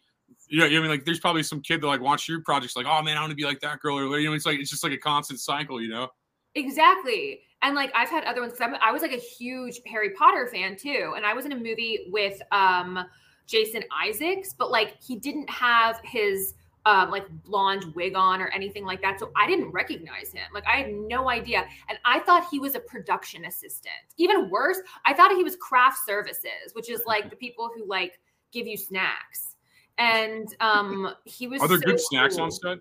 You 0.48 0.60
know, 0.60 0.66
I 0.66 0.68
mean, 0.68 0.88
like, 0.88 1.04
there's 1.04 1.18
probably 1.20 1.42
some 1.44 1.60
kid 1.60 1.80
that 1.80 1.86
like 1.86 2.00
watch 2.00 2.28
your 2.28 2.40
projects, 2.42 2.76
like, 2.76 2.86
oh 2.88 3.02
man, 3.02 3.16
I 3.16 3.20
want 3.20 3.30
to 3.30 3.36
be 3.36 3.44
like 3.44 3.60
that 3.60 3.80
girl, 3.80 3.98
or 3.98 4.18
you 4.18 4.28
know, 4.28 4.34
it's 4.34 4.46
like 4.46 4.58
it's 4.58 4.70
just 4.70 4.82
like 4.82 4.92
a 4.92 4.98
constant 4.98 5.40
cycle, 5.40 5.80
you 5.80 5.88
know. 5.88 6.08
Exactly. 6.54 7.40
And 7.62 7.74
like 7.74 7.92
I've 7.94 8.08
had 8.08 8.24
other 8.24 8.40
ones 8.40 8.54
I 8.60 8.90
was 8.90 9.02
like 9.02 9.12
a 9.12 9.16
huge 9.16 9.80
Harry 9.86 10.10
Potter 10.10 10.48
fan 10.52 10.76
too. 10.76 11.12
And 11.16 11.24
I 11.26 11.34
was 11.34 11.44
in 11.44 11.52
a 11.52 11.56
movie 11.56 12.08
with 12.10 12.40
um 12.52 13.04
Jason 13.46 13.84
Isaacs, 14.04 14.54
but 14.56 14.70
like 14.70 14.96
he 15.00 15.16
didn't 15.16 15.50
have 15.50 16.00
his 16.04 16.54
um 16.86 17.10
like 17.10 17.28
blonde 17.44 17.84
wig 17.94 18.14
on 18.14 18.40
or 18.40 18.48
anything 18.48 18.84
like 18.84 19.02
that. 19.02 19.20
So 19.20 19.30
I 19.36 19.46
didn't 19.46 19.70
recognize 19.70 20.32
him. 20.32 20.42
Like 20.54 20.64
I 20.66 20.76
had 20.76 20.92
no 20.92 21.28
idea. 21.28 21.64
And 21.88 21.98
I 22.04 22.20
thought 22.20 22.46
he 22.50 22.58
was 22.58 22.74
a 22.74 22.80
production 22.80 23.44
assistant. 23.44 23.94
Even 24.16 24.50
worse, 24.50 24.78
I 25.04 25.14
thought 25.14 25.32
he 25.32 25.44
was 25.44 25.56
craft 25.56 25.98
services, 26.06 26.72
which 26.72 26.90
is 26.90 27.02
like 27.06 27.30
the 27.30 27.36
people 27.36 27.70
who 27.74 27.86
like 27.86 28.18
give 28.52 28.66
you 28.66 28.76
snacks. 28.76 29.56
And 29.98 30.54
um 30.60 31.14
he 31.24 31.46
was 31.46 31.60
Are 31.60 31.68
there 31.68 31.78
so 31.78 31.84
good 31.84 32.00
snacks 32.00 32.38
on 32.38 32.48
cool. 32.48 32.58
set? 32.58 32.78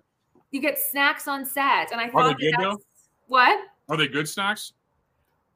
You 0.50 0.60
get 0.60 0.78
snacks 0.78 1.28
on 1.28 1.44
set. 1.44 1.92
And 1.92 2.00
I 2.00 2.04
Are 2.06 2.10
thought 2.10 2.36
they 2.38 2.50
good 2.52 2.76
what? 3.26 3.60
Are 3.88 3.96
they 3.96 4.08
good 4.08 4.28
snacks? 4.28 4.72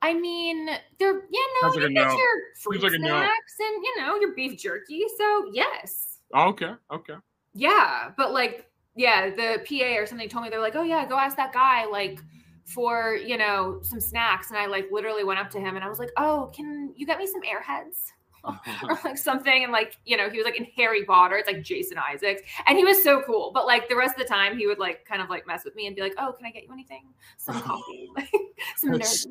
I 0.02 0.12
mean, 0.12 0.66
they're 0.98 1.22
you 1.30 1.54
know, 1.62 1.70
Sounds 1.70 1.76
like 1.76 1.88
you 1.88 1.94
get 1.94 2.08
no. 2.08 2.16
your 2.16 2.28
fruit 2.60 2.82
like 2.82 2.92
a 2.92 2.98
no. 2.98 3.06
snacks 3.08 3.54
and 3.58 3.82
you 3.82 3.94
know 4.00 4.16
your 4.16 4.34
beef 4.34 4.60
jerky. 4.60 5.04
So 5.16 5.50
yes, 5.52 6.14
Oh, 6.34 6.48
okay, 6.48 6.72
okay. 6.90 7.14
Yeah, 7.54 8.10
but 8.16 8.32
like 8.32 8.66
yeah, 8.96 9.30
the 9.30 9.62
PA 9.66 10.00
or 10.00 10.06
something 10.06 10.28
told 10.28 10.44
me 10.44 10.50
they're 10.50 10.60
like, 10.60 10.76
oh 10.76 10.82
yeah, 10.82 11.06
go 11.06 11.18
ask 11.18 11.36
that 11.36 11.52
guy 11.52 11.86
like 11.86 12.20
for 12.64 13.16
you 13.16 13.36
know 13.36 13.80
some 13.82 14.00
snacks, 14.00 14.50
and 14.50 14.58
I 14.58 14.66
like 14.66 14.88
literally 14.90 15.24
went 15.24 15.40
up 15.40 15.50
to 15.50 15.60
him 15.60 15.76
and 15.76 15.84
I 15.84 15.88
was 15.88 15.98
like, 15.98 16.10
oh, 16.16 16.50
can 16.54 16.92
you 16.96 17.06
get 17.06 17.18
me 17.18 17.26
some 17.26 17.42
Airheads? 17.42 18.12
or 18.82 18.98
like 19.04 19.16
something 19.16 19.62
and 19.62 19.72
like 19.72 19.96
you 20.04 20.16
know 20.16 20.28
he 20.28 20.36
was 20.36 20.44
like 20.44 20.56
in 20.56 20.66
harry 20.76 21.02
potter 21.04 21.36
it's 21.36 21.50
like 21.50 21.62
jason 21.62 21.96
isaacs 21.98 22.42
and 22.66 22.76
he 22.76 22.84
was 22.84 23.02
so 23.02 23.22
cool 23.22 23.50
but 23.54 23.64
like 23.64 23.88
the 23.88 23.96
rest 23.96 24.14
of 24.14 24.18
the 24.18 24.28
time 24.28 24.56
he 24.58 24.66
would 24.66 24.78
like 24.78 25.04
kind 25.06 25.22
of 25.22 25.30
like 25.30 25.46
mess 25.46 25.64
with 25.64 25.74
me 25.74 25.86
and 25.86 25.96
be 25.96 26.02
like 26.02 26.14
oh 26.18 26.32
can 26.32 26.44
i 26.44 26.50
get 26.50 26.62
you 26.62 26.72
anything? 26.72 27.04
Some 27.38 27.60
coffee 27.62 28.10
like 28.16 28.30
some 28.76 28.90
nerds 28.90 29.26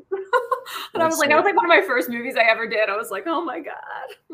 and 0.94 1.04
i 1.04 1.06
was 1.06 1.18
like 1.18 1.28
so- 1.28 1.30
that 1.30 1.36
was 1.38 1.46
like 1.46 1.56
one 1.56 1.66
of 1.66 1.70
my 1.70 1.82
first 1.86 2.10
movies 2.10 2.36
i 2.38 2.44
ever 2.50 2.68
did 2.68 2.90
i 2.90 2.96
was 2.96 3.12
like 3.12 3.24
oh 3.28 3.44
my 3.44 3.60
god 3.60 3.74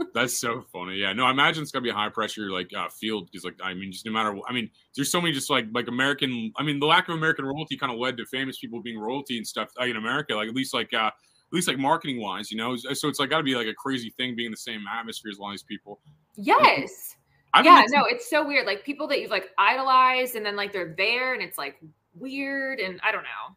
That's 0.14 0.40
so 0.40 0.64
funny. 0.72 0.96
Yeah, 0.96 1.14
no, 1.14 1.26
I 1.26 1.32
imagine 1.32 1.62
it's 1.62 1.72
gonna 1.72 1.84
be 1.84 1.90
a 1.90 1.94
high 1.94 2.10
pressure 2.10 2.50
like 2.52 2.72
uh, 2.76 2.88
field 2.90 3.30
because 3.30 3.44
like 3.44 3.56
I 3.62 3.74
mean, 3.74 3.92
just 3.92 4.06
no 4.06 4.12
matter. 4.12 4.34
what 4.34 4.50
I 4.50 4.54
mean, 4.54 4.70
there's 4.96 5.12
so 5.12 5.20
many 5.22 5.34
just 5.34 5.50
like 5.50 5.66
like 5.74 5.88
American. 5.88 6.52
I 6.58 6.64
mean, 6.64 6.80
the 6.80 6.86
lack 6.86 7.10
of 7.10 7.16
American 7.16 7.46
royalty 7.46 7.78
kind 7.78 7.92
of 7.92 8.00
led 8.00 8.18
to 8.18 8.26
famous 8.26 8.58
people 8.58 8.82
being 8.82 8.98
royalty 8.98 9.38
and 9.38 9.46
stuff 9.46 9.70
like, 9.78 9.90
in 9.90 9.98
America. 9.98 10.36
Like 10.36 10.48
at 10.48 10.56
least 10.56 10.74
like 10.74 10.94
uh, 10.94 11.08
at 11.08 11.14
least 11.52 11.68
like 11.68 11.78
marketing 11.78 12.22
wise, 12.22 12.50
you 12.50 12.58
know. 12.58 12.76
So 12.76 13.08
it's 13.10 13.20
like 13.20 13.30
got 13.30 13.38
to 13.40 13.44
be 13.44 13.56
like 13.56 13.68
a 13.68 13.74
crazy 13.74 14.14
thing 14.18 14.36
being 14.36 14.48
in 14.48 14.52
the 14.52 14.58
same 14.58 14.86
atmosphere 14.88 15.32
as 15.32 15.40
all 15.40 15.52
these 15.52 15.64
people. 15.64 16.00
yes 16.38 17.16
I've 17.54 17.66
yeah 17.66 17.84
no 17.90 18.06
it's 18.06 18.30
so 18.30 18.46
weird 18.46 18.66
like 18.68 18.84
people 18.84 19.08
that 19.08 19.20
you've 19.20 19.32
like 19.32 19.50
idolized 19.58 20.36
and 20.36 20.46
then 20.46 20.56
like 20.56 20.72
they're 20.72 20.94
there 20.96 21.34
and 21.34 21.42
it's 21.42 21.58
like 21.58 21.78
weird 22.14 22.80
and 22.80 23.00
i 23.04 23.12
don't 23.12 23.24
know 23.24 23.56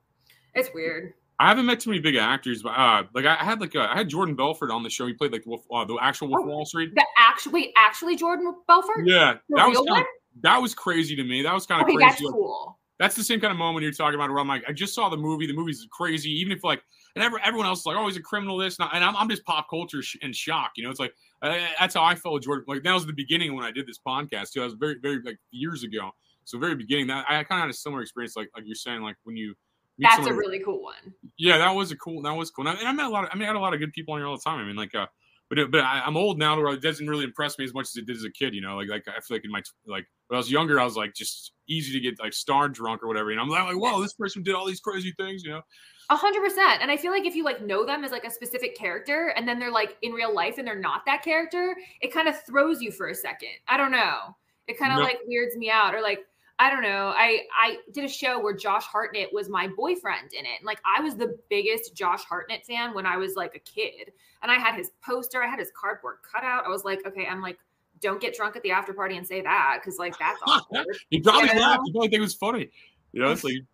it's 0.54 0.70
weird 0.72 1.12
I 1.42 1.48
haven't 1.48 1.66
met 1.66 1.80
too 1.80 1.90
many 1.90 2.00
big 2.00 2.14
actors, 2.14 2.62
but 2.62 2.70
uh, 2.70 3.02
like 3.14 3.24
I 3.24 3.34
had 3.34 3.60
like 3.60 3.74
uh, 3.74 3.88
I 3.90 3.96
had 3.96 4.08
Jordan 4.08 4.36
Belfort 4.36 4.70
on 4.70 4.84
the 4.84 4.90
show. 4.90 5.08
He 5.08 5.12
played 5.12 5.32
like 5.32 5.42
the, 5.42 5.50
Wolf, 5.50 5.64
uh, 5.72 5.84
the 5.84 5.98
actual 6.00 6.28
Wolf 6.28 6.44
of 6.44 6.48
Wall 6.48 6.64
Street. 6.64 6.94
the 6.94 7.04
actual 7.18 7.52
wait 7.52 7.72
actually 7.76 8.14
jordan 8.14 8.54
belfort 8.68 9.04
Yeah, 9.04 9.34
The 9.48 9.56
that 9.56 9.68
was 9.68 9.78
kind 9.78 10.00
of 10.02 10.06
that 10.42 10.58
was 10.58 10.72
crazy 10.72 11.16
to 11.16 11.24
me. 11.24 11.42
That 11.42 11.52
was 11.52 11.66
kind 11.66 11.82
of 11.82 11.88
okay 11.88 11.96
crazy. 11.96 12.08
that's 12.10 12.32
cool 12.32 12.78
That's 13.00 13.16
the 13.16 13.24
same 13.24 13.40
kind 13.40 13.50
of 13.50 13.58
moment 13.58 13.82
you're 13.82 13.92
talking 13.92 14.14
about 14.14 14.30
where 14.30 14.38
I'm 14.38 14.46
like, 14.46 14.62
I 14.68 14.72
just 14.72 14.94
saw 14.94 15.08
the 15.08 15.16
movie. 15.16 15.48
The 15.48 15.52
movie's 15.52 15.84
crazy. 15.90 16.30
Even 16.30 16.52
if 16.52 16.62
like, 16.62 16.80
and 17.16 17.24
every, 17.24 17.40
everyone 17.44 17.66
else 17.66 17.80
is 17.80 17.86
like, 17.86 17.96
oh, 17.96 18.06
he's 18.06 18.16
a 18.16 18.22
criminal. 18.22 18.56
This 18.56 18.78
and, 18.78 18.88
I, 18.88 18.96
and 18.96 19.04
I'm, 19.04 19.16
I'm 19.16 19.28
just 19.28 19.44
pop 19.44 19.68
culture 19.68 20.00
sh- 20.00 20.18
in 20.22 20.32
shock. 20.32 20.70
You 20.76 20.84
know, 20.84 20.90
it's 20.90 21.00
like 21.00 21.12
uh, 21.42 21.58
that's 21.80 21.94
how 21.94 22.04
I 22.04 22.14
felt 22.14 22.34
with 22.34 22.44
Jordan. 22.44 22.66
Like 22.68 22.84
that 22.84 22.94
was 22.94 23.04
the 23.04 23.12
beginning 23.12 23.56
when 23.56 23.64
I 23.64 23.72
did 23.72 23.88
this 23.88 23.98
podcast 23.98 24.52
too. 24.52 24.60
That 24.60 24.66
was 24.66 24.74
very, 24.74 24.98
very 25.02 25.20
like 25.24 25.38
years 25.50 25.82
ago. 25.82 26.12
So 26.44 26.56
very 26.60 26.76
beginning. 26.76 27.08
That 27.08 27.26
I 27.28 27.42
kind 27.42 27.58
of 27.58 27.64
had 27.64 27.70
a 27.70 27.74
similar 27.74 28.02
experience. 28.02 28.36
Like 28.36 28.48
like 28.54 28.62
you're 28.64 28.76
saying, 28.76 29.02
like 29.02 29.16
when 29.24 29.36
you. 29.36 29.56
That's 29.98 30.26
a 30.26 30.32
really 30.32 30.58
cool 30.64 30.82
one 30.82 31.12
yeah, 31.38 31.58
that 31.58 31.70
was 31.74 31.90
a 31.90 31.96
cool. 31.96 32.22
That 32.22 32.36
was 32.36 32.50
cool. 32.50 32.68
And 32.68 32.76
I, 32.76 32.80
and 32.80 32.88
I 32.88 32.92
met 32.92 33.06
a 33.06 33.08
lot. 33.08 33.24
Of, 33.24 33.30
I 33.32 33.34
mean, 33.34 33.44
I 33.44 33.46
had 33.46 33.56
a 33.56 33.60
lot 33.60 33.74
of 33.74 33.80
good 33.80 33.92
people 33.92 34.14
on 34.14 34.20
here 34.20 34.26
all 34.26 34.36
the 34.36 34.42
time. 34.42 34.60
I 34.60 34.64
mean, 34.64 34.76
like, 34.76 34.94
uh, 34.94 35.06
but 35.48 35.58
it, 35.58 35.70
but 35.72 35.80
I, 35.80 36.02
I'm 36.06 36.16
old 36.16 36.38
now, 36.38 36.56
where 36.56 36.72
it 36.72 36.82
doesn't 36.82 37.06
really 37.08 37.24
impress 37.24 37.58
me 37.58 37.64
as 37.64 37.74
much 37.74 37.86
as 37.86 37.96
it 37.96 38.06
did 38.06 38.16
as 38.16 38.24
a 38.24 38.30
kid. 38.30 38.54
You 38.54 38.60
know, 38.60 38.76
like 38.76 38.88
like 38.88 39.04
I 39.08 39.20
feel 39.20 39.36
like 39.36 39.44
in 39.44 39.50
my 39.50 39.62
like 39.86 40.06
when 40.28 40.36
I 40.36 40.38
was 40.38 40.50
younger, 40.50 40.78
I 40.78 40.84
was 40.84 40.96
like 40.96 41.14
just 41.14 41.52
easy 41.68 41.92
to 41.92 42.00
get 42.00 42.20
like 42.20 42.32
star 42.32 42.68
drunk 42.68 43.02
or 43.02 43.08
whatever. 43.08 43.30
And 43.30 43.40
I'm 43.40 43.48
like, 43.48 43.64
like, 43.64 43.76
whoa, 43.76 44.00
this 44.00 44.12
person 44.12 44.42
did 44.42 44.54
all 44.54 44.66
these 44.66 44.80
crazy 44.80 45.12
things. 45.18 45.42
You 45.42 45.50
know, 45.50 45.62
A 46.10 46.16
hundred 46.16 46.42
percent. 46.42 46.80
And 46.80 46.90
I 46.90 46.96
feel 46.96 47.10
like 47.10 47.24
if 47.24 47.34
you 47.34 47.44
like 47.44 47.62
know 47.62 47.84
them 47.84 48.04
as 48.04 48.12
like 48.12 48.24
a 48.24 48.30
specific 48.30 48.76
character 48.76 49.32
and 49.36 49.48
then 49.48 49.58
they're 49.58 49.72
like 49.72 49.96
in 50.02 50.12
real 50.12 50.34
life 50.34 50.58
and 50.58 50.66
they're 50.66 50.78
not 50.78 51.02
that 51.06 51.22
character, 51.22 51.74
it 52.00 52.12
kind 52.12 52.28
of 52.28 52.40
throws 52.44 52.80
you 52.80 52.92
for 52.92 53.08
a 53.08 53.14
second. 53.14 53.50
I 53.66 53.76
don't 53.76 53.92
know. 53.92 54.36
It 54.68 54.78
kind 54.78 54.92
of 54.92 54.98
No. 54.98 55.04
like 55.04 55.18
weirds 55.26 55.56
me 55.56 55.70
out. 55.70 55.94
Or 55.94 56.00
like, 56.02 56.20
I 56.62 56.70
don't 56.70 56.82
know. 56.82 57.12
I 57.16 57.40
I 57.60 57.78
did 57.92 58.04
a 58.04 58.08
show 58.08 58.40
where 58.40 58.54
Josh 58.54 58.84
Hartnett 58.84 59.32
was 59.32 59.48
my 59.48 59.66
boyfriend 59.76 60.32
in 60.32 60.44
it. 60.44 60.58
And 60.60 60.64
like 60.64 60.80
I 60.84 61.00
was 61.00 61.16
the 61.16 61.36
biggest 61.50 61.94
Josh 61.96 62.22
Hartnett 62.22 62.64
fan 62.64 62.94
when 62.94 63.04
I 63.04 63.16
was 63.16 63.34
like 63.34 63.56
a 63.56 63.58
kid. 63.58 64.12
And 64.42 64.52
I 64.52 64.54
had 64.60 64.76
his 64.76 64.90
poster, 65.04 65.42
I 65.42 65.48
had 65.48 65.58
his 65.58 65.72
cardboard 65.74 66.18
cutout. 66.22 66.64
I 66.64 66.68
was 66.68 66.84
like, 66.84 67.04
okay, 67.04 67.26
I'm 67.26 67.40
like, 67.42 67.58
don't 68.00 68.20
get 68.20 68.36
drunk 68.36 68.54
at 68.54 68.62
the 68.62 68.70
after 68.70 68.92
party 68.92 69.16
and 69.16 69.26
say 69.26 69.40
that 69.42 69.78
because 69.80 69.98
like 69.98 70.16
that's 70.20 70.40
awkward. 70.46 70.86
he 71.10 71.20
probably 71.20 71.48
You 71.48 71.54
know? 71.56 71.60
laughed. 71.62 71.82
He 71.86 71.90
probably 71.92 72.08
think 72.10 72.18
it 72.18 72.20
was 72.20 72.34
funny. 72.34 72.70
You 73.12 73.22
know, 73.22 73.32
it's 73.32 73.42
like 73.42 73.54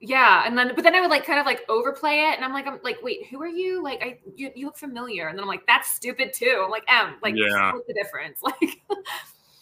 Yeah, 0.00 0.44
and 0.46 0.56
then 0.56 0.72
but 0.76 0.84
then 0.84 0.94
I 0.94 1.00
would 1.00 1.10
like 1.10 1.24
kind 1.24 1.40
of 1.40 1.46
like 1.46 1.62
overplay 1.68 2.18
it, 2.30 2.36
and 2.36 2.44
I'm 2.44 2.52
like, 2.52 2.66
I'm 2.68 2.78
like, 2.84 2.98
wait, 3.02 3.26
who 3.30 3.42
are 3.42 3.48
you? 3.48 3.82
Like, 3.82 4.00
I 4.00 4.18
you, 4.36 4.50
you 4.54 4.66
look 4.66 4.76
familiar, 4.76 5.26
and 5.26 5.36
then 5.36 5.42
I'm 5.42 5.48
like, 5.48 5.66
that's 5.66 5.90
stupid 5.90 6.32
too. 6.32 6.60
I'm 6.64 6.70
like, 6.70 6.84
M, 6.88 7.14
like, 7.22 7.34
Yeah. 7.36 7.72
what's 7.72 7.86
the 7.88 7.94
difference? 7.94 8.40
Like, 8.44 8.78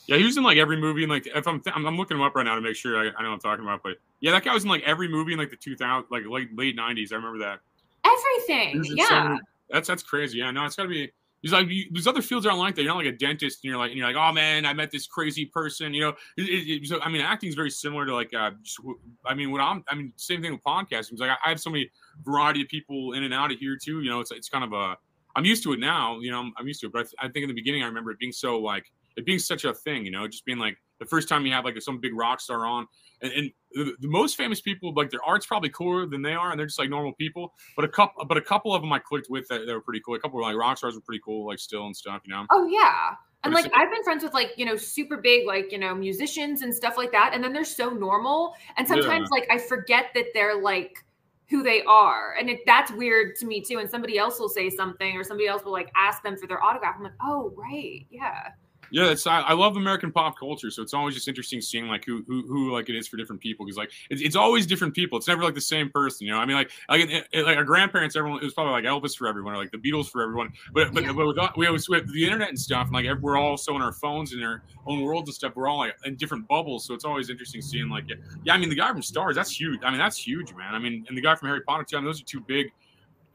yeah, 0.07 0.17
he 0.17 0.25
was 0.25 0.37
in 0.37 0.43
like 0.43 0.57
every 0.59 0.77
movie. 0.77 1.03
And 1.03 1.11
like 1.11 1.27
if 1.27 1.47
I'm 1.47 1.61
th- 1.61 1.75
I'm, 1.77 1.87
I'm 1.87 1.97
looking 1.97 2.17
him 2.17 2.23
up 2.23 2.35
right 2.35 2.45
now 2.45 2.55
to 2.55 2.61
make 2.61 2.77
sure 2.77 2.97
I, 2.99 3.03
I 3.17 3.23
know 3.23 3.29
what 3.31 3.35
I'm 3.35 3.41
talking 3.41 3.65
about. 3.65 3.83
But 3.83 3.97
yeah, 4.21 4.33
that 4.33 4.45
guy 4.45 4.53
was 4.55 4.65
in 4.65 4.71
like 4.71 4.83
every 4.85 5.09
movie 5.09 5.33
in 5.33 5.39
like 5.39 5.51
the 5.51 5.57
2000 5.57 6.07
like 6.11 6.25
late 6.27 6.57
late 6.57 6.77
90s. 6.77 7.13
I 7.13 7.17
remember 7.17 7.39
that. 7.39 7.61
everything. 8.05 8.75
There's 8.77 8.89
just 8.89 9.09
so 9.09 9.15
Yeah, 9.15 9.29
many- 9.29 9.41
that's 9.71 9.89
that's 9.89 10.03
crazy. 10.03 10.39
Yeah, 10.39 10.51
no, 10.51 10.65
it's 10.65 10.77
got 10.77 10.85
to 10.85 10.89
be. 10.89 11.11
There's 11.43 11.53
like 11.53 11.69
you, 11.69 11.85
there's 11.93 12.07
other 12.07 12.23
fields 12.23 12.47
aren't 12.47 12.59
like 12.59 12.75
that. 12.77 12.83
You're 12.83 12.93
not 12.93 12.97
like 13.05 13.13
a 13.13 13.17
dentist, 13.17 13.59
and 13.63 13.69
you're 13.71 13.79
like 13.79 13.91
and 13.91 13.99
you're 13.99 14.07
like, 14.07 14.17
oh 14.17 14.33
man, 14.33 14.65
I 14.65 14.73
met 14.73 14.91
this 14.91 15.07
crazy 15.07 15.45
person. 15.45 15.93
You 15.93 16.01
know, 16.03 16.09
it, 16.37 16.43
it, 16.43 16.83
it- 16.83 16.87
so 16.87 17.01
I 17.01 17.09
mean, 17.09 17.21
acting 17.21 17.49
is 17.49 17.55
very 17.55 17.71
similar 17.71 18.07
to 18.07 18.15
like, 18.15 18.33
uh, 18.35 18.53
just, 18.63 18.79
I 19.25 19.35
mean, 19.35 19.51
what 19.53 19.61
I'm, 19.61 19.85
I 19.89 19.95
mean, 19.95 20.13
same 20.17 20.41
thing 20.43 20.53
with 20.53 20.63
podcasting. 20.65 21.13
It's 21.13 21.21
like 21.21 21.31
I, 21.31 21.37
I 21.45 21.49
have 21.51 21.61
so 21.61 21.71
many 21.71 21.91
variety 22.25 22.63
of 22.63 22.69
people 22.69 23.13
in 23.13 23.23
and 23.23 23.35
out 23.35 23.53
of 23.53 23.59
here 23.59 23.77
too. 23.77 24.01
You 24.01 24.11
know, 24.11 24.21
it's 24.21 24.31
it's 24.33 24.49
kind 24.49 24.65
of 24.65 24.73
a, 24.73 24.97
I'm 25.37 25.45
used 25.45 25.63
to 25.65 25.73
it 25.75 25.79
now. 25.79 26.19
You 26.21 26.31
know, 26.31 26.41
I'm, 26.41 26.53
I'm 26.57 26.67
used 26.67 26.81
to 26.81 26.87
it, 26.87 26.93
but 26.93 27.01
I, 27.01 27.03
th- 27.03 27.15
I 27.21 27.29
think 27.29 27.43
in 27.43 27.49
the 27.49 27.55
beginning 27.55 27.83
I 27.83 27.87
remember 27.87 28.11
it 28.13 28.19
being 28.19 28.33
so 28.33 28.59
like 28.59 28.91
it 29.17 29.27
being 29.27 29.39
such 29.39 29.65
a 29.65 29.75
thing. 29.75 30.05
You 30.05 30.11
know, 30.13 30.27
just 30.29 30.45
being 30.45 30.59
like 30.59 30.77
the 30.99 31.07
first 31.07 31.29
time 31.29 31.45
you 31.47 31.53
have 31.53 31.65
like 31.65 31.81
some 31.81 32.01
big 32.01 32.15
rock 32.15 32.41
star 32.41 32.67
on, 32.67 32.87
and, 33.23 33.33
and 33.33 33.51
the, 33.73 33.95
the 34.01 34.09
most 34.09 34.37
famous 34.37 34.61
people 34.61 34.93
like 34.95 35.11
their 35.11 35.23
art's 35.25 35.47
probably 35.47 35.71
cooler 35.71 36.07
than 36.07 36.23
they 36.23 36.35
are, 36.35 36.51
and 36.51 36.59
they're 36.59 36.67
just 36.67 36.79
like 36.79 36.91
normal 36.91 37.13
people. 37.15 37.53
But 37.75 37.85
a 37.85 37.89
couple, 37.89 38.25
but 38.25 38.37
a 38.37 38.43
couple 38.43 38.75
of 38.75 38.83
them 38.83 38.93
I 38.93 38.99
clicked 38.99 39.29
with 39.31 39.49
that, 39.49 39.67
that 39.67 39.73
were 39.73 39.81
pretty 39.81 40.01
cool. 40.05 40.15
A 40.15 40.21
couple 40.21 40.37
were 40.37 40.43
like 40.43 40.57
rock 40.57 40.79
stars 40.79 40.95
were 40.95 41.01
pretty 41.01 41.23
cool, 41.25 41.47
like 41.47 41.59
still 41.59 41.87
and 41.87 41.97
stuff. 41.97 42.23
You 42.25 42.35
know. 42.35 42.47
Oh 42.51 42.67
yeah. 42.67 43.15
And 43.45 43.55
like 43.55 43.71
I've 43.77 43.91
been 43.93 44.03
friends 44.03 44.25
with 44.25 44.35
like, 44.35 44.55
you 44.57 44.65
know, 44.65 44.75
super 44.77 45.19
big 45.19 45.47
like, 45.47 45.71
you 45.71 45.79
know, 45.79 45.95
musicians 45.95 46.63
and 46.63 46.75
stuff 46.75 46.97
like 46.97 47.13
that 47.13 47.31
and 47.33 47.45
then 47.45 47.53
they're 47.53 47.65
so 47.65 47.91
normal 47.91 48.55
and 48.77 48.89
sometimes 48.89 49.29
Yeah. 49.31 49.39
like 49.39 49.47
I 49.51 49.59
forget 49.59 50.07
that 50.15 50.25
they're 50.35 50.61
like 50.61 51.05
who 51.49 51.63
they 51.63 51.83
are. 51.85 52.35
And 52.41 52.51
it, 52.51 52.61
that's 52.67 52.91
weird 52.91 53.37
to 53.37 53.47
me 53.47 53.61
too 53.61 53.79
and 53.79 53.89
somebody 53.89 54.19
else 54.19 54.41
will 54.41 54.49
say 54.49 54.69
something 54.69 55.17
or 55.17 55.23
somebody 55.23 55.47
else 55.47 55.65
will 55.65 55.71
like 55.71 55.93
ask 55.95 56.25
them 56.25 56.37
for 56.37 56.49
their 56.49 56.61
autograph. 56.61 56.97
I'm 56.97 57.05
like, 57.05 57.13
"Oh, 57.23 57.53
right. 57.57 58.05
Yeah." 58.11 58.49
Yeah, 58.91 59.11
it's 59.11 59.27
I, 59.27 59.41
I 59.41 59.53
love 59.55 59.77
American 59.77 60.13
pop 60.13 60.39
culture, 60.39 60.71
so 60.71 60.83
it's 60.83 60.95
always 60.95 61.15
just 61.15 61.29
interesting 61.29 61.61
seeing 61.61 61.89
like 61.89 62.05
who 62.05 62.23
who, 62.27 62.43
who 62.47 62.73
like 62.73 62.89
it 62.89 62.97
is 62.97 63.09
for 63.09 63.17
different 63.17 63.41
people 63.43 63.65
because 63.67 63.77
like 63.77 63.91
it's, 64.11 64.23
it's 64.23 64.37
always 64.37 64.67
different 64.67 64.95
people. 64.95 65.19
It's 65.19 65.27
never 65.29 65.43
like 65.43 65.55
the 65.55 65.61
same 65.61 65.91
person, 65.91 66.27
you 66.27 66.33
know. 66.33 66.39
I 66.39 66.47
mean, 66.47 66.57
like 66.57 66.71
like 66.89 67.01
it, 67.03 67.27
it- 67.33 67.45
like 67.47 67.57
our 67.57 67.65
grandparents, 67.65 68.17
everyone 68.17 68.41
it 68.41 68.45
was 68.45 68.55
probably 68.55 68.73
like 68.73 68.85
Elvis 68.85 69.17
for 69.17 69.27
everyone, 69.29 69.55
or 69.55 69.57
like 69.59 69.71
the 69.71 69.79
Beatles 69.79 70.09
for 70.09 70.23
everyone. 70.23 70.53
But 70.73 70.93
but, 70.95 71.05
but 71.05 71.27
with, 71.27 71.39
uh, 71.39 71.51
we 71.57 71.67
always 71.67 71.89
with 71.89 72.13
the 72.13 72.25
internet 72.25 72.49
and 72.49 72.59
stuff, 72.59 72.87
and 72.87 72.93
like 72.95 73.07
we're 73.21 73.37
all 73.37 73.57
so 73.57 73.75
in 73.77 73.83
our 73.83 73.93
phones 73.93 74.33
and 74.33 74.45
our 74.45 74.63
own 74.87 75.01
worlds 75.03 75.29
and 75.29 75.35
stuff. 75.35 75.53
We're 75.57 75.69
all 75.69 75.79
like 75.79 75.95
in 76.05 76.17
different 76.17 76.47
bubbles, 76.49 76.87
so 76.87 76.95
it's 76.95 77.05
always 77.05 77.31
interesting 77.31 77.63
seeing 77.63 77.89
like 77.89 78.05
yeah, 78.09 78.17
yeah. 78.45 78.55
I 78.55 78.59
mean, 78.59 78.69
the 78.69 78.77
guy 78.77 78.91
from 78.93 79.03
Stars, 79.03 79.37
that's 79.37 79.59
huge. 79.59 79.81
I 79.85 79.91
mean, 79.91 79.99
that's 79.99 80.19
huge, 80.25 80.55
man. 80.55 80.75
I 80.75 80.79
mean, 80.79 81.05
and 81.09 81.17
the 81.17 81.23
guy 81.23 81.35
from 81.35 81.49
Harry 81.49 81.63
Potter 81.63 81.85
too. 81.85 81.97
I 81.97 82.01
mean, 82.01 82.07
those 82.07 82.21
are 82.21 82.25
two 82.25 82.41
big. 82.41 82.67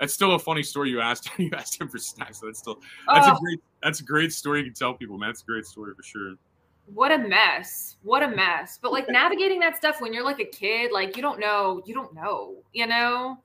That's 0.02 0.14
still 0.14 0.34
a 0.36 0.40
funny 0.40 0.64
story 0.64 0.90
you 0.90 1.00
asked. 1.00 1.30
You 1.38 1.52
asked 1.56 1.80
him 1.80 1.88
for 1.88 1.98
snacks. 2.00 2.40
So 2.42 2.48
that's 2.48 2.60
still 2.60 2.80
that's 3.08 3.28
Oh. 3.28 3.34
a 3.36 3.40
great 3.40 3.60
that's 3.82 4.00
a 4.02 4.04
great 4.04 4.34
story 4.34 4.60
you 4.60 4.66
can 4.66 4.74
tell 4.74 4.94
people, 4.96 5.18
man. 5.18 5.30
That's 5.30 5.44
a 5.44 5.46
great 5.46 5.66
story 5.66 5.94
for 5.96 6.04
sure. 6.04 6.34
what 6.88 7.12
a 7.12 7.18
mess. 7.18 7.98
What 8.02 8.24
a 8.24 8.28
mess. 8.28 8.80
But 8.82 8.92
like 8.92 9.08
navigating 9.08 9.60
that 9.62 9.78
stuff 9.78 10.02
when 10.02 10.12
you're 10.12 10.26
like 10.26 10.40
a 10.40 10.46
kid, 10.46 10.92
like 10.92 11.16
you 11.16 11.22
don't 11.22 11.40
know, 11.40 11.82
you 11.86 11.94
don't 11.94 12.14
know, 12.14 12.56
you 12.74 12.88
know? 12.88 13.38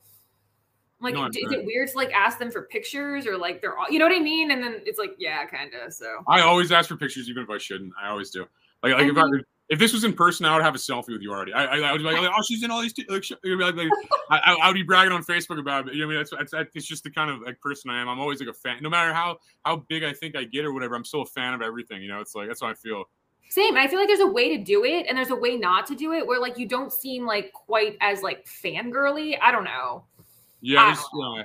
Like, 0.99 1.13
No, 1.15 1.27
is 1.27 1.37
it 1.53 1.63
weird 1.67 1.89
to 1.91 1.97
like 1.97 2.11
ask 2.15 2.39
them 2.39 2.51
for 2.51 2.63
pictures 2.63 3.27
or 3.27 3.37
like 3.37 3.61
they're 3.61 3.77
all, 3.79 3.85
you 3.91 3.99
know 3.99 4.07
what 4.07 4.17
I 4.17 4.19
mean? 4.21 4.51
And 4.51 4.63
then 4.63 4.81
it's 4.87 4.99
like, 4.99 5.13
yeah, 5.19 5.45
kind 5.45 5.71
of. 5.75 5.93
So 5.93 6.07
I 6.27 6.41
always 6.41 6.73
ask 6.73 6.89
for 6.89 6.97
pictures, 6.97 7.29
even 7.29 7.43
if 7.43 7.51
I 7.51 7.59
shouldn't. 7.59 7.93
I 8.03 8.09
always 8.09 8.31
do. 8.31 8.47
Like, 8.83 8.95
like 8.95 9.03
I 9.05 9.09
if 9.11 9.17
I, 9.19 9.25
mean- 9.25 9.43
if 9.69 9.79
this 9.79 9.93
was 9.93 10.05
in 10.05 10.13
person, 10.13 10.47
I 10.47 10.55
would 10.55 10.63
have 10.63 10.75
a 10.75 10.79
selfie 10.79 11.09
with 11.09 11.23
you 11.23 11.33
already. 11.33 11.53
I, 11.53 11.65
I, 11.65 11.79
I 11.79 11.93
would 11.93 11.99
be 11.99 12.05
like, 12.05 12.17
oh, 12.19 12.43
she's 12.47 12.63
in 12.63 12.71
all 12.71 12.81
these. 12.81 12.93
T-. 12.93 13.05
Like, 13.09 13.25
sh-" 13.25 13.33
you'd 13.43 13.59
be 13.59 13.65
like, 13.65 13.75
like, 13.75 13.89
I, 14.31 14.57
I- 14.63 14.69
would 14.69 14.75
be 14.75 14.83
bragging 14.85 15.13
on 15.13 15.25
Facebook 15.25 15.59
about 15.59 15.89
it. 15.89 15.95
You 15.95 16.01
know, 16.03 16.07
what 16.07 16.13
I 16.13 16.17
mean, 16.17 16.19
that's, 16.21 16.31
that's, 16.31 16.53
that's 16.53 16.77
it's 16.77 16.87
just 16.87 17.03
the 17.05 17.11
kind 17.11 17.31
of 17.31 17.41
like 17.41 17.61
person 17.61 17.91
I 17.91 18.01
am. 18.01 18.09
I'm 18.09 18.21
always 18.21 18.39
like 18.41 18.49
a 18.49 18.53
fan, 18.53 18.79
no 18.81 18.89
matter 18.89 19.13
how 19.13 19.39
how 19.65 19.85
big 19.89 20.05
I 20.05 20.13
think 20.13 20.37
I 20.37 20.45
get 20.45 20.65
or 20.65 20.73
whatever. 20.73 20.95
I'm 20.95 21.05
still 21.05 21.23
a 21.23 21.27
fan 21.27 21.53
of 21.55 21.63
everything. 21.63 22.01
You 22.03 22.09
know, 22.09 22.21
it's 22.21 22.35
like 22.35 22.47
that's 22.49 22.61
how 22.61 22.69
I 22.69 22.75
feel. 22.75 23.05
Same. 23.49 23.77
I 23.77 23.87
feel 23.87 23.99
like 23.99 24.09
there's 24.09 24.21
a 24.21 24.27
way 24.27 24.57
to 24.57 24.63
do 24.65 24.85
it 24.85 25.07
and 25.09 25.17
there's 25.17 25.31
a 25.31 25.37
way 25.37 25.57
not 25.57 25.87
to 25.87 25.95
do 25.95 26.13
it 26.13 26.27
where 26.27 26.41
like 26.41 26.59
you 26.59 26.67
don't 26.67 26.93
seem 26.93 27.25
like 27.27 27.53
quite 27.53 27.97
as 28.01 28.23
like 28.23 28.45
fangirly. 28.47 29.37
I 29.41 29.53
don't 29.53 29.65
know. 29.65 30.05
Yeah, 30.61 30.81
I 30.83 30.85
there's- 30.87 31.05
yeah, 31.15 31.43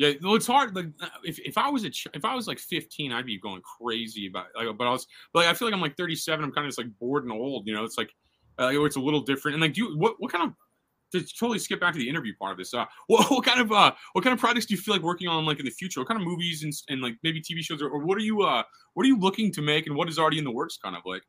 yeah. 0.00 0.12
Well, 0.22 0.34
it's 0.34 0.46
hard. 0.46 0.74
Like, 0.74 0.86
uh, 1.02 1.08
if, 1.24 1.38
if 1.40 1.58
I 1.58 1.68
was 1.68 1.84
a 1.84 1.90
ch- 1.90 2.06
if 2.14 2.24
I 2.24 2.34
was 2.34 2.48
like 2.48 2.58
15, 2.58 3.12
I'd 3.12 3.26
be 3.26 3.38
going 3.38 3.60
crazy 3.60 4.28
about. 4.28 4.46
Like, 4.56 4.74
but 4.78 4.86
I 4.86 4.90
was, 4.90 5.06
but 5.34 5.40
like, 5.40 5.48
I 5.48 5.54
feel 5.54 5.68
like 5.68 5.74
I'm 5.74 5.80
like 5.82 5.96
37. 5.98 6.42
I'm 6.42 6.52
kind 6.52 6.64
of 6.64 6.70
just 6.70 6.78
like 6.78 6.88
bored 6.98 7.24
and 7.24 7.32
old. 7.32 7.66
You 7.66 7.74
know, 7.74 7.84
it's 7.84 7.98
like, 7.98 8.10
uh, 8.58 8.70
it's 8.72 8.96
a 8.96 9.00
little 9.00 9.20
different. 9.20 9.56
And 9.56 9.62
like, 9.62 9.74
do 9.74 9.82
you, 9.82 9.98
what 9.98 10.14
what 10.18 10.32
kind 10.32 10.44
of 10.44 10.54
to 11.12 11.20
totally 11.38 11.58
skip 11.58 11.80
back 11.80 11.92
to 11.92 11.98
the 11.98 12.08
interview 12.08 12.32
part 12.40 12.52
of 12.52 12.56
this? 12.56 12.72
Uh, 12.72 12.86
what, 13.08 13.30
what 13.30 13.44
kind 13.44 13.60
of 13.60 13.70
uh, 13.72 13.92
what 14.14 14.24
kind 14.24 14.32
of 14.32 14.40
projects 14.40 14.64
do 14.64 14.74
you 14.74 14.80
feel 14.80 14.94
like 14.94 15.02
working 15.02 15.28
on 15.28 15.44
like 15.44 15.58
in 15.58 15.66
the 15.66 15.70
future? 15.70 16.00
What 16.00 16.08
kind 16.08 16.18
of 16.18 16.26
movies 16.26 16.62
and, 16.62 16.72
and 16.88 17.02
like 17.02 17.16
maybe 17.22 17.42
TV 17.42 17.60
shows 17.60 17.82
or, 17.82 17.90
or 17.90 17.98
what 17.98 18.16
are 18.16 18.22
you 18.22 18.40
uh 18.40 18.62
what 18.94 19.04
are 19.04 19.08
you 19.08 19.18
looking 19.18 19.52
to 19.52 19.60
make 19.60 19.86
and 19.86 19.94
what 19.94 20.08
is 20.08 20.18
already 20.18 20.38
in 20.38 20.44
the 20.44 20.50
works? 20.50 20.78
Kind 20.82 20.96
of 20.96 21.02
like. 21.04 21.22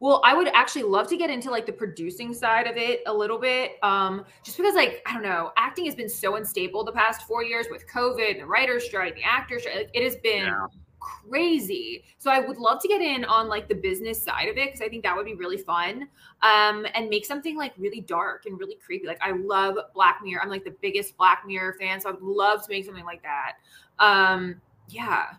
Well, 0.00 0.22
I 0.24 0.34
would 0.34 0.48
actually 0.48 0.84
love 0.84 1.08
to 1.08 1.16
get 1.16 1.28
into 1.28 1.50
like 1.50 1.66
the 1.66 1.72
producing 1.72 2.32
side 2.32 2.66
of 2.66 2.76
it 2.78 3.02
a 3.06 3.12
little 3.14 3.38
bit. 3.38 3.72
Um, 3.82 4.24
just 4.42 4.56
because 4.56 4.74
like, 4.74 5.02
I 5.06 5.12
don't 5.12 5.22
know, 5.22 5.52
acting 5.58 5.84
has 5.84 5.94
been 5.94 6.08
so 6.08 6.36
unstable 6.36 6.84
the 6.84 6.92
past 6.92 7.26
four 7.28 7.44
years 7.44 7.66
with 7.70 7.86
COVID, 7.86 8.30
and 8.32 8.40
the 8.40 8.46
writer's 8.46 8.84
strike, 8.84 9.12
and 9.14 9.22
the 9.22 9.26
actor's 9.26 9.60
strike. 9.62 9.76
Like, 9.76 9.90
it 9.92 10.02
has 10.02 10.16
been 10.16 10.46
Yeah. 10.46 10.66
crazy. 11.00 12.04
So 12.18 12.30
I 12.30 12.40
would 12.40 12.56
love 12.56 12.80
to 12.80 12.88
get 12.88 13.02
in 13.02 13.24
on 13.26 13.48
like 13.48 13.68
the 13.68 13.74
business 13.74 14.22
side 14.22 14.48
of 14.48 14.56
it 14.56 14.68
because 14.68 14.80
I 14.80 14.88
think 14.88 15.02
that 15.04 15.14
would 15.14 15.26
be 15.26 15.34
really 15.34 15.58
fun. 15.58 16.08
Um, 16.42 16.86
and 16.94 17.10
make 17.10 17.26
something 17.26 17.56
like 17.56 17.74
really 17.76 18.00
dark 18.00 18.46
and 18.46 18.58
really 18.58 18.76
creepy. 18.76 19.06
Like 19.06 19.20
I 19.22 19.32
love 19.32 19.76
Black 19.94 20.20
Mirror. 20.22 20.42
I'm 20.42 20.48
like 20.48 20.64
the 20.64 20.76
biggest 20.80 21.16
Black 21.18 21.44
Mirror 21.46 21.76
fan, 21.78 22.00
so 22.00 22.08
I'd 22.08 22.20
love 22.22 22.62
to 22.62 22.70
make 22.70 22.86
something 22.86 23.04
like 23.04 23.22
that. 23.22 23.56
Um, 23.98 24.60
yeah. 24.88 25.34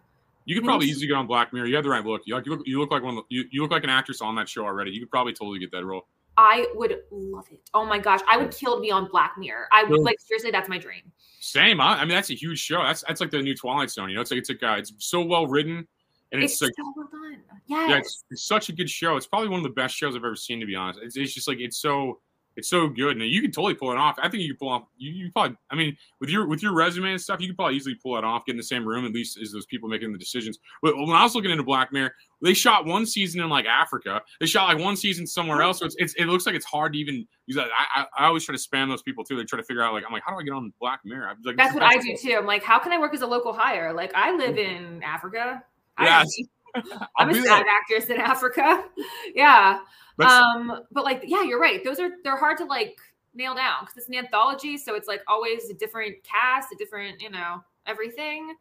You 0.52 0.60
could 0.60 0.66
probably 0.66 0.88
easily 0.88 1.08
get 1.08 1.14
on 1.14 1.28
Black 1.28 1.54
Mirror. 1.54 1.68
You 1.68 1.76
have 1.76 1.86
the 1.86 1.90
right 1.90 2.06
look. 2.06 2.24
You 2.26 2.36
like 2.36 2.46
you 2.46 2.52
look, 2.52 2.68
you 2.68 2.78
look 2.78 2.92
like 2.92 3.04
one 3.04 3.16
the, 3.16 3.22
you, 3.30 3.46
you 3.52 3.62
look 3.62 3.72
like 3.72 3.86
an 3.86 3.90
actress 3.90 4.22
on 4.22 4.36
that 4.36 4.50
show 4.50 4.66
already. 4.66 4.92
You 4.92 5.00
could 5.00 5.10
probably 5.10 5.32
totally 5.32 5.60
get 5.60 5.72
that 5.72 5.86
role. 5.86 6.08
I 6.36 6.68
would 6.76 7.00
love 7.10 7.46
it. 7.54 7.62
Oh 7.74 7.86
my 7.86 7.98
gosh, 7.98 8.20
I 8.28 8.36
would 8.36 8.52
kill 8.52 8.76
to 8.76 8.82
be 8.82 8.92
on 8.92 9.08
Black 9.10 9.36
Mirror. 9.38 9.70
I 9.72 9.86
would 9.86 10.02
like 10.02 10.20
seriously, 10.20 10.52
that's 10.52 10.68
my 10.68 10.78
dream. 10.78 11.04
Same. 11.40 11.80
I, 11.80 12.00
I 12.00 12.00
mean, 12.02 12.10
that's 12.10 12.32
a 12.32 12.34
huge 12.34 12.60
show. 12.60 12.84
That's 12.84 13.02
that's 13.08 13.22
like 13.22 13.32
the 13.32 13.42
new 13.42 13.56
Twilight 13.56 13.92
Zone. 13.92 14.10
You 14.10 14.16
know, 14.16 14.22
it's 14.22 14.32
like 14.32 14.40
it's 14.40 14.50
like 14.50 14.62
uh, 14.62 14.76
it's 14.78 14.92
so 14.98 15.22
well 15.22 15.48
written, 15.48 15.88
and 16.34 16.44
it's, 16.44 16.56
It's, 16.56 16.64
like 16.64 16.74
so 16.76 16.94
well 16.98 17.08
done. 17.10 17.38
yeah, 17.68 17.98
it's, 17.98 18.26
it's 18.30 18.44
such 18.44 18.68
a 18.68 18.74
good 18.74 18.90
show. 18.90 19.16
It's 19.16 19.28
probably 19.28 19.48
one 19.48 19.60
of 19.60 19.64
the 19.64 19.70
best 19.70 19.96
shows 19.96 20.18
I've 20.18 20.26
ever 20.26 20.36
seen. 20.36 20.60
To 20.60 20.66
be 20.66 20.76
honest, 20.76 21.00
it's, 21.02 21.16
it's 21.16 21.34
just 21.34 21.48
like 21.48 21.62
it's 21.62 21.78
so 21.78 22.20
it's 22.56 22.70
so 22.70 22.88
good, 22.88 23.18
and 23.18 23.26
you 23.26 23.42
can 23.42 23.52
totally 23.52 23.74
pull 23.74 23.92
it 23.92 23.98
off. 23.98 24.18
I 24.22 24.30
think 24.30 24.44
you 24.44 24.50
can 24.50 24.58
pull 24.58 24.70
off. 24.70 24.84
You, 24.98 25.12
you 25.12 25.32
probably, 25.32 25.58
I 25.70 25.76
mean, 25.76 25.96
with 26.20 26.30
your 26.30 26.48
with 26.48 26.62
your 26.62 26.74
resume 26.74 27.12
and 27.12 27.22
stuff, 27.22 27.40
you 27.40 27.48
could 27.48 27.56
probably 27.56 27.76
easily 27.78 27.96
pull 27.96 28.18
it 28.18 28.24
off. 28.24 28.46
Get 28.46 28.54
in 28.54 28.58
the 28.58 28.64
same 28.64 28.86
room 28.86 29.06
at 29.06 29.14
least 29.14 29.40
as 29.42 29.52
those 29.52 29.66
people 29.66 29.88
making 29.88 30.12
the 30.12 30.18
decisions. 30.18 30.60
But 30.82 30.98
when 30.98 31.12
I 31.12 31.24
was 31.24 31.34
looking 31.34 31.52
into 31.52 31.64
Black 31.64 31.94
Mirror, 31.94 32.14
they 32.42 32.54
shot 32.54 32.86
one 32.86 33.06
season 33.06 33.42
in 33.42 33.50
like 33.50 33.66
Africa. 33.66 34.22
They 34.40 34.46
shot 34.46 34.68
like 34.68 34.84
one 34.84 34.96
season 34.98 35.26
somewhere 35.26 35.62
else. 35.62 35.80
So 35.80 35.86
it's, 35.86 35.96
it's 35.98 36.14
it 36.16 36.26
looks 36.26 36.46
like 36.46 36.56
it's 36.56 36.66
hard 36.66 36.94
to 36.94 37.00
even 37.00 37.26
use. 37.46 37.56
that. 37.56 37.68
I, 37.78 38.02
I 38.02 38.24
I 38.24 38.28
always 38.28 38.44
try 38.44 38.56
to 38.56 38.62
spam 38.62 38.90
those 38.90 39.02
people 39.02 39.24
too. 39.24 39.38
They 39.38 39.44
try 39.44 39.58
to 39.58 39.64
figure 39.64 39.84
out 39.84 39.94
like 39.94 40.04
I'm 40.06 40.12
like, 40.12 40.24
how 40.26 40.34
do 40.34 40.40
I 40.40 40.44
get 40.44 40.54
on 40.54 40.74
Black 40.80 41.02
Mirror? 41.06 41.30
I'm 41.30 41.38
like, 41.44 41.56
That's 41.56 41.74
what 41.74 41.84
I 41.84 41.98
do 41.98 42.18
too. 42.18 42.36
I'm 42.38 42.46
like, 42.46 42.64
how 42.64 42.80
can 42.80 42.92
I 42.92 43.00
work 43.00 43.14
as 43.14 43.22
a 43.22 43.28
local 43.28 43.54
hire? 43.54 43.94
Like, 43.94 44.14
I 44.14 44.36
live 44.36 44.56
mm-hmm. 44.56 44.96
in 44.96 45.04
Africa. 45.04 45.64
I 45.98 46.04
Yes. 46.04 46.28
I'm 46.76 47.08
I'll 47.18 47.30
a 47.30 47.42
sad 47.42 47.66
actress 47.70 48.10
in 48.10 48.18
Africa. 48.18 48.86
yeah. 49.36 49.80
That's- 50.18 50.42
um, 50.42 50.82
but 50.92 51.04
like, 51.04 51.24
yeah, 51.26 51.44
you're 51.44 51.60
right. 51.60 51.84
Those 51.84 52.00
are 52.00 52.10
they're 52.24 52.38
hard 52.38 52.58
to 52.58 52.66
like 52.66 52.98
nail 53.34 53.56
down 53.56 53.78
because 53.82 53.96
it's 53.98 54.08
an 54.10 54.16
anthology, 54.16 54.78
so 54.78 54.96
it's 54.96 55.08
like 55.08 55.22
always 55.28 55.70
a 55.70 55.74
different 55.74 56.16
cast, 56.24 56.70
a 56.74 56.76
different, 56.78 57.22
you 57.22 57.30
know, 57.30 57.64
everything. 57.86 58.56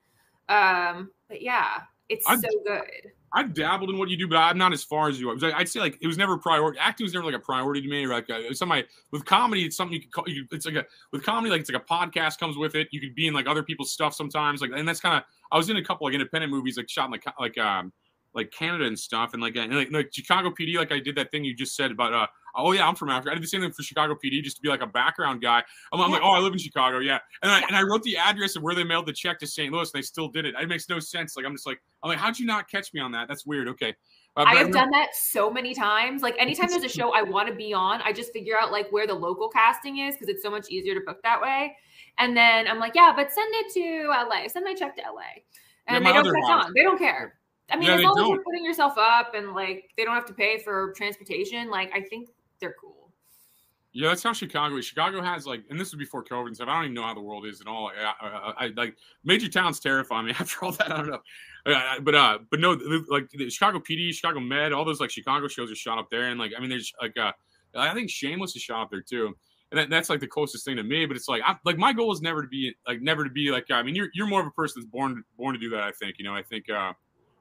Um, 0.49 1.11
but 1.29 1.43
yeah, 1.43 1.81
it's 2.09 2.27
I'd- 2.29 2.41
so 2.43 2.49
good. 2.67 3.13
I've 3.33 3.55
dabbled 3.55 3.91
in 3.91 3.97
what 3.97 4.09
you 4.09 4.17
do, 4.17 4.27
but 4.27 4.39
I'm 4.39 4.59
not 4.59 4.73
as 4.73 4.83
far 4.83 5.09
as 5.09 5.21
you. 5.21 5.31
are. 5.31 5.37
I'd 5.55 5.69
say 5.69 5.79
like 5.79 5.97
it 6.01 6.09
was 6.09 6.19
never 6.19 6.33
a 6.35 6.39
priority. 6.39 6.81
Acting 6.81 7.05
was 7.05 7.15
never 7.15 7.25
like 7.25 7.37
a 7.37 7.39
priority 7.39 7.81
to 7.81 7.89
me. 7.89 8.05
Or 8.05 8.09
like 8.09 8.29
uh, 8.29 8.41
I- 8.73 8.85
with 9.13 9.25
comedy, 9.25 9.65
it's 9.65 9.77
something 9.77 9.95
you 9.95 10.01
could 10.01 10.11
call. 10.13 10.29
You, 10.29 10.47
it's 10.51 10.67
like 10.67 10.75
a 10.75 10.85
with 11.13 11.23
comedy, 11.23 11.49
like 11.53 11.61
it's 11.61 11.71
like 11.71 11.81
a 11.81 11.85
podcast 11.85 12.41
comes 12.41 12.57
with 12.57 12.75
it. 12.75 12.89
You 12.91 13.01
could 13.01 13.15
be 13.15 13.29
in 13.29 13.35
like 13.35 13.47
other 13.47 13.63
people's 13.63 13.93
stuff 13.93 14.15
sometimes. 14.15 14.61
Like 14.63 14.73
and 14.75 14.87
that's 14.89 14.99
kind 14.99 15.17
of. 15.17 15.23
I 15.53 15.57
was 15.57 15.71
in 15.71 15.77
a 15.77 15.85
couple 15.85 16.09
like 16.09 16.15
independent 16.15 16.53
movies, 16.53 16.77
like 16.77 16.89
shot 16.89 17.05
in 17.05 17.13
like 17.13 17.25
like 17.39 17.57
um 17.57 17.93
like 18.35 18.51
Canada 18.51 18.85
and 18.85 18.99
stuff, 18.99 19.33
and 19.33 19.43
like 19.43 19.57
and 19.57 19.75
like, 19.75 19.91
like 19.91 20.11
Chicago 20.13 20.51
PD. 20.51 20.77
Like 20.77 20.93
I 20.93 21.01
did 21.01 21.17
that 21.17 21.31
thing 21.31 21.45
you 21.45 21.55
just 21.55 21.75
said 21.75 21.91
about 21.91 22.13
uh 22.13 22.27
oh 22.57 22.73
yeah 22.73 22.87
I'm 22.87 22.95
from 22.95 23.11
Africa. 23.11 23.33
I 23.33 23.35
did 23.35 23.43
the 23.43 23.49
same 23.49 23.61
thing 23.61 23.73
for 23.73 23.83
Chicago 23.83 24.15
PD 24.15 24.43
just 24.43 24.57
to 24.57 24.63
be 24.63 24.69
like 24.69 24.83
a 24.83 24.87
background 24.87 25.43
guy. 25.43 25.63
I'm, 25.93 26.01
I'm 26.01 26.11
like 26.11 26.23
oh 26.23 26.31
I 26.31 26.39
live 26.39 26.53
in 26.53 26.59
Chicago 26.59 26.99
yeah, 26.99 27.19
and 27.43 27.51
I 27.51 27.61
and 27.61 27.77
I 27.77 27.83
wrote 27.83 28.03
the 28.03 28.17
address 28.17 28.57
of 28.57 28.63
where 28.63 28.75
they 28.75 28.85
mailed 28.85 29.07
the 29.07 29.13
check 29.13 29.39
to 29.41 29.47
St. 29.47 29.73
Louis, 29.73 29.91
and 29.93 29.99
they 29.99 30.03
still 30.03 30.29
did 30.29 30.45
it. 30.45 30.55
It 30.61 30.69
makes 30.69 30.89
no 30.89 30.99
sense. 30.99 31.37
Like 31.37 31.47
I'm 31.47 31.55
just 31.55 31.67
like 31.67 31.81
I'm 32.03 32.09
like 32.11 32.19
how'd 32.19 32.39
you 32.39 32.47
not 32.47 32.71
catch 32.71 32.93
me 32.95 33.01
on 33.01 33.13
that? 33.13 33.29
That's 33.29 33.47
weird. 33.47 33.69
Okay. 33.69 33.95
Uh, 34.37 34.45
I 34.47 34.55
have 34.57 34.71
done 34.71 34.91
that 34.93 35.09
so 35.15 35.51
many 35.51 35.75
times. 35.75 36.23
Like 36.23 36.37
anytime 36.39 36.69
there's 36.71 36.85
a 36.85 36.89
show 36.89 37.13
I 37.13 37.23
want 37.23 37.49
to 37.49 37.55
be 37.55 37.75
on, 37.75 38.01
I 38.03 38.13
just 38.13 38.33
figure 38.33 38.55
out 38.61 38.71
like 38.71 38.91
where 38.93 39.07
the 39.07 39.15
local 39.15 39.49
casting 39.49 39.99
is 39.99 40.15
because 40.15 40.29
it's 40.29 40.43
so 40.43 40.51
much 40.51 40.71
easier 40.71 40.95
to 40.95 41.01
book 41.01 41.21
that 41.25 41.43
way. 41.43 41.77
And 42.19 42.37
then 42.37 42.69
I'm 42.69 42.79
like, 42.79 42.95
yeah, 42.95 43.13
but 43.15 43.33
send 43.33 43.53
it 43.55 43.73
to 43.75 44.09
LA. 44.09 44.47
Send 44.47 44.65
my 44.65 44.75
check 44.75 44.95
to 44.97 45.03
LA. 45.03 45.43
And 45.89 46.05
my 46.05 46.13
they 46.13 46.23
don't 46.23 46.35
catch 46.35 46.67
on. 46.67 46.73
They 46.75 46.83
don't 46.83 46.99
care. 46.99 47.40
I 47.71 47.77
mean, 47.77 47.89
Yeah, 47.89 47.97
as 47.97 48.03
long 48.03 48.15
don't. 48.17 48.29
you're 48.29 48.43
putting 48.43 48.65
yourself 48.65 48.95
up 48.99 49.35
and 49.35 49.53
like 49.55 49.91
they 49.97 50.05
don't 50.05 50.15
have 50.15 50.27
to 50.27 50.35
pay 50.35 50.59
for 50.59 50.93
transportation, 50.97 51.71
like 51.71 51.91
I 51.95 52.01
think 52.03 52.29
they're 52.61 52.75
cool. 52.81 53.01
Yeah, 53.93 54.09
that's 54.09 54.23
how 54.23 54.33
Chicago 54.33 54.77
is. 54.77 54.85
Chicago 54.85 55.21
has 55.21 55.47
like, 55.47 55.65
and 55.69 55.79
this 55.79 55.91
was 55.93 55.99
before 55.99 56.23
COVID 56.23 56.47
and 56.47 56.55
stuff. 56.55 56.69
I 56.69 56.75
don't 56.75 56.85
even 56.85 56.95
know 56.95 57.03
how 57.03 57.15
the 57.15 57.21
world 57.21 57.45
is 57.45 57.61
at 57.61 57.67
all. 57.67 57.91
I, 57.91 58.13
I, 58.25 58.67
I 58.67 58.67
like 58.77 58.95
major 59.25 59.49
towns 59.49 59.81
terrify 59.81 60.23
me. 60.23 60.31
After 60.39 60.65
all 60.65 60.73
that, 60.73 60.93
I 60.93 60.97
don't 60.97 61.09
know. 61.09 61.21
Uh, 61.67 62.01
but 62.01 62.15
uh, 62.15 62.39
but 62.51 62.61
no, 62.61 62.79
like 63.09 63.29
the 63.31 63.51
Chicago 63.51 63.81
PD, 63.81 64.15
Chicago 64.15 64.39
Med, 64.39 64.73
all 64.73 64.85
those 64.85 65.01
like 65.01 65.11
Chicago 65.11 65.49
shows 65.49 65.73
are 65.73 65.77
shot 65.77 65.99
up 65.99 66.09
there, 66.09 66.29
and 66.29 66.39
like 66.39 66.53
I 66.57 66.61
mean, 66.61 66.71
there's 66.71 66.93
like 67.03 67.17
uh, 67.19 67.33
I 67.75 67.93
think 67.93 68.11
Shameless 68.11 68.55
is 68.55 68.63
shot 68.63 68.83
up 68.83 68.91
there 68.91 69.03
too, 69.03 69.35
and 69.73 69.81
that, 69.81 69.91
that's 69.91 70.09
like 70.09 70.21
the 70.21 70.29
closest 70.29 70.65
thing 70.65 70.77
to 70.77 70.85
me. 70.85 71.05
But 71.05 71.17
it's 71.17 71.29
like 71.29 71.43
I, 71.45 71.57
like 71.65 71.77
my 71.77 71.93
goal 71.93 72.13
is 72.13 72.23
never 72.23 72.43
to 72.43 72.49
be 72.49 72.73
like 72.87 73.03
never 73.03 73.25
to 73.25 73.31
be 73.31 73.51
like 73.51 73.71
I 73.73 73.83
mean, 73.83 73.97
you're 73.97 74.09
you're 74.15 74.29
more 74.29 74.41
of 74.41 74.47
a 74.47 74.53
person 74.53 74.81
that's 74.81 74.91
born 74.91 75.25
born 75.37 75.55
to 75.55 75.61
do 75.61 75.69
that. 75.71 75.83
I 75.83 75.91
think 75.91 76.17
you 76.19 76.25
know. 76.25 76.35
I 76.35 76.45
think 76.45 76.71
uh, 76.71 76.93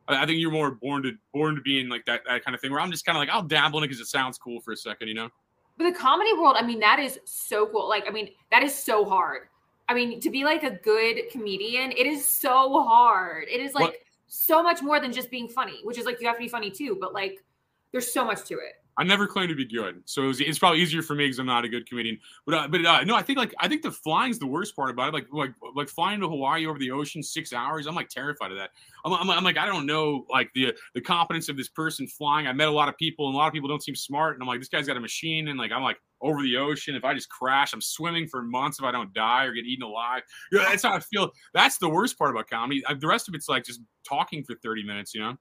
I 0.10 0.26
think 0.26 0.40
you're 0.40 0.52
more 0.52 0.72
born 0.72 1.04
to 1.04 1.14
born 1.34 1.56
to 1.56 1.62
be 1.62 1.80
in 1.80 1.88
like 1.90 2.04
that 2.06 2.22
that 2.28 2.44
kind 2.44 2.56
of 2.56 2.62
thing 2.62 2.72
where 2.72 2.80
I'm 2.80 2.92
just 2.92 3.06
kind 3.06 3.18
of 3.18 3.20
like 3.22 3.30
I'll 3.30 3.44
dabble 3.44 3.78
in 3.80 3.84
it 3.84 3.88
because 3.88 4.02
it 4.02 4.08
sounds 4.08 4.38
cool 4.38 4.60
for 4.60 4.72
a 4.72 4.78
second, 4.78 5.08
you 5.08 5.14
know. 5.14 5.30
But 5.78 5.86
the 5.86 5.98
comedy 5.98 6.34
world, 6.34 6.56
I 6.58 6.66
mean, 6.66 6.80
that 6.82 7.00
is 7.00 7.20
so 7.26 7.68
cool. 7.68 7.88
Like, 7.88 8.06
I 8.08 8.12
mean, 8.12 8.32
that 8.52 8.64
is 8.64 8.76
so 8.76 9.06
hard. 9.06 9.44
I 9.88 9.94
mean, 9.94 10.20
to 10.20 10.30
be 10.30 10.44
like 10.44 10.64
a 10.64 10.72
good 10.72 11.30
comedian, 11.32 11.92
it 11.92 12.06
is 12.06 12.26
so 12.26 12.84
hard. 12.84 13.46
It 13.50 13.62
is 13.62 13.74
like 13.74 13.84
What- 13.84 13.96
so 14.28 14.62
much 14.62 14.82
more 14.82 15.00
than 15.00 15.12
just 15.14 15.32
being 15.32 15.48
funny, 15.48 15.80
which 15.84 15.98
is 15.98 16.06
like 16.06 16.20
you 16.22 16.28
have 16.28 16.36
to 16.36 16.42
be 16.42 16.50
funny 16.50 16.70
too, 16.70 16.98
but 17.00 17.14
like 17.14 17.44
there's 17.92 18.12
so 18.12 18.26
much 18.26 18.44
to 18.46 18.56
it. 18.56 18.82
I 18.98 19.04
never 19.04 19.28
claimed 19.28 19.50
to 19.50 19.56
be 19.56 19.66
good, 19.66 20.02
so 20.06 20.24
it 20.24 20.28
was, 20.28 20.42
it's 20.42 20.60
probably 20.60 20.82
easier 20.82 21.02
for 21.02 21.16
me 21.16 21.26
because 21.26 21.40
I'm 21.40 21.46
not 21.46 21.64
a 21.64 21.70
good 21.70 21.88
comedian. 21.88 22.20
But 22.46 22.56
uh, 22.56 22.68
but 22.68 22.86
uh, 22.86 23.04
no, 23.06 23.16
I 23.16 23.22
think 23.22 23.38
like 23.38 23.56
I 23.58 23.70
think 23.70 23.82
the 23.82 23.92
flying's 23.92 24.40
the 24.40 24.48
worst 24.48 24.76
part 24.76 24.90
about 24.90 25.10
it. 25.10 25.14
Like 25.14 25.28
like 25.32 25.54
like 25.74 25.88
flying 25.88 26.20
to 26.20 26.28
Hawaii 26.28 26.66
over 26.66 26.78
the 26.78 26.92
ocean 26.92 27.24
six 27.24 27.54
hours. 27.54 27.88
I'm 27.88 27.96
like 27.96 28.10
terrified 28.10 28.52
of 28.52 28.58
that. 28.58 28.72
I'm, 29.06 29.14
I'm, 29.14 29.30
I'm 29.30 29.44
like 29.44 29.58
I 29.58 29.66
don't 29.66 29.86
know 29.86 30.26
like 30.30 30.50
the 30.54 30.74
the 30.96 31.02
competence 31.02 31.48
of 31.48 31.56
this 31.56 31.70
person 31.70 32.08
flying. 32.08 32.48
I 32.48 32.52
met 32.52 32.68
a 32.68 32.72
lot 32.72 32.90
of 32.90 32.98
people, 32.98 33.28
and 33.28 33.36
a 33.36 33.38
lot 33.38 33.48
of 33.48 33.54
people 33.54 33.70
don't 33.70 33.84
seem 33.84 33.96
smart. 33.96 34.36
And 34.36 34.44
I'm 34.44 34.48
like 34.48 34.60
this 34.60 34.70
guy's 34.70 34.88
got 34.88 34.98
a 34.98 35.02
machine, 35.02 35.48
and 35.48 35.58
like 35.58 35.72
I'm 35.72 35.84
like 35.84 35.98
over 36.22 36.42
the 36.42 36.58
ocean. 36.58 36.96
If 36.96 37.06
I 37.06 37.14
just 37.14 37.30
crash, 37.30 37.72
I'm 37.72 37.82
swimming 37.82 38.28
for 38.28 38.42
months 38.42 38.80
if 38.80 38.86
I 38.86 38.92
don't 38.92 39.14
die 39.14 39.46
or 39.46 39.54
get 39.54 39.66
eaten 39.66 39.84
alive. 39.84 40.24
Yeah, 40.52 40.66
that's 40.68 40.84
how 40.84 40.94
I 40.94 41.00
feel. 41.00 41.32
That's 41.54 41.78
the 41.78 41.88
worst 41.90 42.18
part 42.18 42.32
about 42.32 42.50
comedy. 42.50 42.84
Uh, 42.86 42.96
The 43.00 43.08
rest 43.08 43.30
of 43.30 43.36
it's 43.36 43.48
like 43.48 43.64
just 43.64 43.80
talking 44.06 44.44
for 44.44 44.56
30 44.56 44.84
minutes. 44.84 45.14
You 45.14 45.22
know. 45.22 45.38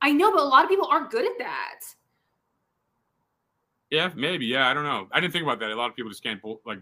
I 0.00 0.12
know, 0.12 0.30
but 0.32 0.40
a 0.40 0.44
lot 0.44 0.64
of 0.64 0.70
people 0.70 0.86
aren't 0.86 1.10
good 1.10 1.26
at 1.26 1.38
that. 1.38 1.80
Yeah, 3.94 4.10
maybe. 4.16 4.46
Yeah, 4.46 4.68
I 4.68 4.74
don't 4.74 4.84
know. 4.84 5.08
I 5.12 5.20
didn't 5.20 5.32
think 5.32 5.44
about 5.44 5.60
that. 5.60 5.70
A 5.70 5.76
lot 5.76 5.88
of 5.88 5.96
people 5.96 6.10
just 6.10 6.22
can't 6.22 6.42
bull- 6.42 6.60
like 6.66 6.78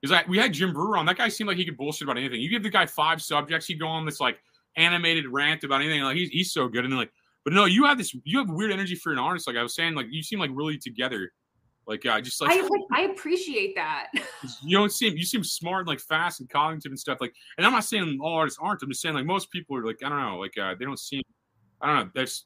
because 0.00 0.12
I 0.14 0.28
we 0.28 0.38
had 0.38 0.52
Jim 0.52 0.72
Breuer 0.72 0.96
on. 0.96 1.06
That 1.06 1.16
guy 1.16 1.28
seemed 1.28 1.48
like 1.48 1.56
he 1.56 1.64
could 1.64 1.76
bullshit 1.76 2.02
about 2.02 2.18
anything. 2.18 2.40
You 2.40 2.50
give 2.50 2.62
the 2.62 2.70
guy 2.70 2.86
five 2.86 3.22
subjects, 3.22 3.66
he'd 3.66 3.80
go 3.80 3.86
on 3.86 4.04
this 4.04 4.20
like 4.20 4.38
animated 4.76 5.26
rant 5.28 5.64
about 5.64 5.80
anything. 5.80 6.02
Like 6.02 6.16
he's 6.16 6.30
he's 6.30 6.52
so 6.52 6.68
good. 6.68 6.84
And 6.84 6.92
then 6.92 6.98
like, 6.98 7.12
but 7.44 7.52
no, 7.52 7.64
you 7.64 7.84
have 7.84 7.98
this 7.98 8.14
you 8.24 8.38
have 8.38 8.50
weird 8.50 8.72
energy 8.72 8.94
for 8.94 9.12
an 9.12 9.18
artist. 9.18 9.46
Like 9.46 9.56
I 9.56 9.62
was 9.62 9.74
saying, 9.74 9.94
like 9.94 10.06
you 10.10 10.22
seem 10.22 10.38
like 10.38 10.50
really 10.52 10.78
together. 10.78 11.32
Like 11.86 12.06
uh, 12.06 12.20
just 12.20 12.40
like 12.40 12.52
I 12.52 12.60
like 12.60 12.82
I 12.92 13.00
appreciate 13.10 13.74
that. 13.74 14.08
you 14.62 14.76
don't 14.76 14.92
seem 14.92 15.16
you 15.16 15.24
seem 15.24 15.42
smart 15.42 15.80
and 15.80 15.88
like 15.88 16.00
fast 16.00 16.40
and 16.40 16.48
cognitive 16.48 16.92
and 16.92 16.98
stuff. 16.98 17.18
Like, 17.20 17.34
and 17.56 17.66
I'm 17.66 17.72
not 17.72 17.84
saying 17.84 18.18
all 18.22 18.34
artists 18.34 18.58
aren't. 18.62 18.82
I'm 18.82 18.90
just 18.90 19.02
saying 19.02 19.14
like 19.14 19.26
most 19.26 19.50
people 19.50 19.76
are 19.76 19.84
like 19.84 19.98
I 20.04 20.08
don't 20.08 20.20
know. 20.20 20.38
Like 20.38 20.56
uh, 20.58 20.74
they 20.78 20.84
don't 20.84 20.98
seem. 20.98 21.22
I 21.80 21.86
don't 21.86 21.96
know. 21.96 22.10
That's. 22.14 22.44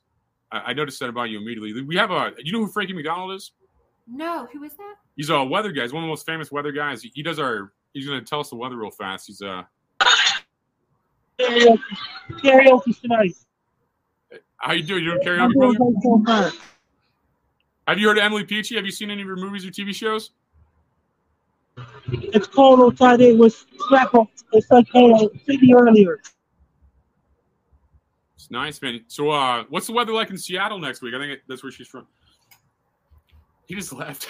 I, 0.51 0.59
I 0.59 0.73
noticed 0.73 1.01
that 1.01 1.09
about 1.09 1.31
you 1.31 1.39
immediately. 1.39 1.83
We 1.83 1.97
have 1.97 2.11
a. 2.11 2.33
You 2.39 2.53
know 2.53 2.61
who 2.61 2.69
Frankie 2.69 2.95
MacDonald 2.95 3.33
is? 3.33 3.53
No, 4.07 4.47
who 4.53 4.63
is 4.65 4.75
that? 4.77 4.95
He's 5.17 5.31
a 5.31 5.43
weather 5.43 5.73
guy. 5.73 5.83
He's 5.83 5.93
one 5.93 6.03
of 6.03 6.07
the 6.07 6.11
most 6.11 6.27
famous 6.27 6.53
weather 6.53 6.73
guys. 6.73 7.03
He, 7.03 7.11
he 7.15 7.23
does 7.23 7.39
our. 7.39 7.73
He's 7.93 8.07
gonna 8.07 8.23
tell 8.23 8.41
us 8.41 8.51
the 8.51 8.57
weather 8.57 8.77
real 8.77 8.91
fast. 8.91 9.27
He's 9.27 9.41
uh. 9.43 9.63
Karaoke, 11.41 11.79
karaoke 12.31 13.01
tonight. 13.01 13.35
How 14.57 14.73
you 14.73 14.83
doing? 14.83 15.05
You 15.05 15.21
doing 15.21 15.41
I'm 15.41 15.53
karaoke, 15.53 16.25
brother? 16.25 16.51
so. 16.51 16.57
Have 17.87 17.99
you 17.99 18.09
heard 18.09 18.19
of 18.19 18.25
Emily 18.25 18.45
Peachy? 18.45 18.77
Have 18.77 18.87
you 18.87 18.93
seen 18.93 19.11
any 19.11 19.23
of 19.23 19.29
her 19.29 19.37
movies 19.37 19.67
or 19.67 19.71
TV 19.71 19.95
shows? 19.95 20.31
It's 22.09 22.47
cold 22.47 22.81
outside. 22.81 23.21
It 23.21 23.37
was 23.37 23.67
crap. 23.79 24.15
It's 24.53 24.71
like 24.71 24.87
uh, 24.95 25.27
city 25.47 25.75
earlier. 25.75 26.21
It's 28.37 28.51
nice, 28.51 28.81
man. 28.81 29.05
So, 29.09 29.31
uh, 29.31 29.65
what's 29.69 29.87
the 29.87 29.93
weather 29.93 30.13
like 30.13 30.31
in 30.31 30.39
Seattle 30.39 30.79
next 30.79 31.03
week? 31.03 31.15
I 31.15 31.19
think 31.19 31.41
that's 31.49 31.63
where 31.63 31.73
she's 31.73 31.89
from. 31.89 32.07
He 33.67 33.75
just 33.75 33.93
left. 33.93 34.29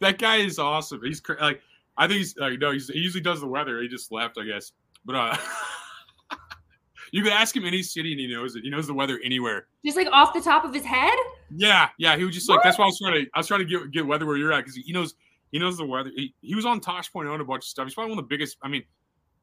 that 0.00 0.18
guy 0.18 0.36
is 0.36 0.58
awesome. 0.58 1.00
He's 1.02 1.20
cra- 1.20 1.40
like, 1.40 1.60
I 1.96 2.06
think 2.06 2.18
he's 2.18 2.36
like, 2.36 2.58
no, 2.58 2.72
he's, 2.72 2.88
he 2.88 2.98
usually 2.98 3.22
does 3.22 3.40
the 3.40 3.46
weather. 3.46 3.80
He 3.82 3.88
just 3.88 4.10
left, 4.12 4.38
I 4.38 4.44
guess. 4.44 4.72
But 5.04 5.16
uh, 5.16 5.36
you 7.12 7.22
can 7.22 7.32
ask 7.32 7.54
him 7.54 7.64
any 7.64 7.82
city 7.82 8.12
and 8.12 8.20
he 8.20 8.26
knows 8.26 8.56
it. 8.56 8.62
He 8.62 8.70
knows 8.70 8.86
the 8.86 8.94
weather 8.94 9.20
anywhere. 9.24 9.66
Just 9.84 9.96
like 9.96 10.08
off 10.12 10.32
the 10.32 10.40
top 10.40 10.64
of 10.64 10.72
his 10.72 10.84
head? 10.84 11.16
Yeah, 11.54 11.88
yeah. 11.98 12.16
He 12.16 12.24
was 12.24 12.34
just 12.34 12.48
like 12.48 12.62
that's 12.62 12.78
why 12.78 12.84
I 12.84 12.88
was 12.88 12.98
trying 12.98 13.24
to 13.24 13.30
I 13.34 13.38
was 13.38 13.46
trying 13.46 13.60
to 13.60 13.66
get 13.66 13.90
get 13.90 14.06
weather 14.06 14.26
where 14.26 14.36
you're 14.36 14.52
at 14.52 14.64
because 14.64 14.76
he 14.76 14.92
knows 14.92 15.14
he 15.52 15.58
knows 15.58 15.78
the 15.78 15.86
weather. 15.86 16.10
He, 16.14 16.34
he 16.40 16.54
was 16.54 16.64
on 16.64 16.80
Tosh 16.80 17.12
Point 17.12 17.28
on 17.28 17.40
a 17.40 17.44
bunch 17.44 17.64
of 17.64 17.68
stuff. 17.68 17.86
He's 17.86 17.94
probably 17.94 18.10
one 18.10 18.18
of 18.18 18.24
the 18.24 18.28
biggest. 18.28 18.56
I 18.62 18.68
mean, 18.68 18.84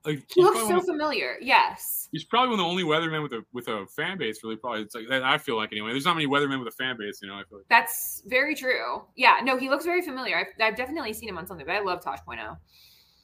like 0.07 0.23
He 0.33 0.41
looks 0.41 0.67
so 0.67 0.81
familiar. 0.81 1.35
Yes. 1.41 2.07
he's 2.11 2.23
probably 2.23 2.55
one 2.55 2.59
of 2.59 2.65
the 2.65 2.69
only 2.69 2.83
weathermen 2.83 3.21
with 3.21 3.33
a 3.33 3.43
with 3.51 3.67
a 3.67 3.85
fan 3.95 4.17
base. 4.17 4.43
Really, 4.43 4.55
probably 4.55 4.81
it's 4.81 4.95
like 4.95 5.07
that. 5.09 5.23
I 5.23 5.37
feel 5.37 5.57
like 5.57 5.73
anyway. 5.73 5.91
There's 5.91 6.05
not 6.05 6.15
many 6.15 6.27
weathermen 6.27 6.59
with 6.59 6.73
a 6.73 6.77
fan 6.77 6.95
base. 6.97 7.19
You 7.21 7.27
know, 7.27 7.35
I 7.35 7.43
feel 7.43 7.59
like. 7.59 7.67
That's 7.69 8.23
very 8.25 8.55
true. 8.55 9.03
Yeah, 9.15 9.39
no, 9.43 9.57
he 9.57 9.69
looks 9.69 9.85
very 9.85 10.01
familiar. 10.01 10.37
I've, 10.37 10.47
I've 10.61 10.77
definitely 10.77 11.13
seen 11.13 11.29
him 11.29 11.37
on 11.37 11.45
something, 11.45 11.65
but 11.65 11.75
I 11.75 11.81
love 11.81 12.01
Tosh 12.01 12.23
Point 12.25 12.39
oh. 12.41 12.57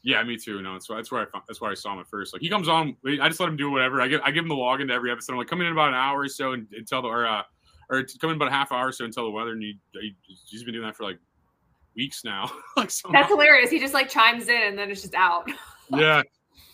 Yeah, 0.05 0.21
me 0.23 0.35
too. 0.35 0.61
No, 0.61 0.73
that's 0.73 0.89
why 0.89 0.97
that's 0.97 1.11
where 1.11 1.21
I 1.21 1.25
found, 1.25 1.45
that's 1.47 1.61
why 1.61 1.71
I 1.71 1.75
saw 1.75 1.93
him 1.93 1.99
at 1.99 2.07
first. 2.07 2.33
Like 2.33 2.41
he 2.41 2.49
comes 2.49 2.67
on, 2.67 2.97
I 3.05 3.29
just 3.29 3.39
let 3.39 3.47
him 3.47 3.55
do 3.55 3.71
whatever. 3.71 4.01
I 4.01 4.09
give 4.09 4.19
I 4.21 4.31
give 4.31 4.43
him 4.43 4.49
the 4.49 4.55
login 4.55 4.89
to 4.89 4.93
every 4.93 5.09
episode. 5.09 5.33
I'm 5.33 5.37
like, 5.39 5.47
come 5.47 5.61
in 5.61 5.67
about 5.67 5.89
an 5.89 5.95
hour 5.95 6.19
or 6.19 6.27
so 6.27 6.51
and, 6.51 6.67
and 6.75 6.85
tell 6.85 7.01
the 7.01 7.07
or 7.07 7.25
uh 7.25 7.43
or 7.89 8.03
come 8.19 8.31
in 8.31 8.35
about 8.35 8.49
a 8.49 8.51
half 8.51 8.73
hour 8.73 8.89
or 8.89 8.91
so 8.91 9.05
and 9.05 9.13
tell 9.13 9.23
the 9.23 9.31
weather. 9.31 9.51
And 9.51 9.63
he, 9.63 9.79
he 9.93 10.13
he's 10.25 10.63
been 10.65 10.73
doing 10.73 10.85
that 10.85 10.97
for 10.97 11.03
like 11.03 11.19
weeks 11.95 12.25
now. 12.25 12.51
like 12.75 12.91
so 12.91 13.09
That's 13.13 13.29
hilarious. 13.29 13.69
He 13.69 13.79
just 13.79 13.93
like 13.93 14.09
chimes 14.09 14.49
in 14.49 14.61
and 14.61 14.77
then 14.77 14.91
it's 14.91 15.01
just 15.01 15.15
out. 15.15 15.49
yeah 15.89 16.21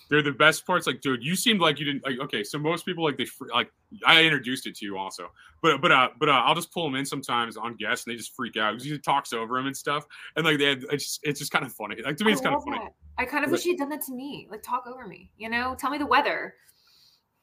they're 0.09 0.21
the 0.23 0.31
best 0.31 0.65
parts. 0.65 0.87
Like 0.87 1.01
dude 1.01 1.23
you 1.23 1.35
seemed 1.35 1.61
like 1.61 1.79
you 1.79 1.85
didn't 1.85 2.03
like 2.05 2.19
okay 2.19 2.43
so 2.43 2.57
most 2.57 2.85
people 2.85 3.03
like 3.03 3.17
they 3.17 3.27
like 3.53 3.71
i 4.05 4.23
introduced 4.23 4.65
it 4.67 4.75
to 4.77 4.85
you 4.85 4.97
also 4.97 5.31
but 5.61 5.81
but 5.81 5.91
uh 5.91 6.09
but 6.19 6.29
uh, 6.29 6.41
i'll 6.45 6.55
just 6.55 6.71
pull 6.73 6.83
them 6.83 6.95
in 6.95 7.05
sometimes 7.05 7.57
on 7.57 7.75
guests 7.75 8.05
and 8.05 8.13
they 8.13 8.17
just 8.17 8.35
freak 8.35 8.57
out 8.57 8.71
because 8.73 8.83
he 8.85 8.97
talks 8.97 9.33
over 9.33 9.57
them 9.57 9.67
and 9.67 9.77
stuff. 9.77 10.05
And 10.35 10.45
like 10.45 10.57
they 10.57 10.65
had, 10.65 10.83
it's 10.91 11.03
just, 11.05 11.19
it's 11.23 11.39
just 11.39 11.51
kind 11.51 11.65
of 11.65 11.71
funny. 11.73 11.95
Like 12.03 12.17
to 12.17 12.25
me 12.25 12.31
I 12.31 12.33
it's 12.33 12.41
kind 12.41 12.55
of 12.55 12.63
funny. 12.63 12.79
that. 12.79 12.93
I 13.17 13.25
kind 13.25 13.43
of 13.43 13.49
But- 13.49 13.57
wish 13.57 13.63
he 13.63 13.69
had 13.71 13.79
done 13.79 13.89
that 13.89 14.01
to 14.03 14.13
me. 14.13 14.47
Like 14.49 14.63
talk 14.63 14.85
over 14.87 15.07
me, 15.07 15.29
you 15.37 15.49
know? 15.49 15.75
Tell 15.77 15.89
me 15.91 15.97
the 15.97 16.05
weather. 16.05 16.55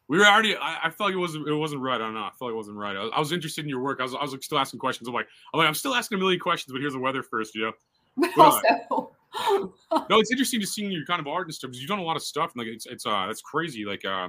we 0.09 0.19
were 0.19 0.25
already 0.27 0.57
i, 0.57 0.79
I 0.85 0.91
felt 0.91 1.09
like 1.09 1.15
it 1.15 1.19
wasn't 1.19 1.47
it 1.49 1.55
wasn't 1.55 1.83
right. 1.83 1.97
I 1.97 1.99
don't 1.99 2.15
know. 2.15 2.21
I 2.21 2.31
felt 2.39 2.49
like 2.51 2.53
it 2.53 2.57
wasn't 2.57 2.77
right. 2.79 2.97
I 2.97 3.03
was, 3.05 3.13
I 3.15 3.19
was 3.21 3.33
interested 3.33 3.65
in 3.65 3.69
your 3.69 3.81
work. 3.83 3.99
I 4.01 4.05
was, 4.05 4.15
I 4.15 4.23
was 4.23 4.33
like 4.33 4.43
still 4.43 4.59
asking 4.59 4.81
questions. 4.81 5.09
I'm 5.09 5.15
like 5.15 5.29
i'm 5.53 5.59
like 5.59 5.69
i'm 5.69 5.75
still 5.75 5.95
asking 5.95 6.17
a 6.17 6.19
million 6.21 6.41
questions 6.41 6.73
but 6.73 6.81
here's 6.81 6.95
the 6.95 6.99
weather 7.01 7.23
first 7.23 7.55
you 7.55 7.63
know? 7.67 7.73
But 8.37 8.39
uh, 8.39 8.43
also, 8.91 9.11
no, 9.51 9.73
it's 10.19 10.31
interesting 10.31 10.61
to 10.61 10.67
seeing 10.67 10.91
your 10.91 11.05
kind 11.05 11.21
of 11.21 11.27
art 11.27 11.47
and 11.47 11.55
stuff 11.55 11.71
because 11.71 11.81
you've 11.81 11.89
done 11.89 11.99
a 11.99 12.05
lot 12.05 12.17
of 12.17 12.23
stuff. 12.23 12.53
And 12.55 12.65
like 12.65 12.75
it's 12.75 12.87
it's 12.87 13.07
uh 13.07 13.27
that's 13.27 13.43
crazy. 13.43 13.85
Like 13.85 14.05
uh 14.05 14.29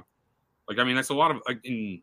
like 0.68 0.78
I 0.78 0.84
mean 0.84 0.96
that's 0.96 1.10
a 1.10 1.14
lot 1.14 1.30
of 1.30 1.42
like 1.46 1.60
in 1.64 2.02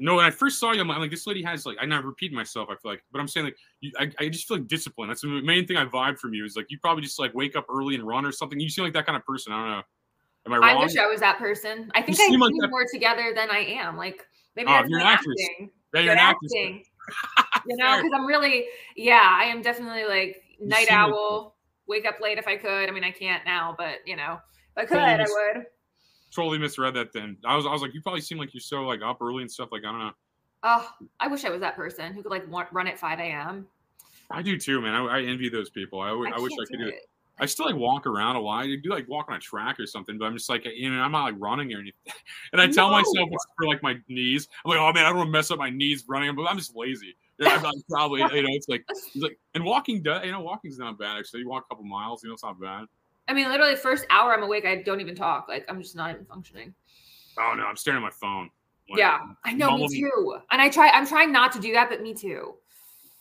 no, 0.00 0.16
when 0.16 0.24
I 0.24 0.30
first 0.30 0.58
saw 0.58 0.72
you, 0.72 0.80
I'm 0.80 0.88
like, 0.88 1.10
this 1.10 1.26
lady 1.26 1.42
has 1.42 1.66
like, 1.66 1.76
I'm 1.80 1.88
not 1.88 2.04
repeating 2.04 2.36
myself. 2.36 2.68
I 2.70 2.74
feel 2.76 2.90
like, 2.90 3.04
but 3.12 3.20
I'm 3.20 3.28
saying 3.28 3.46
like, 3.46 3.56
you, 3.80 3.92
I, 3.98 4.10
I 4.18 4.28
just 4.28 4.48
feel 4.48 4.56
like 4.56 4.66
discipline. 4.66 5.08
That's 5.08 5.20
the 5.20 5.28
main 5.28 5.66
thing 5.66 5.76
I 5.76 5.84
vibe 5.84 6.18
from 6.18 6.34
you 6.34 6.44
is 6.44 6.56
like, 6.56 6.66
you 6.70 6.78
probably 6.78 7.02
just 7.02 7.18
like 7.18 7.34
wake 7.34 7.54
up 7.54 7.66
early 7.70 7.94
and 7.94 8.04
run 8.04 8.24
or 8.24 8.32
something. 8.32 8.58
You 8.58 8.68
seem 8.68 8.84
like 8.84 8.94
that 8.94 9.06
kind 9.06 9.16
of 9.16 9.24
person. 9.24 9.52
I 9.52 9.56
don't 9.56 9.70
know. 9.70 9.82
Am 10.46 10.62
I 10.64 10.72
I 10.72 10.78
wish 10.78 10.96
I 10.96 11.06
was 11.06 11.20
that 11.20 11.38
person. 11.38 11.90
I 11.94 12.02
think 12.02 12.18
You 12.18 12.24
I 12.24 12.28
seem 12.28 12.40
like 12.40 12.52
more 12.70 12.84
together 12.92 13.32
than 13.34 13.50
I 13.50 13.58
am. 13.60 13.96
Like 13.96 14.26
maybe 14.56 14.66
that's 14.66 14.88
you're 14.88 15.00
an 15.00 15.06
actress. 15.06 15.36
acting. 15.50 15.70
Yeah, 15.94 16.00
you're 16.00 16.12
an 16.12 16.18
actress. 16.18 16.52
acting. 16.54 16.84
you 17.66 17.76
know, 17.76 17.96
because 17.96 18.12
I'm 18.14 18.26
really, 18.26 18.66
yeah, 18.96 19.38
I 19.40 19.44
am 19.44 19.62
definitely 19.62 20.04
like 20.04 20.42
night 20.60 20.88
seem 20.88 20.98
like- 20.98 21.12
owl. 21.12 21.53
Wake 21.86 22.06
up 22.06 22.20
late 22.20 22.38
if 22.38 22.46
I 22.46 22.56
could. 22.56 22.88
I 22.88 22.90
mean, 22.92 23.04
I 23.04 23.10
can't 23.10 23.44
now, 23.44 23.74
but 23.76 23.96
you 24.06 24.16
know, 24.16 24.38
if 24.76 24.84
I 24.84 24.86
could, 24.86 24.94
Totally 24.98 25.12
I 25.12 25.54
would. 25.54 25.66
Totally 26.34 26.58
misread 26.58 26.94
that. 26.94 27.12
Then 27.12 27.36
I 27.44 27.56
was, 27.56 27.66
I 27.66 27.70
was 27.70 27.82
like, 27.82 27.94
you 27.94 28.02
probably 28.02 28.20
seem 28.20 28.38
like 28.38 28.52
you're 28.54 28.60
so 28.60 28.82
like 28.82 29.02
up 29.02 29.22
early 29.22 29.42
and 29.42 29.50
stuff. 29.50 29.68
Like 29.70 29.82
I 29.84 29.90
don't 29.90 30.00
know. 30.00 30.12
Oh, 30.64 30.90
I 31.20 31.28
wish 31.28 31.44
I 31.44 31.50
was 31.50 31.60
that 31.60 31.76
person 31.76 32.12
who 32.14 32.22
could 32.22 32.32
like 32.32 32.44
run 32.72 32.86
at 32.86 32.98
5 32.98 33.18
a.m. 33.20 33.66
I 34.30 34.42
do 34.42 34.58
too, 34.58 34.80
man. 34.80 34.94
I, 34.94 35.18
I 35.18 35.22
envy 35.22 35.48
those 35.50 35.70
people. 35.70 36.00
I, 36.00 36.12
wish 36.12 36.30
can't 36.30 36.42
I 36.42 36.46
could 36.46 36.78
do 36.78 36.78
do 36.78 36.88
it. 36.88 36.94
it. 36.94 37.02
I 37.38 37.46
still 37.46 37.66
like 37.66 37.74
walk 37.74 38.06
around 38.06 38.36
a 38.36 38.40
lot. 38.40 38.64
I 38.64 38.76
do 38.82 38.90
like 38.90 39.08
walk 39.08 39.26
on 39.28 39.36
a 39.36 39.40
track 39.40 39.78
or 39.80 39.86
something, 39.86 40.18
but 40.18 40.24
I'm 40.24 40.34
just 40.34 40.48
like, 40.48 40.64
you 40.64 40.90
know, 40.90 41.02
I'm 41.02 41.12
not 41.12 41.24
like 41.24 41.34
running 41.38 41.72
or 41.74 41.80
anything. 41.80 42.00
And 42.52 42.62
I 42.62 42.68
tell 42.68 42.88
No. 42.88 42.92
myself 42.92 43.28
it's 43.32 43.46
for 43.56 43.66
like 43.66 43.82
my 43.82 43.96
knees. 44.08 44.48
I'm 44.64 44.70
like, 44.70 44.78
oh 44.78 44.92
man, 44.92 45.04
I 45.04 45.08
don't 45.08 45.18
want 45.18 45.28
to 45.28 45.32
mess 45.32 45.50
up 45.50 45.58
my 45.58 45.70
knees 45.70 46.04
running, 46.08 46.34
but 46.36 46.44
I'm 46.44 46.56
just 46.56 46.76
lazy. 46.76 47.16
Probably, 47.88 48.20
you 48.32 48.42
know, 48.42 48.48
it's 48.50 48.68
like, 48.68 48.84
it's 48.88 49.16
like, 49.16 49.38
and 49.54 49.64
walking 49.64 50.02
does, 50.02 50.24
you 50.24 50.32
know, 50.32 50.40
walking's 50.40 50.78
not 50.78 50.98
bad 50.98 51.18
actually. 51.18 51.40
You 51.40 51.48
walk 51.48 51.66
a 51.70 51.74
couple 51.74 51.84
miles, 51.84 52.22
you 52.22 52.28
know, 52.28 52.34
it's 52.34 52.44
not 52.44 52.60
bad. 52.60 52.86
I 53.26 53.32
mean, 53.32 53.48
literally, 53.48 53.76
first 53.76 54.06
hour 54.10 54.34
I'm 54.34 54.42
awake, 54.42 54.66
I 54.66 54.82
don't 54.82 55.00
even 55.00 55.14
talk. 55.14 55.48
Like, 55.48 55.64
I'm 55.68 55.80
just 55.80 55.96
not 55.96 56.10
even 56.10 56.24
functioning. 56.26 56.74
Oh 57.38 57.54
no, 57.56 57.64
I'm 57.64 57.76
staring 57.76 57.98
at 57.98 58.02
my 58.02 58.10
phone. 58.10 58.50
Like, 58.88 58.98
yeah, 58.98 59.18
I 59.44 59.54
know, 59.54 59.78
me 59.78 59.88
too. 59.88 60.38
And 60.50 60.60
I 60.60 60.68
try, 60.68 60.90
I'm 60.90 61.06
trying 61.06 61.32
not 61.32 61.52
to 61.52 61.60
do 61.60 61.72
that, 61.72 61.88
but 61.88 62.02
me 62.02 62.14
too. 62.14 62.54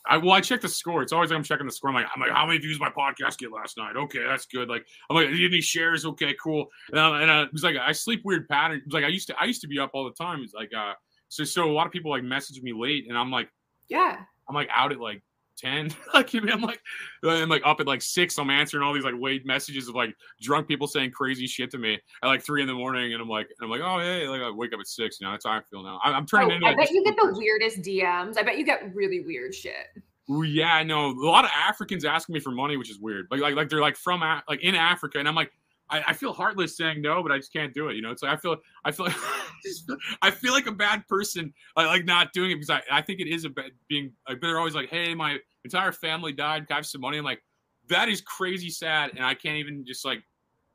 I 0.05 0.18
well, 0.18 0.32
I 0.32 0.41
check 0.41 0.59
the 0.59 0.68
score. 0.68 1.01
It's 1.01 1.14
always 1.14 1.30
like 1.30 1.38
I'm 1.38 1.43
checking 1.43 1.66
the 1.66 1.72
score. 1.72 1.89
I'm 1.89 1.95
like, 1.95 2.07
I'm 2.14 2.22
like, 2.22 2.32
how 2.32 2.45
many 2.45 2.59
views 2.59 2.80
my 2.80 2.89
podcast 2.89 3.38
get 3.38 3.51
last 3.51 3.78
night? 3.78 3.95
Okay, 3.95 4.22
that's 4.28 4.45
good. 4.45 4.68
Like, 4.68 4.86
I'm 5.09 5.16
like, 5.16 5.28
any 5.28 5.61
shares? 5.61 6.05
Okay, 6.05 6.36
cool. 6.43 6.68
And, 6.91 6.99
I, 6.99 7.22
and 7.22 7.32
I, 7.32 7.43
it 7.43 7.53
was 7.53 7.64
like, 7.64 7.78
I 7.78 7.93
sleep 7.93 8.22
weird 8.26 8.49
pattern. 8.49 8.80
It 8.80 8.86
was 8.86 8.93
like 8.93 9.05
I 9.05 9.07
used 9.07 9.28
to, 9.28 9.36
I 9.39 9.45
used 9.45 9.61
to 9.61 9.68
be 9.68 9.80
up 9.80 9.91
all 9.93 10.03
the 10.03 10.11
time. 10.11 10.41
It's 10.43 10.53
like, 10.53 10.72
uh, 10.78 10.93
so 11.30 11.45
so 11.45 11.70
a 11.70 11.72
lot 11.72 11.88
of 11.88 11.93
people 11.93 12.11
like 12.11 12.24
message 12.24 12.61
me 12.61 12.74
late, 12.74 13.07
and 13.07 13.18
I'm 13.18 13.32
like, 13.32 13.49
Yeah. 13.90 14.18
I'm 14.48 14.56
like 14.56 14.70
out 14.74 14.92
at 14.92 15.00
like 15.00 15.22
ten. 15.58 15.90
like 16.14 16.34
I'm 16.34 16.62
like, 16.62 16.82
I'm 17.24 17.50
like 17.50 17.62
up 17.66 17.80
at 17.80 17.88
like 17.88 18.02
six. 18.02 18.38
I'm 18.38 18.50
answering 18.50 18.84
all 18.84 18.94
these 18.94 19.04
like 19.04 19.16
late 19.18 19.46
messages 19.46 19.88
of 19.88 19.96
like 19.96 20.16
drunk 20.42 20.68
people 20.68 20.88
saying 20.88 21.12
crazy 21.12 21.48
shit 21.48 21.72
to 21.72 21.78
me 21.78 22.00
at 22.22 22.28
like 22.28 22.44
three 22.44 22.62
in 22.62 22.68
the 22.68 22.74
morning, 22.74 23.14
and 23.14 23.22
I'm 23.22 23.30
like, 23.30 23.48
and 23.60 23.66
I'm 23.66 23.70
like, 23.70 23.82
oh 23.82 24.00
hey, 24.00 24.28
like 24.28 24.42
I 24.42 24.50
wake 24.52 24.74
up 24.74 24.80
at 24.80 24.88
six. 24.88 25.20
You 25.20 25.28
know, 25.28 25.32
that's 25.32 25.46
how 25.46 25.52
I 25.52 25.62
feel 25.70 25.84
now. 25.84 26.00
I, 26.04 26.12
I'm 26.12 26.26
turning 26.26 26.52
Oh, 26.52 26.56
into. 26.56 26.68
I 26.68 26.70
like, 26.70 26.78
bet 26.78 26.92
you 26.92 27.04
get 27.04 27.16
the 27.16 27.34
weirdest 27.38 27.82
DMs. 27.82 28.38
I 28.38 28.44
bet 28.44 28.58
you 28.58 28.66
get 28.66 28.94
really 28.94 29.22
weird 29.22 29.54
shit. 29.56 29.88
Yeah, 30.28 30.74
I 30.74 30.84
know. 30.84 31.12
A 31.12 31.28
lot 31.28 31.44
of 31.44 31.52
Africans 31.54 32.06
asking 32.06 32.34
me 32.34 32.40
for 32.40 32.52
money, 32.52 32.78
which 32.78 32.90
is 32.90 32.98
weird. 32.98 33.28
Like, 33.30 33.42
like, 33.42 33.56
like 33.56 33.70
they're 33.70 33.82
like 33.82 33.98
from 33.98 34.24
Af- 34.24 34.44
like 34.48 34.62
in 34.62 34.74
Africa, 34.74 35.20
and 35.20 35.28
I'm 35.28 35.36
like, 35.36 35.52
I, 35.90 36.02
I 36.08 36.14
feel 36.14 36.32
heartless 36.34 36.78
saying 36.78 37.02
no, 37.02 37.22
but 37.22 37.32
I 37.32 37.38
just 37.38 37.52
can't 37.52 37.74
do 37.74 37.90
it. 37.90 37.96
You 37.96 38.02
know, 38.02 38.12
it's 38.12 38.24
like 38.24 38.32
I 38.32 38.38
feel, 38.38 38.56
I 38.86 38.92
feel, 38.92 39.08
I 40.22 40.32
feel 40.32 40.53
like 40.53 40.68
a 40.68 40.72
bad 40.72 41.07
person, 41.07 41.53
like, 41.76 41.88
like 41.88 42.05
not 42.05 42.34
doing 42.34 42.51
it 42.51 42.55
because 42.55 42.70
I, 42.70 42.82
I 42.91 43.01
think 43.01 43.20
it 43.20 43.28
is 43.28 43.45
a 43.45 43.49
bad 43.49 43.72
being. 43.88 44.11
Like, 44.28 44.41
they're 44.41 44.57
always 44.57 44.76
like, 44.76 44.89
hey, 44.89 45.14
my 45.16 45.38
entire 45.64 45.91
family 45.91 46.34
died. 46.34 46.68
Can 46.68 46.76
I 46.76 46.78
have 46.78 46.86
some 46.86 47.01
money? 47.01 47.18
I'm 47.18 47.24
like, 47.24 47.41
that 47.89 48.09
is 48.09 48.22
crazy 48.22 48.70
sad, 48.70 49.11
and 49.16 49.26
I 49.26 49.34
can't 49.34 49.57
even 49.57 49.86
just 49.86 50.05
like, 50.05 50.24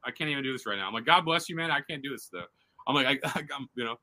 I 0.04 0.10
can't 0.10 0.30
even 0.30 0.42
do 0.42 0.52
this 0.52 0.66
right 0.66 0.76
now. 0.76 0.86
I'm 0.86 0.94
like, 0.94 1.06
God 1.06 1.24
bless 1.24 1.48
you, 1.48 1.56
man. 1.56 1.70
I 1.70 1.80
can't 1.80 2.02
do 2.02 2.10
this 2.10 2.28
though. 2.32 2.44
I'm 2.86 2.94
like, 2.94 3.06
I, 3.06 3.18
I, 3.38 3.40
I'm, 3.56 3.68
you 3.74 3.84
know. 3.84 3.96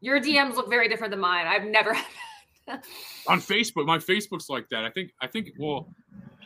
Your 0.00 0.20
DMs 0.20 0.56
look 0.56 0.68
very 0.68 0.88
different 0.88 1.12
than 1.12 1.20
mine. 1.20 1.46
I've 1.46 1.64
never 1.64 1.96
on 3.28 3.40
Facebook. 3.40 3.86
My 3.86 3.98
Facebook's 3.98 4.48
like 4.48 4.68
that. 4.70 4.84
I 4.84 4.90
think. 4.90 5.12
I 5.20 5.26
think. 5.26 5.50
Well, 5.58 5.94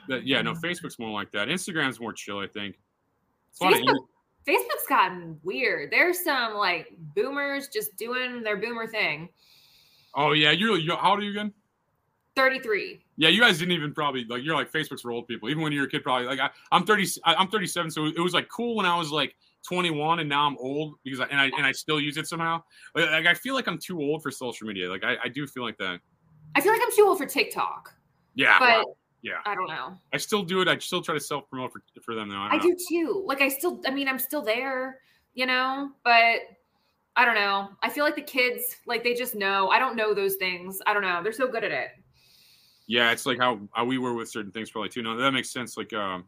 that, 0.08 0.26
yeah, 0.26 0.42
no. 0.42 0.52
Facebook's 0.52 0.98
more 0.98 1.10
like 1.10 1.32
that. 1.32 1.48
Instagram's 1.48 1.98
more 1.98 2.12
chill. 2.12 2.38
I 2.38 2.46
think. 2.46 2.76
It's 3.50 3.60
Facebook, 3.60 4.06
Facebook's 4.46 4.86
gotten 4.88 5.38
weird. 5.42 5.90
There's 5.90 6.22
some 6.22 6.54
like 6.54 6.92
boomers 7.14 7.68
just 7.68 7.96
doing 7.96 8.42
their 8.42 8.56
boomer 8.56 8.86
thing. 8.86 9.28
oh 10.14 10.32
yeah, 10.32 10.52
you're, 10.52 10.78
you're. 10.78 10.96
How 10.96 11.10
old 11.10 11.20
are 11.20 11.22
you 11.22 11.30
again? 11.30 11.52
33. 12.36 13.02
Yeah, 13.16 13.30
you 13.30 13.40
guys 13.40 13.58
didn't 13.58 13.72
even 13.72 13.92
probably 13.94 14.24
like. 14.24 14.44
You're 14.44 14.54
like 14.54 14.70
Facebook's 14.70 15.02
for 15.02 15.10
old 15.10 15.26
people. 15.26 15.48
Even 15.48 15.62
when 15.62 15.72
you're 15.72 15.86
a 15.86 15.88
kid, 15.88 16.02
probably 16.02 16.26
like 16.26 16.38
I, 16.38 16.50
I'm 16.70 16.84
30. 16.84 17.20
I, 17.24 17.34
I'm 17.34 17.48
37, 17.48 17.90
so 17.90 18.06
it 18.06 18.18
was 18.20 18.34
like 18.34 18.48
cool 18.48 18.76
when 18.76 18.86
I 18.86 18.96
was 18.96 19.10
like 19.10 19.34
21, 19.66 20.20
and 20.20 20.28
now 20.28 20.46
I'm 20.46 20.56
old 20.58 20.94
because 21.02 21.20
I, 21.20 21.24
and 21.24 21.40
I 21.40 21.46
and 21.56 21.66
I 21.66 21.72
still 21.72 21.98
use 21.98 22.16
it 22.18 22.28
somehow. 22.28 22.62
Like, 22.94 23.10
like 23.10 23.26
I 23.26 23.34
feel 23.34 23.54
like 23.54 23.66
I'm 23.66 23.78
too 23.78 24.00
old 24.00 24.22
for 24.22 24.30
social 24.30 24.66
media. 24.66 24.88
Like 24.88 25.02
I, 25.02 25.16
I 25.24 25.28
do 25.28 25.46
feel 25.46 25.64
like 25.64 25.78
that. 25.78 25.98
I 26.54 26.60
feel 26.60 26.72
like 26.72 26.82
I'm 26.84 26.94
too 26.94 27.04
old 27.06 27.18
for 27.18 27.26
TikTok. 27.26 27.94
Yeah. 28.34 28.58
But 28.58 28.86
wow. 28.86 28.96
Yeah. 29.26 29.38
I 29.44 29.56
don't 29.56 29.66
know. 29.66 29.98
I 30.12 30.18
still 30.18 30.44
do 30.44 30.60
it. 30.60 30.68
I 30.68 30.78
still 30.78 31.02
try 31.02 31.14
to 31.14 31.20
self 31.20 31.50
promote 31.50 31.72
for 31.72 31.82
for 32.00 32.14
them 32.14 32.28
though. 32.28 32.36
I, 32.36 32.54
I 32.54 32.58
do 32.60 32.76
too. 32.88 33.24
Like 33.26 33.40
I 33.40 33.48
still 33.48 33.82
I 33.84 33.90
mean 33.90 34.06
I'm 34.06 34.20
still 34.20 34.40
there, 34.40 35.00
you 35.34 35.46
know, 35.46 35.90
but 36.04 36.42
I 37.16 37.24
don't 37.24 37.34
know. 37.34 37.70
I 37.82 37.88
feel 37.88 38.04
like 38.04 38.14
the 38.14 38.22
kids 38.22 38.76
like 38.86 39.02
they 39.02 39.14
just 39.14 39.34
know. 39.34 39.68
I 39.68 39.80
don't 39.80 39.96
know 39.96 40.14
those 40.14 40.36
things. 40.36 40.78
I 40.86 40.92
don't 40.92 41.02
know. 41.02 41.24
They're 41.24 41.32
so 41.32 41.48
good 41.48 41.64
at 41.64 41.72
it. 41.72 41.88
Yeah, 42.86 43.10
it's 43.10 43.26
like 43.26 43.38
how, 43.38 43.58
how 43.72 43.84
we 43.84 43.98
were 43.98 44.14
with 44.14 44.28
certain 44.28 44.52
things 44.52 44.70
probably 44.70 44.90
too. 44.90 45.02
No, 45.02 45.16
that 45.16 45.32
makes 45.32 45.50
sense. 45.50 45.76
Like, 45.76 45.92
um, 45.92 46.24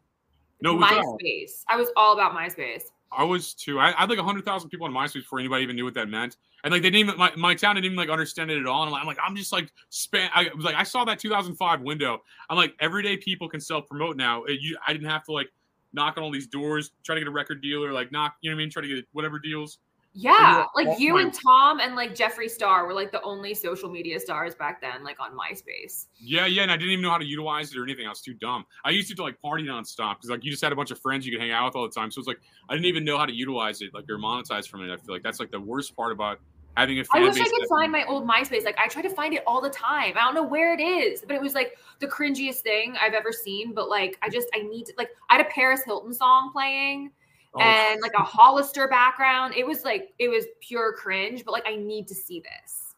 no, 0.61 0.75
MySpace. 0.75 1.63
I 1.69 1.77
was 1.77 1.87
all 1.95 2.11
about 2.11 2.33
MySpace. 2.33 2.81
I 3.11 3.23
was 3.23 3.53
too. 3.53 3.79
I, 3.79 3.89
I 3.89 4.01
had 4.01 4.09
like 4.09 4.19
hundred 4.19 4.45
thousand 4.45 4.69
people 4.69 4.85
on 4.85 4.93
MySpace 4.93 5.13
before 5.13 5.39
anybody 5.39 5.63
even 5.63 5.75
knew 5.75 5.85
what 5.85 5.95
that 5.95 6.09
meant, 6.09 6.37
and 6.63 6.71
like 6.71 6.81
they 6.81 6.89
didn't 6.89 7.09
even 7.09 7.17
my, 7.17 7.31
my 7.35 7.55
town 7.55 7.75
didn't 7.75 7.85
even 7.85 7.97
like 7.97 8.09
understand 8.09 8.51
it 8.51 8.59
at 8.59 8.67
all. 8.67 8.83
And 8.85 8.93
I'm 8.93 9.05
like, 9.05 9.17
I'm 9.25 9.35
just 9.35 9.51
like 9.51 9.71
span. 9.89 10.29
I 10.33 10.49
was 10.55 10.65
like, 10.65 10.75
I 10.75 10.83
saw 10.83 11.05
that 11.05 11.19
2005 11.19 11.81
window. 11.81 12.21
I'm 12.49 12.57
like, 12.57 12.75
everyday 12.79 13.17
people 13.17 13.49
can 13.49 13.59
self 13.59 13.87
promote 13.87 14.17
now. 14.17 14.43
It, 14.43 14.59
you, 14.61 14.77
I 14.87 14.93
didn't 14.93 15.09
have 15.09 15.23
to 15.25 15.31
like 15.31 15.49
knock 15.93 16.17
on 16.17 16.23
all 16.23 16.31
these 16.31 16.47
doors, 16.47 16.91
try 17.03 17.15
to 17.15 17.21
get 17.21 17.27
a 17.27 17.31
record 17.31 17.61
deal 17.61 17.83
or 17.83 17.91
like 17.91 18.11
knock, 18.11 18.35
you 18.41 18.49
know 18.49 18.55
what 18.55 18.61
I 18.61 18.63
mean, 18.63 18.71
try 18.71 18.81
to 18.81 18.87
get 18.87 19.05
whatever 19.11 19.39
deals. 19.39 19.79
Yeah, 20.13 20.65
Like, 20.75 20.87
like 20.87 20.99
you 20.99 21.13
my- 21.13 21.21
and 21.21 21.33
Tom 21.33 21.79
and 21.79 21.95
like 21.95 22.15
Jeffree 22.15 22.49
Star 22.49 22.85
were 22.87 22.93
like 22.93 23.11
the 23.11 23.21
only 23.21 23.53
social 23.53 23.89
media 23.89 24.19
stars 24.19 24.55
back 24.55 24.81
then, 24.81 25.03
like 25.03 25.19
on 25.19 25.31
MySpace. 25.37 26.07
Yeah, 26.19 26.45
yeah, 26.47 26.63
and 26.63 26.71
I 26.71 26.77
didn't 26.77 26.91
even 26.91 27.03
know 27.03 27.11
how 27.11 27.19
to 27.19 27.25
utilize 27.25 27.71
it 27.71 27.77
or 27.77 27.83
anything. 27.83 28.05
I 28.07 28.09
was 28.09 28.21
too 28.21 28.33
dumb. 28.33 28.65
I 28.83 28.89
used 28.89 29.15
to 29.15 29.21
like 29.23 29.39
party 29.41 29.63
nonstop 29.63 30.15
because 30.15 30.29
like 30.29 30.43
you 30.43 30.49
just 30.51 30.63
had 30.63 30.71
a 30.71 30.75
bunch 30.75 30.91
of 30.91 30.99
friends 30.99 31.25
you 31.25 31.31
could 31.31 31.41
hang 31.41 31.51
out 31.51 31.65
with 31.65 31.75
all 31.75 31.83
the 31.87 31.93
time. 31.93 32.09
So 32.11 32.19
it's 32.19 32.27
like 32.27 32.39
I 32.69 32.73
didn't 32.73 32.87
even 32.87 33.05
know 33.05 33.17
how 33.17 33.27
to 33.27 33.33
utilize 33.33 33.81
it, 33.81 33.93
like 33.93 34.09
or 34.09 34.17
monetize 34.17 34.67
from 34.67 34.81
it. 34.83 34.91
I 34.91 34.97
feel 34.97 35.13
like 35.13 35.23
that's 35.23 35.39
like 35.39 35.51
the 35.51 35.59
worst 35.59 35.95
part 35.95 36.11
about 36.11 36.39
having 36.75 36.97
a 36.97 37.01
I 37.01 37.03
fan 37.19 37.21
wish 37.23 37.35
I 37.35 37.43
could 37.43 37.51
that- 37.61 37.67
find 37.69 37.91
my 37.91 38.03
old 38.05 38.27
MySpace. 38.27 38.63
Like 38.65 38.79
I 38.79 38.87
try 38.87 39.03
to 39.03 39.09
find 39.09 39.33
it 39.35 39.43
all 39.45 39.61
the 39.61 39.69
time. 39.69 40.13
I 40.17 40.21
don't 40.21 40.33
know 40.33 40.43
where 40.43 40.73
it 40.73 40.81
is, 40.81 41.21
but 41.21 41.35
it 41.35 41.41
was 41.41 41.53
like 41.53 41.77
the 41.99 42.07
cringiest 42.07 42.61
thing 42.61 42.95
I've 42.99 43.13
ever 43.13 43.31
seen. 43.31 43.73
But 43.73 43.89
like 43.89 44.17
I 44.23 44.29
just 44.29 44.47
I 44.55 44.61
need 44.63 44.87
to 44.87 44.93
like 44.97 45.09
I 45.29 45.37
had 45.37 45.45
a 45.45 45.49
Paris 45.49 45.83
Hilton 45.85 46.13
song 46.13 46.49
playing 46.51 47.11
Oh. 47.55 47.61
and 47.61 47.99
like 48.01 48.13
a 48.15 48.23
Hollister 48.23 48.87
background. 48.87 49.55
It 49.55 49.65
was 49.65 49.83
like 49.83 50.13
it 50.19 50.29
was 50.29 50.45
pure 50.61 50.93
cringe, 50.93 51.43
but 51.43 51.51
like 51.51 51.67
I 51.67 51.75
need 51.75 52.07
to 52.07 52.15
see 52.15 52.41
this. 52.41 52.93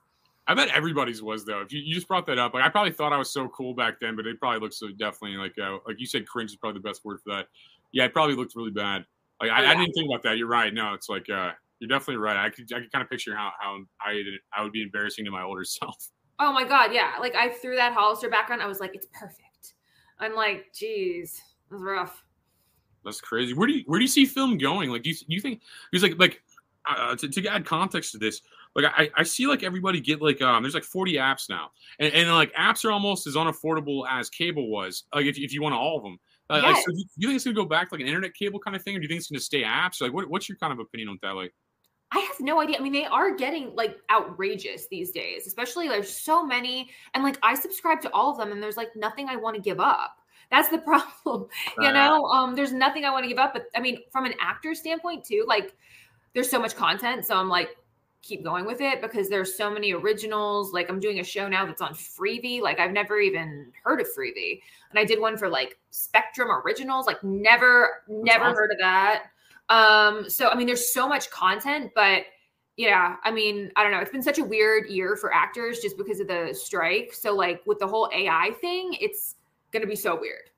I 0.47 0.53
bet 0.53 0.69
everybody's 0.69 1.21
was 1.21 1.45
though. 1.45 1.61
If 1.61 1.71
you, 1.71 1.79
you 1.79 1.93
just 1.93 2.07
brought 2.07 2.25
that 2.27 2.37
up, 2.37 2.53
like 2.53 2.63
I 2.63 2.69
probably 2.69 2.91
thought 2.91 3.13
I 3.13 3.17
was 3.17 3.31
so 3.31 3.47
cool 3.49 3.73
back 3.73 3.99
then, 4.01 4.15
but 4.15 4.27
it 4.27 4.39
probably 4.39 4.59
looks 4.59 4.77
so 4.77 4.89
definitely 4.89 5.37
like 5.37 5.53
uh, 5.57 5.77
like 5.87 5.99
you 5.99 6.05
said, 6.05 6.27
cringe 6.27 6.51
is 6.51 6.57
probably 6.57 6.81
the 6.81 6.87
best 6.87 7.05
word 7.05 7.19
for 7.23 7.33
that. 7.35 7.47
Yeah, 7.93 8.05
it 8.05 8.13
probably 8.13 8.35
looked 8.35 8.55
really 8.55 8.71
bad. 8.71 9.05
Like 9.39 9.51
I, 9.51 9.65
Oh, 9.65 9.69
I 9.69 9.75
didn't 9.75 9.93
think 9.93 10.09
about 10.09 10.23
that. 10.23 10.37
You're 10.37 10.47
right. 10.47 10.73
No, 10.73 10.93
it's 10.93 11.07
like 11.07 11.29
uh, 11.29 11.51
you're 11.79 11.87
definitely 11.87 12.17
right. 12.17 12.35
I 12.35 12.49
could 12.49 12.71
I 12.73 12.79
could 12.79 12.91
kind 12.91 13.03
of 13.03 13.09
picture 13.09 13.35
how 13.35 13.51
how 13.59 13.79
I 14.01 14.21
I 14.53 14.63
would 14.63 14.73
be 14.73 14.81
embarrassing 14.81 15.23
to 15.25 15.31
my 15.31 15.43
older 15.43 15.63
self. 15.65 16.09
Oh 16.39 16.51
my 16.51 16.65
god, 16.67 16.91
yeah. 16.93 17.13
Like 17.19 17.35
I 17.35 17.49
threw 17.49 17.75
that 17.75 17.93
Hollister 17.93 18.29
background. 18.29 18.61
I 18.61 18.67
was 18.67 18.79
like, 18.79 18.95
it's 18.95 19.07
perfect. 19.13 19.75
I'm 20.19 20.35
like, 20.35 20.73
geez, 20.73 21.41
it 21.69 21.73
was 21.73 21.81
rough. 21.81 22.23
That's 23.03 23.21
crazy. 23.21 23.53
Where 23.53 23.67
do 23.67 23.73
you 23.73 23.83
where 23.85 23.99
do 23.99 24.03
you 24.03 24.09
see 24.09 24.25
film 24.25 24.57
going? 24.57 24.89
Like, 24.89 25.03
do 25.03 25.09
you, 25.09 25.15
do 25.15 25.25
you 25.27 25.41
think 25.41 25.61
because 25.91 26.03
like 26.03 26.19
like 26.19 26.41
uh, 26.85 27.15
to, 27.15 27.27
to 27.27 27.47
add 27.47 27.65
context 27.65 28.11
to 28.11 28.17
this, 28.17 28.41
like 28.75 28.85
I, 28.85 29.09
I 29.15 29.23
see 29.23 29.47
like 29.47 29.63
everybody 29.63 29.99
get 29.99 30.21
like 30.21 30.41
um 30.41 30.63
there's 30.63 30.73
like 30.73 30.83
40 30.83 31.13
apps 31.13 31.49
now, 31.49 31.71
and, 31.99 32.13
and 32.13 32.29
like 32.31 32.53
apps 32.53 32.85
are 32.85 32.91
almost 32.91 33.27
as 33.27 33.35
unaffordable 33.35 34.05
as 34.09 34.29
cable 34.29 34.69
was. 34.69 35.03
Like 35.13 35.25
if, 35.25 35.37
if 35.37 35.53
you 35.53 35.61
want 35.61 35.75
all 35.75 35.97
of 35.97 36.03
them. 36.03 36.19
Uh, 36.49 36.55
like, 36.63 36.75
Yes. 36.75 36.85
so 36.85 36.91
do 36.91 36.97
you, 36.97 37.05
do 37.05 37.11
you 37.17 37.27
think 37.27 37.35
it's 37.37 37.45
gonna 37.45 37.55
go 37.55 37.65
back 37.65 37.87
to 37.89 37.95
like 37.95 38.01
an 38.01 38.07
internet 38.07 38.33
cable 38.33 38.59
kind 38.59 38.75
of 38.75 38.83
thing, 38.83 38.95
or 38.95 38.99
do 38.99 39.03
you 39.03 39.07
think 39.07 39.19
it's 39.19 39.29
gonna 39.29 39.39
stay 39.39 39.63
apps? 39.63 40.01
Like, 40.01 40.11
what, 40.11 40.29
what's 40.29 40.49
your 40.49 40.57
kind 40.57 40.73
of 40.73 40.79
opinion 40.79 41.07
on 41.07 41.17
that? 41.21 41.31
Like, 41.31 41.53
I 42.11 42.19
have 42.19 42.39
no 42.41 42.59
idea. 42.59 42.77
I 42.77 42.81
mean, 42.81 42.91
they 42.91 43.05
are 43.05 43.35
getting 43.35 43.73
like 43.75 43.95
outrageous 44.09 44.87
these 44.89 45.11
days, 45.11 45.47
especially 45.47 45.87
there's 45.87 46.11
so 46.13 46.45
many. 46.45 46.89
And 47.13 47.23
like 47.23 47.37
I 47.41 47.55
subscribe 47.55 48.01
to 48.01 48.11
all 48.13 48.31
of 48.31 48.37
them, 48.37 48.51
and 48.51 48.61
there's 48.61 48.75
like 48.75 48.89
nothing 48.97 49.29
I 49.29 49.37
want 49.37 49.55
to 49.55 49.61
give 49.61 49.79
up. 49.79 50.17
That's 50.51 50.69
the 50.69 50.77
problem. 51.25 51.47
you 51.79 51.91
know, 51.91 52.25
um, 52.25 52.55
there's 52.55 52.73
nothing 52.73 53.05
I 53.05 53.09
want 53.09 53.23
to 53.23 53.29
give 53.29 53.39
up. 53.39 53.53
But 53.53 53.65
I 53.75 53.79
mean, 53.79 53.99
from 54.11 54.25
an 54.25 54.33
actor 54.39 54.75
standpoint 54.75 55.23
too, 55.25 55.45
like 55.47 55.73
there's 56.33 56.49
so 56.49 56.59
much 56.59 56.75
content. 56.75 57.25
So 57.25 57.35
I'm 57.35 57.49
like, 57.49 57.69
keep 58.21 58.43
going 58.43 58.65
with 58.65 58.81
it 58.81 59.01
because 59.01 59.29
there's 59.29 59.57
so 59.57 59.71
many 59.71 59.93
originals. 59.93 60.73
Like 60.73 60.89
I'm 60.89 60.99
doing 60.99 61.19
a 61.19 61.23
show 61.23 61.47
now 61.47 61.65
that's 61.65 61.81
on 61.81 61.93
Freevee. 61.93 62.61
Like 62.61 62.79
I've 62.79 62.91
never 62.91 63.19
even 63.19 63.71
heard 63.83 63.99
of 63.99 64.07
Freevee. 64.15 64.59
And 64.91 64.99
I 64.99 65.05
did 65.05 65.19
one 65.19 65.37
for 65.37 65.49
like 65.49 65.79
Spectrum 65.89 66.49
Originals. 66.51 67.07
Like 67.07 67.23
never, 67.23 68.03
never 68.07 68.45
awesome. 68.45 68.55
heard 68.55 68.71
of 68.71 68.77
that. 68.79 69.23
Um, 69.69 70.29
so 70.29 70.49
I 70.49 70.55
mean, 70.55 70.67
there's 70.67 70.93
so 70.93 71.07
much 71.07 71.31
content, 71.31 71.91
but 71.95 72.23
yeah, 72.77 73.15
I 73.23 73.31
mean, 73.31 73.71
I 73.75 73.83
don't 73.83 73.91
know. 73.91 73.99
It's 73.99 74.11
been 74.11 74.23
such 74.23 74.37
a 74.39 74.43
weird 74.43 74.89
year 74.89 75.15
for 75.15 75.33
actors 75.33 75.79
just 75.79 75.97
because 75.97 76.19
of 76.19 76.27
the 76.27 76.53
strike. 76.53 77.13
So 77.13 77.33
like 77.35 77.61
with 77.65 77.79
the 77.79 77.87
whole 77.87 78.09
AI 78.13 78.51
thing, 78.59 78.95
it's 78.99 79.35
gonna 79.71 79.87
be 79.87 79.95
so 79.95 80.19
weird. 80.19 80.49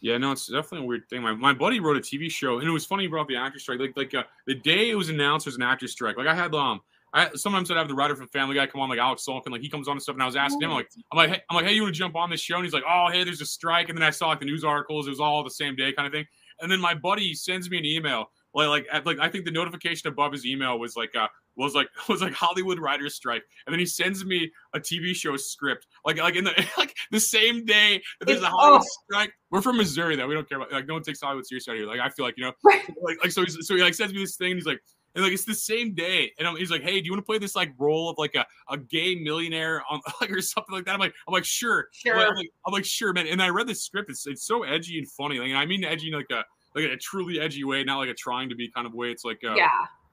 Yeah, 0.00 0.18
no, 0.18 0.32
it's 0.32 0.48
definitely 0.48 0.80
a 0.80 0.88
weird 0.88 1.08
thing. 1.08 1.22
My, 1.22 1.32
my 1.32 1.54
buddy 1.54 1.80
wrote 1.80 1.96
a 1.96 2.00
TV 2.00 2.30
show, 2.30 2.58
and 2.58 2.68
it 2.68 2.70
was 2.70 2.84
funny 2.84 3.04
you 3.04 3.10
brought 3.10 3.22
up 3.22 3.28
the 3.28 3.36
actor 3.36 3.58
strike. 3.58 3.80
Like 3.80 3.96
like 3.96 4.14
uh, 4.14 4.24
the 4.46 4.54
day 4.54 4.90
it 4.90 4.94
was 4.94 5.08
announced 5.08 5.46
there's 5.46 5.56
an 5.56 5.62
actor 5.62 5.88
strike. 5.88 6.18
Like 6.18 6.26
I 6.26 6.34
had 6.34 6.54
um, 6.54 6.80
I 7.14 7.30
sometimes 7.34 7.70
I'd 7.70 7.76
have 7.76 7.88
the 7.88 7.94
writer 7.94 8.16
from 8.16 8.26
Family 8.28 8.56
Guy 8.56 8.66
come 8.66 8.80
on, 8.80 8.88
like 8.88 8.98
Alex 8.98 9.24
Sulkin, 9.26 9.50
like 9.50 9.62
he 9.62 9.70
comes 9.70 9.86
on 9.86 9.92
and 9.92 10.02
stuff, 10.02 10.14
and 10.14 10.22
I 10.22 10.26
was 10.26 10.34
asking 10.34 10.62
him 10.62 10.70
like, 10.70 10.90
I'm 11.12 11.16
like, 11.16 11.30
hey, 11.30 11.42
I'm 11.48 11.54
like, 11.56 11.64
hey, 11.64 11.72
you 11.72 11.82
want 11.82 11.94
to 11.94 11.98
jump 11.98 12.16
on 12.16 12.28
this 12.28 12.40
show? 12.40 12.56
And 12.56 12.64
he's 12.64 12.74
like, 12.74 12.82
oh, 12.86 13.08
hey, 13.10 13.22
there's 13.22 13.40
a 13.40 13.46
strike, 13.46 13.88
and 13.88 13.96
then 13.96 14.02
I 14.02 14.10
saw 14.10 14.28
like 14.28 14.40
the 14.40 14.46
news 14.46 14.64
articles, 14.64 15.06
it 15.06 15.10
was 15.10 15.20
all 15.20 15.44
the 15.44 15.50
same 15.50 15.76
day 15.76 15.92
kind 15.92 16.06
of 16.06 16.12
thing. 16.12 16.26
And 16.60 16.70
then 16.70 16.80
my 16.80 16.94
buddy 16.94 17.32
sends 17.32 17.70
me 17.70 17.78
an 17.78 17.84
email, 17.84 18.30
like 18.54 18.86
like 18.92 19.04
like 19.06 19.18
I 19.20 19.28
think 19.28 19.44
the 19.44 19.50
notification 19.50 20.08
above 20.08 20.32
his 20.32 20.46
email 20.46 20.78
was 20.78 20.96
like 20.96 21.14
uh 21.16 21.28
was 21.56 21.74
like 21.74 21.88
was 22.08 22.22
like 22.22 22.32
Hollywood 22.32 22.78
writers 22.78 23.14
strike, 23.14 23.42
and 23.66 23.72
then 23.72 23.80
he 23.80 23.86
sends 23.86 24.24
me 24.24 24.50
a 24.74 24.80
TV 24.80 25.14
show 25.14 25.36
script, 25.36 25.86
like 26.04 26.18
like 26.18 26.36
in 26.36 26.44
the 26.44 26.66
like 26.78 26.94
the 27.10 27.20
same 27.20 27.64
day 27.64 28.02
that 28.20 28.26
there's 28.26 28.42
a 28.42 28.46
Hollywood 28.46 28.82
Oh. 28.82 28.88
strike. 29.04 29.32
We're 29.50 29.62
from 29.62 29.76
Missouri, 29.76 30.16
though. 30.16 30.26
We 30.26 30.34
don't 30.34 30.48
care 30.48 30.58
about 30.58 30.72
like 30.72 30.86
no 30.86 30.94
one 30.94 31.02
takes 31.02 31.20
Hollywood 31.20 31.46
seriously 31.46 31.72
out 31.72 31.76
here. 31.78 31.86
Like 31.86 32.00
I 32.00 32.08
feel 32.08 32.24
like 32.24 32.34
you 32.36 32.44
know, 32.44 32.52
like 33.02 33.18
like 33.22 33.30
so 33.32 33.42
he's, 33.42 33.56
so 33.66 33.74
he 33.76 33.82
like 33.82 33.94
sends 33.94 34.12
me 34.14 34.20
this 34.20 34.36
thing, 34.36 34.52
and 34.52 34.56
he's 34.58 34.66
like. 34.66 34.80
And 35.16 35.22
like 35.22 35.32
it's 35.32 35.44
the 35.44 35.54
same 35.54 35.94
day, 35.94 36.32
and 36.40 36.48
I'm, 36.48 36.56
he's 36.56 36.72
like, 36.72 36.82
"Hey, 36.82 36.98
do 37.00 37.06
you 37.06 37.12
want 37.12 37.20
to 37.20 37.24
play 37.24 37.38
this 37.38 37.54
like 37.54 37.70
role 37.78 38.10
of 38.10 38.18
like 38.18 38.34
a, 38.34 38.44
a 38.68 38.76
gay 38.76 39.14
millionaire 39.14 39.80
on 39.88 40.00
like 40.20 40.28
or 40.32 40.40
something 40.42 40.74
like 40.74 40.86
that?" 40.86 40.94
I'm 40.94 40.98
like, 40.98 41.14
"I'm 41.28 41.32
like, 41.32 41.44
sure, 41.44 41.86
Sure. 41.92 42.18
I'm 42.18 42.34
like, 42.34 42.48
I'm 42.66 42.72
like, 42.72 42.84
sure, 42.84 43.12
man." 43.12 43.28
And 43.28 43.40
I 43.40 43.50
read 43.50 43.68
the 43.68 43.76
script; 43.76 44.10
it's 44.10 44.26
it's 44.26 44.44
so 44.44 44.64
edgy 44.64 44.98
and 44.98 45.08
funny. 45.08 45.38
Like, 45.38 45.50
and 45.50 45.56
I 45.58 45.66
mean 45.66 45.84
edgy 45.84 46.08
in 46.08 46.14
like 46.14 46.30
a 46.32 46.44
like 46.74 46.84
a 46.84 46.96
truly 46.96 47.40
edgy 47.40 47.64
way, 47.64 47.84
not 47.84 47.98
like 47.98 48.08
a 48.08 48.14
trying 48.14 48.48
to 48.48 48.54
be 48.54 48.68
kind 48.68 48.86
of 48.86 48.94
way. 48.94 49.10
It's 49.10 49.24
like, 49.24 49.40
uh, 49.44 49.54
Yeah. 49.54 49.68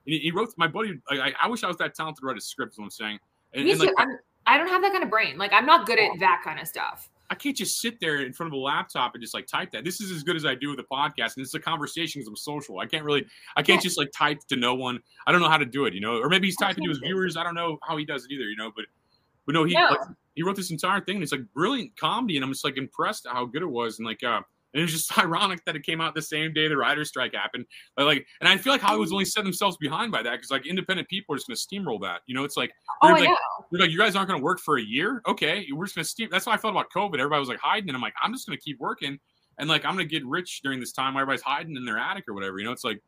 and 0.06 0.14
he, 0.14 0.18
he 0.18 0.30
wrote 0.30 0.52
my 0.56 0.68
buddy. 0.68 1.00
Like, 1.10 1.20
I, 1.20 1.46
I 1.46 1.48
wish 1.48 1.64
I 1.64 1.68
was 1.68 1.76
that 1.78 1.94
talented 1.94 2.20
to 2.20 2.26
write 2.26 2.36
a 2.36 2.40
script. 2.40 2.72
Is 2.74 2.78
what 2.78 2.84
I'm 2.84 2.90
saying. 2.90 3.18
And, 3.54 3.64
Me 3.64 3.72
and, 3.72 3.80
like, 3.80 3.90
I'm, 3.98 4.16
I 4.46 4.58
don't 4.58 4.68
have 4.68 4.82
that 4.82 4.92
kind 4.92 5.04
of 5.04 5.10
brain. 5.10 5.38
Like 5.38 5.52
I'm 5.52 5.66
not 5.66 5.86
good 5.86 5.98
at 5.98 6.18
that 6.20 6.42
kind 6.44 6.58
of 6.60 6.66
stuff. 6.66 7.08
I 7.30 7.34
can't 7.34 7.56
just 7.56 7.80
sit 7.80 7.98
there 7.98 8.20
in 8.20 8.32
front 8.34 8.48
of 8.48 8.52
a 8.52 8.58
laptop 8.58 9.14
and 9.14 9.22
just 9.22 9.32
like 9.32 9.46
type 9.46 9.70
that. 9.72 9.84
This 9.84 10.02
is 10.02 10.10
as 10.10 10.22
good 10.22 10.36
as 10.36 10.44
I 10.44 10.54
do 10.54 10.68
with 10.68 10.80
a 10.80 10.84
podcast, 10.94 11.36
and 11.36 11.44
it's 11.44 11.54
a 11.54 11.60
conversation 11.60 12.20
because 12.20 12.28
I'm 12.28 12.36
social. 12.36 12.78
I 12.80 12.86
can't 12.86 13.04
really, 13.04 13.24
I 13.56 13.62
can't 13.62 13.78
Yeah. 13.80 13.84
just 13.84 13.96
like 13.96 14.10
type 14.14 14.40
to 14.48 14.56
no 14.56 14.74
one. 14.74 15.00
I 15.26 15.32
don't 15.32 15.40
know 15.40 15.48
how 15.48 15.56
to 15.56 15.64
do 15.64 15.86
it, 15.86 15.94
you 15.94 16.00
know. 16.00 16.18
Or 16.18 16.28
maybe 16.28 16.48
he's 16.48 16.56
typing 16.56 16.84
to 16.84 16.90
his 16.90 16.98
viewers. 16.98 17.38
I 17.38 17.42
don't 17.44 17.54
know 17.54 17.78
how 17.84 17.96
he 17.96 18.04
does 18.04 18.26
it 18.26 18.32
either, 18.32 18.44
you 18.44 18.56
know. 18.56 18.70
But, 18.76 18.84
but 19.46 19.54
no, 19.54 19.64
he 19.64 19.72
No. 19.74 19.86
like, 19.90 20.00
he 20.34 20.42
wrote 20.42 20.56
this 20.56 20.70
entire 20.70 21.00
thing, 21.00 21.16
and 21.16 21.22
it's 21.22 21.32
like 21.32 21.42
brilliant 21.54 21.96
comedy, 21.96 22.36
and 22.36 22.44
I'm 22.44 22.50
just 22.52 22.64
like 22.64 22.76
impressed 22.76 23.24
at 23.24 23.32
how 23.32 23.46
good 23.46 23.62
it 23.62 23.70
was, 23.70 23.98
and 23.98 24.06
like, 24.06 24.22
uh, 24.22 24.42
and 24.72 24.80
it 24.80 24.84
was 24.84 24.92
just 24.92 25.18
ironic 25.22 25.64
that 25.64 25.76
it 25.76 25.84
came 25.84 26.00
out 26.00 26.14
the 26.14 26.22
same 26.22 26.52
day 26.52 26.68
the 26.68 26.76
writer's 26.76 27.08
strike 27.08 27.34
happened. 27.34 27.66
But 27.96 28.06
like, 28.06 28.26
and 28.40 28.48
I 28.48 28.56
feel 28.56 28.72
like 28.72 28.80
Hollywood's 28.80 29.12
only 29.12 29.24
set 29.24 29.44
themselves 29.44 29.76
behind 29.76 30.12
by 30.12 30.22
that 30.22 30.32
because 30.32 30.50
like 30.50 30.66
independent 30.66 31.08
people 31.08 31.34
are 31.34 31.38
just 31.38 31.48
going 31.48 31.56
to 31.56 31.62
steamroll 31.62 32.00
that. 32.02 32.20
You 32.26 32.34
know, 32.34 32.44
it's 32.44 32.56
like, 32.56 32.72
Oh, 33.02 33.08
like, 33.08 33.28
like, 33.72 33.90
you 33.90 33.98
guys 33.98 34.14
aren't 34.14 34.28
going 34.28 34.40
to 34.40 34.44
work 34.44 34.60
for 34.60 34.78
a 34.78 34.82
year. 34.82 35.22
Okay, 35.26 35.66
we're 35.72 35.86
just 35.86 35.96
going 35.96 36.04
to 36.04 36.08
steam. 36.08 36.28
That's 36.30 36.44
how 36.44 36.52
I 36.52 36.56
felt 36.56 36.72
about 36.72 36.86
COVID. 36.94 37.14
Everybody 37.14 37.40
was 37.40 37.48
like 37.48 37.58
hiding, 37.58 37.88
and 37.88 37.96
I'm 37.96 38.02
like, 38.02 38.14
I'm 38.22 38.32
just 38.32 38.46
going 38.46 38.56
to 38.56 38.62
keep 38.62 38.78
working, 38.78 39.18
and 39.58 39.68
like 39.68 39.84
I'm 39.84 39.94
going 39.94 40.08
to 40.08 40.12
get 40.12 40.24
rich 40.26 40.60
during 40.62 40.78
this 40.78 40.92
time. 40.92 41.14
While 41.14 41.22
everybody's 41.22 41.42
hiding 41.42 41.76
in 41.76 41.84
their 41.84 41.98
attic 41.98 42.24
or 42.28 42.34
whatever. 42.34 42.58
You 42.58 42.66
know, 42.66 42.72
it's 42.72 42.84
like, 42.84 43.00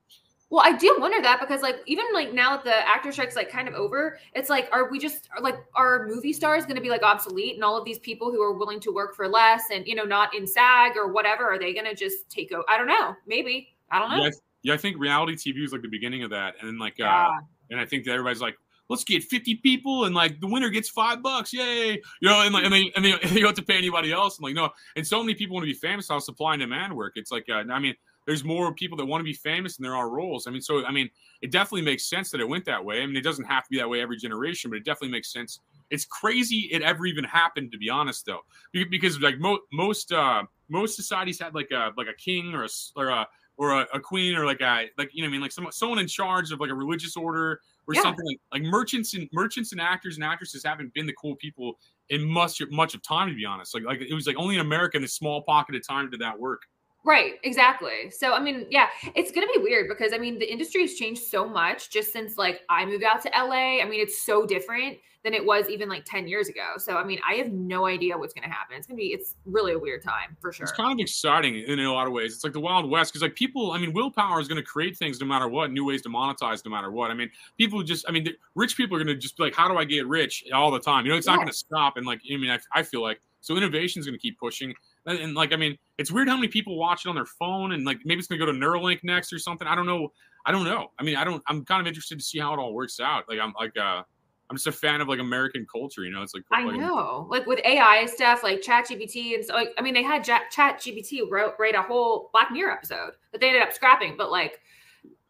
Well, 0.51 0.63
I 0.65 0.77
do 0.77 0.97
wonder 1.01 1.21
that 1.23 1.41
because 1.41 1.63
like 1.63 1.77
even 1.87 2.05
like 2.13 2.33
now 2.33 2.57
that 2.57 2.65
the 2.65 2.89
actor 2.89 3.11
strike's 3.11 3.35
like 3.35 3.51
kind 3.51 3.67
of 3.67 3.75
over, 3.75 4.19
it's 4.35 4.49
like 4.49 4.69
are 4.73 4.89
we 4.91 4.99
just 4.99 5.29
are, 5.37 5.43
like 5.43 5.57
are 5.75 6.07
movie 6.07 6.33
stars 6.33 6.65
going 6.65 6.77
to 6.77 6.83
be 6.83 6.91
like 6.91 7.03
obsolete 7.03 7.55
and 7.55 7.65
all 7.65 7.77
of 7.77 7.85
these 7.85 7.99
people 7.99 8.31
who 8.31 8.41
are 8.43 8.53
willing 8.53 8.79
to 8.81 8.93
work 8.93 9.17
for 9.17 9.27
less 9.27 9.65
and 9.73 9.87
you 9.87 9.95
know 9.95 10.05
not 10.05 10.35
in 10.35 10.47
SAG 10.47 10.97
or 10.97 11.13
whatever 11.13 11.45
are 11.45 11.59
they 11.59 11.73
going 11.73 11.87
to 11.87 11.95
just 11.95 12.29
take 12.31 12.53
over? 12.53 12.63
I 12.69 12.79
don't 12.79 12.87
know. 12.87 13.17
Maybe 13.27 13.75
I 13.91 13.99
don't 13.99 14.11
know. 14.11 14.23
yeah, 14.23 14.29
I- 14.29 14.33
yeah, 14.63 14.75
I 14.75 14.77
think 14.77 14.99
reality 14.99 15.35
TV 15.35 15.61
was 15.63 15.73
like 15.73 15.83
the 15.83 15.89
beginning 15.89 16.23
of 16.23 16.31
that, 16.31 16.55
and 16.61 16.69
then 16.69 16.79
like, 16.79 16.99
uh, 17.01 17.31
and 17.71 17.81
I 17.81 17.87
think 17.87 18.05
that 18.05 18.13
everybody's 18.13 18.41
like. 18.41 18.57
Let's 18.91 19.03
get 19.03 19.25
50 19.25 19.55
people 19.57 20.05
and 20.05 20.15
like 20.15 20.41
the 20.41 20.47
winner 20.47 20.69
gets 20.69 20.91
five 20.91 21.23
bucks. 21.23 21.55
Yay. 21.55 21.93
You 22.21 22.29
know, 22.29 22.43
and 22.43 22.53
like, 22.53 22.65
and 22.65 22.73
they, 22.73 22.93
and 22.95 23.03
they, 23.03 23.13
they 23.29 23.37
don't 23.41 23.47
have 23.47 23.55
to 23.55 23.63
pay 23.63 23.79
anybody 23.79 24.13
else. 24.13 24.37
I'm 24.39 24.43
like, 24.43 24.55
no. 24.55 24.69
And 24.95 25.07
so 25.07 25.23
many 25.23 25.35
people 25.35 25.55
want 25.55 25.65
to 25.65 25.73
be 25.73 25.79
famous. 25.79 26.11
How 26.11 26.19
supply 26.19 26.53
and 26.53 26.61
demand 26.61 26.95
work. 26.95 27.15
It's 27.17 27.33
like, 27.33 27.47
uh, 27.49 27.63
I 27.71 27.79
mean, 27.79 27.95
there's 28.27 28.45
more 28.45 28.73
people 28.75 28.97
that 28.99 29.05
want 29.05 29.21
to 29.21 29.25
be 29.25 29.33
famous 29.35 29.77
than 29.77 29.85
there 29.85 29.95
are 29.95 30.09
roles. 30.09 30.47
I 30.47 30.51
mean, 30.51 30.63
so, 30.63 30.85
I 30.85 30.91
mean, 30.91 31.11
it 31.43 31.51
definitely 31.51 31.83
makes 31.83 32.07
sense 32.07 32.31
that 32.31 32.41
it 32.41 32.49
went 32.49 32.65
that 32.65 32.85
way. 32.85 33.03
I 33.03 33.07
mean, 33.07 33.17
it 33.17 33.23
doesn't 33.23 33.45
have 33.45 33.65
to 33.65 33.71
be 33.71 33.77
that 33.79 33.89
way 33.89 34.01
every 34.01 34.17
generation, 34.17 34.71
but 34.71 34.77
it 34.77 34.85
definitely 34.85 35.11
makes 35.11 35.33
sense. 35.33 35.61
It's 35.91 36.05
crazy 36.05 36.69
it 36.73 36.83
ever 36.83 37.07
even 37.07 37.25
happened, 37.25 37.73
to 37.73 37.79
be 37.79 37.91
honest, 37.91 38.27
though, 38.27 38.41
because 38.73 39.21
like 39.21 39.39
mo- 39.39 39.61
most, 39.73 40.13
uh, 40.13 40.45
most 40.69 40.97
societies 40.97 41.39
had 41.41 41.55
like 41.55 41.71
a, 41.71 41.93
like 41.97 42.09
a 42.09 42.15
king 42.15 42.55
or 42.55 42.65
a, 42.65 42.69
or 42.97 43.09
a, 43.09 43.29
or 43.57 43.71
a, 43.81 43.87
a 43.95 44.01
queen 44.01 44.35
or 44.35 44.47
like 44.47 44.61
a, 44.61 44.87
like, 44.99 45.11
you 45.13 45.23
know, 45.23 45.27
what 45.27 45.31
I 45.31 45.33
mean, 45.33 45.41
like 45.41 45.53
someone, 45.53 45.73
someone 45.73 45.99
in 45.99 46.09
charge 46.09 46.51
of 46.51 46.61
like 46.61 46.71
a 46.71 46.75
religious 46.75 47.17
order 47.17 47.61
or 47.87 47.95
Yeah. 47.95 48.03
something 48.03 48.25
like, 48.27 48.41
like 48.53 48.63
merchants 48.63 49.15
and 49.15 49.29
merchants 49.33 49.73
and 49.73 49.81
actors 49.81 50.17
and 50.17 50.25
actresses 50.25 50.65
haven't 50.65 50.93
been 50.95 51.07
the 51.07 51.13
cool 51.13 51.37
people 51.37 51.79
in 52.09 52.25
much, 52.25 52.61
much 52.71 52.95
of 52.95 53.03
time, 53.03 53.29
to 53.29 53.35
be 53.35 53.45
honest. 53.45 53.75
Like, 53.75 53.85
like 53.85 54.01
it 54.01 54.15
was 54.15 54.27
like 54.27 54.37
only 54.37 54.55
in 54.57 54.61
America 54.61 54.97
in 54.97 55.05
a 55.05 55.09
small 55.09 55.43
pocket 55.43 55.77
of 55.77 55.87
time 55.87 56.11
did 56.11 56.21
that 56.21 56.39
work. 56.39 56.63
Right, 57.05 57.35
exactly. 57.43 58.11
So 58.11 58.33
I 58.33 58.41
mean, 58.41 58.67
yeah, 58.71 58.89
it's 59.15 59.31
gonna 59.31 59.47
be 59.55 59.61
weird 59.61 59.89
because 59.89 60.13
I 60.15 60.19
mean 60.19 60.39
the 60.39 60.51
industry 60.51 60.81
has 60.83 60.95
changed 60.95 61.23
so 61.23 61.47
much 61.47 61.91
just 61.91 62.13
since 62.13 62.39
like 62.39 62.63
I 62.71 62.87
moved 62.87 63.05
out 63.05 63.23
to 63.23 63.31
LA. 63.37 63.83
I 63.83 63.85
mean, 63.85 64.01
it's 64.01 64.23
so 64.23 64.47
different 64.47 64.99
than 65.23 65.33
it 65.35 65.45
was 65.45 65.69
even 65.71 65.89
like 65.89 66.05
10 66.05 66.29
years 66.29 66.49
ago. 66.49 66.75
So 66.79 66.97
I 66.97 67.05
mean, 67.05 67.19
I 67.29 67.35
have 67.35 67.53
no 67.53 67.87
idea 67.87 68.17
what's 68.17 68.33
gonna 68.33 68.53
happen. 68.53 68.77
It's 68.79 68.87
gonna 68.87 68.97
be 68.97 69.09
it's 69.09 69.35
really 69.45 69.75
a 69.75 69.79
weird 69.79 70.03
time 70.03 70.35
for 70.41 70.51
sure. 70.51 70.65
It's 70.65 70.73
kind 70.73 70.99
of 70.99 71.03
exciting 71.03 71.57
in 71.57 71.79
a 71.79 71.93
lot 71.93 72.07
of 72.07 72.15
ways. 72.15 72.33
It's 72.35 72.45
like 72.45 72.55
the 72.55 72.61
Wild 72.61 72.89
West 72.89 73.13
because 73.13 73.21
like 73.21 73.35
people, 73.35 73.73
I 73.73 73.79
mean, 73.79 73.93
willpower 73.93 74.41
is 74.41 74.49
going 74.49 74.57
to 74.57 74.63
create 74.63 74.97
things 74.97 75.21
no 75.21 75.27
matter 75.27 75.49
what, 75.49 75.73
new 75.73 75.85
ways 75.85 76.03
to 76.03 76.09
monetize 76.09 76.65
no 76.65 76.71
matter 76.71 76.91
what. 76.91 77.11
I 77.11 77.15
mean, 77.15 77.31
people 77.59 77.83
just, 77.83 78.07
I 78.09 78.13
mean, 78.13 78.25
the, 78.25 78.35
rich 78.55 78.77
people 78.77 78.97
are 78.97 79.05
going 79.05 79.15
to 79.15 79.21
just 79.21 79.37
be 79.37 79.45
like, 79.45 79.55
how 79.55 79.69
do 79.69 79.77
I 79.77 79.85
get 79.85 80.07
rich 80.07 80.45
all 80.53 80.71
the 80.71 80.81
time? 80.81 81.05
You 81.05 81.13
know, 81.13 81.19
it's 81.19 81.27
not 81.27 81.37
going 81.37 81.49
to 81.49 81.55
stop. 81.55 81.97
And 81.97 82.07
like, 82.07 82.21
I 82.31 82.37
mean, 82.37 82.51
I, 82.51 82.59
I 82.73 82.83
feel 82.83 83.03
like 83.03 83.21
so 83.41 83.57
innovation 83.57 84.01
is 84.01 84.07
going 84.07 84.19
to 84.19 84.23
keep 84.23 84.39
pushing. 84.39 84.75
And, 85.07 85.19
and, 85.19 85.35
like, 85.35 85.53
I 85.53 85.57
mean, 85.57 85.77
it's 85.99 86.11
weird 86.11 86.29
how 86.29 86.37
many 86.37 86.49
people 86.49 86.79
watch 86.79 87.05
it 87.05 87.09
on 87.09 87.15
their 87.15 87.27
phone 87.27 87.73
and 87.73 87.85
like 87.85 87.99
maybe 88.05 88.19
it's 88.19 88.29
to 88.29 88.39
go 88.39 88.47
to 88.47 88.53
Neuralink 88.53 89.01
next 89.03 89.33
or 89.33 89.39
something. 89.39 89.69
I 89.69 89.75
don't 89.75 89.87
know. 89.87 90.13
I 90.47 90.53
don't 90.53 90.65
know. 90.65 90.89
I 90.99 91.03
mean, 91.03 91.17
I 91.17 91.25
don't. 91.25 91.43
I'm 91.49 91.65
kind 91.65 91.81
of 91.81 91.87
interested 91.87 92.19
to 92.19 92.25
see 92.25 92.39
how 92.39 92.53
it 92.55 92.59
all 92.59 92.75
works 92.75 93.01
out. 93.01 93.25
Like, 93.29 93.39
I'm 93.39 93.53
like, 93.59 93.77
uh, 93.77 94.03
I'm 94.51 94.57
just 94.57 94.67
a 94.67 94.73
fan 94.73 95.01
of 95.01 95.09
like 95.09 95.21
American 95.21 95.67
culture. 95.71 96.05
You 96.05 96.13
know, 96.13 96.23
it's 96.23 96.35
like 96.35 96.45
I 96.53 96.65
like, 96.65 96.79
know, 96.79 97.27
like 97.31 97.47
with 97.47 97.61
AI 97.65 98.07
stuff, 98.07 98.43
like 98.43 98.61
ChatGPT, 98.61 99.35
and 99.35 99.45
so 99.45 99.55
like, 99.55 99.73
I 99.79 99.83
mean, 99.83 99.95
they 99.95 100.03
had 100.03 100.27
Ja- 100.27 100.41
ChatGPT 100.55 101.29
wrote 101.31 101.55
write 101.59 101.75
a 101.75 101.83
whole 101.83 102.31
Black 102.33 102.51
Mirror 102.51 102.73
episode 102.73 103.13
that 103.33 103.41
they 103.41 103.49
ended 103.49 103.63
up 103.63 103.73
scrapping, 103.73 104.17
but 104.17 104.31
like, 104.31 104.61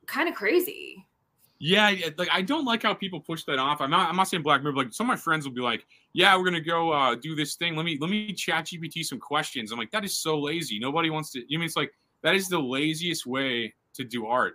kind 0.06 0.28
of 0.28 0.34
crazy. 0.34 1.06
Yeah, 1.60 1.90
yeah, 1.90 2.08
like 2.18 2.28
I 2.32 2.42
don't 2.42 2.64
like 2.64 2.82
how 2.82 2.92
people 2.92 3.20
push 3.20 3.44
that 3.44 3.58
off. 3.58 3.80
I'm 3.80 3.90
not. 3.90 4.08
I'm 4.08 4.16
not 4.16 4.24
saying 4.24 4.42
Black 4.42 4.62
Mirror. 4.62 4.74
Like 4.74 4.92
some 4.92 5.06
of 5.06 5.08
my 5.08 5.16
friends 5.16 5.46
will 5.46 5.54
be 5.54 5.60
like, 5.60 5.86
"Yeah, 6.14 6.36
we're 6.36 6.44
gonna 6.44 6.60
go 6.60 6.90
uh, 6.90 7.14
do 7.14 7.34
this 7.34 7.56
thing. 7.56 7.76
Let 7.76 7.84
me 7.84 7.98
let 8.00 8.08
me 8.08 8.32
chat 8.32 8.66
GPT 8.66 9.04
some 9.04 9.20
questions." 9.20 9.70
I'm 9.70 9.78
like, 9.78 9.90
that 9.90 10.04
is 10.04 10.18
so 10.18 10.40
lazy. 10.40 10.78
Nobody 10.78 11.10
wants 11.10 11.30
to. 11.32 11.42
You 11.46 11.58
mean 11.58 11.66
it's 11.66 11.76
like 11.76 11.92
that 12.22 12.34
is 12.34 12.48
the 12.48 12.58
laziest 12.58 13.26
way 13.26 13.74
to 13.94 14.04
do 14.04 14.26
art. 14.26 14.54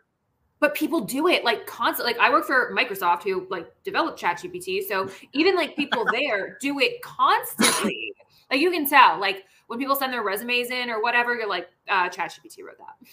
But 0.59 0.73
people 0.73 1.01
do 1.01 1.27
it 1.27 1.45
like 1.45 1.67
constantly. 1.67 2.13
Like 2.13 2.21
I 2.21 2.29
work 2.31 2.45
for 2.45 2.75
Microsoft, 2.75 3.23
who 3.23 3.47
like 3.49 3.67
developed 3.83 4.19
ChatGPT, 4.19 4.87
so 4.87 5.09
even 5.33 5.55
like 5.55 5.75
people 5.75 6.05
there 6.11 6.57
do 6.59 6.79
it 6.79 7.01
constantly. 7.01 8.13
like 8.51 8.59
you 8.59 8.71
can 8.71 8.89
tell, 8.89 9.19
like 9.19 9.45
when 9.67 9.79
people 9.79 9.95
send 9.95 10.11
their 10.11 10.23
resumes 10.23 10.71
in 10.71 10.89
or 10.89 11.01
whatever, 11.01 11.35
you're 11.35 11.47
like, 11.47 11.69
uh, 11.87 12.09
ChatGPT 12.09 12.63
wrote 12.65 12.77
that. 12.79 13.07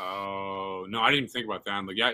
Oh 0.00 0.86
no, 0.88 1.00
I 1.00 1.10
didn't 1.10 1.24
even 1.24 1.30
think 1.30 1.44
about 1.44 1.64
that. 1.66 1.84
Like, 1.84 1.96
yeah, 1.96 2.12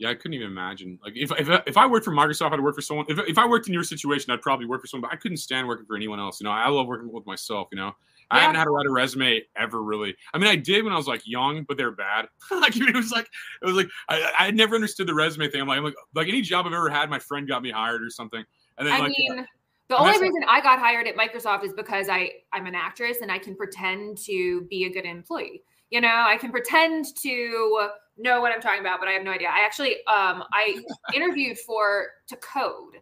yeah, 0.00 0.08
I 0.08 0.14
couldn't 0.14 0.32
even 0.32 0.46
imagine. 0.46 0.98
Like, 1.04 1.12
if 1.14 1.30
if, 1.32 1.48
if 1.66 1.76
I 1.76 1.86
worked 1.86 2.06
for 2.06 2.10
Microsoft, 2.10 2.52
I'd 2.52 2.60
work 2.60 2.74
for 2.74 2.80
someone. 2.80 3.04
If, 3.10 3.18
if 3.18 3.36
I 3.36 3.46
worked 3.46 3.68
in 3.68 3.74
your 3.74 3.84
situation, 3.84 4.32
I'd 4.32 4.40
probably 4.40 4.64
work 4.64 4.80
for 4.80 4.86
someone. 4.86 5.10
But 5.10 5.14
I 5.14 5.20
couldn't 5.20 5.36
stand 5.36 5.68
working 5.68 5.84
for 5.84 5.94
anyone 5.94 6.18
else. 6.18 6.40
You 6.40 6.44
know, 6.44 6.52
I 6.52 6.68
love 6.70 6.86
working 6.86 7.12
with 7.12 7.26
myself. 7.26 7.68
You 7.70 7.76
know, 7.76 7.92
I 8.30 8.40
haven't 8.40 8.56
had 8.56 8.64
to 8.64 8.70
write 8.70 8.86
a 8.86 8.90
resume 8.90 9.42
ever 9.56 9.82
really. 9.82 10.16
I 10.32 10.38
mean, 10.38 10.48
I 10.48 10.56
did 10.56 10.84
when 10.84 10.94
I 10.94 10.96
was 10.96 11.06
like 11.06 11.20
young, 11.26 11.64
but 11.64 11.76
they're 11.76 11.90
bad. 11.90 12.28
like, 12.50 12.74
it 12.76 12.94
was 12.94 13.12
like 13.12 13.28
it 13.60 13.66
was 13.66 13.74
like 13.74 13.88
I, 14.08 14.32
I 14.38 14.50
never 14.52 14.74
understood 14.74 15.06
the 15.06 15.14
resume 15.14 15.50
thing. 15.50 15.60
I'm 15.60 15.68
like, 15.68 15.76
I'm 15.76 15.84
like, 15.84 15.94
like 16.14 16.28
any 16.28 16.40
job 16.40 16.64
I've 16.66 16.72
ever 16.72 16.88
had, 16.88 17.10
my 17.10 17.18
friend 17.18 17.46
got 17.46 17.62
me 17.62 17.70
hired 17.70 18.02
or 18.02 18.08
something. 18.08 18.42
And 18.78 18.88
then 18.88 18.94
I 18.94 19.00
like, 19.00 19.12
mean, 19.18 19.36
the 19.36 19.96
and 19.96 20.00
only 20.00 20.12
that's 20.12 20.22
like- 20.22 20.30
reason 20.30 20.44
I 20.48 20.62
got 20.62 20.78
hired 20.78 21.06
at 21.08 21.14
Microsoft 21.14 21.62
is 21.64 21.74
because 21.74 22.08
I 22.08 22.30
I'm 22.54 22.64
an 22.64 22.74
actress 22.74 23.18
and 23.20 23.30
I 23.30 23.38
can 23.38 23.54
pretend 23.54 24.16
to 24.24 24.62
be 24.70 24.86
a 24.86 24.90
good 24.90 25.04
employee. 25.04 25.62
You 25.90 26.00
know, 26.00 26.24
I 26.26 26.36
can 26.38 26.52
pretend 26.52 27.06
to 27.22 27.90
know 28.20 28.40
what 28.40 28.52
I'm 28.52 28.60
talking 28.60 28.80
about, 28.80 29.00
but 29.00 29.08
I 29.08 29.12
have 29.12 29.22
no 29.22 29.32
idea. 29.32 29.48
I 29.48 29.64
actually 29.64 29.96
um 30.06 30.44
I 30.52 30.82
interviewed 31.14 31.58
for 31.58 32.08
to 32.28 32.36
code. 32.36 32.96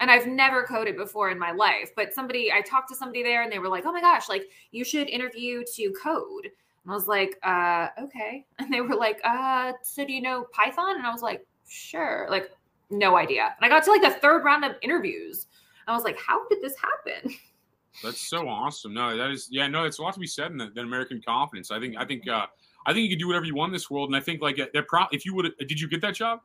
And 0.00 0.10
I've 0.10 0.26
never 0.26 0.64
coded 0.64 0.96
before 0.96 1.30
in 1.30 1.38
my 1.38 1.52
life, 1.52 1.90
but 1.94 2.12
somebody 2.12 2.50
I 2.52 2.60
talked 2.60 2.88
to 2.88 2.96
somebody 2.96 3.22
there 3.22 3.42
and 3.42 3.52
they 3.52 3.60
were 3.60 3.68
like, 3.68 3.86
"Oh 3.86 3.92
my 3.92 4.00
gosh, 4.00 4.28
like 4.28 4.48
you 4.72 4.84
should 4.84 5.08
interview 5.08 5.62
to 5.76 5.92
code." 5.92 6.46
And 6.46 6.90
I 6.90 6.94
was 6.94 7.06
like, 7.06 7.38
"Uh, 7.44 7.88
okay." 8.00 8.44
And 8.58 8.72
they 8.72 8.80
were 8.80 8.96
like, 8.96 9.20
"Uh, 9.22 9.72
so 9.84 10.04
do 10.04 10.12
you 10.12 10.20
know 10.20 10.46
Python?" 10.52 10.96
And 10.96 11.06
I 11.06 11.12
was 11.12 11.22
like, 11.22 11.46
"Sure." 11.68 12.26
Like 12.28 12.50
no 12.92 13.16
idea. 13.16 13.54
And 13.56 13.64
I 13.64 13.68
got 13.68 13.84
to 13.84 13.90
like 13.90 14.02
the 14.02 14.20
third 14.20 14.44
round 14.44 14.64
of 14.64 14.72
interviews. 14.82 15.46
I 15.88 15.94
was 15.94 16.04
like, 16.04 16.18
how 16.18 16.46
did 16.48 16.60
this 16.62 16.74
happen? 16.76 17.34
That's 18.02 18.20
so 18.20 18.48
awesome. 18.48 18.94
No, 18.94 19.16
that 19.16 19.30
is 19.30 19.48
yeah, 19.50 19.66
no, 19.66 19.84
it's 19.84 19.98
a 19.98 20.02
lot 20.02 20.14
to 20.14 20.20
be 20.20 20.26
said 20.26 20.50
in 20.50 20.56
the, 20.56 20.70
the 20.74 20.80
American 20.80 21.20
confidence. 21.20 21.70
I 21.70 21.78
think 21.78 21.94
I 21.98 22.06
think 22.06 22.26
uh 22.26 22.46
I 22.86 22.92
think 22.92 23.04
you 23.04 23.10
can 23.10 23.18
do 23.18 23.26
whatever 23.26 23.44
you 23.44 23.54
want 23.54 23.70
in 23.70 23.72
this 23.72 23.90
world. 23.90 24.08
And 24.08 24.16
I 24.16 24.20
think 24.20 24.42
like 24.42 24.56
that 24.56 24.86
pro 24.88 25.04
if 25.12 25.24
you 25.24 25.34
would 25.34 25.52
did 25.58 25.80
you 25.80 25.88
get 25.88 26.00
that 26.02 26.14
job? 26.14 26.40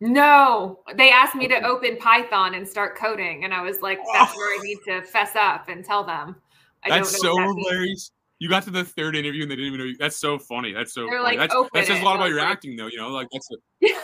No, 0.00 0.80
they 0.96 1.10
asked 1.10 1.34
me 1.34 1.46
to 1.48 1.62
open 1.62 1.98
Python 1.98 2.54
and 2.54 2.66
start 2.66 2.96
coding. 2.96 3.44
And 3.44 3.52
I 3.52 3.60
was 3.60 3.82
like, 3.82 3.98
that's 4.12 4.34
where 4.34 4.54
I 4.54 4.58
oh. 4.58 4.62
need 4.62 4.78
to 4.86 5.02
fess 5.02 5.36
up 5.36 5.68
and 5.68 5.84
tell 5.84 6.04
them. 6.04 6.36
I 6.84 6.88
That's 6.88 7.20
so 7.20 7.34
that 7.34 7.46
means. 7.46 7.66
hilarious. 7.66 8.12
You 8.38 8.48
got 8.48 8.62
to 8.62 8.70
the 8.70 8.84
third 8.84 9.14
interview 9.14 9.42
and 9.42 9.50
they 9.50 9.56
didn't 9.56 9.74
even 9.74 9.78
know 9.80 9.84
you. 9.84 9.96
That's 9.98 10.16
so 10.16 10.38
funny. 10.38 10.72
That's 10.72 10.94
so 10.94 11.02
They're 11.02 11.18
funny. 11.18 11.36
like, 11.36 11.38
That's, 11.38 11.54
"Open 11.54 11.70
that 11.74 11.86
says 11.86 11.98
it." 11.98 12.02
a 12.02 12.04
lot 12.06 12.16
about 12.16 12.30
your 12.30 12.38
like- 12.38 12.48
acting 12.48 12.76
though, 12.76 12.86
you 12.86 12.96
know, 12.96 13.08
like 13.08 13.28
that's 13.30 13.46
a, 13.50 13.88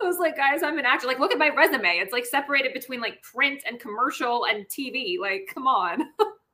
I 0.00 0.04
was 0.04 0.18
like, 0.18 0.36
guys, 0.36 0.62
I'm 0.62 0.78
an 0.78 0.84
actor. 0.84 1.08
Like, 1.08 1.18
look 1.18 1.32
at 1.32 1.38
my 1.38 1.48
resume. 1.48 1.98
It's 1.98 2.12
like 2.12 2.24
separated 2.24 2.72
between 2.72 3.00
like 3.00 3.20
print 3.22 3.62
and 3.66 3.80
commercial 3.80 4.46
and 4.46 4.66
TV. 4.68 5.18
Like, 5.18 5.50
come 5.52 5.66
on. 5.66 6.02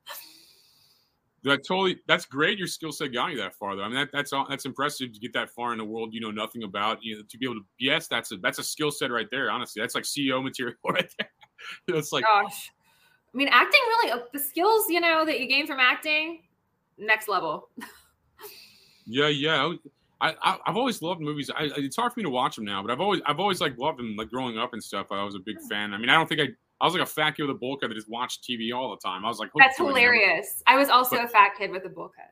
that 1.43 1.65
totally 1.67 1.99
that's 2.07 2.25
great. 2.25 2.57
Your 2.57 2.67
skill 2.67 2.91
set 2.91 3.13
got 3.13 3.31
you 3.31 3.37
that 3.37 3.53
far 3.55 3.75
though. 3.75 3.83
I 3.83 3.87
mean 3.87 3.97
that, 3.97 4.09
that's 4.13 4.33
all 4.33 4.45
that's 4.49 4.65
impressive 4.65 5.11
to 5.13 5.19
get 5.19 5.33
that 5.33 5.49
far 5.49 5.73
in 5.73 5.79
a 5.79 5.85
world 5.85 6.13
you 6.13 6.21
know 6.21 6.31
nothing 6.31 6.63
about. 6.63 7.03
You 7.03 7.17
know, 7.17 7.23
to 7.27 7.37
be 7.37 7.45
able 7.45 7.55
to 7.55 7.65
yes, 7.79 8.07
that's 8.07 8.31
a 8.31 8.37
that's 8.37 8.59
a 8.59 8.63
skill 8.63 8.91
set 8.91 9.11
right 9.11 9.27
there, 9.31 9.51
honestly. 9.51 9.81
That's 9.81 9.95
like 9.95 10.05
CEO 10.05 10.43
material 10.43 10.75
right 10.89 11.09
there. 11.17 11.97
it's 11.97 12.11
like 12.11 12.23
Gosh. 12.23 12.71
I 13.33 13.37
mean, 13.37 13.47
acting 13.49 13.81
really, 13.87 14.11
uh, 14.11 14.19
the 14.31 14.39
skills, 14.39 14.85
you 14.89 14.99
know, 14.99 15.25
that 15.25 15.39
you 15.39 15.47
gain 15.47 15.65
from 15.65 15.79
acting, 15.79 16.41
next 16.99 17.27
level. 17.27 17.69
Yeah, 19.05 19.27
yeah. 19.27 19.73
I, 20.21 20.35
I 20.41 20.57
I've 20.65 20.77
always 20.77 21.01
loved 21.01 21.19
movies. 21.19 21.49
I, 21.49 21.71
it's 21.75 21.95
hard 21.95 22.13
for 22.13 22.19
me 22.19 22.23
to 22.23 22.29
watch 22.29 22.55
them 22.55 22.65
now, 22.65 22.81
but 22.81 22.91
I've 22.91 23.01
always 23.01 23.21
I've 23.25 23.39
always 23.39 23.59
like 23.59 23.77
loved 23.77 23.99
them. 23.99 24.15
Like 24.15 24.29
growing 24.29 24.57
up 24.57 24.73
and 24.73 24.83
stuff, 24.83 25.07
I 25.11 25.23
was 25.23 25.35
a 25.35 25.39
big 25.39 25.59
fan. 25.69 25.93
I 25.93 25.97
mean, 25.97 26.09
I 26.09 26.13
don't 26.13 26.29
think 26.29 26.41
I 26.41 26.47
I 26.83 26.85
was 26.85 26.93
like 26.93 27.03
a 27.03 27.05
fat 27.05 27.31
kid 27.37 27.43
with 27.43 27.55
a 27.55 27.59
bowl 27.59 27.77
cut 27.77 27.87
that 27.87 27.95
just 27.95 28.09
watched 28.09 28.43
TV 28.43 28.75
all 28.75 28.91
the 28.91 28.97
time. 28.97 29.23
I 29.23 29.29
was 29.29 29.39
like, 29.39 29.51
That's 29.57 29.77
to 29.77 29.83
it, 29.83 29.85
you 29.85 29.89
know? 29.93 29.95
hilarious. 29.95 30.61
I 30.67 30.75
was 30.75 30.89
also 30.89 31.15
But- 31.15 31.25
a 31.25 31.27
fat 31.29 31.51
kid 31.57 31.71
with 31.71 31.85
a 31.85 31.89
bowl 31.89 32.09
cut. 32.13 32.29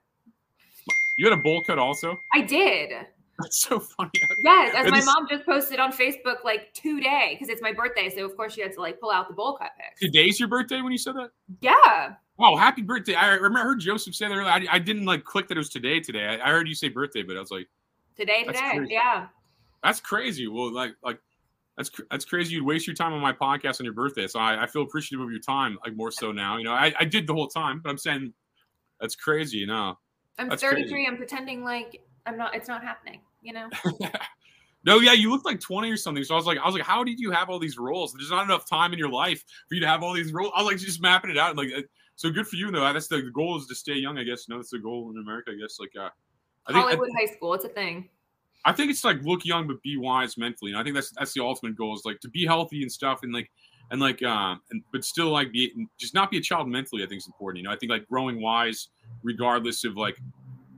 You 1.18 1.30
had 1.30 1.40
a 1.40 1.42
bowl 1.42 1.64
cut 1.66 1.80
also. 1.80 2.18
I 2.34 2.42
did. 2.42 2.92
That's 3.40 3.60
so 3.62 3.80
funny. 3.80 4.12
Yes, 4.44 4.76
as 4.76 4.82
And 4.84 4.92
my 4.92 4.98
this- 4.98 5.06
mom 5.06 5.26
just 5.30 5.46
posted 5.46 5.80
on 5.80 5.92
Facebook 5.94 6.44
like 6.44 6.74
today 6.74 7.30
because 7.34 7.48
it's 7.50 7.62
my 7.62 7.72
birthday, 7.72 8.10
so 8.10 8.26
of 8.26 8.36
course 8.36 8.54
she 8.54 8.62
had 8.62 8.74
to 8.74 8.82
like 8.82 9.00
pull 9.00 9.10
out 9.10 9.30
the 9.30 9.34
bowl 9.34 9.56
cut 9.58 9.72
pic. 9.78 9.96
Today's 10.12 10.38
your 10.40 10.50
birthday 10.50 10.82
when 10.82 10.92
you 10.92 10.98
said 10.98 11.16
that. 11.16 11.30
Yeah, 11.62 12.16
Oh, 12.40 12.56
happy 12.58 12.82
birthday! 12.82 13.14
I 13.16 13.30
remember 13.36 13.60
I 13.60 13.64
heard 13.64 13.80
Joseph 13.80 14.16
say 14.16 14.28
that 14.28 14.34
earlier. 14.34 14.50
I, 14.50 14.66
I 14.70 14.80
didn't 14.80 15.06
like 15.06 15.24
click 15.24 15.48
that 15.48 15.56
it 15.56 15.60
was 15.60 15.70
today. 15.70 16.00
Today, 16.00 16.26
I, 16.26 16.50
I 16.50 16.52
heard 16.52 16.68
you 16.68 16.74
say 16.76 16.90
birthday, 16.90 17.22
but 17.24 17.38
I 17.38 17.40
was 17.40 17.52
like, 17.52 17.68
today, 18.18 18.44
today, 18.44 18.60
crazy. 18.78 18.94
yeah. 18.94 19.28
that's 19.84 20.00
crazy. 20.02 20.48
Well, 20.48 20.72
like 20.74 20.94
like 21.04 21.20
that's 21.82 22.02
that's 22.12 22.26
crazy. 22.26 22.56
You'd 22.56 22.66
waste 22.66 22.86
your 22.86 22.96
time 22.96 23.14
on 23.14 23.22
my 23.22 23.34
podcast 23.34 23.80
on 23.80 23.86
your 23.86 23.94
birthday. 23.94 24.28
So 24.28 24.40
I, 24.40 24.64
I 24.64 24.68
feel 24.68 24.84
appreciative 24.84 25.26
of 25.26 25.32
your 25.32 25.42
time, 25.42 25.80
like 25.84 25.96
more 25.96 26.12
so 26.12 26.32
now. 26.32 26.58
You 26.58 26.64
know, 26.64 26.74
I, 26.74 26.94
I 27.00 27.06
did 27.06 27.26
the 27.26 27.34
whole 27.34 27.48
time, 27.48 27.82
but 27.84 27.90
I'm 27.90 27.98
saying 27.98 28.34
that's 29.00 29.16
crazy. 29.16 29.58
You 29.58 29.68
know, 29.68 29.98
I'm 30.38 30.50
That's 30.50 30.62
33. 30.62 30.90
crazy. 30.90 31.08
I'm 31.08 31.18
pretending 31.18 31.64
like 31.64 32.02
I'm 32.26 32.38
not. 32.38 32.56
It's 32.56 32.68
not 32.68 32.84
happening. 32.84 33.22
You 33.42 33.54
know. 33.54 33.70
No, 34.84 34.98
yeah, 34.98 35.14
you 35.14 35.30
look 35.30 35.46
like 35.46 35.60
20 35.60 35.92
or 35.92 35.96
something. 35.96 36.24
So 36.24 36.34
I 36.34 36.38
was 36.38 36.48
like, 36.48 36.58
I 36.58 36.66
was 36.66 36.74
like, 36.74 36.84
how 36.84 37.04
did 37.04 37.20
you 37.20 37.30
have 37.30 37.52
all 37.52 37.60
these 37.60 37.78
roles? 37.78 38.14
There's 38.14 38.32
not 38.32 38.46
enough 38.46 38.68
time 38.68 38.94
in 38.94 38.98
your 38.98 39.12
life 39.12 39.44
for 39.70 39.76
you 39.76 39.82
to 39.82 39.86
have 39.86 40.02
all 40.02 40.12
these 40.12 40.34
roles. 40.34 40.52
I 40.56 40.64
was 40.64 40.72
like, 40.72 40.82
just 40.82 41.00
mapping 41.00 41.30
it 41.30 41.38
out. 41.38 41.56
Like, 41.56 41.70
uh, 41.78 41.84
so 42.16 42.32
good 42.32 42.48
for 42.48 42.56
you 42.56 42.72
though. 42.72 42.92
That's 42.92 43.08
the, 43.08 43.18
the 43.18 43.30
goal 43.30 43.60
is 43.60 43.68
to 43.68 43.76
stay 43.76 43.94
young. 43.94 44.18
I 44.18 44.24
guess. 44.24 44.50
No, 44.50 44.56
that's 44.56 44.72
the 44.72 44.80
goal 44.80 45.12
in 45.12 45.22
America. 45.22 45.52
I 45.52 45.62
guess. 45.62 45.78
Like, 45.80 45.92
uh, 45.96 46.10
I 46.66 46.74
think 46.74 46.84
I, 46.84 46.90
Hollywood 46.90 47.10
high 47.16 47.32
school. 47.32 47.54
It's 47.54 47.64
a 47.64 47.70
thing. 47.70 48.10
I 48.64 48.72
think 48.72 48.92
it's 48.92 49.04
like 49.04 49.22
look 49.24 49.46
young 49.46 49.68
but 49.68 49.82
be 49.82 49.98
wise 49.98 50.38
mentally. 50.38 50.72
And 50.72 50.80
I 50.80 50.84
think 50.84 50.96
that's 50.96 51.12
that's 51.18 51.34
the 51.34 51.42
ultimate 51.42 51.76
goal 51.76 51.96
is 51.96 52.04
like 52.06 52.20
to 52.22 52.30
be 52.30 52.46
healthy 52.46 52.82
and 52.82 52.92
stuff 52.92 53.20
and 53.24 53.34
like 53.34 53.50
and 53.90 54.00
like 54.00 54.22
um 54.24 54.62
and 54.72 54.84
but 54.92 55.04
still 55.04 55.30
like 55.32 55.52
be 55.52 55.74
just 56.00 56.14
not 56.14 56.32
be 56.32 56.38
a 56.38 56.42
child 56.42 56.68
mentally. 56.68 57.04
I 57.04 57.08
think 57.08 57.20
is 57.20 57.28
important. 57.28 57.60
You 57.60 57.64
know, 57.64 57.74
I 57.74 57.78
think 57.78 57.92
like 57.92 58.08
growing 58.08 58.42
wise 58.42 58.90
regardless 59.24 59.84
of 59.84 59.98
like 59.98 60.18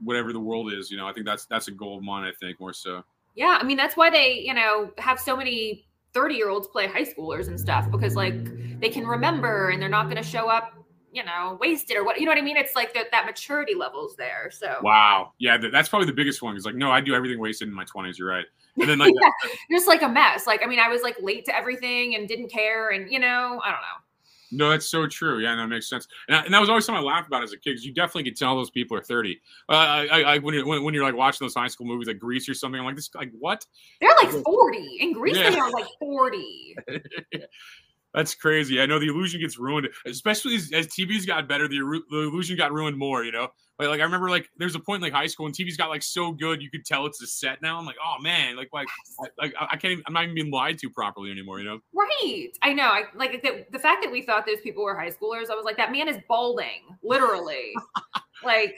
whatever 0.04 0.34
the 0.34 0.40
world 0.40 0.72
is. 0.72 0.92
You 0.92 0.98
know, 0.98 1.08
I 1.08 1.14
think 1.14 1.26
that's 1.26 1.46
that's 1.46 1.68
a 1.68 1.72
goal 1.72 1.98
of 1.98 2.04
mine. 2.04 2.26
I 2.26 2.32
think 2.40 2.60
more 2.60 2.74
so. 2.74 3.04
Yeah, 3.36 3.58
I 3.60 3.64
mean 3.64 3.78
that's 3.78 3.98
why 3.98 4.10
they, 4.10 4.40
you 4.40 4.54
know, 4.54 4.92
have 4.98 5.20
so 5.20 5.36
many 5.36 5.88
30 6.14 6.36
year 6.36 6.50
olds 6.50 6.68
play 6.68 6.88
high 6.88 7.04
schoolers 7.04 7.48
and 7.48 7.60
stuff 7.60 7.90
because 7.90 8.16
like 8.16 8.80
they 8.80 8.90
can 8.90 9.06
remember 9.06 9.70
and 9.70 9.82
they're 9.82 9.90
not 9.90 10.06
going 10.06 10.18
to 10.18 10.24
show 10.24 10.48
up, 10.48 10.74
you 11.14 11.24
know, 11.24 11.58
wasted 11.62 11.96
or 11.98 12.04
what. 12.04 12.20
You 12.20 12.26
know 12.26 12.32
what 12.32 12.38
I 12.38 12.42
mean? 12.42 12.58
It's 12.58 12.76
like 12.76 12.94
that 12.94 13.12
that 13.12 13.26
maturity 13.26 13.76
level's 13.76 14.16
there. 14.16 14.50
So 14.52 14.78
Wow. 14.82 15.34
Yeah, 15.40 15.58
th- 15.58 15.72
that's 15.72 15.88
probably 15.90 16.08
the 16.08 16.14
biggest 16.14 16.42
one. 16.42 16.56
Is 16.58 16.66
like, 16.66 16.76
no, 16.76 16.92
I 16.92 17.00
do 17.02 17.14
everything 17.14 17.40
wasted 17.40 17.68
in 17.68 17.74
my 17.74 17.86
twenties. 17.86 18.18
You're 18.20 18.30
right. 18.30 18.46
And 18.80 18.90
then 18.90 18.98
like, 18.98 19.14
yeah, 19.22 19.30
just 19.72 19.88
like 19.88 20.02
a 20.02 20.10
mess. 20.10 20.48
Like 20.48 20.64
I 20.64 20.68
mean, 20.68 20.80
I 20.80 20.88
was 20.90 21.02
like 21.04 21.16
late 21.22 21.46
to 21.46 21.56
everything 21.56 22.16
and 22.16 22.28
didn't 22.28 22.50
care, 22.50 22.90
and 22.90 23.12
you 23.12 23.20
know, 23.20 23.62
I 23.64 23.70
don't 23.72 23.82
know. 23.82 24.66
no, 24.66 24.70
that's 24.70 24.88
so 24.88 25.08
true. 25.08 25.40
Yeah, 25.40 25.56
no, 25.56 25.64
it 25.64 25.68
makes 25.68 25.90
sense. 25.90 26.08
And, 26.28 26.38
I, 26.38 26.44
and 26.46 26.54
that 26.54 26.60
was 26.60 26.70
always 26.70 26.86
something 26.86 27.04
I 27.04 27.06
laughed 27.06 27.28
about 27.28 27.44
as 27.44 27.54
a 27.54 27.58
kid. 27.58 27.72
Because 27.72 27.86
you 27.86 27.94
definitely 27.94 28.24
could 28.26 28.38
tell 28.38 28.56
those 28.56 28.70
people 28.72 28.98
are 28.98 29.02
thirty. 29.02 29.40
Uh, 29.70 29.74
I, 30.12 30.22
I, 30.24 30.38
when 30.40 30.54
you're 30.56 30.66
when, 30.66 30.84
when 30.84 30.94
you're 30.94 31.04
like 31.04 31.16
watching 31.16 31.46
those 31.46 31.56
high 31.56 31.68
school 31.68 31.86
movies 31.88 32.08
like 32.08 32.20
Grease 32.20 32.48
or 32.50 32.54
something, 32.54 32.80
I'm 32.80 32.86
like, 32.86 32.96
this 32.96 33.10
like 33.16 33.32
what? 33.40 33.66
They're 34.02 34.16
like 34.22 34.32
40 34.44 34.98
in 35.00 35.14
Grease. 35.14 35.38
they 35.38 35.58
are 35.58 35.72
like 35.72 35.86
40. 36.00 36.76
That's 38.14 38.36
crazy. 38.36 38.80
I 38.80 38.86
know 38.86 39.00
the 39.00 39.08
illusion 39.08 39.42
gets 39.42 39.58
ruined, 39.58 39.90
especially 40.06 40.56
as, 40.56 40.72
as 40.72 40.88
TV's 40.88 41.26
got 41.26 41.48
better. 41.48 41.68
The, 41.68 41.78
the 42.12 42.20
illusion 42.20 42.56
got 42.56 42.72
ruined 42.72 42.96
more. 42.96 43.24
You 43.24 43.32
know, 43.32 43.48
like, 43.80 43.90
like 43.90 44.00
I 44.02 44.04
remember 44.04 44.30
like 44.30 44.48
there's 44.58 44.76
a 44.76 44.80
point 44.80 44.98
in 44.98 45.02
like 45.02 45.14
high 45.14 45.26
school 45.26 45.46
when 45.46 45.54
TV's 45.54 45.78
got 45.78 45.90
like 45.90 46.04
so 46.04 46.32
good 46.32 46.62
you 46.62 46.70
could 46.70 46.86
tell 46.86 47.08
it's 47.08 47.22
a 47.24 47.28
set 47.28 47.60
now. 47.64 47.80
I'm 47.80 47.88
like, 47.88 47.96
oh 48.04 48.22
man, 48.22 48.56
like 48.56 48.70
like 48.72 48.88
I, 49.20 49.28
like 49.40 49.54
I 49.60 49.78
can't. 49.78 49.94
Even, 49.94 50.04
I'm 50.06 50.14
not 50.14 50.24
even 50.26 50.36
being 50.36 50.52
lied 50.52 50.78
to 50.80 50.90
properly 50.92 51.32
anymore. 51.32 51.60
You 51.60 51.66
know. 51.66 51.80
Right. 51.92 52.50
I 52.62 52.74
know. 52.74 52.84
I 52.84 53.06
like 53.16 53.42
the, 53.42 53.66
the 53.72 53.80
fact 53.80 54.04
that 54.04 54.12
we 54.12 54.22
thought 54.22 54.46
those 54.46 54.62
people 54.62 54.84
were 54.84 54.96
high 54.96 55.10
schoolers. 55.10 55.50
I 55.50 55.56
was 55.56 55.66
like, 55.66 55.78
that 55.78 55.92
man 55.92 56.08
is 56.08 56.18
balding, 56.30 56.82
literally. 57.02 57.74
like, 58.44 58.76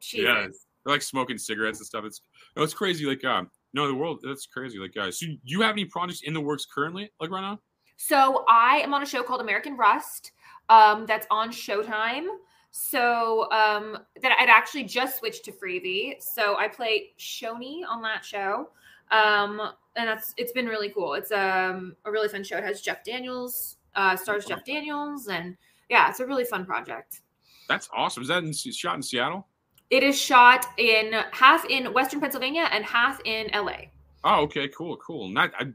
Jesus. 0.00 0.24
Yeah, 0.24 0.48
they're 0.84 0.94
like 0.94 1.02
smoking 1.02 1.38
cigarettes 1.38 1.78
and 1.78 1.86
stuff. 1.86 2.04
It's 2.04 2.22
no, 2.56 2.64
it's 2.64 2.74
crazy. 2.74 3.06
Like, 3.06 3.24
um, 3.24 3.50
no, 3.72 3.86
the 3.86 3.94
world. 3.94 4.18
That's 4.26 4.46
crazy. 4.46 4.80
Like, 4.80 4.94
guys, 4.94 5.20
so 5.20 5.26
you 5.44 5.60
have 5.60 5.72
any 5.72 5.84
projects 5.84 6.22
in 6.24 6.34
the 6.34 6.40
works 6.40 6.66
currently, 6.66 7.12
like 7.20 7.30
right 7.30 7.40
now? 7.40 7.60
So 7.96 8.44
I 8.48 8.80
am 8.82 8.92
on 8.94 9.02
a 9.02 9.06
show 9.06 9.22
called 9.22 9.40
American 9.40 9.76
Rust. 9.76 10.32
Um, 10.68 11.06
that's 11.06 11.26
on 11.30 11.50
Showtime. 11.50 12.26
So 12.70 13.50
um, 13.52 13.98
that 14.20 14.32
I'd 14.38 14.48
actually 14.48 14.84
just 14.84 15.18
switched 15.18 15.44
to 15.44 15.52
Freevee. 15.52 16.20
So 16.20 16.56
I 16.56 16.68
play 16.68 17.12
Shoni 17.18 17.82
on 17.88 18.02
that 18.02 18.24
show. 18.24 18.70
Um, 19.10 19.60
and 19.96 20.08
that's 20.08 20.34
it's 20.36 20.52
been 20.52 20.66
really 20.66 20.88
cool. 20.88 21.14
It's 21.14 21.30
um, 21.30 21.94
a 22.04 22.10
really 22.10 22.28
fun 22.28 22.42
show. 22.42 22.56
It 22.56 22.64
has 22.64 22.80
Jeff 22.80 23.04
Daniels, 23.04 23.76
uh, 23.94 24.16
stars 24.16 24.44
Jeff 24.44 24.64
Daniels, 24.64 25.28
and 25.28 25.56
yeah, 25.88 26.10
it's 26.10 26.20
a 26.20 26.26
really 26.26 26.44
fun 26.44 26.66
project. 26.66 27.20
That's 27.68 27.88
awesome. 27.94 28.22
Is 28.22 28.28
that 28.28 28.42
in, 28.42 28.52
shot 28.52 28.96
in 28.96 29.02
Seattle? 29.02 29.46
It 29.90 30.02
is 30.02 30.20
shot 30.20 30.66
in 30.78 31.12
half 31.30 31.64
in 31.66 31.92
Western 31.92 32.20
Pennsylvania 32.20 32.68
and 32.72 32.84
half 32.84 33.20
in 33.24 33.48
LA. 33.54 33.76
Oh, 34.24 34.42
okay, 34.42 34.68
cool, 34.68 34.96
cool. 34.96 35.28
Not, 35.28 35.52
I, 35.58 35.66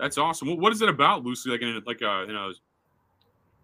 that's 0.00 0.18
awesome. 0.18 0.48
What, 0.48 0.58
what 0.58 0.72
is 0.72 0.82
it 0.82 0.88
about, 0.88 1.24
Lucy? 1.24 1.50
Like 1.50 1.62
in 1.62 1.82
like 1.86 2.00
a 2.00 2.24
you 2.26 2.32
know? 2.32 2.52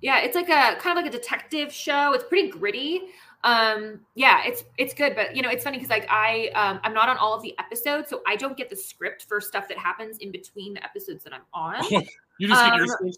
Yeah, 0.01 0.20
it's 0.20 0.34
like 0.34 0.49
a 0.49 0.76
kind 0.78 0.97
of 0.99 1.05
like 1.05 1.07
a 1.07 1.16
detective 1.16 1.72
show. 1.72 2.12
It's 2.12 2.24
pretty 2.24 2.49
gritty. 2.49 3.03
Um, 3.45 4.01
yeah, 4.14 4.43
it's 4.45 4.64
it's 4.76 4.93
good, 4.93 5.14
but 5.14 5.34
you 5.34 5.43
know, 5.43 5.49
it's 5.49 5.64
funny 5.64 5.78
because 5.78 5.91
like 5.91 6.07
I 6.11 6.51
um, 6.55 6.80
I'm 6.82 6.93
not 6.93 7.09
on 7.09 7.16
all 7.16 7.34
of 7.34 7.43
the 7.43 7.55
episodes, 7.59 8.11
so 8.11 8.22
I 8.26 8.37
don't 8.37 8.57
get 8.57 8.70
the 8.70 8.76
script 8.76 9.24
for 9.28 9.41
stuff 9.41 9.68
that 9.68 9.78
happens 9.78 10.18
in 10.18 10.32
between 10.32 10.74
the 10.74 10.84
episodes 10.84 11.24
that 11.24 11.32
I'm 11.32 11.43
on. 11.55 11.82
you 12.39 12.49
just 12.49 12.61
um, 12.61 12.78
get 12.78 12.87
your? 12.87 13.12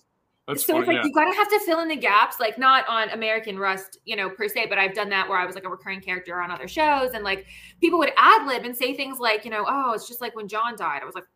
That's 0.49 0.65
so 0.65 0.73
funny, 0.73 0.81
it's 0.81 0.89
like 0.89 0.97
yeah. 0.97 1.05
you 1.05 1.13
gotta 1.13 1.37
have 1.37 1.49
to 1.51 1.61
fill 1.67 1.81
in 1.81 1.89
the 1.89 1.97
gaps, 1.97 2.41
like 2.41 2.57
not 2.57 2.89
on 2.89 3.11
American 3.11 3.59
Rust, 3.59 3.99
you 4.07 4.17
know, 4.17 4.31
per 4.31 4.49
se, 4.49 4.67
but 4.71 4.79
I've 4.79 4.95
done 4.95 5.11
that 5.11 5.29
where 5.29 5.37
I 5.37 5.45
was 5.45 5.55
like 5.55 5.65
a 5.65 5.69
recurring 5.69 6.01
character 6.01 6.41
on 6.41 6.51
other 6.51 6.67
shows, 6.67 7.11
and 7.13 7.23
like 7.23 7.45
people 7.83 7.99
would 7.99 8.13
ad 8.17 8.47
lib 8.47 8.65
and 8.65 8.75
say 8.75 8.95
things 8.95 9.19
like, 9.19 9.45
you 9.45 9.51
know, 9.51 9.67
oh, 9.69 9.93
it's 9.93 10.09
just 10.09 10.23
like 10.23 10.35
when 10.35 10.49
John 10.49 10.75
died. 10.77 11.01
I 11.03 11.05
was 11.05 11.15
like, 11.15 11.27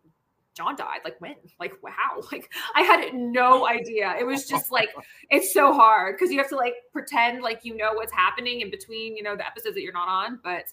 John 0.55 0.77
died, 0.77 1.01
like 1.05 1.21
when? 1.21 1.35
Like 1.59 1.75
wow, 1.83 2.21
like 2.33 2.51
I 2.75 2.83
had 2.83 3.15
no 3.15 3.67
idea. 3.67 4.15
It 4.19 4.25
was 4.25 4.47
just 4.47 4.71
like 4.71 4.91
it's 5.31 5.53
so 5.53 5.73
hard 5.73 6.17
because 6.17 6.33
you 6.33 6.39
have 6.39 6.49
to 6.51 6.57
like 6.57 6.75
pretend 6.93 7.43
like 7.43 7.61
you 7.65 7.77
know 7.77 7.93
what's 7.95 8.13
happening 8.13 8.61
in 8.61 8.71
between, 8.71 9.17
you 9.17 9.23
know, 9.23 9.37
the 9.37 9.47
episodes 9.47 9.75
that 9.75 9.83
you're 9.83 9.93
not 9.93 10.09
on. 10.09 10.41
But 10.43 10.65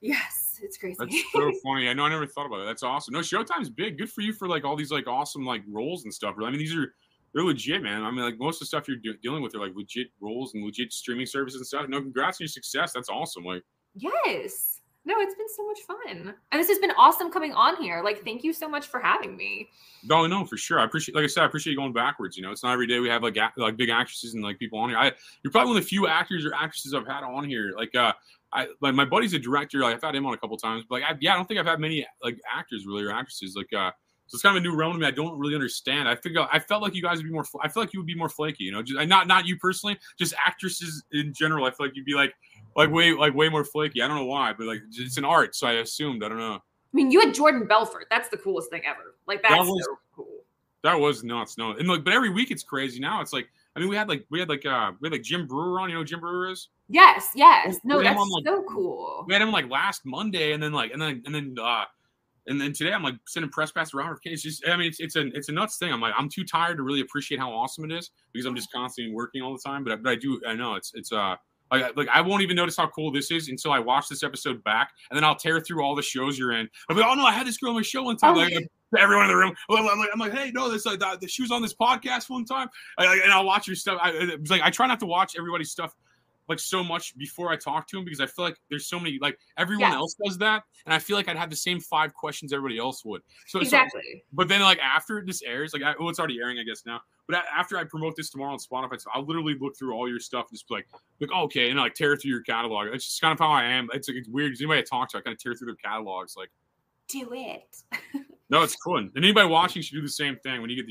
yes, 0.00 0.58
it's 0.62 0.76
crazy. 0.76 0.96
That's 0.98 1.32
so 1.32 1.52
funny. 1.64 1.88
I 1.88 1.92
know 1.92 2.04
I 2.04 2.08
never 2.08 2.26
thought 2.26 2.46
about 2.46 2.60
it. 2.60 2.66
That's 2.66 2.82
awesome. 2.82 3.14
No, 3.14 3.20
Showtime's 3.20 3.70
big. 3.70 3.98
Good 3.98 4.10
for 4.10 4.22
you 4.22 4.32
for 4.32 4.48
like 4.48 4.64
all 4.64 4.76
these 4.76 4.90
like 4.90 5.06
awesome 5.06 5.44
like 5.44 5.62
roles 5.68 6.04
and 6.04 6.12
stuff. 6.12 6.34
I 6.42 6.50
mean, 6.50 6.58
these 6.58 6.74
are 6.74 6.94
they're 7.34 7.44
legit, 7.44 7.82
man. 7.82 8.04
I 8.04 8.10
mean, 8.10 8.20
like 8.20 8.38
most 8.38 8.56
of 8.56 8.60
the 8.60 8.66
stuff 8.66 8.88
you're 8.88 8.96
de- 8.96 9.18
dealing 9.22 9.42
with 9.42 9.54
are 9.54 9.60
like 9.60 9.72
legit 9.74 10.08
roles 10.20 10.54
and 10.54 10.64
legit 10.64 10.92
streaming 10.92 11.26
services 11.26 11.60
and 11.60 11.66
stuff. 11.66 11.86
No, 11.88 12.00
congrats 12.00 12.40
on 12.40 12.44
your 12.44 12.48
success. 12.48 12.92
That's 12.92 13.10
awesome. 13.10 13.44
Like, 13.44 13.62
Yes. 13.94 14.80
No, 15.08 15.14
it's 15.20 15.34
been 15.34 15.48
so 15.48 15.66
much 15.66 15.80
fun. 15.86 16.34
And 16.52 16.60
this 16.60 16.68
has 16.68 16.78
been 16.78 16.90
awesome 16.90 17.30
coming 17.32 17.52
on 17.52 17.82
here. 17.82 18.02
Like, 18.04 18.22
thank 18.24 18.44
you 18.44 18.52
so 18.52 18.68
much 18.68 18.86
for 18.88 19.00
having 19.00 19.38
me. 19.38 19.70
no, 20.04 20.26
no, 20.26 20.44
for 20.44 20.58
sure. 20.58 20.78
I 20.78 20.84
appreciate, 20.84 21.14
like 21.14 21.24
I 21.24 21.28
said, 21.28 21.44
I 21.44 21.46
appreciate 21.46 21.72
you 21.72 21.78
going 21.78 21.94
backwards. 21.94 22.36
You 22.36 22.42
know, 22.42 22.52
it's 22.52 22.62
not 22.62 22.74
every 22.74 22.86
day 22.86 22.98
we 23.00 23.08
have 23.08 23.22
like 23.22 23.38
a- 23.38 23.50
like 23.56 23.78
big 23.78 23.88
actresses 23.88 24.34
and 24.34 24.42
like 24.44 24.58
people 24.58 24.78
on 24.78 24.90
here. 24.90 24.98
I 24.98 25.12
you're 25.42 25.50
probably 25.50 25.68
one 25.70 25.78
of 25.78 25.82
the 25.84 25.88
few 25.88 26.06
actors 26.06 26.44
or 26.44 26.52
actresses 26.54 26.92
I've 26.92 27.06
had 27.06 27.24
on 27.24 27.48
here. 27.48 27.72
Like, 27.74 27.94
uh, 27.94 28.12
I 28.52 28.68
like 28.82 28.94
my 28.94 29.06
buddy's 29.06 29.32
a 29.32 29.38
director. 29.38 29.78
Like, 29.78 29.94
I've 29.94 30.02
had 30.02 30.14
him 30.14 30.26
on 30.26 30.34
a 30.34 30.36
couple 30.36 30.58
times. 30.58 30.84
But 30.86 31.00
like, 31.00 31.10
I, 31.10 31.16
yeah, 31.22 31.32
I 31.32 31.36
don't 31.36 31.48
think 31.48 31.58
I've 31.58 31.66
had 31.66 31.80
many 31.80 32.06
like 32.22 32.38
actors 32.46 32.84
really 32.86 33.04
or 33.04 33.10
actresses. 33.10 33.56
Like, 33.56 33.72
uh, 33.72 33.90
so 34.26 34.36
it's 34.36 34.42
kind 34.42 34.58
of 34.58 34.62
a 34.62 34.66
new 34.68 34.76
realm 34.76 34.92
to 34.92 34.98
me. 34.98 35.06
I 35.06 35.10
don't 35.10 35.38
really 35.38 35.54
understand. 35.54 36.06
I 36.06 36.14
figure 36.16 36.46
I 36.52 36.58
felt 36.58 36.82
like 36.82 36.94
you 36.94 37.00
guys 37.00 37.16
would 37.16 37.24
be 37.24 37.32
more. 37.32 37.46
I 37.62 37.68
feel 37.68 37.82
like 37.82 37.94
you 37.94 38.00
would 38.00 38.06
be 38.06 38.14
more 38.14 38.28
flaky. 38.28 38.64
You 38.64 38.72
know, 38.72 38.82
just 38.82 39.08
not 39.08 39.26
not 39.26 39.46
you 39.46 39.56
personally, 39.56 39.98
just 40.18 40.34
actresses 40.46 41.02
in 41.12 41.32
general. 41.32 41.64
I 41.64 41.70
feel 41.70 41.86
like 41.86 41.96
you'd 41.96 42.04
be 42.04 42.12
like 42.14 42.34
like 42.76 42.90
way 42.90 43.12
like 43.12 43.34
way 43.34 43.48
more 43.48 43.64
flaky. 43.64 44.02
I 44.02 44.08
don't 44.08 44.16
know 44.16 44.24
why, 44.26 44.52
but 44.52 44.66
like 44.66 44.80
it's 44.92 45.16
an 45.16 45.24
art, 45.24 45.54
so 45.54 45.66
I 45.66 45.72
assumed. 45.74 46.22
I 46.24 46.28
don't 46.28 46.38
know. 46.38 46.54
I 46.54 46.96
mean, 46.96 47.10
you 47.10 47.20
had 47.20 47.34
Jordan 47.34 47.66
Belfort. 47.66 48.06
That's 48.10 48.28
the 48.28 48.36
coolest 48.38 48.70
thing 48.70 48.82
ever. 48.86 49.16
Like, 49.26 49.42
that's 49.42 49.54
That 49.54 49.60
was- 49.60 49.84
so 49.84 49.98
cool. 50.16 50.44
That 50.84 50.94
was 50.98 51.24
nuts. 51.24 51.58
No, 51.58 51.72
and 51.72 51.88
like, 51.88 52.04
but 52.04 52.12
every 52.12 52.30
week 52.30 52.50
it's 52.52 52.62
crazy. 52.62 53.00
Now 53.00 53.20
it's 53.20 53.32
like, 53.32 53.48
I 53.74 53.80
mean, 53.80 53.88
we 53.88 53.96
had 53.96 54.08
like 54.08 54.24
we 54.30 54.38
had 54.38 54.48
like 54.48 54.64
uh 54.64 54.92
we 55.00 55.06
had 55.08 55.12
like 55.12 55.22
Jim 55.22 55.46
Breuer 55.46 55.80
on. 55.80 55.90
You 55.90 55.96
know, 55.96 56.04
Jim 56.04 56.20
Breuer 56.20 56.50
is. 56.50 56.68
Yes, 56.88 57.32
yes. 57.34 57.78
No, 57.84 57.98
We 57.98 58.04
that's 58.04 58.18
on, 58.18 58.30
like- 58.30 58.44
so 58.46 58.62
cool. 58.62 59.24
We 59.26 59.34
had 59.34 59.42
him 59.42 59.50
like 59.50 59.68
last 59.68 60.06
Monday, 60.06 60.52
and 60.52 60.62
then 60.62 60.72
like 60.72 60.92
and 60.92 61.02
then 61.02 61.22
and 61.26 61.34
then 61.34 61.56
uh 61.60 61.84
and 62.46 62.60
then 62.60 62.72
today 62.72 62.92
I'm 62.92 63.02
like 63.02 63.16
sending 63.26 63.50
press 63.50 63.72
pass 63.72 63.90
Kennedy. 63.90 64.18
It's 64.24 64.42
just 64.42 64.66
I 64.68 64.76
mean 64.76 64.86
it's 64.86 65.00
it's 65.00 65.16
a 65.16 65.26
it's 65.36 65.48
a 65.48 65.52
nuts 65.52 65.78
thing. 65.78 65.92
I'm 65.92 66.00
like 66.00 66.14
I'm 66.16 66.28
too 66.28 66.44
tired 66.44 66.76
to 66.76 66.84
really 66.84 67.00
appreciate 67.00 67.38
how 67.40 67.52
awesome 67.52 67.84
it 67.84 67.92
is 67.92 68.10
because 68.32 68.46
I'm 68.46 68.54
just 68.54 68.72
constantly 68.72 69.12
working 69.12 69.42
all 69.42 69.52
the 69.52 69.58
time. 69.62 69.82
But 69.82 69.92
I, 69.94 69.96
but 69.96 70.10
I 70.10 70.14
do 70.14 70.40
I 70.46 70.54
know 70.54 70.76
it's 70.76 70.92
it's 70.94 71.12
uh 71.12 71.34
like 71.70 71.96
like 71.96 72.08
I 72.08 72.20
won't 72.20 72.42
even 72.42 72.56
notice 72.56 72.76
how 72.76 72.88
cool 72.88 73.10
this 73.10 73.30
is 73.30 73.48
until 73.48 73.72
I 73.72 73.78
watch 73.78 74.08
this 74.08 74.22
episode 74.22 74.62
back, 74.64 74.92
and 75.10 75.16
then 75.16 75.24
I'll 75.24 75.36
tear 75.36 75.60
through 75.60 75.82
all 75.82 75.94
the 75.94 76.02
shows 76.02 76.38
you're 76.38 76.52
in. 76.52 76.68
I'm 76.88 76.96
like, 76.96 77.06
oh 77.06 77.14
no, 77.14 77.24
I 77.24 77.32
had 77.32 77.46
this 77.46 77.58
girl 77.58 77.70
on 77.70 77.76
my 77.76 77.82
show 77.82 78.02
one 78.02 78.16
time. 78.16 78.36
Oh, 78.36 78.40
Like, 78.40 79.02
everyone 79.02 79.26
in 79.26 79.30
the 79.30 79.36
room. 79.36 79.54
I'm 79.70 79.84
like, 79.84 80.08
I'm 80.12 80.18
like, 80.18 80.32
hey, 80.32 80.50
no, 80.52 80.70
this 80.70 80.86
uh, 80.86 80.90
like 80.90 81.00
that, 81.00 81.30
she 81.30 81.42
was 81.42 81.50
on 81.50 81.60
this 81.62 81.74
podcast 81.74 82.30
one 82.30 82.44
time, 82.44 82.68
and 82.96 83.32
I'll 83.32 83.44
watch 83.44 83.66
your 83.66 83.76
stuff. 83.76 83.98
I, 84.02 84.12
it's 84.12 84.50
like 84.50 84.62
I 84.62 84.70
try 84.70 84.86
not 84.86 85.00
to 85.00 85.06
watch 85.06 85.34
everybody's 85.36 85.70
stuff 85.70 85.94
like 86.48 86.58
so 86.58 86.82
much 86.82 87.16
before 87.18 87.50
I 87.50 87.56
talk 87.56 87.86
to 87.88 87.98
him 87.98 88.04
because 88.04 88.20
I 88.20 88.26
feel 88.26 88.44
like 88.44 88.56
there's 88.70 88.86
so 88.88 88.98
many 88.98 89.18
like 89.20 89.38
everyone 89.56 89.80
Yes. 89.90 89.94
else 89.94 90.16
does 90.24 90.38
that, 90.38 90.62
and 90.86 90.94
I 90.94 90.98
feel 90.98 91.16
like 91.16 91.28
I'd 91.28 91.36
have 91.36 91.50
the 91.50 91.56
same 91.56 91.80
five 91.80 92.14
questions 92.14 92.52
everybody 92.52 92.78
else 92.78 93.04
would. 93.04 93.22
So 93.46 93.58
so- 93.58 93.62
Exactly. 93.62 94.22
but 94.32 94.48
then 94.48 94.60
like 94.62 94.78
after 94.78 95.22
this 95.26 95.42
airs, 95.42 95.72
like 95.72 95.82
I, 95.82 95.94
well, 95.98 96.08
it's 96.08 96.18
already 96.18 96.38
airing, 96.40 96.58
I 96.58 96.62
guess 96.64 96.84
now. 96.86 97.00
But 97.26 97.38
a- 97.44 97.54
after 97.54 97.76
I 97.76 97.84
promote 97.84 98.16
this 98.16 98.30
tomorrow 98.30 98.52
on 98.52 98.58
Spotify, 98.58 99.00
so 99.00 99.10
I'll 99.14 99.24
literally 99.26 99.56
look 99.60 99.76
through 99.78 99.92
all 99.94 100.08
your 100.08 100.20
stuff 100.20 100.46
and 100.50 100.56
just 100.58 100.66
be 100.68 100.74
like, 100.76 100.86
like 101.20 101.30
oh, 101.34 101.42
okay, 101.44 101.68
and 101.70 101.78
like 101.78 101.94
tear 101.94 102.16
through 102.16 102.30
your 102.30 102.42
catalog. 102.42 102.88
It's 102.94 103.04
just 103.04 103.20
kind 103.20 103.32
of 103.32 103.38
how 103.38 103.50
I 103.50 103.64
am. 103.64 103.88
It's 103.92 104.08
like 104.08 104.16
it's 104.16 104.28
weird 104.28 104.50
because 104.50 104.60
anybody 104.62 104.80
I 104.80 104.84
talk 104.84 105.10
to, 105.10 105.18
I 105.18 105.20
kind 105.20 105.34
of 105.34 105.42
tear 105.42 105.54
through 105.54 105.66
their 105.66 105.76
catalogs. 105.76 106.34
Like, 106.36 106.50
Do 107.08 107.28
it. 107.32 107.76
no, 108.50 108.62
it's 108.62 108.76
cool. 108.76 108.96
And 108.98 109.10
anybody 109.16 109.46
watching 109.48 109.82
should 109.82 109.94
do 109.96 110.02
the 110.02 110.08
same 110.08 110.36
thing. 110.42 110.62
When 110.62 110.70
you 110.70 110.82
get 110.82 110.86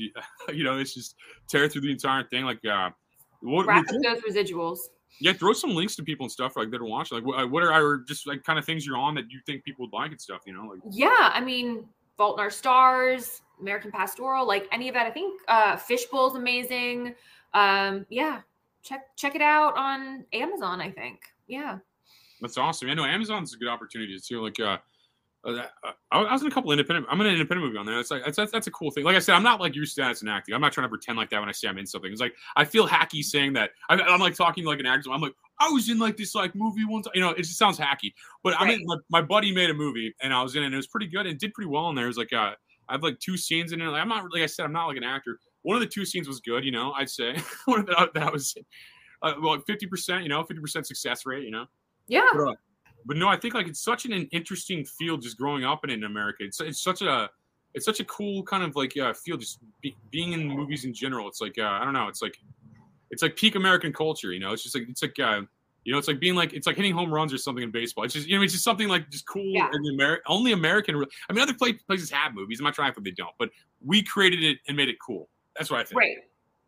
the, 0.46 0.54
you 0.54 0.62
know, 0.62 0.78
it's 0.78 0.94
just 0.94 1.16
tear 1.48 1.68
through 1.68 1.82
the 1.82 1.90
entire 1.90 2.22
thing. 2.24 2.44
Like, 2.44 2.64
uh, 2.64 2.90
what, 3.40 3.66
Wrap 3.66 3.84
up 3.88 3.94
those 4.02 4.20
residuals. 4.22 4.78
Yeah, 5.20 5.32
throw 5.32 5.52
some 5.52 5.74
links 5.74 5.96
to 5.96 6.02
people 6.02 6.24
and 6.24 6.32
stuff 6.32 6.56
like 6.56 6.70
that 6.70 6.80
are 6.80 6.84
watching. 6.84 7.22
Like, 7.22 7.50
what, 7.50 7.62
are 7.62 7.72
are 7.72 7.98
just 8.06 8.26
like 8.26 8.44
kind 8.44 8.58
of 8.58 8.64
things 8.64 8.86
you're 8.86 8.96
on 8.96 9.14
that 9.14 9.30
you 9.30 9.40
think 9.46 9.64
people 9.64 9.86
would 9.86 9.96
like 9.96 10.10
and 10.10 10.20
stuff. 10.20 10.42
You 10.46 10.54
know, 10.54 10.64
like 10.64 10.80
Yeah, 10.90 11.30
I 11.32 11.40
mean, 11.40 11.86
Fault 12.16 12.38
in 12.38 12.42
Our 12.42 12.50
Stars, 12.50 13.42
American 13.60 13.90
Pastoral, 13.90 14.46
like 14.46 14.68
any 14.72 14.88
of 14.88 14.94
that. 14.94 15.06
I 15.06 15.10
think 15.10 15.40
uh 15.48 15.76
Fishbowl's 15.76 16.36
amazing. 16.36 17.14
Um, 17.54 18.06
yeah, 18.08 18.40
check 18.82 19.16
check 19.16 19.34
it 19.34 19.42
out 19.42 19.76
on 19.76 20.24
Amazon, 20.32 20.80
I 20.80 20.90
think. 20.90 21.20
Yeah. 21.46 21.78
That's 22.40 22.56
awesome. 22.56 22.88
I 22.88 22.94
know 22.94 23.04
Amazon's 23.04 23.54
a 23.54 23.56
good 23.56 23.68
opportunity 23.68 24.16
too. 24.20 24.42
Like, 24.42 24.60
uh, 24.60 24.78
I 25.44 25.68
I 26.10 26.32
was 26.32 26.42
in 26.42 26.48
a 26.48 26.50
couple 26.50 26.72
independent. 26.72 27.06
I'm 27.08 27.20
in 27.20 27.26
an 27.26 27.32
independent 27.32 27.66
movie 27.66 27.78
on 27.78 27.86
there. 27.86 27.98
It's 28.00 28.10
like 28.10 28.24
that's, 28.24 28.36
that's, 28.36 28.52
that's 28.52 28.66
a 28.66 28.70
cool 28.70 28.90
thing. 28.90 29.04
Like 29.04 29.16
I 29.16 29.20
said, 29.20 29.34
I'm 29.34 29.42
not 29.42 29.60
like 29.60 29.74
your 29.74 29.86
status 29.86 30.22
in 30.22 30.28
acting. 30.28 30.54
I'm 30.54 30.60
not 30.60 30.72
trying 30.72 30.86
to 30.86 30.88
pretend 30.88 31.16
like 31.16 31.30
that 31.30 31.38
when 31.40 31.48
I 31.48 31.52
say 31.52 31.68
I'm 31.68 31.78
in 31.78 31.86
something. 31.86 32.10
It's 32.10 32.20
like 32.20 32.34
I 32.56 32.64
feel 32.64 32.88
hacky 32.88 33.22
saying 33.22 33.52
that. 33.54 33.70
I, 33.88 33.94
I'm 33.94 34.20
like 34.20 34.34
talking 34.34 34.64
like 34.64 34.80
an 34.80 34.86
actor. 34.86 35.10
I'm 35.12 35.20
like 35.20 35.34
I 35.60 35.70
was 35.70 35.88
in 35.88 35.98
like 35.98 36.16
this 36.16 36.34
like 36.34 36.54
movie 36.54 36.84
once. 36.84 37.06
You 37.14 37.20
know, 37.20 37.30
it 37.30 37.42
just 37.42 37.56
sounds 37.56 37.78
hacky. 37.78 38.12
But 38.42 38.54
I 38.58 38.66
mean, 38.66 38.82
my, 38.84 38.96
my 39.10 39.22
buddy 39.22 39.52
made 39.52 39.70
a 39.70 39.74
movie 39.74 40.14
and 40.22 40.34
I 40.34 40.42
was 40.42 40.56
in 40.56 40.62
it. 40.62 40.66
and 40.66 40.74
It 40.74 40.78
was 40.78 40.88
pretty 40.88 41.06
good 41.06 41.26
and 41.26 41.38
did 41.38 41.54
pretty 41.54 41.68
well 41.68 41.88
in 41.88 41.94
there. 41.94 42.04
It 42.04 42.08
was 42.08 42.18
like 42.18 42.32
uh, 42.32 42.54
I 42.88 42.92
have 42.92 43.02
like 43.02 43.18
two 43.20 43.36
scenes 43.36 43.72
in 43.72 43.80
it. 43.80 43.84
Like, 43.84 44.02
I'm 44.02 44.08
not 44.08 44.24
like 44.32 44.42
I 44.42 44.46
said, 44.46 44.64
I'm 44.64 44.72
not 44.72 44.86
like 44.86 44.96
an 44.96 45.04
actor. 45.04 45.38
One 45.62 45.76
of 45.76 45.80
the 45.80 45.88
two 45.88 46.04
scenes 46.04 46.26
was 46.26 46.40
good. 46.40 46.64
You 46.64 46.72
know, 46.72 46.92
I'd 46.92 47.10
say 47.10 47.36
one 47.66 47.80
of 47.80 47.86
the, 47.86 48.10
that 48.14 48.32
was 48.32 48.54
uh, 49.22 49.34
well, 49.40 49.60
50 49.66 49.86
percent. 49.86 50.22
You 50.24 50.30
know, 50.30 50.42
50 50.42 50.60
percent 50.60 50.86
success 50.86 51.26
rate. 51.26 51.44
You 51.44 51.52
know. 51.52 51.66
Yeah. 52.08 52.28
But, 52.32 52.48
uh, 52.48 52.54
but 53.08 53.16
no, 53.16 53.26
I 53.26 53.36
think 53.36 53.54
like 53.54 53.66
it's 53.66 53.82
such 53.82 54.04
an, 54.04 54.12
an 54.12 54.28
interesting 54.32 54.84
field 54.84 55.22
just 55.22 55.38
growing 55.38 55.64
up 55.64 55.82
in, 55.82 55.90
in 55.90 56.04
America. 56.04 56.44
It's 56.44 56.60
it's 56.60 56.82
such 56.82 57.00
a 57.00 57.30
it's 57.74 57.86
such 57.86 58.00
a 58.00 58.04
cool 58.04 58.42
kind 58.42 58.62
of 58.62 58.76
like 58.76 58.96
uh, 58.98 59.14
field 59.14 59.40
just 59.40 59.60
be, 59.80 59.96
being 60.10 60.34
in 60.34 60.46
movies 60.46 60.84
in 60.84 60.92
general. 60.92 61.26
It's 61.26 61.40
like 61.40 61.58
uh, 61.58 61.62
I 61.62 61.84
don't 61.84 61.94
know. 61.94 62.08
It's 62.08 62.20
like 62.20 62.36
it's 63.10 63.22
like 63.22 63.34
peak 63.34 63.54
American 63.54 63.94
culture. 63.94 64.32
You 64.32 64.40
know, 64.40 64.52
it's 64.52 64.62
just 64.62 64.74
like 64.74 64.86
it's 64.90 65.00
like 65.00 65.18
uh, 65.18 65.40
you 65.84 65.92
know, 65.92 65.98
it's 65.98 66.06
like 66.06 66.20
being 66.20 66.34
like 66.34 66.52
it's 66.52 66.66
like 66.66 66.76
hitting 66.76 66.92
home 66.92 67.10
runs 67.10 67.32
or 67.32 67.38
something 67.38 67.64
in 67.64 67.70
baseball. 67.70 68.04
It's 68.04 68.12
just 68.12 68.28
you 68.28 68.36
know, 68.36 68.42
it's 68.44 68.52
just 68.52 68.64
something 68.64 68.88
like 68.88 69.08
just 69.08 69.26
cool 69.26 69.42
Yeah. 69.42 69.70
the 69.72 69.90
American. 69.94 70.24
Only 70.26 70.52
American. 70.52 70.94
I 70.96 71.32
mean, 71.32 71.42
other 71.42 71.54
pla- 71.54 71.72
places 71.86 72.10
have 72.10 72.34
movies. 72.34 72.60
I'm 72.60 72.64
not 72.64 72.74
trying 72.74 72.92
to 72.92 73.00
say 73.00 73.04
they 73.04 73.10
don't, 73.12 73.34
but 73.38 73.48
we 73.82 74.02
created 74.02 74.44
it 74.44 74.58
and 74.68 74.76
made 74.76 74.90
it 74.90 74.96
cool. 75.00 75.30
That's 75.56 75.70
what 75.70 75.80
I 75.80 75.84
think. 75.84 75.98
Right. 75.98 76.16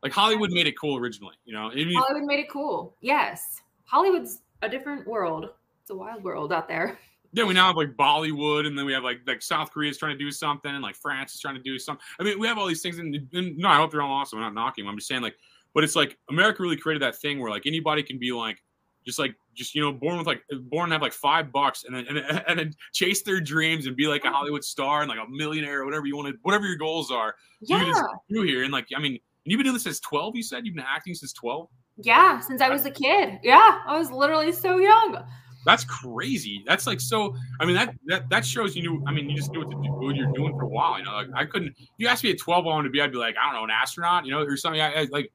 Like 0.02 0.12
Hollywood 0.12 0.52
made 0.52 0.66
it 0.66 0.78
cool 0.80 0.96
originally. 0.96 1.34
You 1.44 1.52
know, 1.52 1.70
I 1.70 1.74
mean, 1.74 1.98
Hollywood 1.98 2.26
made 2.26 2.40
it 2.40 2.48
cool. 2.50 2.96
Yes. 3.02 3.60
Hollywood's 3.84 4.40
a 4.62 4.68
different 4.70 5.06
world. 5.06 5.50
It's 5.90 5.94
a 5.96 5.98
wild 5.98 6.22
world 6.22 6.52
out 6.52 6.68
there. 6.68 6.96
Yeah, 7.32 7.44
we 7.44 7.54
now 7.54 7.68
have 7.68 7.76
like 7.76 7.90
Bollywood, 7.96 8.66
and 8.66 8.76
then 8.76 8.84
we 8.84 8.92
have 8.92 9.04
like 9.04 9.20
like 9.24 9.40
South 9.40 9.70
Korea's 9.70 9.96
trying 9.96 10.18
to 10.18 10.18
do 10.18 10.32
something, 10.32 10.72
and 10.74 10.82
like 10.82 10.96
France 10.96 11.32
is 11.32 11.40
trying 11.40 11.54
to 11.54 11.60
do 11.62 11.78
something. 11.78 12.02
I 12.18 12.24
mean, 12.24 12.40
we 12.40 12.48
have 12.48 12.58
all 12.58 12.66
these 12.66 12.82
things, 12.82 12.98
and, 12.98 13.14
and 13.32 13.56
no, 13.56 13.68
I 13.68 13.76
hope 13.76 13.92
they're 13.92 14.02
all 14.02 14.12
awesome. 14.12 14.40
I'm 14.40 14.52
not 14.52 14.60
knocking. 14.60 14.84
them. 14.84 14.90
I'm 14.90 14.98
just 14.98 15.06
saying, 15.06 15.22
like, 15.22 15.36
but 15.72 15.84
it's 15.84 15.94
like 15.94 16.18
America 16.28 16.60
really 16.60 16.76
created 16.76 17.02
that 17.02 17.14
thing 17.14 17.38
where 17.38 17.48
like 17.48 17.66
anybody 17.66 18.02
can 18.02 18.18
be 18.18 18.32
like, 18.32 18.60
just 19.06 19.20
like 19.20 19.36
just 19.54 19.76
you 19.76 19.80
know, 19.80 19.92
born 19.92 20.18
with 20.18 20.26
like 20.26 20.42
born 20.62 20.86
and 20.86 20.92
have 20.92 21.02
like 21.02 21.12
five 21.12 21.52
bucks, 21.52 21.84
and 21.84 21.94
then 21.94 22.04
and, 22.08 22.16
then- 22.16 22.42
and 22.48 22.58
then 22.58 22.74
chase 22.92 23.22
their 23.22 23.40
dreams 23.40 23.86
and 23.86 23.94
be 23.94 24.08
like 24.08 24.24
a 24.24 24.30
Hollywood 24.32 24.64
star 24.64 25.02
and 25.02 25.08
like 25.08 25.20
a 25.24 25.30
millionaire 25.30 25.82
or 25.82 25.84
whatever 25.84 26.06
you 26.06 26.16
want 26.16 26.34
to, 26.34 26.38
whatever 26.42 26.66
your 26.66 26.78
goals 26.78 27.12
are. 27.12 27.36
You 27.60 27.76
can 27.76 27.86
just 27.86 28.02
Yeah. 28.28 28.36
do 28.38 28.42
here, 28.42 28.64
and 28.64 28.72
like, 28.72 28.88
I 28.96 28.98
mean, 29.00 29.20
you've 29.44 29.58
been 29.58 29.66
doing 29.66 29.74
this 29.74 29.84
since 29.84 30.00
12. 30.00 30.34
You 30.34 30.42
said 30.42 30.66
you've 30.66 30.74
been 30.74 30.84
acting 30.84 31.14
since 31.14 31.32
12. 31.34 31.68
Yeah, 31.98 32.40
since 32.40 32.60
I 32.60 32.70
was 32.70 32.84
a 32.86 32.90
kid. 32.90 33.38
Yeah, 33.44 33.82
I 33.86 33.96
was 33.96 34.10
literally 34.10 34.50
so 34.50 34.78
young. 34.78 35.22
That's 35.64 35.84
crazy. 35.84 36.62
That's 36.66 36.86
like 36.86 37.00
so. 37.00 37.34
I 37.60 37.64
mean, 37.64 37.74
that 37.74 37.94
that 38.06 38.28
that 38.30 38.46
shows 38.46 38.74
you 38.74 38.82
knew. 38.82 39.04
I 39.06 39.12
mean, 39.12 39.28
you 39.28 39.36
just 39.36 39.52
knew 39.52 39.60
what, 39.60 39.70
to 39.70 39.76
do, 39.76 39.90
what 39.92 40.16
you're 40.16 40.32
doing 40.32 40.54
for 40.58 40.64
a 40.64 40.68
while. 40.68 40.98
You 40.98 41.04
know, 41.04 41.12
like 41.12 41.28
I 41.34 41.44
couldn't. 41.44 41.74
You 41.98 42.08
asked 42.08 42.24
me 42.24 42.30
at 42.30 42.38
12 42.38 42.64
what 42.64 42.72
I 42.72 42.74
wanted 42.74 42.88
to 42.88 42.92
be. 42.92 43.02
I'd 43.02 43.12
be 43.12 43.18
like, 43.18 43.36
I 43.40 43.46
don't 43.46 43.60
know, 43.60 43.64
an 43.64 43.70
astronaut. 43.70 44.24
You 44.24 44.32
know, 44.32 44.40
or 44.40 44.56
something. 44.56 44.80
I, 44.80 45.02
I 45.02 45.06
like, 45.10 45.32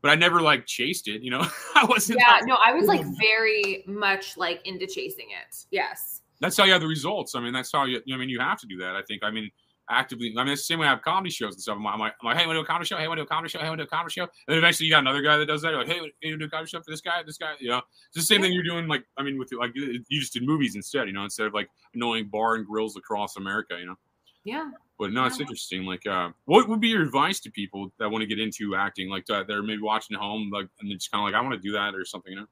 but 0.00 0.10
I 0.10 0.14
never 0.14 0.40
like 0.40 0.66
chased 0.66 1.08
it. 1.08 1.22
You 1.22 1.30
know, 1.30 1.40
I 1.74 1.84
wasn't. 1.84 2.20
Yeah, 2.20 2.38
no, 2.44 2.56
I 2.64 2.72
was 2.72 2.86
like 2.86 3.04
very 3.20 3.84
much 3.86 4.36
like 4.36 4.60
into 4.64 4.86
chasing 4.86 5.26
it. 5.30 5.56
Yes. 5.70 6.20
That's 6.40 6.56
how 6.56 6.64
you 6.64 6.72
have 6.72 6.82
the 6.82 6.88
results. 6.88 7.34
I 7.34 7.40
mean, 7.40 7.52
that's 7.52 7.72
how 7.72 7.84
you. 7.84 8.00
I 8.12 8.16
mean, 8.16 8.28
you 8.28 8.40
have 8.40 8.60
to 8.60 8.66
do 8.66 8.76
that. 8.78 8.94
I 8.96 9.02
think. 9.02 9.24
I 9.24 9.30
mean, 9.30 9.50
actively. 9.90 10.34
I 10.36 10.44
mean, 10.44 10.52
it's 10.52 10.62
the 10.62 10.66
same 10.66 10.78
way 10.78 10.86
I 10.86 10.90
have 10.90 11.02
comedy 11.02 11.30
shows 11.30 11.54
and 11.54 11.62
stuff. 11.62 11.76
I'm 11.76 11.84
like, 11.84 11.94
I'm 11.94 12.00
like, 12.00 12.12
I'm 12.20 12.26
like 12.26 12.36
hey, 12.36 12.46
want 12.46 12.56
to 12.56 12.60
do 12.60 12.64
a 12.64 12.66
comedy 12.66 12.86
show? 12.86 12.96
Hey, 12.96 13.08
want 13.08 13.18
to 13.18 13.22
do 13.22 13.26
a 13.26 13.28
comedy 13.28 13.48
show? 13.48 13.58
Hey, 13.58 13.68
want 13.68 13.78
to 13.78 13.84
do 13.84 13.88
a 13.88 13.90
comedy 13.90 14.12
show? 14.12 14.22
And 14.22 14.30
then 14.48 14.58
eventually, 14.58 14.86
you 14.86 14.92
got 14.92 15.00
another 15.00 15.22
guy 15.22 15.36
that 15.36 15.46
does 15.46 15.62
that. 15.62 15.70
You're 15.70 15.78
like, 15.78 15.88
hey, 15.88 16.00
want 16.00 16.12
to 16.22 16.36
do 16.36 16.44
a 16.44 16.48
comedy 16.48 16.68
show 16.68 16.80
for 16.80 16.90
this 16.90 17.00
guy? 17.00 17.22
This 17.24 17.38
guy, 17.38 17.54
you 17.58 17.68
know, 17.68 17.78
it's 17.78 18.16
the 18.16 18.22
same 18.22 18.40
thing 18.40 18.52
you're 18.52 18.62
doing. 18.62 18.86
Like, 18.86 19.04
I 19.16 19.22
mean, 19.22 19.38
with 19.38 19.52
like 19.52 19.72
you 19.74 20.20
just 20.20 20.32
did 20.32 20.44
movies 20.44 20.76
instead. 20.76 21.06
You 21.06 21.12
know, 21.12 21.24
instead 21.24 21.46
of 21.46 21.54
like 21.54 21.68
annoying 21.94 22.28
bar 22.28 22.56
and 22.56 22.66
grills 22.66 22.96
across 22.96 23.36
America. 23.36 23.76
You 23.78 23.86
know. 23.86 23.96
Yeah. 24.44 24.70
But 24.98 25.12
no, 25.12 25.24
it's 25.24 25.40
interesting. 25.40 25.84
Like, 25.84 26.06
uh, 26.06 26.30
what 26.44 26.68
would 26.68 26.80
be 26.80 26.88
your 26.88 27.02
advice 27.02 27.40
to 27.40 27.50
people 27.50 27.92
that 27.98 28.08
want 28.08 28.22
to 28.22 28.26
get 28.26 28.38
into 28.38 28.76
acting? 28.76 29.10
Like, 29.10 29.26
that 29.26 29.48
they're 29.48 29.62
maybe 29.62 29.82
watching 29.82 30.14
at 30.14 30.20
home, 30.20 30.50
like, 30.52 30.68
and 30.80 30.88
they're 30.88 30.96
just 30.96 31.10
kind 31.10 31.20
of 31.22 31.32
like, 31.32 31.34
I 31.34 31.42
want 31.44 31.60
to 31.60 31.66
do 31.66 31.72
that 31.72 31.94
or 31.94 32.04
something. 32.04 32.32
You 32.32 32.40
know. 32.40 32.46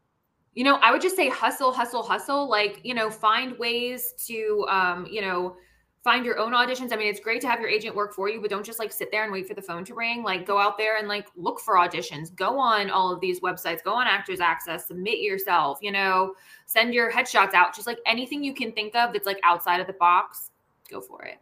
You 0.54 0.64
know, 0.64 0.76
I 0.76 0.90
would 0.90 1.00
just 1.00 1.16
say 1.16 1.28
hustle, 1.28 1.72
hustle, 1.72 2.02
hustle. 2.02 2.48
Like, 2.48 2.80
you 2.82 2.94
know, 2.94 3.10
find 3.10 3.56
ways 3.58 4.14
to, 4.26 4.66
um, 4.68 5.06
you 5.08 5.20
know, 5.20 5.56
find 6.02 6.24
your 6.24 6.38
own 6.38 6.52
auditions. 6.52 6.92
I 6.92 6.96
mean, 6.96 7.06
it's 7.06 7.20
great 7.20 7.40
to 7.42 7.48
have 7.48 7.60
your 7.60 7.68
agent 7.68 7.94
work 7.94 8.12
for 8.12 8.28
you, 8.28 8.40
but 8.40 8.50
don't 8.50 8.66
just 8.66 8.78
like 8.78 8.92
sit 8.92 9.10
there 9.12 9.22
and 9.22 9.32
wait 9.32 9.46
for 9.46 9.54
the 9.54 9.62
phone 9.62 9.84
to 9.84 9.94
ring. 9.94 10.22
Like, 10.22 10.46
go 10.46 10.58
out 10.58 10.76
there 10.76 10.98
and 10.98 11.06
like 11.06 11.28
look 11.36 11.60
for 11.60 11.76
auditions. 11.76 12.34
Go 12.34 12.58
on 12.58 12.90
all 12.90 13.12
of 13.12 13.20
these 13.20 13.40
websites. 13.40 13.82
Go 13.82 13.94
on 13.94 14.06
Actors 14.06 14.40
Access. 14.40 14.88
Submit 14.88 15.20
yourself. 15.20 15.78
You 15.80 15.92
know, 15.92 16.34
send 16.66 16.92
your 16.92 17.10
headshots 17.10 17.54
out. 17.54 17.74
Just 17.74 17.86
like 17.86 17.98
anything 18.04 18.42
you 18.42 18.54
can 18.54 18.72
think 18.72 18.96
of 18.96 19.12
that's 19.12 19.26
like 19.26 19.38
outside 19.44 19.80
of 19.80 19.86
the 19.86 19.92
box. 19.94 20.50
Go 20.90 21.00
for 21.00 21.22
it. 21.22 21.38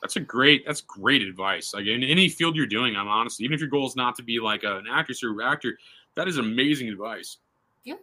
That's 0.00 0.16
a 0.16 0.20
great. 0.20 0.64
That's 0.66 0.80
great 0.80 1.20
advice. 1.20 1.74
Like 1.74 1.86
in 1.86 2.02
any 2.02 2.30
field 2.30 2.56
you're 2.56 2.66
doing, 2.66 2.96
I'm 2.96 3.08
honestly, 3.08 3.44
even 3.44 3.54
if 3.54 3.60
your 3.60 3.68
goal 3.68 3.86
is 3.86 3.96
not 3.96 4.16
to 4.16 4.22
be 4.22 4.40
like 4.40 4.64
an 4.64 4.86
actress 4.90 5.22
or 5.22 5.42
actor, 5.42 5.76
that 6.14 6.26
is 6.26 6.38
amazing 6.38 6.88
advice. 6.88 7.36
Yeah, 7.84 7.96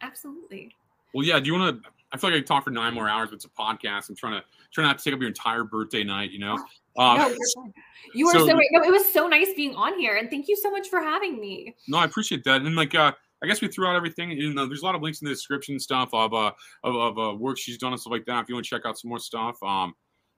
absolutely. 0.00 0.74
Well, 1.14 1.24
yeah. 1.24 1.38
Do 1.38 1.46
you 1.46 1.54
want 1.54 1.80
to? 1.82 1.90
I 2.16 2.18
feel 2.18 2.30
like 2.30 2.36
I 2.36 2.40
could 2.40 2.46
talk 2.46 2.64
for 2.64 2.70
nine 2.70 2.94
more 2.94 3.08
hours, 3.08 3.28
but 3.30 3.36
it's 3.36 3.44
a 3.44 3.50
podcast. 3.50 4.08
I'm 4.08 4.16
trying 4.16 4.40
to 4.40 4.44
try 4.72 4.84
not 4.84 4.98
to 4.98 5.04
take 5.04 5.14
up 5.14 5.20
your 5.20 5.28
entire 5.28 5.64
birthday 5.64 6.02
night. 6.02 6.30
You 6.30 6.38
know. 6.38 6.54
Um, 6.98 7.18
no, 7.18 7.28
fine. 7.54 7.74
you 8.14 8.26
are 8.28 8.32
so- 8.32 8.46
so. 8.46 8.54
No, 8.54 8.82
it 8.82 8.90
was 8.90 9.12
so 9.12 9.26
nice 9.28 9.48
being 9.54 9.74
on 9.74 9.98
here, 9.98 10.16
and 10.16 10.30
thank 10.30 10.48
you 10.48 10.56
so 10.56 10.70
much 10.70 10.88
for 10.88 11.00
having 11.00 11.38
me. 11.38 11.74
No, 11.88 11.98
I 11.98 12.06
appreciate 12.06 12.42
that. 12.44 12.62
And 12.62 12.74
like, 12.74 12.94
uh, 12.94 13.12
I 13.42 13.46
guess 13.46 13.60
we 13.60 13.68
threw 13.68 13.86
out 13.86 13.96
everything. 13.96 14.30
You 14.30 14.54
know, 14.54 14.66
there's 14.66 14.80
a 14.80 14.84
lot 14.86 14.94
of 14.94 15.02
links 15.02 15.20
in 15.20 15.26
the 15.26 15.30
description 15.34 15.74
and 15.74 15.82
stuff 15.82 16.08
of 16.14 16.32
uh 16.32 16.52
of, 16.84 16.96
of 16.96 17.18
uh, 17.18 17.34
work 17.34 17.58
she's 17.58 17.76
done 17.76 17.92
and 17.92 18.00
stuff 18.00 18.12
like 18.12 18.24
that. 18.26 18.44
If 18.44 18.48
you 18.48 18.54
want 18.54 18.64
to 18.64 18.70
check 18.70 18.86
out 18.86 18.98
some 18.98 19.10
more 19.10 19.18
stuff, 19.18 19.62
um, 19.62 19.94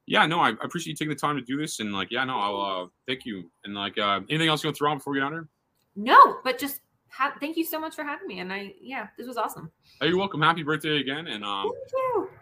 yeah, 0.07 0.27
no, 0.27 0.41
I, 0.41 0.49
I 0.49 0.57
appreciate 0.65 0.93
you 0.93 0.97
taking 0.97 1.11
the 1.11 1.15
time 1.15 1.37
to 1.37 1.43
do 1.43 1.57
this. 1.57 1.79
And 1.81 1.93
like, 1.93 2.11
yeah, 2.11 2.25
no, 2.25 2.39
I'll 2.39 2.61
uh, 2.61 2.87
thank 3.07 3.25
you. 3.25 3.51
And 3.65 3.75
like, 3.75 3.97
uh, 3.99 4.21
anything 4.29 4.49
else 4.49 4.65
you 4.65 4.69
want 4.69 4.77
to 4.77 4.79
throw 4.79 4.91
out 4.91 4.99
before 4.99 5.13
we 5.13 5.21
get 5.21 5.27
out 5.27 5.33
here? 5.33 5.49
No, 5.95 6.39
but 6.43 6.59
just 6.59 6.81
ha- 7.11 7.35
thank 7.41 7.57
you 7.57 7.65
so 7.65 7.81
much 7.81 7.95
for 7.95 8.05
having 8.05 8.27
me, 8.27 8.41
and 8.41 8.53
I 8.53 8.75
yeah, 8.81 9.09
this 9.17 9.27
was 9.27 9.37
awesome. 9.37 9.71
Hey, 10.01 10.09
you're 10.09 10.19
welcome. 10.19 10.41
Happy 10.41 10.63
birthday 10.63 11.01
again. 11.01 11.27
And 11.27 11.45
um, 11.45 11.71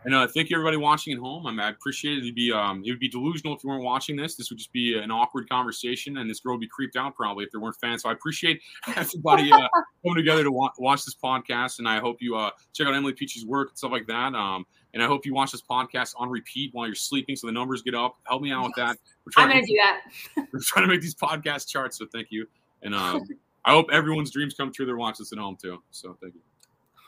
and 0.05 0.15
uh, 0.15 0.27
thank 0.29 0.51
you 0.51 0.57
everybody 0.57 0.77
watching 0.77 1.13
at 1.13 1.19
home. 1.19 1.47
I, 1.47 1.51
mean, 1.51 1.61
I 1.61 1.71
appreciate 1.71 2.19
it. 2.19 2.23
It'd 2.23 2.35
be 2.35 2.53
um, 2.53 2.83
it 2.85 2.91
would 2.91 3.01
be 3.01 3.09
delusional 3.09 3.55
if 3.55 3.65
you 3.65 3.71
weren't 3.71 3.85
watching 3.85 4.17
this. 4.17 4.37
This 4.37 4.51
would 4.51 4.59
just 4.59 4.73
be 4.73 4.99
an 4.99 5.11
awkward 5.11 5.49
conversation, 5.49 6.19
and 6.19 6.29
this 6.29 6.41
girl 6.41 6.55
would 6.55 6.61
be 6.61 6.69
creeped 6.69 6.97
out 6.97 7.15
probably 7.15 7.45
if 7.45 7.51
there 7.51 7.61
weren't 7.61 7.77
fans. 7.81 8.03
So 8.03 8.09
I 8.09 8.13
appreciate 8.13 8.61
everybody 8.97 9.51
uh, 9.53 9.69
coming 10.05 10.17
together 10.17 10.45
to 10.45 10.53
wa- 10.53 10.73
watch 10.79 11.05
this 11.05 11.15
podcast, 11.15 11.79
and 11.79 11.89
I 11.89 11.99
hope 11.99 12.19
you 12.21 12.37
uh, 12.37 12.51
check 12.73 12.87
out 12.87 12.95
Emily 12.95 13.13
Peachy's 13.13 13.47
work 13.47 13.71
and 13.71 13.79
stuff 13.79 13.93
like 13.93 14.07
that. 14.07 14.35
Um, 14.35 14.67
and 14.95 15.03
I 15.03 15.07
hope 15.07 15.27
you 15.27 15.35
watch 15.35 15.53
this 15.53 15.63
podcast 15.63 16.15
on 16.17 16.31
repeat 16.31 16.71
while 16.73 16.87
you're 16.87 16.95
sleeping, 16.95 17.37
so 17.37 17.47
the 17.47 17.53
numbers 17.53 17.83
get 17.83 17.95
up. 17.95 18.17
Help 18.25 18.43
me 18.43 18.51
out 18.51 18.65
with 18.65 18.75
that. 18.77 18.97
We're 19.27 19.43
I'm 19.43 19.51
gonna 19.51 19.67
do 19.67 19.79
that. 19.83 20.01
We're 20.53 20.61
trying 20.63 20.87
to 20.87 20.89
make 20.89 21.03
these 21.03 21.15
podcast 21.15 21.69
charts, 21.69 21.99
so 21.99 22.07
thank 22.13 22.29
you. 22.31 22.47
And 22.83 22.95
uh, 22.95 23.21
I 23.67 23.73
hope 23.73 23.89
everyone's 23.93 24.31
dreams 24.31 24.55
come 24.55 24.73
true. 24.73 24.87
They're 24.87 24.97
watching 24.97 25.25
this 25.25 25.33
at 25.33 25.39
home 25.39 25.59
too. 25.61 25.83
So 25.91 26.17
thank 26.23 26.35
you. 26.35 26.41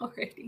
Alrighty. 0.01 0.35